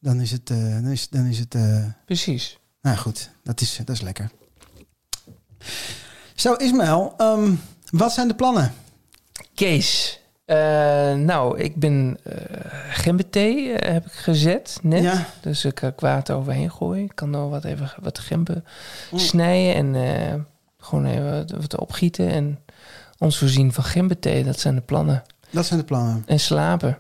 Dan 0.03 0.21
is 0.21 0.31
het... 0.31 0.49
eh, 0.49 0.57
dan 0.57 0.85
is, 0.87 1.09
dan 1.09 1.25
is 1.25 1.39
het 1.39 1.55
eh, 1.55 1.85
precies. 2.05 2.59
nou 2.81 2.97
goed, 2.97 3.29
dat 3.43 3.61
is, 3.61 3.75
dat 3.85 3.95
is 3.95 4.01
lekker. 4.01 4.29
Zo, 6.35 6.53
Ismaël, 6.53 7.13
ehm, 7.17 7.51
wat 7.89 8.13
zijn 8.13 8.27
de 8.27 8.35
plannen? 8.35 8.73
Kees. 9.55 10.19
eh, 10.45 11.13
nou, 11.13 11.59
ik 11.59 11.75
ben 11.75 12.17
eh, 12.23 13.91
heb 13.93 14.05
ik 14.05 14.11
gezet 14.11 14.79
net. 14.81 15.03
Ja. 15.03 15.25
Dus 15.41 15.65
ik 15.65 15.75
kan 15.75 15.95
kwaad 15.95 16.31
overheen 16.31 16.71
gooien. 16.71 17.03
Ik 17.03 17.15
kan 17.15 17.29
nog 17.29 17.49
wat 17.49 17.63
even 17.63 17.91
wat 18.01 18.19
gember 18.19 18.63
Mm. 19.11 19.19
snijden 19.19 19.95
en 19.95 20.47
gewoon 20.77 21.05
even 21.05 21.31
wat, 21.31 21.51
wat 21.51 21.77
opgieten. 21.79 22.29
En 22.29 22.59
ons 23.17 23.37
voorzien 23.37 23.73
van 23.73 23.83
gemberthee. 23.83 24.43
Dat 24.43 24.59
zijn 24.59 24.75
de 24.75 24.81
plannen. 24.81 25.23
Dat 25.49 25.65
zijn 25.65 25.79
de 25.79 25.85
plannen. 25.85 26.23
En 26.25 26.39
slapen. 26.39 26.97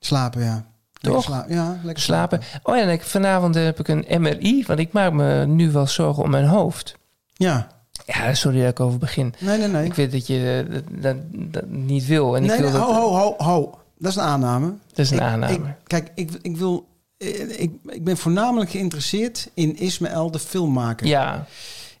Slapen, 0.00 0.42
ja. 0.44 0.66
Toch? 1.00 1.24
sla- 1.24 1.44
ja, 1.48 1.78
lekker 1.82 2.02
Slapen. 2.02 2.40
Oh 2.62 2.76
ja, 2.76 2.82
en 2.82 2.88
ik, 2.88 3.02
vanavond 3.02 3.54
heb 3.54 3.78
ik 3.80 3.88
een 3.88 4.04
MRI. 4.22 4.64
Want 4.66 4.78
ik 4.78 4.92
maak 4.92 5.12
me 5.12 5.46
nu 5.46 5.70
wel 5.70 5.86
zorgen 5.86 6.22
om 6.22 6.30
mijn 6.30 6.44
hoofd. 6.46 6.96
Ja. 7.32 7.68
Ja, 8.06 8.34
sorry 8.34 8.60
dat 8.60 8.70
ik 8.70 8.80
over 8.80 8.98
begin. 8.98 9.34
Nee, 9.38 9.58
nee, 9.58 9.68
nee. 9.68 9.84
Ik 9.84 9.94
weet 9.94 10.12
dat 10.12 10.26
je 10.26 10.64
eh, 10.68 10.74
dat, 10.74 10.82
dat, 11.02 11.16
dat 11.52 11.68
niet 11.68 12.06
wil. 12.06 12.36
En 12.36 12.42
nee, 12.42 12.50
ik 12.50 12.56
wil 12.62 12.70
nee, 12.70 12.78
dat, 12.78 12.88
ho, 12.88 12.92
ho, 13.10 13.16
ho, 13.16 13.34
ho. 13.44 13.78
Dat 13.98 14.10
is 14.10 14.16
een 14.16 14.22
aanname. 14.22 14.66
Dat 14.88 14.98
is 14.98 15.10
een 15.10 15.16
Ik- 15.16 15.22
aanname. 15.22 15.52
ik- 15.54 15.60
kijk, 15.86 16.10
ik, 16.14 16.30
ik 16.42 16.56
wil... 16.56 16.86
eh, 17.16 17.60
Ik, 17.60 17.72
ik 17.84 18.04
ben 18.04 18.16
voornamelijk 18.16 18.70
geïnteresseerd 18.70 19.50
in 19.54 19.76
Ismaël, 19.76 20.30
de 20.30 20.38
filmmaker. 20.38 21.06
Ja. 21.06 21.46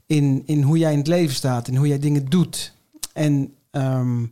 In, 0.06 0.42
in 0.46 0.62
hoe 0.62 0.78
jij 0.78 0.92
in 0.92 0.98
het 0.98 1.06
leven 1.06 1.34
staat 1.34 1.68
en 1.68 1.76
hoe 1.76 1.86
jij 1.88 1.98
dingen 1.98 2.24
doet. 2.28 2.72
En 3.12 3.54
ehm, 3.70 4.24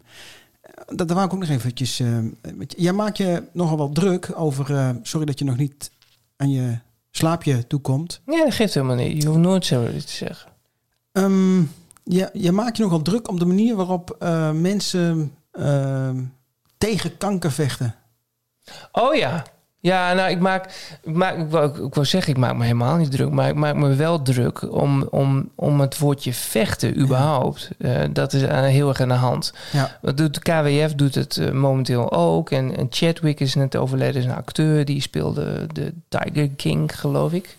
dat, 0.86 1.08
daar 1.08 1.16
wou 1.16 1.26
ik 1.26 1.34
ook 1.34 1.40
nog 1.40 1.48
eventjes... 1.48 2.00
eh, 2.00 2.18
jij 2.68 2.92
maakt 2.92 3.16
je 3.16 3.42
nogal 3.52 3.76
wel 3.76 3.92
druk 3.92 4.30
over... 4.34 4.74
eh, 4.74 4.90
sorry 5.02 5.26
dat 5.26 5.38
je 5.38 5.44
nog 5.44 5.56
niet 5.56 5.90
aan 6.36 6.50
je 6.50 6.78
slaapje 7.10 7.66
toekomt. 7.66 8.20
Ja, 8.26 8.44
dat 8.44 8.54
geeft 8.54 8.74
helemaal 8.74 8.96
niet. 8.96 9.22
Je 9.22 9.28
hoeft 9.28 9.40
nooit 9.40 9.64
zo 9.66 9.88
iets 9.88 10.04
te 10.04 10.12
zeggen. 10.12 10.50
Ehm, 11.12 11.60
je, 12.02 12.30
je 12.32 12.52
maakt 12.52 12.76
je 12.76 12.82
nogal 12.82 13.02
druk 13.02 13.28
op 13.28 13.38
de 13.38 13.46
manier 13.46 13.76
waarop 13.76 14.16
eh, 14.18 14.50
mensen 14.50 15.34
ehm, 15.52 16.22
tegen 16.78 17.16
kanker 17.16 17.52
vechten. 17.52 17.94
Oh 18.92 19.14
ja. 19.14 19.44
Ja, 19.86 20.12
nou, 20.12 20.30
ik 20.30 20.40
maak, 20.40 20.64
ik 21.02 21.14
maak 21.14 21.36
ik, 21.36 21.50
wou, 21.50 21.86
ik 21.86 21.94
wou 21.94 22.06
zeggen, 22.06 22.32
ik 22.32 22.38
maak 22.38 22.56
me 22.56 22.62
helemaal 22.62 22.96
niet 22.96 23.10
druk, 23.10 23.30
maar 23.30 23.48
ik 23.48 23.54
maak 23.54 23.74
me 23.74 23.94
wel 23.94 24.22
druk 24.22 24.72
om, 24.72 25.02
om, 25.10 25.50
om 25.54 25.80
het 25.80 25.98
woordje 25.98 26.32
vechten 26.32 27.00
überhaupt. 27.00 27.70
Eh, 27.78 28.02
dat 28.10 28.32
is 28.32 28.46
aan, 28.46 28.64
heel 28.64 28.88
erg 28.88 29.00
aan 29.00 29.08
de 29.08 29.14
hand. 29.14 29.52
Ja. 29.72 29.98
Wat 30.00 30.16
doet 30.16 30.34
de 30.34 30.40
KWF 30.40 30.94
doet 30.94 31.14
het 31.14 31.36
eh, 31.36 31.50
momenteel 31.50 32.12
ook. 32.12 32.50
En, 32.50 32.76
en 32.76 32.86
Chadwick 32.90 33.40
is 33.40 33.54
net 33.54 33.76
overleden, 33.76 34.20
is 34.20 34.24
een 34.24 34.34
acteur 34.34 34.84
die 34.84 35.00
speelde 35.00 35.66
de 35.72 35.92
Tiger 36.08 36.48
King, 36.48 36.98
geloof 36.98 37.32
ik. 37.32 37.56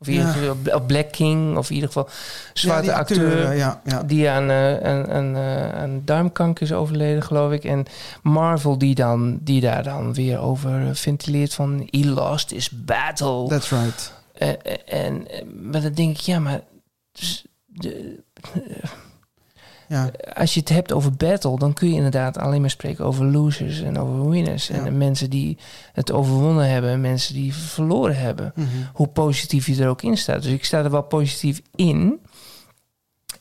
Of 0.00 0.06
in 0.06 0.12
ieder 0.12 0.28
geval 0.32 0.80
Black 0.86 1.12
King, 1.12 1.56
of 1.56 1.68
in 1.68 1.74
ieder 1.74 1.88
geval 1.88 2.08
zwarte 2.52 2.94
acteur, 2.94 3.26
acteur, 3.26 3.56
ja, 3.56 3.80
ja. 3.84 4.02
die 4.02 4.30
aan, 4.30 4.50
eh, 4.50 4.76
aan, 4.90 5.10
aan, 5.10 5.36
eh, 5.36 5.90
duimkanker 6.04 6.62
is 6.62 6.72
overleden, 6.72 7.22
geloof 7.22 7.52
ik. 7.52 7.64
En 7.64 7.84
Marvel 8.22 8.78
die, 8.78 8.94
dan, 8.94 9.38
die 9.42 9.60
daar 9.60 9.82
dan 9.82 10.14
weer 10.14 10.38
over 10.38 10.96
ventileert 10.96 11.54
van 11.54 11.88
he 11.90 12.04
lost 12.08 12.50
his 12.50 12.70
battle. 12.70 13.48
That's 13.48 13.70
right. 13.70 14.12
Eh, 14.32 14.48
eh, 14.48 14.56
en, 15.04 15.28
eh, 15.30 15.42
maar 15.70 15.80
dan 15.80 15.92
denk 15.92 16.10
ik, 16.16 16.20
ja, 16.20 16.38
maar... 16.38 16.60
dus 17.12 17.44
de- 17.66 18.22
eh, 18.54 18.90
Ja. 19.90 20.10
Als 20.34 20.54
je 20.54 20.60
het 20.60 20.68
hebt 20.68 20.92
over 20.92 21.12
battle, 21.12 21.58
dan 21.58 21.72
kun 21.72 21.88
je 21.88 21.94
inderdaad 21.94 22.38
alleen 22.38 22.60
maar 22.60 22.70
spreken 22.70 23.04
over 23.04 23.24
losers 23.24 23.80
en 23.80 23.98
over 23.98 24.28
winners. 24.28 24.66
Ja. 24.66 24.84
En 24.86 24.98
mensen 24.98 25.30
die 25.30 25.58
het 25.92 26.12
overwonnen 26.12 26.70
hebben 26.70 26.90
en 26.90 27.00
mensen 27.00 27.34
die 27.34 27.54
verloren 27.54 28.16
hebben. 28.16 28.52
Mhm. 28.54 28.66
Hoe 28.92 29.06
positief 29.08 29.66
je 29.66 29.82
er 29.82 29.88
ook 29.88 30.02
in 30.02 30.16
staat. 30.16 30.42
Dus 30.42 30.52
ik 30.52 30.64
sta 30.64 30.78
er 30.84 30.90
wel 30.90 31.02
positief 31.02 31.60
in. 31.74 32.18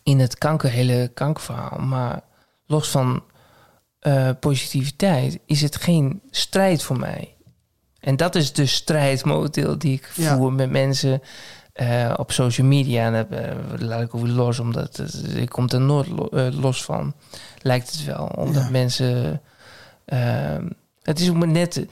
In 0.04 0.20
het 0.20 0.38
kanker, 0.38 0.70
hele 0.70 1.12
kankerverhaal. 1.14 1.80
Maar 1.80 2.22
los 2.66 2.89
van 2.89 3.24
eh, 4.00 4.30
positiviteit 4.39 5.39
is 5.45 5.62
het 5.62 5.76
geen 5.76 6.22
strijd 6.30 6.84
voor 6.84 7.00
mij. 7.00 7.34
En 8.00 8.16
dat 8.18 8.36
is 8.36 8.54
de 8.54 8.66
strijd 8.66 9.26
momenteel 9.26 9.78
die 9.78 9.93
ik 9.93 10.10
Ja. 10.16 10.36
voer 10.38 10.54
met 10.54 10.70
mensen 10.72 11.22
eh, 11.80 12.14
op 12.18 12.32
social 12.32 12.68
media. 12.68 13.06
En 13.06 13.14
dat 13.14 13.40
eh, 13.40 13.56
laat 13.78 14.02
ik 14.02 14.16
ook 14.16 14.22
weer 14.22 14.32
los, 14.32 14.60
omdat 14.60 14.98
het, 14.98 15.24
ik 15.36 15.50
kom 15.50 15.68
er 15.70 15.82
nooit 15.82 16.08
lo- 16.08 16.28
eh, 16.32 16.60
los 16.62 16.84
van. 16.84 17.14
Lijkt 17.62 17.92
het 17.92 18.06
wel. 18.06 18.26
Omdat 18.36 18.64
Ja. 18.64 18.70
mensen... 18.70 19.42
eh, 20.06 20.56
het 21.02 21.20
is 21.20 21.30
ook 21.30 21.46
net 21.46 21.86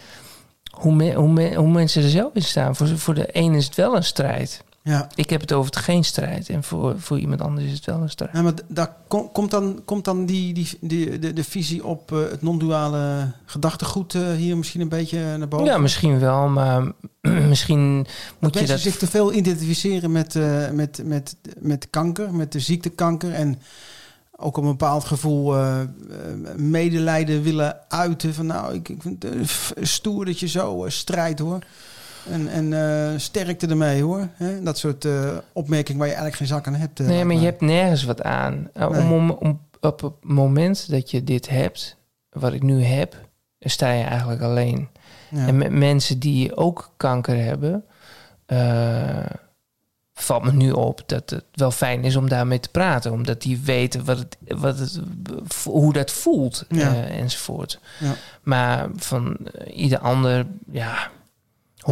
hoe, 0.72 0.94
me- 0.96 1.14
hoe, 1.14 1.30
me- 1.30 1.56
hoe 1.56 1.70
mensen 1.70 2.04
er 2.04 2.10
zelf 2.10 2.34
in 2.34 2.42
staan. 2.42 2.76
Voor, 2.76 2.88
voor 2.88 3.14
de 3.14 3.28
een 3.32 3.54
is 3.54 3.66
het 3.66 3.76
wel 3.76 3.96
een 3.96 4.04
strijd. 4.04 4.64
Ja. 4.88 5.10
Ik 5.16 5.30
heb 5.30 5.42
het 5.42 5.54
over 5.54 5.74
het 5.74 5.84
geen 5.84 6.04
strijd. 6.04 6.50
En 6.50 6.64
voor, 6.64 7.00
voor 7.00 7.20
iemand 7.20 7.42
anders 7.42 7.66
is 7.66 7.74
het 7.74 7.86
wel 7.86 8.02
een 8.02 8.10
strijd. 8.10 8.34
Ja, 8.34 8.42
maar 8.42 8.54
daar 8.68 8.96
kom- 9.08 9.32
komt 9.32 9.52
dan, 9.52 9.82
komt 9.86 10.06
dan 10.06 10.26
die, 10.26 10.54
die, 10.54 10.70
die, 10.82 11.20
de, 11.20 11.34
de 11.34 11.44
visie 11.44 11.86
op 11.86 12.12
eh, 12.12 12.20
het 12.20 12.42
non-duale 12.42 13.32
gedachtegoed 13.46 14.16
eh, 14.16 14.32
hier 14.32 14.58
misschien 14.58 14.82
een 14.82 14.90
beetje 14.90 15.38
naar 15.38 15.48
boven? 15.48 15.66
Ja, 15.66 15.78
misschien 15.78 16.20
wel, 16.20 16.48
maar 16.48 16.92
misschien 17.50 17.96
moet 18.40 18.54
dat 18.54 18.62
je 18.62 18.68
dat... 18.68 18.80
zich 18.80 18.98
te 18.98 19.08
veel 19.08 19.34
identificeren 19.34 20.12
met, 20.12 20.36
eh, 20.36 20.70
met, 20.70 21.02
met, 21.06 21.36
met 21.60 21.90
kanker, 21.90 22.34
met 22.34 22.52
de 22.52 22.60
ziekte 22.60 22.90
kanker. 22.90 23.34
En 23.34 23.62
ook 24.36 24.58
een 24.58 24.64
bepaald 24.64 25.06
gevoel 25.06 25.58
eh, 25.58 25.80
medelijden 26.56 27.42
willen 27.44 27.78
uiten. 27.88 28.34
Van 28.34 28.46
nou, 28.46 28.74
ik, 28.74 28.90
ik 28.90 29.02
vind 29.02 29.24
het 29.24 29.50
stoer 29.82 30.26
dat 30.26 30.40
je 30.40 30.48
zo 30.48 30.86
strijdt 30.88 31.40
hoor. 31.40 31.60
En, 32.32 32.48
en 32.48 32.74
eh, 32.74 33.18
sterkte 33.20 33.68
ermee 33.68 34.02
hoor. 34.04 34.28
Dat 34.64 34.78
soort 34.78 35.06
eh, 35.06 35.38
opmerkingen 35.54 36.00
waar 36.00 36.08
je 36.08 36.14
eigenlijk 36.14 36.36
geen 36.44 36.58
zak 36.58 36.68
aan 36.68 36.76
hebt. 36.76 37.00
eh, 37.00 37.08
Nee, 37.08 37.26
maar 37.26 37.36
je 37.36 37.46
hebt 37.46 37.62
nergens 37.62 38.04
wat 38.04 38.24
aan. 38.24 38.70
Uh, 38.78 38.90
Nee. 38.90 39.02
Om, 39.02 39.12
om, 39.12 39.32
om- 39.32 39.66
op 39.80 40.02
het 40.02 40.14
moment 40.22 40.90
dat 40.90 41.12
je 41.12 41.24
dit 41.24 41.50
hebt, 41.50 41.98
wat 42.30 42.54
ik 42.54 42.64
nu 42.64 42.84
heb, 42.84 43.16
sta 43.60 43.92
je 43.92 44.04
eigenlijk 44.04 44.42
alleen. 44.42 44.88
Ja. 45.30 45.48
En 45.48 45.58
met 45.58 45.72
mensen 45.72 46.20
die 46.20 46.56
ook 46.56 46.94
kanker 46.98 47.44
hebben, 47.44 47.84
valt 50.14 50.44
me 50.44 50.52
nu 50.52 50.72
op 50.72 51.02
dat 51.06 51.30
het 51.30 51.44
wel 51.54 51.72
fijn 51.72 52.04
is 52.04 52.16
om 52.16 52.30
daarmee 52.30 52.60
te 52.60 52.70
praten. 52.70 53.12
Omdat 53.12 53.42
die 53.42 53.60
weten 53.60 54.06
wat 54.06 54.18
het, 54.18 54.38
wat 54.48 54.80
het, 54.80 55.00
hoe 55.64 55.94
dat 55.94 56.12
voelt 56.12 56.66
Ja. 56.70 57.04
enzovoort. 57.06 57.80
Ja. 58.00 58.14
Maar 58.44 58.88
van 58.96 59.38
ieder 59.74 60.00
ander, 60.00 60.46
ja, 60.72 61.10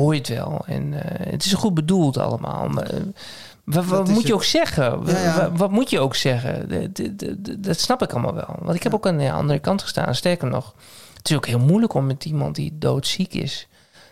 hoor 0.02 0.14
je 0.14 0.20
het 0.20 0.30
wel. 0.30 0.64
En 0.66 0.94
eh, 1.04 1.32
het 1.32 1.46
is 1.46 1.54
goed 1.54 1.74
bedoeld 1.74 2.18
allemaal. 2.18 2.68
Maar, 2.68 2.92
wat 3.64 3.88
Dat 3.90 4.08
moet 4.08 4.28
je 4.28 4.34
ook 4.34 4.44
zeggen? 4.44 5.02
Ja, 5.06 5.20
ja. 5.20 5.42
Wat, 5.50 5.60
wat 5.60 5.72
moet 5.72 5.90
je 5.90 6.00
ook 6.00 6.16
zeggen? 6.16 6.70
De- 6.94 7.60
dat 7.60 7.80
snap 7.80 8.02
ik 8.02 8.12
allemaal 8.12 8.34
wel. 8.34 8.56
Want 8.60 8.76
ik 8.76 8.84
heb 8.84 8.94
ook 8.94 9.08
aan 9.08 9.18
de 9.18 9.32
andere 9.32 9.60
kant 9.60 9.82
gestaan. 9.82 10.16
Sterker 10.16 10.48
nog, 10.50 10.74
het 11.18 11.30
is 11.30 11.36
ook 11.36 11.46
heel 11.48 11.60
moeilijk 11.60 11.94
om 11.94 12.06
met 12.06 12.26
iemand 12.26 12.56
die 12.56 12.78
doodziek 12.78 13.34
is 13.34 13.68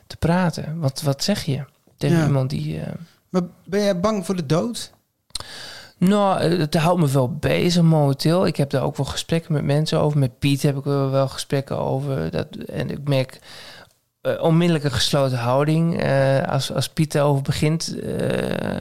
te 0.08 0.18
praten. 0.18 0.80
Wat, 0.80 1.02
wat 1.02 1.24
zeg 1.24 1.44
je 1.44 1.64
tegen 1.98 2.18
Ja. 2.18 2.26
iemand 2.26 2.50
die... 2.50 2.80
eh, 2.80 2.94
Maar 3.30 3.42
ben 3.66 3.82
jij 3.82 4.00
bang 4.00 4.26
voor 4.26 4.36
de 4.36 4.46
dood? 4.46 4.92
nou, 5.98 6.40
eh, 6.40 6.60
het 6.60 6.76
houdt 6.76 7.00
me 7.00 7.08
wel 7.08 7.36
bezig 7.36 7.84
momenteel. 7.84 8.46
Ik 8.48 8.56
heb 8.56 8.70
daar 8.70 8.84
ook 8.84 8.98
wel 8.98 9.06
gesprekken 9.06 9.54
met 9.54 9.64
mensen 9.64 10.00
over. 10.00 10.20
Met 10.20 10.40
Piet 10.40 10.62
heb 10.62 10.78
ik 10.78 10.84
wel 10.84 11.28
gesprekken 11.28 11.78
over. 11.78 12.32
Dat, 12.32 12.48
en 12.56 12.90
ik 12.90 13.08
merk 13.08 13.40
eh, 14.24 14.44
onmiddellijk 14.44 14.86
een 14.86 14.92
gesloten 14.92 15.38
houding. 15.38 16.02
eh, 16.02 16.44
als, 16.48 16.74
als 16.74 16.90
Piet 16.90 17.12
daarover 17.12 17.44
begint. 17.44 18.00
eh, 18.02 18.78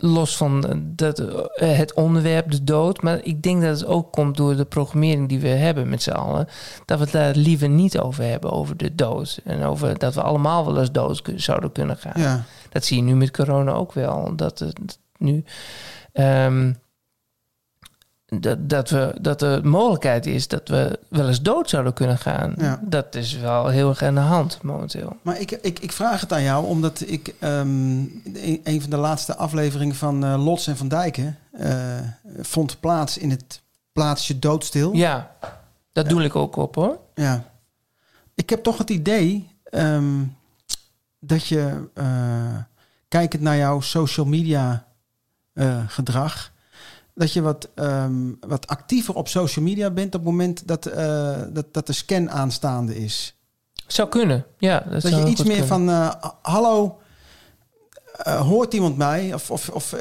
los 0.00 0.36
van 0.36 0.82
dat, 0.84 1.22
het 1.54 1.94
onderwerp, 1.94 2.50
de 2.50 2.64
dood. 2.64 3.02
Maar 3.02 3.18
ik 3.22 3.42
denk 3.42 3.62
dat 3.62 3.78
het 3.80 3.88
ook 3.88 4.12
komt 4.12 4.36
door 4.36 4.56
de 4.56 4.64
programmering 4.64 5.28
die 5.28 5.40
we 5.40 5.48
hebben 5.48 5.88
met 5.88 6.02
z'n 6.02 6.10
allen. 6.10 6.48
Dat 6.84 6.98
we 6.98 7.04
het 7.04 7.12
daar 7.12 7.34
liever 7.34 7.68
niet 7.68 7.98
over 7.98 8.24
hebben, 8.24 8.50
over 8.52 8.76
de 8.76 8.94
dood. 8.94 9.40
En 9.44 9.62
over 9.62 9.98
dat 9.98 10.14
we 10.14 10.22
allemaal 10.22 10.64
wel 10.66 10.78
eens 10.78 10.92
dood 10.92 11.22
zouden 11.36 11.72
kunnen 11.72 11.96
gaan. 11.96 12.22
Ja. 12.22 12.42
Dat 12.70 12.84
zie 12.84 12.96
je 12.96 13.02
nu 13.02 13.14
met 13.16 13.30
corona 13.30 13.72
ook 13.72 13.92
wel. 13.92 14.36
Dat 14.36 14.58
het 14.58 14.98
nu. 15.16 15.44
ehm, 16.12 16.72
dat, 18.28 18.70
dat, 18.70 18.90
we, 18.90 19.14
dat 19.20 19.38
de 19.38 19.60
mogelijkheid 19.64 20.26
is 20.26 20.48
dat 20.48 20.68
we 20.68 20.98
wel 21.08 21.28
eens 21.28 21.42
dood 21.42 21.70
zouden 21.70 21.92
kunnen 21.92 22.18
gaan. 22.18 22.54
Ja. 22.58 22.80
Dat 22.82 23.14
is 23.14 23.36
wel 23.36 23.68
heel 23.68 23.88
erg 23.88 24.02
aan 24.02 24.14
de 24.14 24.20
hand 24.20 24.62
momenteel. 24.62 25.16
Maar 25.22 25.40
ik, 25.40 25.50
ik, 25.50 25.78
ik 25.78 25.92
vraag 25.92 26.20
het 26.20 26.32
aan 26.32 26.42
jou 26.42 26.66
omdat 26.66 27.02
ik 27.06 27.34
ehm, 27.38 27.58
een, 27.58 28.60
een 28.64 28.80
van 28.80 28.90
de 28.90 28.96
laatste 28.96 29.36
afleveringen 29.36 29.94
van 29.94 30.24
eh, 30.24 30.44
Lots 30.44 30.66
en 30.66 30.76
Van 30.76 30.88
Dijken 30.88 31.38
eh, 31.52 31.98
vond 32.40 32.80
plaats 32.80 33.18
in 33.18 33.30
het 33.30 33.62
plaatsje 33.92 34.38
Doodstil. 34.38 34.92
Ja, 34.92 35.30
dat 35.92 36.08
doe 36.08 36.24
ik 36.24 36.36
ook 36.36 36.56
op 36.56 36.74
hoor. 36.74 36.98
Ja. 37.14 37.44
Ik 38.34 38.50
heb 38.50 38.62
toch 38.62 38.78
het 38.78 38.90
idee 38.90 39.48
ehm, 39.64 40.24
dat 41.18 41.46
je, 41.46 41.88
eh, 41.94 42.56
kijkend 43.08 43.42
naar 43.42 43.56
jouw 43.56 43.80
social 43.80 44.26
media 44.26 44.86
gedrag, 45.86 46.52
dat 47.18 47.32
je 47.32 47.42
wat, 47.42 47.68
ehm, 47.74 48.32
wat 48.40 48.66
actiever 48.66 49.14
op 49.14 49.28
social 49.28 49.64
media 49.64 49.90
bent 49.90 50.14
op 50.14 50.20
het 50.20 50.30
moment 50.30 50.68
dat, 50.68 50.86
eh, 50.86 51.36
dat, 51.52 51.66
dat 51.72 51.86
de 51.86 51.92
scan 51.92 52.30
aanstaande 52.30 52.96
is. 52.96 53.36
Zou 53.86 54.08
kunnen, 54.08 54.44
ja. 54.58 54.84
Dat, 54.90 55.02
Dat, 55.02 55.12
je 55.12 55.26
iets 55.26 55.42
meer 55.42 55.66
kunnen. 55.66 55.66
van, 55.66 55.88
eh, 55.88 56.14
hallo, 56.42 56.98
eh, 58.16 58.40
hoort 58.40 58.74
iemand 58.74 58.96
mij? 58.96 59.34
Of, 59.34 59.50
of, 59.50 59.68
of 59.68 59.92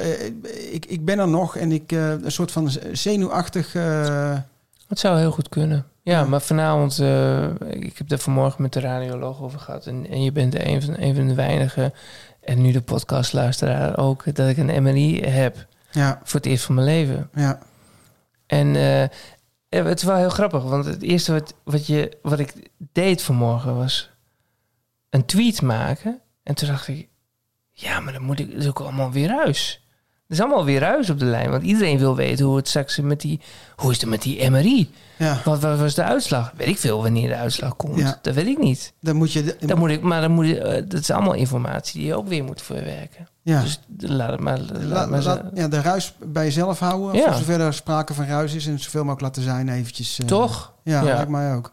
ik, 0.71 0.85
ik 0.85 1.05
ben 1.05 1.19
er 1.19 1.27
nog 1.27 1.55
en 1.55 1.71
ik 1.71 1.91
een 1.91 2.31
soort 2.31 2.51
van 2.51 2.71
zenuwachtig... 2.91 3.73
Het 4.87 4.99
zou 4.99 5.19
heel 5.19 5.31
goed 5.31 5.49
kunnen. 5.49 5.85
Ja, 6.01 6.23
maar 6.23 6.41
vanavond, 6.41 6.99
ik 7.69 7.97
heb 7.97 8.11
er 8.11 8.17
vanmorgen 8.17 8.61
met 8.61 8.73
de 8.73 8.79
radioloog 8.79 9.41
over 9.41 9.59
gehad. 9.59 9.85
En, 9.85 10.07
en 10.09 10.23
je 10.23 10.31
bent 10.31 10.55
een 10.55 10.81
van, 10.81 10.95
een 10.97 11.15
van 11.15 11.27
de 11.27 11.33
weinigen, 11.33 11.93
en 12.41 12.61
nu 12.61 12.71
de 12.71 12.81
podcastluisteraar 12.81 13.97
ook, 13.97 14.35
dat 14.35 14.49
ik 14.49 14.57
een 14.57 14.83
MRI 14.83 15.21
heb. 15.21 15.67
Ja. 15.97 16.19
Voor 16.23 16.39
het 16.39 16.49
eerst 16.49 16.63
van 16.65 16.75
mijn 16.75 16.87
leven. 16.87 17.29
Ja. 17.33 17.59
En 18.45 18.75
eh, 18.75 19.05
het 19.85 19.97
is 19.97 20.03
wel 20.03 20.15
heel 20.15 20.29
grappig, 20.29 20.63
want 20.63 20.85
het 20.85 21.01
eerste 21.01 21.31
wat, 21.33 21.53
wat, 21.63 21.87
je, 21.87 22.17
wat 22.21 22.39
ik 22.39 22.53
deed 22.91 23.21
vanmorgen 23.21 23.75
was 23.75 24.09
een 25.09 25.25
tweet 25.25 25.61
maken. 25.61 26.19
En 26.43 26.55
toen 26.55 26.67
dacht 26.67 26.87
ik, 26.87 27.07
ja, 27.71 27.99
maar 27.99 28.13
dan 28.13 28.21
moet 28.23 28.39
ik, 28.39 28.49
is 28.51 28.67
ook 28.67 28.79
allemaal 28.79 29.11
weer 29.11 29.27
ruis. 29.27 29.81
Er 30.27 30.33
is 30.33 30.39
allemaal 30.41 30.65
weer 30.65 30.79
ruis 30.79 31.09
op 31.09 31.19
de 31.19 31.25
lijn, 31.25 31.49
want 31.49 31.63
iedereen 31.63 31.97
wil 31.97 32.15
weten 32.15 32.45
hoe 32.45 32.55
het 32.55 32.67
straks 32.67 32.97
met 32.99 33.21
die, 33.21 33.39
hoe 33.75 33.91
is 33.91 34.01
het 34.01 34.09
met 34.09 34.21
die 34.21 34.49
MRI? 34.49 34.91
Ja. 35.17 35.41
Wat, 35.45 35.59
wat 35.59 35.79
was 35.79 35.95
de 35.95 36.03
uitslag? 36.03 36.51
Weet 36.55 36.67
ik 36.67 36.77
veel 36.77 37.01
wanneer 37.01 37.27
de 37.27 37.35
uitslag 37.35 37.75
komt. 37.75 37.97
Ja. 37.97 38.19
Dat 38.21 38.33
weet 38.33 38.47
ik 38.47 38.57
niet. 38.57 38.93
Dan 39.01 39.15
moet 39.15 39.31
je... 39.33 39.43
de- 39.43 39.57
Dan 39.65 39.77
moet 39.77 39.89
ik, 39.89 40.01
maar 40.01 40.21
dan 40.21 40.31
moet 40.31 40.47
je, 40.47 40.59
eh, 40.59 40.83
dat 40.87 40.99
is 40.99 41.11
allemaal 41.11 41.33
informatie 41.33 41.99
die 41.99 42.07
je 42.07 42.15
ook 42.15 42.27
weer 42.27 42.43
moet 42.43 42.61
verwerken. 42.61 43.27
Ja. 43.47 43.61
Dus 43.61 43.79
laat 43.97 44.31
het 44.31 44.39
maar. 44.39 44.59
Laat 44.81 45.09
maar 45.09 45.23
laat- 45.23 45.43
ja, 45.53 45.67
de 45.67 45.81
ruis 45.81 46.13
bij 46.25 46.43
jezelf 46.43 46.79
houden. 46.79 47.15
Ja. 47.15 47.25
Voor 47.25 47.33
zover 47.33 47.61
er 47.61 47.73
sprake 47.73 48.13
van 48.13 48.25
ruis 48.25 48.53
is. 48.53 48.67
En 48.67 48.79
zoveel 48.79 48.99
mogelijk 49.03 49.21
laten 49.21 49.41
zijn 49.43 49.69
eventjes. 49.69 50.19
eh, 50.19 50.25
Toch? 50.25 50.73
Ja, 50.83 51.01
Ja. 51.01 51.13
lijkt 51.15 51.29
mij 51.29 51.53
ook. 51.55 51.71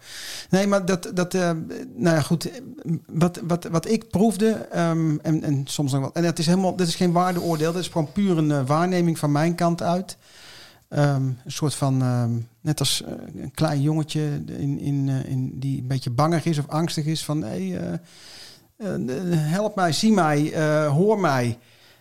Nee, 0.50 0.66
maar 0.66 0.84
dat... 0.86 1.10
dat 1.14 1.34
eh, 1.34 1.50
nou 1.96 2.16
ja, 2.16 2.20
goed. 2.20 2.50
Wat, 3.06 3.40
wat, 3.46 3.64
wat 3.70 3.88
ik 3.88 4.08
proefde... 4.10 4.50
ehm, 4.50 5.16
en, 5.22 5.42
en 5.42 5.62
soms 5.66 5.92
nog 5.92 6.00
wat... 6.00 6.12
En 6.16 6.24
het 6.24 6.38
is 6.38 6.46
helemaal... 6.46 6.76
Dit 6.76 6.88
is 6.88 6.94
geen 6.94 7.12
waardeoordeel. 7.12 7.72
Dit 7.72 7.80
is 7.80 7.88
gewoon 7.88 8.12
puur 8.12 8.38
een 8.38 8.50
eh, 8.50 8.66
waarneming 8.66 9.18
van 9.18 9.32
mijn 9.32 9.54
kant 9.54 9.82
uit. 9.82 10.16
Ehm, 10.88 11.22
een 11.24 11.36
soort 11.46 11.74
van... 11.74 12.02
ehm, 12.02 12.30
net 12.60 12.78
als 12.80 13.02
een 13.36 13.50
klein 13.54 13.80
jongetje 13.80 14.42
in, 14.46 14.78
in, 14.80 15.08
in, 15.08 15.52
die 15.58 15.80
een 15.80 15.86
beetje 15.86 16.10
bangig 16.10 16.44
is 16.44 16.58
of 16.58 16.68
angstig 16.68 17.04
is. 17.04 17.24
Van... 17.24 17.42
Hey, 17.42 18.00
help 19.36 19.74
mij, 19.74 19.92
zie 19.92 20.12
mij, 20.12 20.52
eh, 20.52 20.88
hoor 20.88 21.20
mij. 21.20 21.58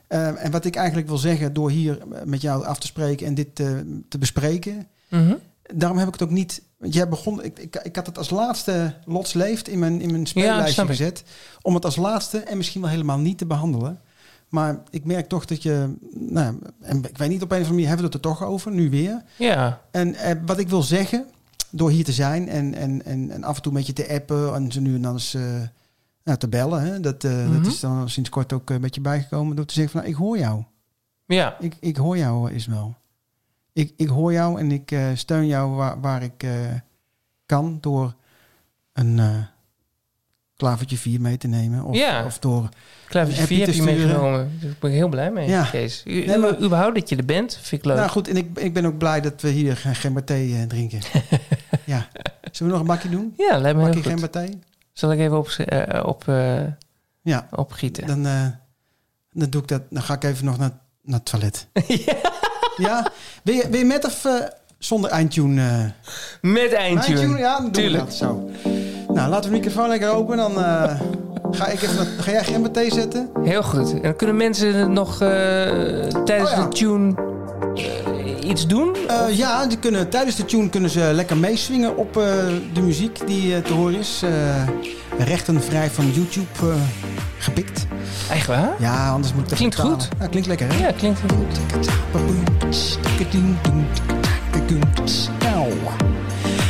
Eh, 0.07 0.43
en 0.43 0.51
wat 0.51 0.65
ik 0.65 0.75
eigenlijk 0.75 1.07
wil 1.07 1.17
zeggen 1.17 1.53
door 1.53 1.69
hier 1.69 1.97
met 2.25 2.41
jou 2.41 2.65
af 2.65 2.79
te 2.79 2.87
spreken 2.87 3.27
en 3.27 3.35
dit 3.35 3.59
eh, 3.59 3.67
te 4.09 4.17
bespreken. 4.17 4.87
Mhm. 5.09 5.33
Daarom 5.73 5.97
heb 5.97 6.07
ik 6.07 6.13
het 6.13 6.23
ook 6.23 6.29
niet. 6.29 6.61
Want 6.77 6.93
jij 6.93 7.09
begon. 7.09 7.43
Ik, 7.43 7.59
ik, 7.59 7.75
ik 7.75 7.95
had 7.95 8.05
het 8.05 8.17
als 8.17 8.29
laatste 8.29 8.93
Lots 9.05 9.33
leeft 9.33 9.67
in 9.67 9.79
mijn, 9.79 10.01
in 10.01 10.11
mijn 10.11 10.25
speellijstje 10.25 10.85
gezet. 10.85 11.23
Om 11.61 11.73
het 11.73 11.85
als 11.85 11.95
laatste 11.95 12.39
en 12.39 12.57
misschien 12.57 12.81
wel 12.81 12.89
helemaal 12.89 13.19
niet 13.19 13.37
te 13.37 13.45
behandelen. 13.45 13.99
Maar 14.49 14.81
ik 14.89 15.05
merk 15.05 15.27
toch 15.27 15.45
dat 15.45 15.63
je. 15.63 15.93
Nou, 16.13 16.59
en 16.81 17.03
ik 17.03 17.17
weet 17.17 17.29
niet, 17.29 17.41
op 17.41 17.51
een 17.51 17.57
of 17.57 17.63
andere 17.63 17.69
manier 17.69 17.87
hebben 17.87 18.05
we 18.05 18.15
het 18.15 18.25
er 18.25 18.31
toch 18.31 18.43
over, 18.43 18.71
nu 18.71 18.89
weer. 18.89 19.21
Ja. 19.37 19.81
En 19.91 20.15
eh, 20.15 20.35
wat 20.45 20.59
ik 20.59 20.69
wil 20.69 20.81
zeggen, 20.83 21.25
door 21.69 21.89
hier 21.89 22.03
te 22.03 22.11
zijn 22.11 22.49
en, 22.49 22.73
en, 22.73 23.05
en, 23.05 23.31
en 23.31 23.43
af 23.43 23.55
en 23.55 23.61
toe 23.61 23.73
met 23.73 23.87
je 23.87 23.93
te 23.93 24.09
appen 24.09 24.55
en 24.55 24.71
zo 24.71 24.79
nu 24.79 24.95
en 24.95 25.01
dan 25.01 25.13
eens 25.13 25.33
eh, 25.33 25.61
nou, 26.23 26.37
te 26.37 26.47
bellen. 26.49 26.81
Hè? 26.81 26.99
Dat, 26.99 27.23
eh, 27.23 27.31
Mhm. 27.31 27.53
dat 27.53 27.65
is 27.65 27.79
dan 27.79 28.09
sinds 28.09 28.29
kort 28.29 28.53
ook 28.53 28.69
een 28.69 28.81
beetje 28.81 29.01
bijgekomen 29.01 29.55
door 29.55 29.65
te 29.65 29.73
zeggen 29.73 29.91
van 29.91 30.01
nou, 30.01 30.13
ik 30.13 30.19
hoor 30.19 30.37
jou. 30.37 30.63
Ja. 31.25 31.55
Ik, 31.59 31.75
ik 31.79 31.97
hoor 31.97 32.17
jou, 32.17 32.51
Ismael. 32.51 32.95
ik, 33.73 33.93
ik 33.97 34.07
hoor 34.07 34.33
jou 34.33 34.59
en 34.59 34.71
ik 34.71 34.91
eh, 34.91 35.07
steun 35.13 35.47
jou 35.47 35.71
waar, 35.71 36.01
waar 36.01 36.23
ik 36.23 36.43
eh, 36.43 36.51
kan 37.45 37.77
door 37.81 38.13
een 38.93 39.19
eh 39.19 39.35
klavertje 40.55 40.97
4 40.97 41.21
mee 41.21 41.37
te 41.37 41.47
nemen. 41.47 41.83
Of, 41.83 41.95
Ja. 41.95 42.25
of 42.25 42.39
door 42.39 42.69
Klavertje 43.07 43.41
een 43.41 43.47
4 43.47 43.65
heb 43.65 43.75
je 43.75 43.81
meegenomen. 43.83 44.51
Daar 44.61 44.75
ben 44.79 44.89
ik 44.91 44.95
heel 44.95 45.07
blij 45.09 45.31
mee, 45.31 45.47
Ja. 45.49 45.63
Kees. 45.63 46.03
U, 46.05 46.25
Nee, 46.25 46.37
maar- 46.37 46.61
überhaupt 46.61 46.95
dat 46.95 47.09
je 47.09 47.15
er 47.15 47.25
bent, 47.25 47.55
vind 47.61 47.81
ik 47.81 47.87
leuk. 47.87 47.97
Nou 47.97 48.09
goed, 48.09 48.27
en 48.27 48.37
ik, 48.37 48.57
ik 48.59 48.73
ben 48.73 48.85
ook 48.85 48.97
blij 48.97 49.21
dat 49.21 49.41
we 49.41 49.49
hier 49.49 49.75
geen 49.77 50.23
thee 50.23 50.55
eh, 50.55 50.63
drinken. 50.63 50.99
ja. 51.85 52.07
Zullen 52.51 52.71
we 52.71 52.77
nog 52.77 52.79
een 52.79 52.95
bakje 52.95 53.09
doen? 53.09 53.33
Ja, 53.37 53.57
lijkt 53.57 53.77
me 53.77 53.83
heel 53.83 53.93
bakje 54.01 54.11
goed. 54.11 54.55
Zal 54.93 55.11
ik 55.11 55.19
even 55.19 55.37
op, 55.37 55.47
eh, 55.47 56.03
op, 56.05 56.23
eh, 56.27 56.61
Ja. 57.21 57.47
opgieten? 57.51 58.07
Dan, 58.07 58.25
eh, 58.25 58.45
dan 59.31 59.49
doe 59.49 59.61
ik 59.61 59.67
dat. 59.67 59.81
Dan 59.89 60.01
ga 60.03 60.13
ik 60.13 60.23
even 60.23 60.45
nog 60.45 60.57
naar, 60.57 60.71
naar 61.01 61.19
het 61.19 61.25
toilet. 61.25 61.67
ja. 62.77 63.05
Ben 63.43 63.55
je, 63.55 63.67
ben 63.69 63.79
je 63.79 63.85
met 63.85 64.05
of 64.05 64.25
eh, 64.25 64.33
zonder 64.77 65.09
eindtune? 65.09 65.61
eh? 65.61 65.85
Met 66.51 66.73
eindtune. 66.73 67.37
Ja, 67.37 67.53
dan 67.53 67.63
doen 67.63 67.71
Tuurlijk. 67.71 68.03
we 68.03 68.09
dat 68.09 68.13
zo. 68.15 68.49
Nou, 69.13 69.29
laten 69.29 69.49
we 69.51 69.55
de 69.57 69.61
microfoon 69.63 69.87
lekker 69.89 70.09
open. 70.09 70.37
Dan 70.37 70.51
eh, 70.63 70.99
ga 71.51 71.67
ik 71.67 71.81
even. 71.81 71.95
naar- 71.95 72.05
Ga 72.23 72.31
jij 72.31 72.43
gember 72.43 72.71
thee 72.71 72.91
zetten? 72.91 73.29
Heel 73.43 73.63
goed. 73.63 73.93
En 73.93 74.01
dan 74.01 74.15
kunnen 74.15 74.35
mensen 74.37 74.93
nog 74.93 75.21
eh, 75.21 75.27
tijdens 76.25 76.49
Oh 76.51 76.55
ja. 76.57 76.63
de 76.63 76.67
tune 76.69 77.15
eh, 77.75 78.12
iets 78.43 78.67
doen? 78.67 78.95
Eh, 79.07 79.37
ja, 79.37 79.65
die 79.65 79.77
kunnen, 79.77 80.09
tijdens 80.09 80.35
de 80.35 80.45
tune 80.45 80.69
kunnen 80.69 80.89
ze 80.89 81.11
lekker 81.13 81.37
meeswingen 81.37 81.97
op 81.97 82.17
eh, 82.17 82.23
de 82.73 82.81
muziek 82.81 83.27
die 83.27 83.55
eh, 83.55 83.61
te 83.63 83.73
horen 83.73 83.99
is. 83.99 84.23
Rechtenvrij 85.17 85.89
van 85.89 86.11
YouTube 86.11 86.73
gepikt. 87.37 87.85
Echt 88.31 88.47
waar? 88.47 88.69
Ja, 88.79 89.09
anders 89.09 89.33
moet 89.33 89.43
ik 89.43 89.49
het 89.49 89.57
Klinkt 89.57 89.75
betalen. 89.75 89.99
goed. 89.99 90.09
Ja, 90.19 90.27
klinkt 90.27 90.47
lekker, 90.47 90.67
hè? 90.73 90.87
Ja, 90.87 90.91
klinkt 90.91 91.19
heel 91.19 91.37
goed. 91.37 91.59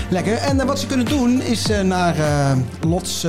Lekker. 0.09 0.37
En 0.37 0.65
wat 0.65 0.79
ze 0.79 0.87
kunnen 0.87 1.05
doen 1.05 1.41
is 1.41 1.67
naar 1.83 2.15
Lots 2.87 3.25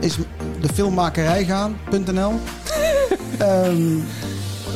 is 0.00 0.16
de 0.60 0.68
filmmakerij 0.74 1.44
gaan.nl. 1.44 2.32
Ehm 3.38 3.96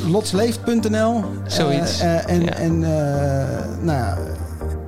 lotsleeft.nl. 0.09 1.25
Zoiets. 1.47 2.01
Eh, 2.01 2.15
eh, 2.19 2.29
en, 2.29 2.57
en, 2.57 2.85
eh, 2.85 3.65
nou 3.81 3.99
ja, 3.99 4.17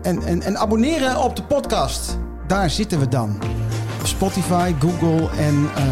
en, 0.03 0.23
en, 0.25 0.43
en 0.43 0.59
abonneren 0.59 1.23
op 1.23 1.37
de 1.37 1.43
podcast. 1.43 2.19
Daar 2.47 2.71
zitten 2.71 2.99
we 2.99 3.09
dan. 3.09 3.39
Op 4.01 4.07
Spotify, 4.07 4.75
Google 4.81 5.29
en... 5.39 5.69
eh, 5.77 5.83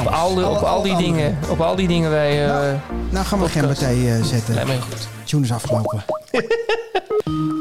Op 0.00 0.06
alles. 0.06 0.14
al, 0.20 0.34
die- 0.34 0.44
op 0.48 0.54
Alle- 0.56 0.66
al 0.66 0.82
die 0.82 0.92
alle 0.92 1.02
dingen. 1.02 1.38
Op 1.48 1.60
al 1.60 1.76
die 1.76 1.88
dingen 1.88 2.10
wij... 2.10 2.46
eh, 2.46 2.74
Nou 3.10 3.24
gaan 3.26 3.40
we 3.40 3.48
geen 3.48 3.66
partij 3.66 4.16
eh, 4.16 4.22
zetten. 4.24 4.54
Lijkt 4.54 4.70
heel 4.70 4.80
goed. 4.80 5.08
Tune 5.24 5.42
is 5.42 5.52
afgelopen. 5.52 6.04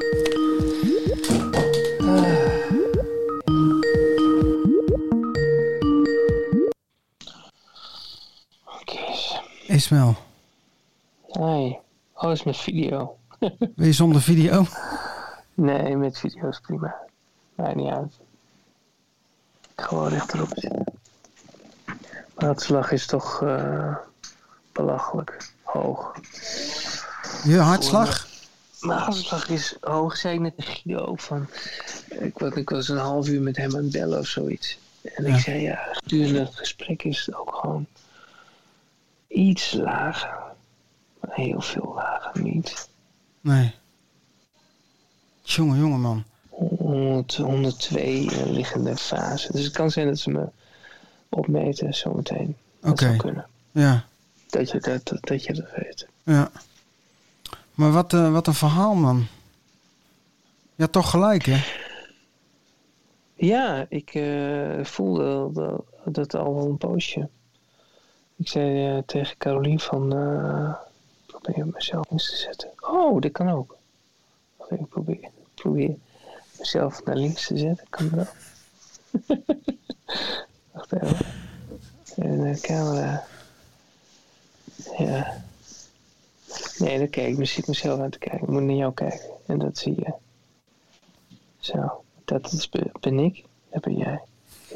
Ismael, 9.83 10.15
Hi. 11.33 11.75
Oh, 12.13 12.31
is 12.31 12.43
met 12.43 12.57
video. 12.57 13.17
wil 13.75 13.85
je 13.85 13.93
zonder 13.93 14.21
video? 14.21 14.65
Nee, 15.53 15.95
met 15.97 16.19
video 16.19 16.49
is 16.49 16.59
prima. 16.59 16.95
Maakt 17.55 17.75
niet 17.75 17.93
uit. 17.93 18.13
Gewoon 19.75 20.07
rechterop 20.07 20.47
zitten. 20.55 20.85
Maar 22.35 22.93
is 22.93 23.05
toch 23.05 23.41
eh, 23.41 23.95
belachelijk 24.71 25.51
hoog. 25.63 26.15
Je 27.43 27.59
hartslag? 27.59 28.27
Mijn 28.81 28.99
hartslag 28.99 29.49
is 29.49 29.77
hoog, 29.81 30.17
zei 30.17 30.33
ik 30.33 30.39
net 30.39 30.55
tegen 30.57 30.73
Guido 30.73 31.15
van... 31.15 31.47
Ik 32.09 32.37
was, 32.37 32.53
ik 32.53 32.69
was 32.69 32.89
een 32.89 32.97
half 32.97 33.27
uur 33.27 33.41
met 33.41 33.57
hem 33.57 33.75
aan 33.75 33.83
het 33.83 33.91
bellen 33.91 34.19
of 34.19 34.27
zoiets. 34.27 34.77
En 35.01 35.25
Ja. 35.25 35.35
ik 35.35 35.41
zei, 35.41 35.61
ja, 35.61 35.79
gedurende 35.91 36.39
het 36.39 36.55
gesprek 36.55 37.03
is 37.03 37.25
het 37.25 37.35
ook 37.35 37.55
gewoon 37.55 37.87
iets 39.33 39.71
lager. 39.73 40.41
Heel 41.29 41.61
veel 41.61 41.91
lager 41.95 42.41
niet. 42.41 42.89
Nee. 43.41 43.73
Jongen, 45.41 45.77
jongen 45.79 45.99
man. 45.99 46.23
100, 46.49 47.35
102 47.35 48.29
eh, 48.31 48.45
liggende 48.51 48.95
fase. 48.97 49.51
Dus 49.51 49.63
het 49.63 49.73
kan 49.73 49.91
zijn 49.91 50.07
dat 50.07 50.19
ze 50.19 50.29
me 50.29 50.47
opmeten 51.29 51.93
zometeen. 51.93 52.55
Dat 52.79 52.91
Oké. 52.91 53.05
zou 53.05 53.17
kunnen. 53.17 53.45
Ja, 53.71 54.05
Dat 54.49 54.69
je 54.71 54.79
dat, 54.79 55.07
dat, 55.07 55.17
dat 55.21 55.43
je 55.43 55.53
dat 55.53 55.69
weet. 55.75 56.07
ja. 56.23 56.51
Maar 57.73 57.91
wat, 57.91 58.13
eh, 58.13 58.31
wat 58.31 58.47
een 58.47 58.53
verhaal 58.53 58.95
man. 58.95 59.25
Ja, 60.75 60.87
toch 60.87 61.09
gelijk 61.09 61.45
hè? 61.45 61.63
Ja, 63.35 63.85
ik 63.89 64.13
eh, 64.13 64.83
voelde 64.83 65.49
dat, 65.53 65.83
dat 66.15 66.35
al 66.35 66.55
wel 66.55 66.65
een 66.65 66.77
poosje. 66.77 67.29
Ik 68.43 68.49
zei 68.49 68.97
eh, 68.97 69.03
tegen 69.05 69.37
Carolien 69.37 69.79
van... 69.79 70.13
eh 70.15 70.73
probeer 71.25 71.67
mezelf 71.67 72.11
eens 72.11 72.29
te 72.29 72.35
zetten. 72.35 72.69
Oh, 72.79 73.21
dat 73.21 73.31
kan 73.31 73.49
ook. 73.49 73.77
Ik 74.69 74.87
probeer, 74.89 75.29
probeer 75.53 75.95
mezelf 76.59 77.03
naar 77.03 77.15
links 77.15 77.47
te 77.47 77.57
zetten. 77.57 77.85
Kan 77.89 78.09
dat? 78.09 78.33
Wacht 80.71 80.91
even. 80.93 81.25
En 82.15 82.41
de 82.53 82.59
camera. 82.61 83.23
Ja. 84.97 85.43
Nee, 86.77 86.97
dan 86.97 87.09
kijk 87.09 87.27
ik 87.27 87.37
me- 87.37 87.63
mezelf 87.67 87.99
aan 87.99 88.09
te 88.09 88.19
kijken. 88.19 88.41
Ik 88.41 88.47
moet 88.49 88.61
naar 88.63 88.75
jou 88.75 88.93
kijken. 88.93 89.29
En 89.45 89.57
dat 89.59 89.77
zie 89.77 89.95
je. 89.95 90.13
Zo, 91.59 92.03
dat 92.25 92.51
is, 92.51 92.69
be- 92.69 92.91
ben 92.99 93.19
ik. 93.19 93.43
Dat 93.71 93.81
ben 93.81 93.97
jij. 93.97 94.21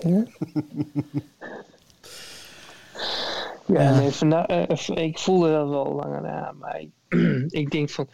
Ja, 0.02 0.24
ja, 3.68 4.00
nee, 4.00 4.12
vanda- 4.12 4.48
eh, 4.48 5.04
ik 5.06 5.18
voelde 5.20 5.52
dat 5.52 5.70
wel 5.70 5.94
langer 5.94 6.28
aan. 6.28 6.58
Maar 6.58 6.80
ik, 6.80 6.90
ik 7.62 7.72
denk 7.72 7.90
van... 7.90 8.08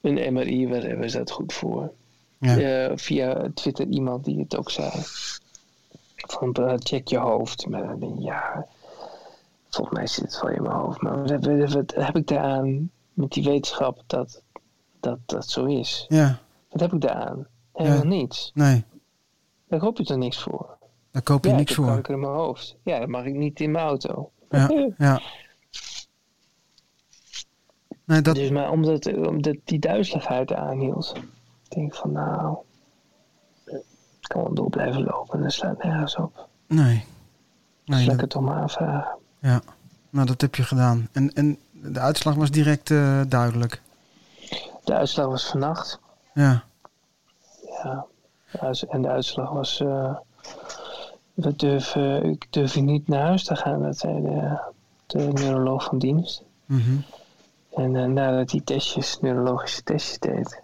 Een 0.00 0.32
MRI, 0.32 0.68
waar 0.68 0.82
hebben 0.82 1.10
ze 1.10 1.18
dat 1.18 1.30
goed 1.30 1.52
voor? 1.52 1.92
Ja. 2.38 2.96
Via 2.96 3.50
Twitter 3.54 3.86
iemand 3.86 4.24
die 4.24 4.38
het 4.38 4.56
ook 4.56 4.70
zei. 4.70 4.90
Van 6.16 6.80
check 6.82 7.08
je 7.08 7.18
hoofd. 7.18 7.66
Maar 7.68 7.86
dan 7.86 7.98
denk 7.98 8.14
ik, 8.16 8.22
ja, 8.22 8.66
volgens 9.70 9.96
mij 9.96 10.06
zit 10.06 10.24
het 10.24 10.40
wel 10.40 10.50
in 10.50 10.62
mijn 10.62 10.74
hoofd. 10.74 11.00
Maar 11.02 11.18
wat 11.20 11.28
heb, 11.30 11.44
wat, 11.44 11.72
wat 11.72 11.94
heb 11.96 12.16
ik 12.16 12.26
daaraan 12.26 12.90
met 13.12 13.30
die 13.32 13.44
wetenschap 13.44 14.02
dat 14.06 14.42
dat, 15.00 15.18
dat 15.26 15.48
zo 15.50 15.64
is? 15.64 16.04
Ja, 16.08 16.38
Wat 16.70 16.80
heb 16.80 16.92
ik 16.92 17.00
daaraan? 17.00 17.46
Helemaal 17.72 17.98
Ja. 17.98 18.04
niets. 18.04 18.50
nee. 18.54 18.84
Daar 19.68 19.80
koop 19.80 19.98
je 19.98 20.04
toch 20.04 20.16
niks 20.16 20.38
voor? 20.42 20.76
Daar 21.10 21.22
koop 21.22 21.44
je 21.44 21.50
ja, 21.50 21.56
niks 21.56 21.70
ik 21.70 21.76
heb 21.76 21.84
voor. 21.84 21.94
kanker 21.94 22.14
in 22.14 22.20
mijn 22.20 22.32
hoofd. 22.32 22.76
Ja, 22.82 22.98
dat 22.98 23.08
mag 23.08 23.24
ik 23.24 23.34
niet 23.34 23.60
in 23.60 23.70
mijn 23.70 23.84
auto. 23.84 24.30
Ja, 24.50 24.90
ja. 24.98 25.20
Nee, 28.04 28.20
dat, 28.22 28.34
Dus 28.34 28.50
maar 28.50 28.70
omdat, 28.70 29.06
omdat 29.16 29.56
die 29.64 29.78
duizeligheid 29.78 30.52
aanhield, 30.52 31.12
denk 31.68 31.92
ik 31.92 31.98
van 31.98 32.12
nou, 32.12 32.56
ik 34.20 34.28
kan 34.28 34.42
wel 34.42 34.54
door 34.54 34.70
blijven 34.70 35.02
lopen 35.02 35.36
en 35.38 35.42
dat 35.42 35.52
slaat 35.52 35.82
nergens 35.82 36.16
op. 36.16 36.48
nee. 36.66 37.04
Dus 37.84 37.96
Nee, 37.98 37.98
laat 37.98 38.00
ik 38.00 38.06
dat- 38.10 38.20
het 38.20 38.30
toch 38.30 38.42
maar 38.42 38.60
aanvragen. 38.60 39.18
ja. 39.38 39.60
Nou, 40.10 40.26
dat 40.26 40.40
heb 40.40 40.54
je 40.54 40.62
gedaan. 40.62 41.08
En, 41.12 41.32
en 41.32 41.58
de 41.72 42.00
uitslag 42.00 42.34
was 42.34 42.50
direct 42.50 42.90
eh, 42.90 43.20
duidelijk. 43.28 43.82
De 44.84 44.94
uitslag 44.94 45.26
was 45.26 45.46
vannacht. 45.46 46.00
Ja, 46.34 46.64
Ja. 47.82 48.06
En 48.88 49.02
de 49.02 49.08
uitslag 49.08 49.50
was, 49.50 49.80
eh, 49.80 50.16
we 51.40 51.56
durven, 51.56 52.24
ik 52.24 52.46
durf 52.50 52.76
niet 52.80 53.08
naar 53.08 53.26
huis 53.26 53.44
te 53.44 53.56
gaan, 53.56 53.82
dat 53.82 53.98
zei 53.98 54.22
de, 54.22 54.58
de 55.06 55.18
neuroloog 55.18 55.84
van 55.84 55.98
dienst. 55.98 56.42
mhm. 56.66 56.96
En 57.74 57.96
eh, 57.96 58.04
nadat 58.04 58.50
hij 58.50 58.60
testjes, 58.64 59.18
neurologische 59.20 59.82
testjes 59.82 60.18
deed. 60.18 60.62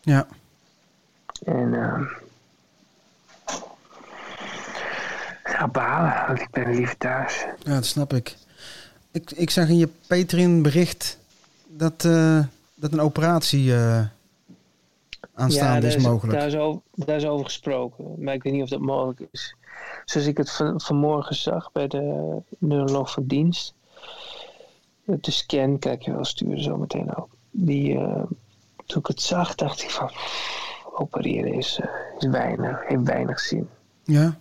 ja. 0.00 0.26
En 1.44 1.74
ehm 1.74 2.04
ja, 5.58 5.68
balen, 5.68 6.26
want 6.26 6.40
ik 6.40 6.50
ben 6.50 6.74
liever 6.74 6.96
thuis. 6.96 7.46
Ja, 7.62 7.74
dat 7.74 7.86
snap 7.86 8.12
ik. 8.12 8.36
Ik, 9.10 9.30
ik 9.30 9.50
zag 9.50 9.68
in 9.68 9.78
je 9.78 9.88
Patreon 10.06 10.62
bericht 10.62 11.18
dat, 11.66 12.04
eh, 12.04 12.44
dat 12.74 12.92
een 12.92 13.00
operatie 13.00 13.74
eh, 13.74 14.04
aanstaande 15.36 15.80
daar 15.86 15.96
is 15.96 16.02
mogelijk. 16.06 16.38
Daar 16.38 16.46
is, 16.48 16.56
over, 16.56 16.82
daar 16.94 17.16
is 17.16 17.26
over 17.26 17.44
gesproken, 17.44 18.14
maar 18.18 18.34
ik 18.34 18.42
weet 18.42 18.52
niet 18.52 18.62
of 18.62 18.68
dat 18.68 18.80
mogelijk 18.80 19.20
is. 19.30 19.56
Zoals 20.04 20.26
ik 20.26 20.36
het 20.36 20.50
van, 20.50 20.80
vanmorgen 20.80 21.34
zag 21.36 21.72
bij 21.72 21.86
de 21.86 22.36
neuroloog 22.58 23.12
van 23.12 23.26
dienst. 23.26 23.74
De 25.04 25.30
scan, 25.30 25.78
kijk 25.78 26.02
je 26.02 26.12
wel 26.12 26.24
sturen 26.24 26.62
zo 26.62 26.76
meteen 26.76 27.16
ook. 27.16 27.28
Die, 27.50 27.98
eh, 27.98 28.22
toen 28.86 28.98
ik 29.00 29.06
het 29.06 29.22
zag, 29.22 29.54
dacht 29.54 29.82
ik 29.82 29.90
van... 29.90 30.10
Opereren 30.98 31.52
is, 31.52 31.78
eh, 31.82 31.88
is 32.18 32.26
weinig, 32.28 32.86
heeft 32.86 33.02
weinig 33.02 33.40
zin. 33.40 33.68
Ja, 34.04 34.38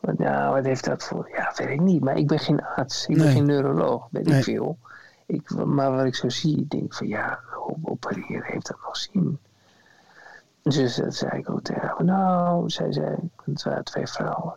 Maar 0.00 0.14
Nou, 0.18 0.54
wat 0.54 0.64
heeft 0.64 0.84
dat 0.84 1.04
voor... 1.04 1.30
Ja, 1.36 1.52
weet 1.56 1.68
ik 1.68 1.80
niet. 1.80 2.00
Maar 2.00 2.16
ik 2.16 2.26
ben 2.26 2.38
geen 2.38 2.64
arts. 2.64 3.06
Ik 3.06 3.16
ben 3.16 3.32
geen 3.32 3.46
neuroloog. 3.46 4.06
Weet 4.10 4.26
Nee. 4.26 4.38
ik 4.38 4.44
veel. 4.44 4.78
ik, 5.26 5.50
maar 5.50 5.96
wat 5.96 6.04
ik 6.04 6.14
zo 6.14 6.28
zie, 6.28 6.56
ik 6.58 6.70
denk 6.70 6.94
van 6.94 7.08
ja, 7.08 7.40
op, 7.66 7.76
opereren 7.82 8.44
heeft 8.44 8.66
dat 8.66 8.76
nog 8.84 8.96
zin. 8.96 9.38
Dus 10.62 10.96
dat 10.96 11.14
zei 11.14 11.38
ik 11.38 11.50
ook 11.50 11.62
tegen 11.62 11.80
haar. 11.80 12.04
Nou, 12.04 12.70
zei 12.70 12.92
zij, 12.92 13.18
het 13.44 13.62
waren 13.62 13.84
twee 13.84 14.06
vrouwen. 14.06 14.54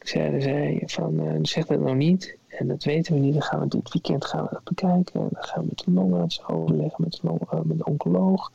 Zeiden 0.00 0.42
zij 0.42 0.82
van, 0.86 1.20
eh, 1.20 1.38
zeg 1.42 1.66
dat 1.66 1.80
nou 1.80 1.96
niet. 1.96 2.36
En 2.48 2.68
dat 2.68 2.84
weten 2.84 3.14
we 3.14 3.20
niet. 3.20 3.32
Dan 3.32 3.42
gaan 3.42 3.60
we 3.60 3.68
dit 3.68 3.92
weekend 3.92 4.24
gaan 4.24 4.42
we 4.42 4.48
dat 4.50 4.64
bekijken. 4.64 5.20
En 5.20 5.28
dan 5.30 5.44
gaan 5.44 5.62
we 5.62 5.66
met 5.68 5.82
de 5.84 5.90
longarts 5.90 6.46
overleggen, 6.46 7.04
met 7.04 7.18
de, 7.22 7.46
eh, 7.50 7.60
met 7.62 7.78
de 7.78 7.84
oncoloog. 7.84 8.52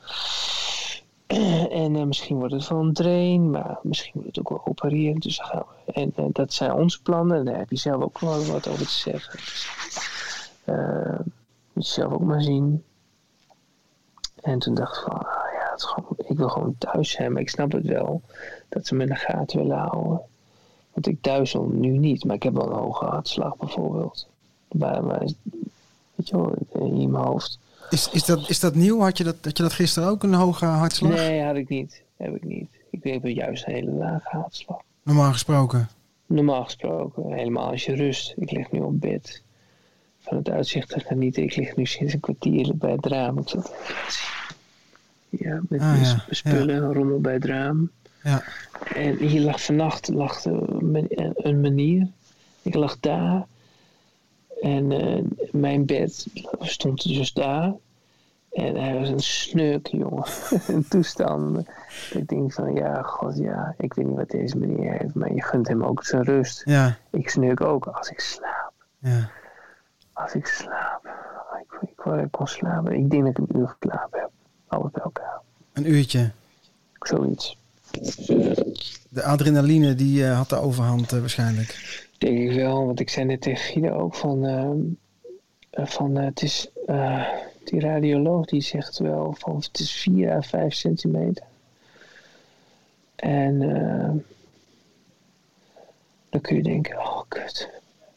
En 1.69 1.95
eh, 1.95 2.03
misschien 2.03 2.37
wordt 2.37 2.53
het 2.53 2.67
wel 2.67 2.79
een 2.79 2.93
drain, 2.93 3.51
maar 3.51 3.79
misschien 3.81 4.11
wordt 4.13 4.27
het 4.27 4.39
ook 4.39 4.49
wel 4.49 4.65
opereren. 4.65 5.19
Dus 5.19 5.39
gaan 5.39 5.63
we. 5.85 5.91
En 5.91 6.13
dat 6.31 6.53
zijn 6.53 6.73
onze 6.73 7.01
plannen. 7.01 7.37
En 7.37 7.45
daar 7.45 7.57
heb 7.57 7.69
je 7.69 7.77
zelf 7.77 8.03
ook 8.03 8.19
wel 8.19 8.45
wat 8.45 8.67
over 8.67 8.85
te 8.85 8.91
zeggen. 8.91 9.39
Dus, 9.39 9.67
moet 11.73 11.87
je 11.87 11.93
zelf 11.93 12.13
ook 12.13 12.23
maar 12.23 12.41
zien. 12.41 12.83
En 14.41 14.59
toen 14.59 14.73
dacht 14.73 14.97
ik 14.97 15.03
van, 15.03 15.27
het 15.75 15.83
is 15.83 15.89
gewoon, 15.89 16.15
ik 16.27 16.37
wil 16.37 16.49
gewoon 16.49 16.75
thuis 16.77 17.11
zijn. 17.11 17.31
Maar 17.31 17.41
ik 17.41 17.49
snap 17.49 17.71
het 17.71 17.85
wel, 17.85 18.21
dat 18.69 18.87
ze 18.87 18.95
me 18.95 19.03
in 19.03 19.09
de 19.09 19.15
gaten 19.15 19.59
willen 19.59 19.77
houden. 19.77 20.21
Want 20.93 21.07
ik 21.07 21.23
duizel 21.23 21.63
nu 21.63 21.97
niet, 21.97 22.23
maar 22.23 22.35
ik 22.35 22.43
heb 22.43 22.53
wel 22.53 22.67
een 22.67 22.77
hoge 22.77 23.05
hartslag 23.05 23.57
bijvoorbeeld. 23.57 24.27
Waar, 24.67 25.03
waar, 25.03 25.19
weet 26.15 26.29
je 26.29 26.37
wel, 26.37 26.53
in 26.73 27.11
mijn 27.11 27.23
hoofd. 27.23 27.59
Is, 27.89 28.09
is, 28.09 28.25
dat, 28.25 28.49
is 28.49 28.59
dat 28.59 28.75
nieuw? 28.75 28.99
Had 28.99 29.17
je 29.17 29.23
dat, 29.23 29.35
had 29.41 29.57
je 29.57 29.63
dat 29.63 29.73
gisteren 29.73 30.09
ook, 30.09 30.23
een 30.23 30.33
hoge 30.33 30.65
hartslag? 30.65 31.11
Nee, 31.11 31.43
had 31.43 31.55
ik 31.55 31.69
niet. 31.69 32.01
Heb 32.17 32.35
ik 32.35 32.43
niet. 32.43 32.69
Ik 32.89 33.03
heb 33.03 33.23
juist 33.23 33.67
een 33.67 33.73
hele 33.73 33.91
lage 33.91 34.37
hartslag. 34.37 34.81
Normaal 35.03 35.31
gesproken. 35.31 35.89
Normaal 36.25 36.63
gesproken, 36.63 37.31
helemaal 37.31 37.71
als 37.71 37.85
je 37.85 37.95
rust. 37.95 38.33
Ik 38.37 38.51
lig 38.51 38.71
nu 38.71 38.79
op 38.79 39.01
bed. 39.01 39.41
Van 40.19 40.37
het 40.37 40.49
uitzicht 40.49 40.89
te 40.89 40.99
genieten. 40.99 41.43
Ik 41.43 41.55
lig 41.55 41.75
nu 41.75 41.85
sinds 41.85 42.13
een 42.13 42.19
kwartier 42.19 42.71
bij 42.75 42.91
het 42.91 43.05
raam. 43.05 43.37
Ik 43.37 43.49
zat 43.49 43.73
ja, 45.39 45.61
met 45.69 45.81
Ah, 45.81 46.01
ja, 46.01 46.25
spullen, 46.29 46.93
rommel 46.93 47.19
bij 47.19 47.33
het 47.33 47.45
raam. 47.45 47.91
Ja. 48.23 48.43
En 48.95 49.15
hier 49.15 49.41
lag 49.41 49.63
vannacht 49.63 50.07
lag 50.07 50.43
er 50.43 50.69
een 51.35 51.61
manier. 51.61 52.07
Ik 52.61 52.75
lag 52.75 52.99
daar. 52.99 53.45
En 54.61 54.91
eh, 54.91 55.23
mijn 55.51 55.85
bed 55.85 56.27
stond 56.59 57.03
dus 57.03 57.33
daar. 57.33 57.73
En 58.51 58.75
hij 58.75 58.99
was 58.99 59.09
een 59.09 59.19
snurk, 59.19 59.87
jongen. 59.87 60.25
een 60.67 60.87
toestand. 60.87 61.67
Ik 62.11 62.27
denk 62.27 62.53
van, 62.53 62.73
ja, 62.73 63.01
god, 63.01 63.37
ja. 63.37 63.75
Ik 63.77 63.93
weet 63.93 64.05
niet 64.05 64.15
wat 64.15 64.29
deze 64.29 64.57
meneer 64.57 64.91
heeft, 64.91 65.13
maar 65.13 65.33
je 65.33 65.43
gunt 65.43 65.67
hem 65.67 65.83
ook 65.83 66.03
zijn 66.03 66.23
rust. 66.23 66.61
Ja. 66.65 66.97
Ik 67.09 67.29
snurk 67.29 67.61
ook 67.61 67.85
als 67.85 68.09
ik 68.09 68.19
slaap. 68.19 68.73
Ja. 68.97 69.29
Als 70.13 70.33
ik 70.33 70.45
slaap. 70.45 71.09
Ik, 71.61 71.89
ik, 71.89 72.05
ik 72.05 72.31
kon 72.31 72.47
slapen. 72.47 72.93
Ik 72.93 73.09
denk 73.09 73.23
dat 73.23 73.37
ik 73.37 73.49
een 73.49 73.59
uur 73.59 73.75
geslapen 73.79 74.19
heb. 74.19 74.31
Alles 74.75 74.91
bij 74.91 75.03
elkaar. 75.03 75.41
Een 75.73 75.89
uurtje. 75.91 76.31
Zoiets. 76.99 77.57
De 79.09 79.23
adrenaline 79.23 79.95
die 79.95 80.25
eh, 80.25 80.37
had 80.37 80.49
de 80.49 80.55
overhand 80.55 81.13
eh, 81.13 81.19
waarschijnlijk. 81.19 81.99
Denk 82.17 82.37
ik 82.37 82.55
wel, 82.55 82.85
want 82.85 82.99
ik 82.99 83.09
zei 83.09 83.25
net 83.25 83.41
tegen 83.41 83.63
Guido 83.63 83.97
ook 83.97 84.15
van, 84.15 84.45
eh, 84.45 85.85
van 85.85 86.15
het 86.15 86.41
is, 86.41 86.69
die 87.63 87.79
radioloog 87.79 88.45
die 88.45 88.61
zegt 88.61 88.97
wel 88.97 89.35
van 89.37 89.55
het 89.55 89.79
is 89.79 89.91
4 89.91 90.31
à 90.31 90.41
5 90.41 90.73
centimeter. 90.73 91.45
En 93.15 93.59
dan 96.29 96.41
kun 96.41 96.55
je 96.55 96.63
denken, 96.63 96.97
oh 96.97 97.21
kut. 97.27 97.69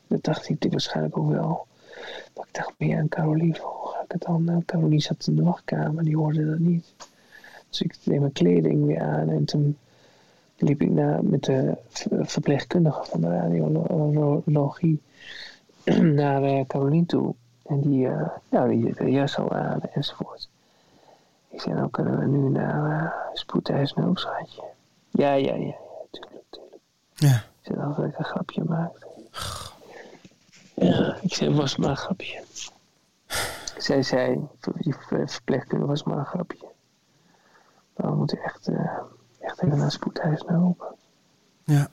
Dat 0.06 0.24
dacht 0.24 0.48
ik 0.48 0.60
dit 0.60 0.70
waarschijnlijk 0.70 1.18
ook 1.18 1.30
wel. 1.30 1.66
Ik 2.34 2.48
dacht 2.52 2.72
meer 2.78 2.98
aan 2.98 3.08
Caroline, 3.08 3.54
van, 3.54 3.87
het 4.12 4.22
dan? 4.22 4.44
Nou, 4.44 4.62
Caroline 4.64 5.00
zat 5.00 5.26
in 5.26 5.36
de 5.36 5.42
wachtkamer, 5.42 6.04
die 6.04 6.16
hoorde 6.16 6.50
dat 6.50 6.58
niet. 6.58 6.94
Dus 7.68 7.80
ik 7.80 7.94
deed 8.04 8.20
mijn 8.20 8.32
kleding 8.32 8.86
weer 8.86 9.00
aan 9.00 9.28
en 9.28 9.44
toen 9.44 9.76
liep 10.56 10.82
ik 10.82 10.90
naar, 10.90 11.24
met 11.24 11.44
de 11.44 11.76
ver- 11.88 12.26
verpleegkundige 12.26 13.04
van 13.04 13.20
de 13.20 13.28
radiologie 13.28 15.02
naar 16.20 16.42
eh 16.42 16.66
Caroline 16.66 17.06
toe. 17.06 17.34
En 17.64 17.80
die, 17.80 18.08
eh 18.08 18.28
ja, 18.48 18.66
die 18.66 18.94
de 18.94 19.10
jas 19.10 19.36
al 19.36 19.50
aan 19.50 19.80
enzovoort. 19.92 20.48
Ik 21.48 21.60
zei, 21.60 21.74
nou 21.74 21.90
kunnen 21.90 22.18
we 22.18 22.26
nu 22.26 22.48
naar 22.48 23.02
uh, 23.46 23.94
hulpschatje. 23.94 24.62
Ja, 25.10 25.32
ja, 25.32 25.54
ja, 25.54 25.54
ja, 25.54 25.74
tuurlijk, 26.10 26.44
tuurlijk. 26.50 26.82
Ja. 27.14 27.34
Ik 27.36 27.74
zei, 27.74 27.78
dat 27.78 28.04
ik 28.04 28.18
een 28.18 28.24
grapje 28.24 28.64
maakte. 28.64 29.06
Ja, 30.74 31.16
ik 31.22 31.34
zei, 31.34 31.54
was 31.54 31.76
maar 31.76 31.90
een 31.90 31.96
grapje. 31.96 32.42
Zij 33.78 34.02
zei, 34.02 34.46
verpleegkundige 35.28 35.90
was 35.90 36.02
maar 36.02 36.18
een 36.18 36.26
grapje. 36.26 36.66
Maar 37.96 38.10
we 38.10 38.16
moeten 38.16 38.38
echt, 38.42 38.68
eh, 38.68 38.98
echt 39.40 39.62
even 39.62 39.78
naar 39.78 39.90
spoedeisende 39.90 40.52
hulp. 40.52 40.94
Ja. 41.64 41.88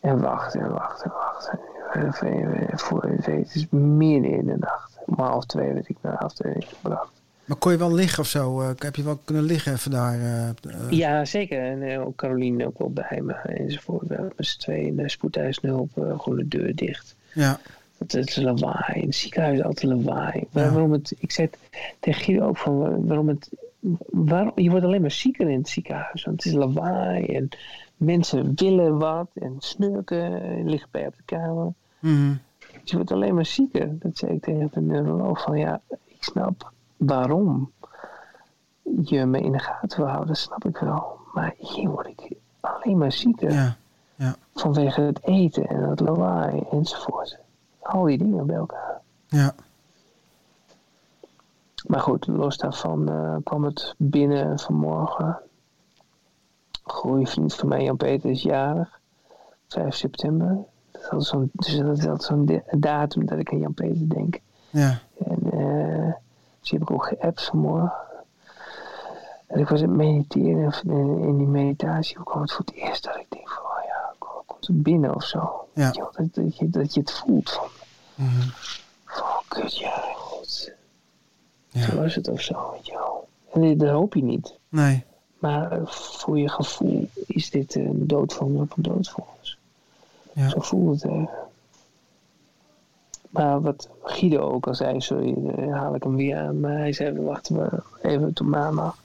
En 0.00 0.20
wachten 0.20 0.60
en 0.60 0.72
wachten 0.72 1.04
en 1.10 1.16
wachten. 1.16 1.58
En 1.92 2.06
even- 2.06 2.78
Voor 2.78 3.06
je 3.06 3.16
het 3.16 3.26
weet 3.26 3.54
is 3.54 3.60
het 3.60 3.72
midden 3.72 4.30
in 4.30 4.46
de 4.46 4.56
nacht. 4.58 4.98
Om 5.06 5.14
half 5.18 5.44
twee 5.46 5.72
werd 5.72 5.88
ik 5.88 5.96
naar 6.00 6.12
de 6.12 6.18
afdeling 6.24 6.64
gebracht. 6.68 7.12
Maar 7.44 7.56
kon 7.56 7.72
je 7.72 7.78
wel 7.78 7.92
liggen 7.92 8.18
of 8.22 8.26
zo? 8.28 8.60
Eh, 8.60 8.68
heb 8.78 8.96
je 8.96 9.02
wel 9.02 9.18
kunnen 9.24 9.44
liggen 9.44 9.72
even 9.72 9.90
daar? 9.90 10.14
eh, 10.14 10.48
eh, 10.48 10.54
Ja, 10.90 11.24
zeker. 11.24 11.58
En 11.70 11.82
eh, 11.82 12.00
ook 12.06 12.16
Caroline 12.16 12.66
ook 12.66 12.78
wel 12.78 12.92
bij 12.92 13.20
me 13.22 13.32
enzovoort. 13.32 14.06
We 14.08 14.14
hebben 14.14 14.44
z'n 14.44 14.58
tweeën 14.58 14.94
hulp 15.68 15.98
eh, 15.98 16.20
gewoon 16.20 16.38
de 16.38 16.48
deur 16.48 16.74
dicht. 16.74 17.16
Ja. 17.32 17.58
Het 17.98 18.14
is 18.14 18.36
lawaai. 18.36 19.00
In 19.00 19.06
het 19.06 19.14
ziekenhuis 19.14 19.58
is 19.58 19.64
altijd 19.64 19.92
lawaai. 19.92 20.44
Maar 20.52 20.72
Waarom 20.72 20.92
het, 20.92 21.14
ik 21.18 21.32
zei 21.32 21.50
tegen 22.00 22.22
Guido 22.24 22.46
ook 22.46 22.56
van 22.56 22.78
wa- 22.78 22.98
waarom 23.00 23.28
het. 23.28 23.50
Waarom, 24.10 24.52
je 24.54 24.70
wordt 24.70 24.84
alleen 24.84 25.00
maar 25.00 25.10
zieker 25.10 25.48
in 25.48 25.58
het 25.58 25.68
ziekenhuis. 25.68 26.24
Want 26.24 26.36
het 26.44 26.52
is 26.52 26.58
lawaai 26.58 27.24
en 27.26 27.48
mensen 27.96 28.52
willen 28.54 28.98
wat 28.98 29.28
en 29.34 29.54
snurken 29.58 30.42
en 30.42 30.68
liggen 30.68 30.88
bij 30.92 31.06
op 31.06 31.16
de 31.16 31.22
kamer. 31.24 31.72
mhm. 31.98 32.32
Dus 32.80 32.90
je 32.90 32.96
wordt 32.96 33.12
alleen 33.12 33.34
maar 33.34 33.46
zieker. 33.46 33.98
Dat 33.98 34.16
zei 34.18 34.32
ik 34.32 34.42
tegen 34.42 34.70
de 34.72 34.80
neuroloog 34.80 35.42
van 35.42 35.58
ja, 35.58 35.80
ik 36.06 36.22
snap 36.24 36.72
waarom 36.96 37.70
je 39.02 39.24
me 39.26 39.40
in 39.40 39.52
de 39.52 39.58
gaten 39.58 39.98
wil 39.98 40.06
houden, 40.08 40.26
dat 40.28 40.38
snap 40.38 40.64
ik 40.64 40.76
wel. 40.76 41.16
Maar 41.34 41.54
hier 41.58 41.88
word 41.90 42.06
ik 42.06 42.30
alleen 42.60 42.98
maar 42.98 43.12
zieker. 43.12 43.52
Ja. 43.52 43.76
Ja. 44.16 44.36
Vanwege 44.54 45.00
het 45.00 45.24
eten 45.26 45.66
en 45.66 45.82
het 45.82 46.00
lawaai 46.00 46.62
enzovoort. 46.70 47.38
Al 47.84 48.04
die 48.04 48.18
dingen 48.18 48.46
bij 48.46 48.56
elkaar. 48.56 49.00
Ja. 49.26 49.54
Maar 51.86 52.00
goed, 52.00 52.26
los 52.26 52.56
daarvan 52.56 53.08
eh, 53.08 53.36
kwam 53.44 53.64
het 53.64 53.94
binnen 53.98 54.58
vanmorgen. 54.58 55.26
Een 56.84 56.92
goede 56.94 57.26
vriend 57.26 57.54
van 57.54 57.68
mij, 57.68 57.82
Jan-Peter, 57.82 58.30
is 58.30 58.42
jarig. 58.42 59.00
5 59.68 59.94
september. 59.94 60.58
Dat 60.92 61.02
is 61.02 61.08
altijd 61.10 61.32
zo'n, 61.32 61.50
dus 61.52 61.98
dat 62.00 62.18
is 62.20 62.26
zo'n 62.26 62.44
di- 62.46 62.62
datum 62.70 63.26
dat 63.26 63.38
ik 63.38 63.52
aan 63.52 63.58
Jan-Peter 63.58 64.08
denk. 64.08 64.40
Ja. 64.70 64.98
En 65.24 65.50
eh, 65.52 66.12
dus 66.60 66.70
die 66.70 66.78
heb 66.78 66.82
ik 66.88 66.90
ook 66.90 67.06
geappt 67.06 67.44
vanmorgen. 67.44 67.92
En 69.46 69.60
ik 69.60 69.68
was 69.68 69.82
aan 69.82 69.88
het 69.88 69.96
mediteren 69.96 70.72
en 70.72 70.90
in, 70.90 71.18
in 71.18 71.36
die 71.36 71.46
meditatie 71.46 72.22
kwam 72.22 72.40
het 72.42 72.52
voor 72.52 72.64
het 72.64 72.74
eerst 72.74 73.04
dat 73.04 73.16
ik 73.16 73.26
denk 73.28 73.50
van, 73.50 73.62
oh 73.64 73.84
ja, 73.86 74.14
komt 74.46 74.66
het 74.66 74.82
binnen 74.82 75.14
of 75.14 75.24
zo. 75.24 75.63
Ja. 75.74 75.90
Dat, 76.32 76.56
je, 76.56 76.70
dat 76.70 76.94
je 76.94 77.00
het 77.00 77.12
voelt 77.12 77.50
van, 77.50 77.66
Mhm. 78.14 78.48
van 79.04 79.22
oh 79.22 79.38
kut, 79.48 79.76
ja, 79.78 80.02
god. 80.14 80.72
Zo 81.74 81.96
was 81.96 82.14
het 82.14 82.28
of 82.28 82.40
zo, 82.40 82.74
je 82.82 82.92
wel. 82.92 83.28
En 83.52 83.78
dat 83.78 83.88
hoop 83.88 84.14
je 84.14 84.22
niet. 84.22 84.58
Nee. 84.68 85.04
Maar 85.38 85.72
eh, 85.72 85.86
voor 85.86 86.38
je 86.38 86.48
gevoel 86.48 87.08
is 87.26 87.50
dit 87.50 87.74
een 87.74 88.06
doodvonnis 88.06 88.60
op 88.60 88.76
een 88.76 88.82
doodvonnis. 88.82 89.58
Ja. 90.32 90.48
Zo 90.48 90.60
voelt 90.60 91.02
het 91.02 91.12
even. 91.12 91.28
Maar 93.30 93.60
wat 93.60 93.88
Guido 94.02 94.50
ook 94.52 94.66
al 94.66 94.74
zei, 94.74 95.00
sorry, 95.00 95.34
eh, 95.48 95.72
haal 95.72 95.94
ik 95.94 96.02
hem 96.02 96.16
weer 96.16 96.36
aan. 96.36 96.60
Maar 96.60 96.76
hij 96.78 96.92
zei, 96.92 97.20
wachten 97.20 97.56
we 97.56 97.82
even 98.02 98.32
tot 98.32 98.46
maandag. 98.46 99.02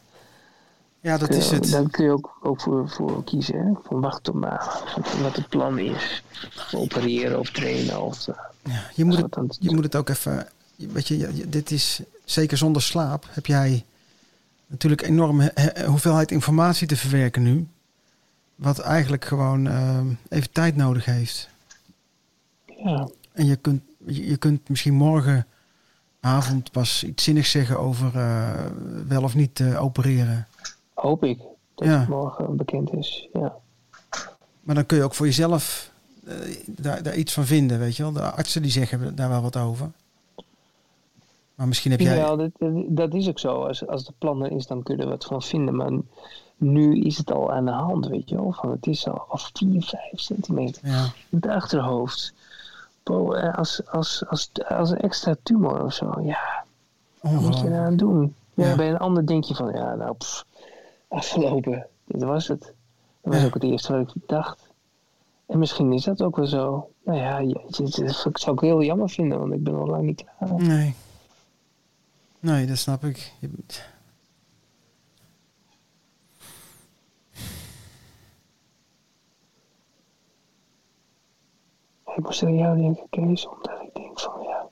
Ja, 1.01 1.17
dat 1.17 1.29
is 1.29 1.51
het. 1.51 1.71
Daar 1.71 1.89
kun 1.89 2.05
je 2.05 2.11
ook, 2.11 2.37
ook 2.41 2.61
voor, 2.61 2.89
voor 2.89 3.23
kiezen, 3.23 3.55
hè? 3.65 3.71
Van 3.83 4.01
wachten 4.01 4.23
tot 4.23 4.33
maandag. 4.33 4.95
Wat 5.21 5.35
het 5.35 5.49
plan 5.49 5.79
is. 5.79 6.23
Opereren 6.71 7.39
of 7.39 7.49
trainen 7.51 8.01
of... 8.01 8.27
eh, 8.27 8.35
Je 8.95 9.05
moet, 9.05 9.17
het, 9.17 9.57
je 9.59 9.71
moet 9.75 9.83
het 9.83 9.95
ook 9.95 10.09
even. 10.09 10.47
Weet 10.75 11.07
je, 11.07 11.43
dit 11.49 11.71
is 11.71 11.99
zeker 12.25 12.57
zonder 12.57 12.81
slaap. 12.81 13.25
Heb 13.29 13.45
jij 13.45 13.85
natuurlijk 14.67 15.01
enorm 15.01 15.39
he- 15.39 15.49
he- 15.53 15.85
hoeveelheid 15.85 16.31
informatie 16.31 16.87
te 16.87 16.95
verwerken 16.97 17.43
nu. 17.43 17.67
Wat 18.55 18.79
eigenlijk 18.79 19.25
gewoon 19.25 19.67
eh, 19.67 19.99
even 20.29 20.51
tijd 20.51 20.75
nodig 20.75 21.05
heeft. 21.05 21.49
Ja. 22.83 23.07
En 23.33 23.45
je 23.45 23.55
kunt, 23.55 23.81
je, 24.05 24.27
je 24.27 24.37
kunt 24.37 24.69
misschien 24.69 24.93
morgenavond 24.93 26.71
pas 26.71 27.03
iets 27.03 27.23
zinnigs 27.23 27.51
zeggen 27.51 27.79
over 27.79 28.15
eh, 28.15 28.65
wel 29.07 29.23
of 29.23 29.35
niet 29.35 29.59
eh, 29.59 29.83
opereren. 29.83 30.47
Hoop 31.01 31.23
ik 31.23 31.39
dat 31.75 31.87
Ja. 31.87 31.99
het 31.99 32.07
morgen 32.09 32.55
bekend 32.55 32.93
is, 32.93 33.27
ja. 33.33 33.55
Maar 34.61 34.75
dan 34.75 34.85
kun 34.85 34.97
je 34.97 35.03
ook 35.03 35.13
voor 35.13 35.25
jezelf 35.25 35.91
eh, 36.27 36.35
daar, 36.65 37.03
daar 37.03 37.15
iets 37.15 37.33
van 37.33 37.45
vinden, 37.45 37.79
weet 37.79 37.95
je 37.95 38.03
wel. 38.03 38.11
De 38.11 38.21
artsen 38.21 38.61
die 38.61 38.71
zeggen 38.71 39.15
daar 39.15 39.29
wel 39.29 39.41
wat 39.41 39.57
over. 39.57 39.91
Maar 41.55 41.67
misschien 41.67 41.91
heb 41.91 41.99
jij... 41.99 42.15
Ja, 42.17 42.35
dat, 42.35 42.49
dat- 42.57 42.83
dat 42.87 43.13
is 43.13 43.27
ook 43.27 43.39
zo. 43.39 43.63
Als, 43.65 43.87
als 43.87 44.05
de 44.05 44.13
plan 44.17 44.43
er 44.43 44.51
is, 44.51 44.67
dan 44.67 44.83
kunnen 44.83 45.05
we 45.07 45.11
het 45.13 45.25
gewoon 45.25 45.41
vinden. 45.41 45.75
Maar 45.75 45.91
nu 46.57 46.99
is 47.01 47.17
het 47.17 47.31
al 47.31 47.51
aan 47.51 47.65
de 47.65 47.71
hand, 47.71 48.07
weet 48.07 48.29
je 48.29 48.35
wel. 48.35 48.51
Van, 48.51 48.71
het 48.71 48.87
is 48.87 49.07
al, 49.07 49.25
al 49.27 49.37
4, 49.53 49.81
5 49.83 49.99
centimeter 50.13 50.87
Ja. 50.87 51.03
in 51.29 51.37
het 51.41 51.47
achterhoofd. 51.47 52.33
Bo, 53.03 53.33
eh, 53.33 53.55
als, 53.57 53.81
als, 53.87 54.23
als, 54.27 54.49
als 54.67 54.89
een 54.89 54.99
extra 54.99 55.35
tumor 55.43 55.83
of 55.83 55.93
zo, 55.93 56.21
ja. 56.21 56.63
Wat 57.19 57.31
moet 57.41 57.59
je 57.59 57.67
eraan 57.67 57.97
doen? 57.97 58.35
Ja, 58.53 58.67
Ja. 58.67 58.75
Bij 58.75 58.89
een 58.89 58.97
ander 58.97 59.25
denk 59.27 59.43
je 59.43 59.55
van, 59.55 59.71
ja, 59.73 59.95
nou, 59.95 60.15
pff, 60.15 60.45
afgelopen. 61.09 61.87
Dit 62.05 62.23
was 62.23 62.47
het. 62.47 62.59
Dat 63.21 63.33
was 63.33 63.39
Ja. 63.41 63.45
ook 63.45 63.53
het 63.53 63.63
eerste 63.63 63.97
wat 63.97 64.15
ik 64.15 64.27
dacht. 64.27 64.67
En 65.45 65.59
misschien 65.59 65.93
is 65.93 66.03
dat 66.03 66.21
ook 66.21 66.35
wel 66.35 66.45
zo. 66.47 66.91
Nou 67.03 67.17
ja, 67.17 67.43
dat 67.67 68.39
zou 68.39 68.55
ik 68.55 68.59
heel 68.59 68.83
jammer 68.83 69.09
vinden, 69.09 69.39
want 69.39 69.53
ik 69.53 69.63
ben 69.63 69.75
al 69.75 69.85
lang 69.87 70.03
niet 70.03 70.25
klaar. 70.37 70.53
Nee. 70.61 70.95
Nee, 72.39 72.65
dat 72.65 72.77
snap 72.77 73.03
ik. 73.03 73.33
Je- 73.39 73.49
Ik 82.15 82.23
moest 82.25 82.43
aan 82.43 82.55
jou 82.55 82.77
denken, 82.77 83.09
Kees, 83.09 83.47
omdat 83.47 83.81
ik 83.81 83.93
denk 83.93 84.19
van 84.19 84.41
ja. 84.41 84.67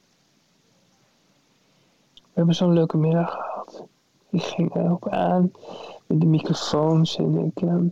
We 2.14 2.22
hebben 2.34 2.56
zo'n 2.56 2.74
leuke 2.74 2.98
middag 2.98 3.32
gehad. 3.32 3.84
Ik 4.30 4.42
ging 4.44 4.76
erop 4.76 5.10
aan 5.10 5.42
met 5.42 5.97
de 6.08 6.26
microfoons 6.26 7.18
en 7.18 7.38
ik, 7.56 7.62
ehm, 7.64 7.86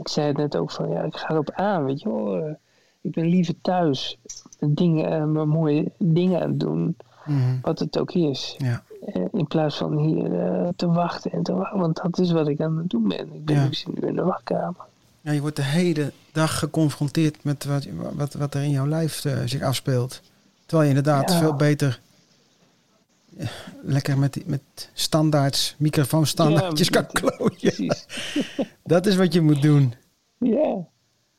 ik 0.00 0.08
zei 0.08 0.26
het 0.26 0.36
net 0.36 0.56
ook 0.56 0.70
van 0.70 0.88
ja, 0.88 1.02
ik 1.02 1.16
ga 1.16 1.30
erop 1.30 1.50
aan, 1.50 1.84
weet 1.84 2.00
je 2.00 2.08
wel. 2.08 2.36
eh, 2.36 2.52
ik 3.00 3.10
ben 3.12 3.26
liever 3.26 3.54
thuis 3.62 4.18
dingen, 4.60 5.32
maar 5.32 5.48
mooie 5.48 5.90
dingen 5.98 6.42
aan 6.42 6.48
het 6.50 6.60
doen, 6.60 6.96
Mhm. 7.24 7.56
wat 7.62 7.78
het 7.78 7.98
ook 7.98 8.12
is. 8.12 8.54
Ja. 8.58 8.82
Eh, 9.06 9.24
in 9.32 9.46
plaats 9.46 9.76
van 9.76 9.96
hier 9.98 10.28
te 10.76 10.86
wachten 10.86 11.32
en 11.32 11.42
te 11.42 11.52
wachten, 11.54 11.78
want 11.78 11.96
dat 12.02 12.18
is 12.18 12.30
wat 12.30 12.48
ik 12.48 12.60
aan 12.60 12.76
het 12.78 12.90
doen 12.90 13.08
ben. 13.08 13.32
Ik 13.34 13.44
ben 13.44 13.56
Ja. 13.56 13.64
ik 13.64 13.74
zit 13.74 14.00
nu 14.00 14.08
in 14.08 14.14
de 14.14 14.22
wachtkamer. 14.24 14.80
Ja, 15.20 15.32
je 15.32 15.40
wordt 15.40 15.56
de 15.56 15.62
hele 15.64 16.12
dag 16.32 16.58
geconfronteerd 16.58 17.44
met 17.44 17.64
wat, 17.64 17.86
wat, 18.14 18.32
wat 18.34 18.54
er 18.54 18.62
in 18.62 18.70
jouw 18.70 18.86
lijf 18.86 19.24
zich 19.44 19.62
afspeelt. 19.62 20.20
Terwijl 20.66 20.90
je 20.90 20.96
inderdaad 20.96 21.30
Ja. 21.32 21.38
veel 21.38 21.54
beter 21.54 22.00
lekker 23.82 24.18
met, 24.18 24.42
met 24.46 24.90
standaards, 24.92 25.74
microfoonstandaardjes 25.78 26.88
Ja, 26.88 27.02
kan 27.02 27.06
klooien. 27.06 27.96
Dat 28.84 29.06
is 29.06 29.16
wat 29.16 29.32
je 29.32 29.40
moet 29.40 29.62
doen. 29.62 29.94
Ja. 30.38 30.86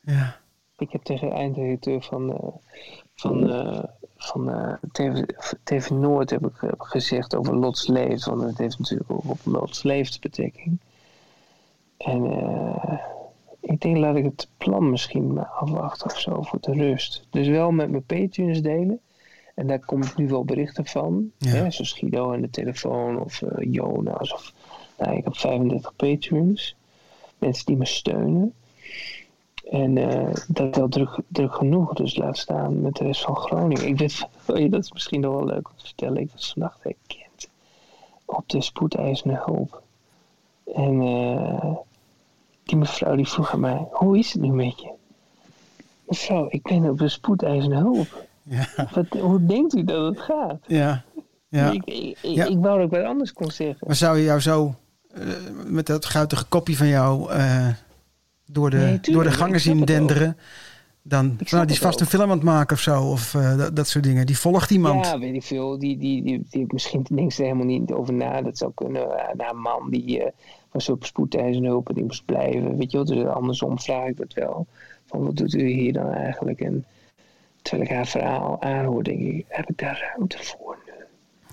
Ja. 0.01 0.41
Ik 0.77 0.91
heb 0.91 1.03
tegen 1.03 1.29
de 1.29 1.35
eindredacteur 1.35 2.01
van, 2.01 2.33
eh, 2.33 2.47
van, 3.15 3.49
eh, 3.51 3.83
van 4.17 4.49
eh, 4.49 4.73
TV, 4.91 5.23
TV 5.63 5.89
Noord 5.89 6.29
heb 6.29 6.45
ik, 6.45 6.53
heb 6.59 6.81
gezegd 6.81 7.35
over 7.35 7.55
Lots 7.55 7.87
Leeft. 7.87 8.25
Want 8.25 8.41
het 8.41 8.57
heeft 8.57 8.79
natuurlijk 8.79 9.11
ook 9.11 9.29
op 9.29 9.39
Lots 9.43 9.83
Leeft 9.83 10.21
betrekking. 10.21 10.79
En 11.97 12.23
ik 13.59 13.81
denk 13.81 13.97
laat 13.97 14.15
ik 14.15 14.23
het 14.23 14.47
plan 14.57 14.89
misschien 14.89 15.39
afwachten 15.39 16.05
of 16.05 16.19
zo 16.19 16.41
voor 16.41 16.59
de 16.61 16.73
rust. 16.73 17.27
Dus 17.29 17.47
wel 17.47 17.71
met 17.71 17.89
mijn 17.89 18.05
Patreons 18.05 18.61
delen. 18.61 18.99
En 19.53 19.67
daar 19.67 19.79
komt 19.79 20.17
nu 20.17 20.27
wel 20.27 20.45
berichten 20.45 20.85
van. 20.85 21.31
Ja. 21.37 21.49
Hè, 21.49 21.71
zoals 21.71 21.93
Guido 21.93 22.33
aan 22.33 22.41
de 22.41 22.49
telefoon 22.49 23.19
of 23.19 23.41
eh, 23.41 23.73
Jonas. 23.73 24.33
Of, 24.33 24.53
nou, 24.97 25.17
ik 25.17 25.23
heb 25.23 25.37
35 25.37 25.95
Patreons. 25.95 26.75
Mensen 27.37 27.65
die 27.65 27.77
me 27.77 27.85
steunen. 27.85 28.53
En 29.69 29.97
eh, 29.97 30.33
dat 30.47 30.69
is 30.69 30.77
wel 30.77 30.89
druk, 30.89 31.19
druk 31.27 31.55
genoeg, 31.55 31.93
dus 31.93 32.15
laat 32.15 32.37
staan 32.37 32.81
met 32.81 32.95
de 32.95 33.03
rest 33.03 33.21
van 33.21 33.35
Groningen. 33.35 33.87
Ik 33.87 33.97
weet, 33.97 34.27
oh 34.47 34.71
dat 34.71 34.83
is 34.83 34.91
misschien 34.91 35.19
nog 35.19 35.33
wel 35.33 35.45
leuk 35.45 35.69
om 35.69 35.77
te 35.77 35.85
vertellen. 35.85 36.21
Ik 36.21 36.31
was 36.31 36.51
vannacht 36.53 36.83
herkend 36.83 37.49
op 38.25 38.49
de 38.49 38.61
spoedeisende 38.61 39.41
hulp. 39.45 39.81
En 40.75 41.01
eh, 41.01 41.75
die 42.63 42.77
mevrouw 42.77 43.15
die 43.15 43.27
vroeg 43.27 43.53
aan 43.53 43.59
mij, 43.59 43.87
hoe 43.91 44.17
is 44.17 44.33
het 44.33 44.41
nu 44.41 44.51
met 44.51 44.81
je? 44.81 44.91
Mevrouw, 46.03 46.45
ik 46.49 46.61
ben 46.61 46.89
op 46.89 46.97
de 46.97 47.09
spoedeisende 47.09 47.75
hulp. 47.75 48.25
Ja. 48.43 48.67
Wat, 48.93 49.21
hoe 49.21 49.45
denkt 49.45 49.75
u 49.75 49.83
dat 49.83 50.15
het 50.15 50.19
gaat? 50.23 50.59
Ja. 50.67 51.03
ja. 51.49 51.71
Ik, 51.71 51.83
ik, 51.85 51.95
ik, 51.95 52.17
Ja. 52.21 52.45
ik 52.45 52.57
wou 52.57 52.77
dat 52.77 52.85
ik 52.85 52.97
wat 52.97 53.05
anders 53.05 53.33
kon 53.33 53.51
zeggen. 53.51 53.87
Maar 53.87 53.95
zou 53.95 54.17
je 54.17 54.23
jou 54.23 54.39
zo 54.39 54.75
eh, 55.13 55.27
met 55.65 55.85
dat 55.85 56.05
guitige 56.05 56.45
kopje 56.45 56.75
van 56.75 56.87
jou 56.87 57.31
eh, 57.31 57.67
door, 58.45 58.69
de, 58.69 58.77
Nee, 58.77 58.99
door 59.01 59.23
de 59.23 59.31
gangen 59.31 59.59
zien 59.59 59.85
denderen? 59.85 60.37
Dan, 61.05 61.37
nou, 61.49 61.65
die 61.65 61.75
is 61.75 61.81
vast 61.81 61.99
een 61.99 62.05
film 62.05 62.21
aan 62.21 62.29
het 62.29 62.43
maken 62.43 62.75
of 62.75 62.81
zo. 62.81 63.03
Of 63.03 63.35
eh, 63.35 63.57
dat, 63.57 63.75
dat 63.75 63.87
soort 63.87 64.03
dingen. 64.03 64.25
Die 64.25 64.37
volgt 64.37 64.71
iemand. 64.71 65.05
Ja, 65.05 65.19
weet 65.19 65.35
ik 65.35 65.43
veel. 65.43 65.79
Die, 65.79 65.97
die, 65.97 66.23
die, 66.23 66.45
die, 66.49 66.65
misschien 66.67 67.05
denkt 67.09 67.33
ze 67.33 67.41
er 67.41 67.47
helemaal 67.47 67.79
niet 67.79 67.91
over 67.91 68.13
na. 68.13 68.41
Dat 68.41 68.57
zou 68.57 68.71
kunnen. 68.75 69.07
Nou, 69.33 69.49
een 69.49 69.61
man 69.61 69.89
die 69.89 70.23
was 70.71 70.89
op 70.89 71.05
spoedeisende 71.05 71.67
hulp 71.67 71.89
en 71.89 71.95
die 71.95 72.03
moest 72.03 72.25
blijven. 72.25 72.77
Weet 72.77 72.91
je 72.91 72.97
wel, 72.97 73.05
dus 73.05 73.25
andersom 73.25 73.79
vraag 73.79 74.07
ik 74.07 74.17
dat 74.17 74.33
wel. 74.33 74.67
Van 75.05 75.23
wat 75.25 75.35
doet 75.35 75.53
u 75.53 75.67
hier 75.67 75.93
dan 75.93 76.09
eigenlijk? 76.11 76.59
En 76.59 76.85
terwijl 77.63 77.89
ik 77.89 77.95
haar 77.95 78.07
verhaal 78.07 78.61
aanhoor, 78.61 79.03
denk 79.03 79.19
ik, 79.19 79.45
heb 79.47 79.69
ik 79.69 79.77
daar 79.77 79.99
ruimte 79.99 80.37
voor 80.43 80.77
nu? 80.85 80.93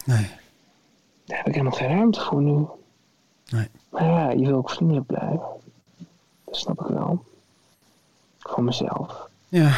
Nee. 0.05 0.31
Daar 1.25 1.37
heb 1.37 1.47
ik 1.47 1.55
helemaal 1.55 1.79
geen 1.79 1.89
ruimte 1.89 2.21
voor 2.21 2.43
nu. 2.43 2.67
Nee. 3.51 3.69
Maar 3.89 4.05
ja, 4.05 4.31
je 4.31 4.47
wil 4.47 4.57
ook 4.57 4.71
vriendelijk 4.71 5.07
blijven. 5.07 5.49
Dat 6.45 6.57
snap 6.57 6.81
ik 6.81 6.87
wel. 6.87 7.25
Voor 8.39 8.65
mezelf. 8.65 9.29
Ja. 9.49 9.71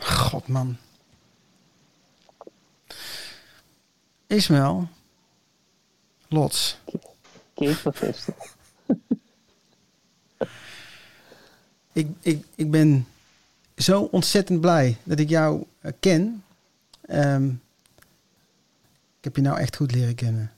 God, 0.00 0.48
man. 0.48 0.76
Ismael. 4.26 4.88
Lots. 6.28 6.78
Kees 7.54 7.82
bevestig. 7.88 8.54
Ik, 11.92 12.08
ik, 12.20 12.44
ik 12.54 12.70
ben 12.70 13.06
zo 13.76 14.02
ontzettend 14.02 14.60
blij 14.60 14.96
dat 15.04 15.18
ik 15.18 15.28
jou 15.28 15.64
eh, 15.80 15.92
ken. 16.00 16.44
Ehm, 17.00 17.46
ik 19.18 19.24
heb 19.24 19.36
je 19.36 19.42
nou 19.42 19.58
echt 19.58 19.76
goed 19.76 19.92
leren 19.92 20.14
kennen. 20.14 20.52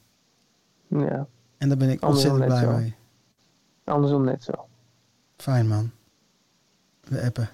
Ja. 0.86 1.26
En 1.58 1.68
daar 1.68 1.76
ben 1.78 1.90
ik 1.90 2.02
Andersom 2.02 2.32
ontzettend 2.32 2.60
blij 2.60 2.72
zo. 2.74 2.78
mee. 2.78 2.94
Andersom 3.84 4.24
net 4.24 4.42
zo. 4.44 4.52
Fijn, 5.36 5.68
man. 5.68 5.90
We 7.00 7.22
appen. 7.22 7.48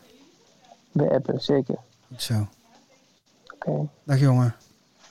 We 0.93 1.11
appen, 1.11 1.41
zeker. 1.41 1.79
Goed 2.09 2.23
zo. 2.23 2.49
Oké. 3.55 3.89
Dag, 4.05 4.19
jongen. 4.19 4.55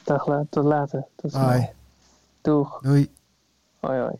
Dag, 0.04 0.28
tot 0.50 0.64
later. 0.64 1.06
Tot 1.16 1.32
snel. 1.32 1.48
Bye. 1.48 1.72
Doeg. 2.42 2.80
Doei. 2.82 3.12
Hoi, 3.80 4.00
hoi. 4.00 4.14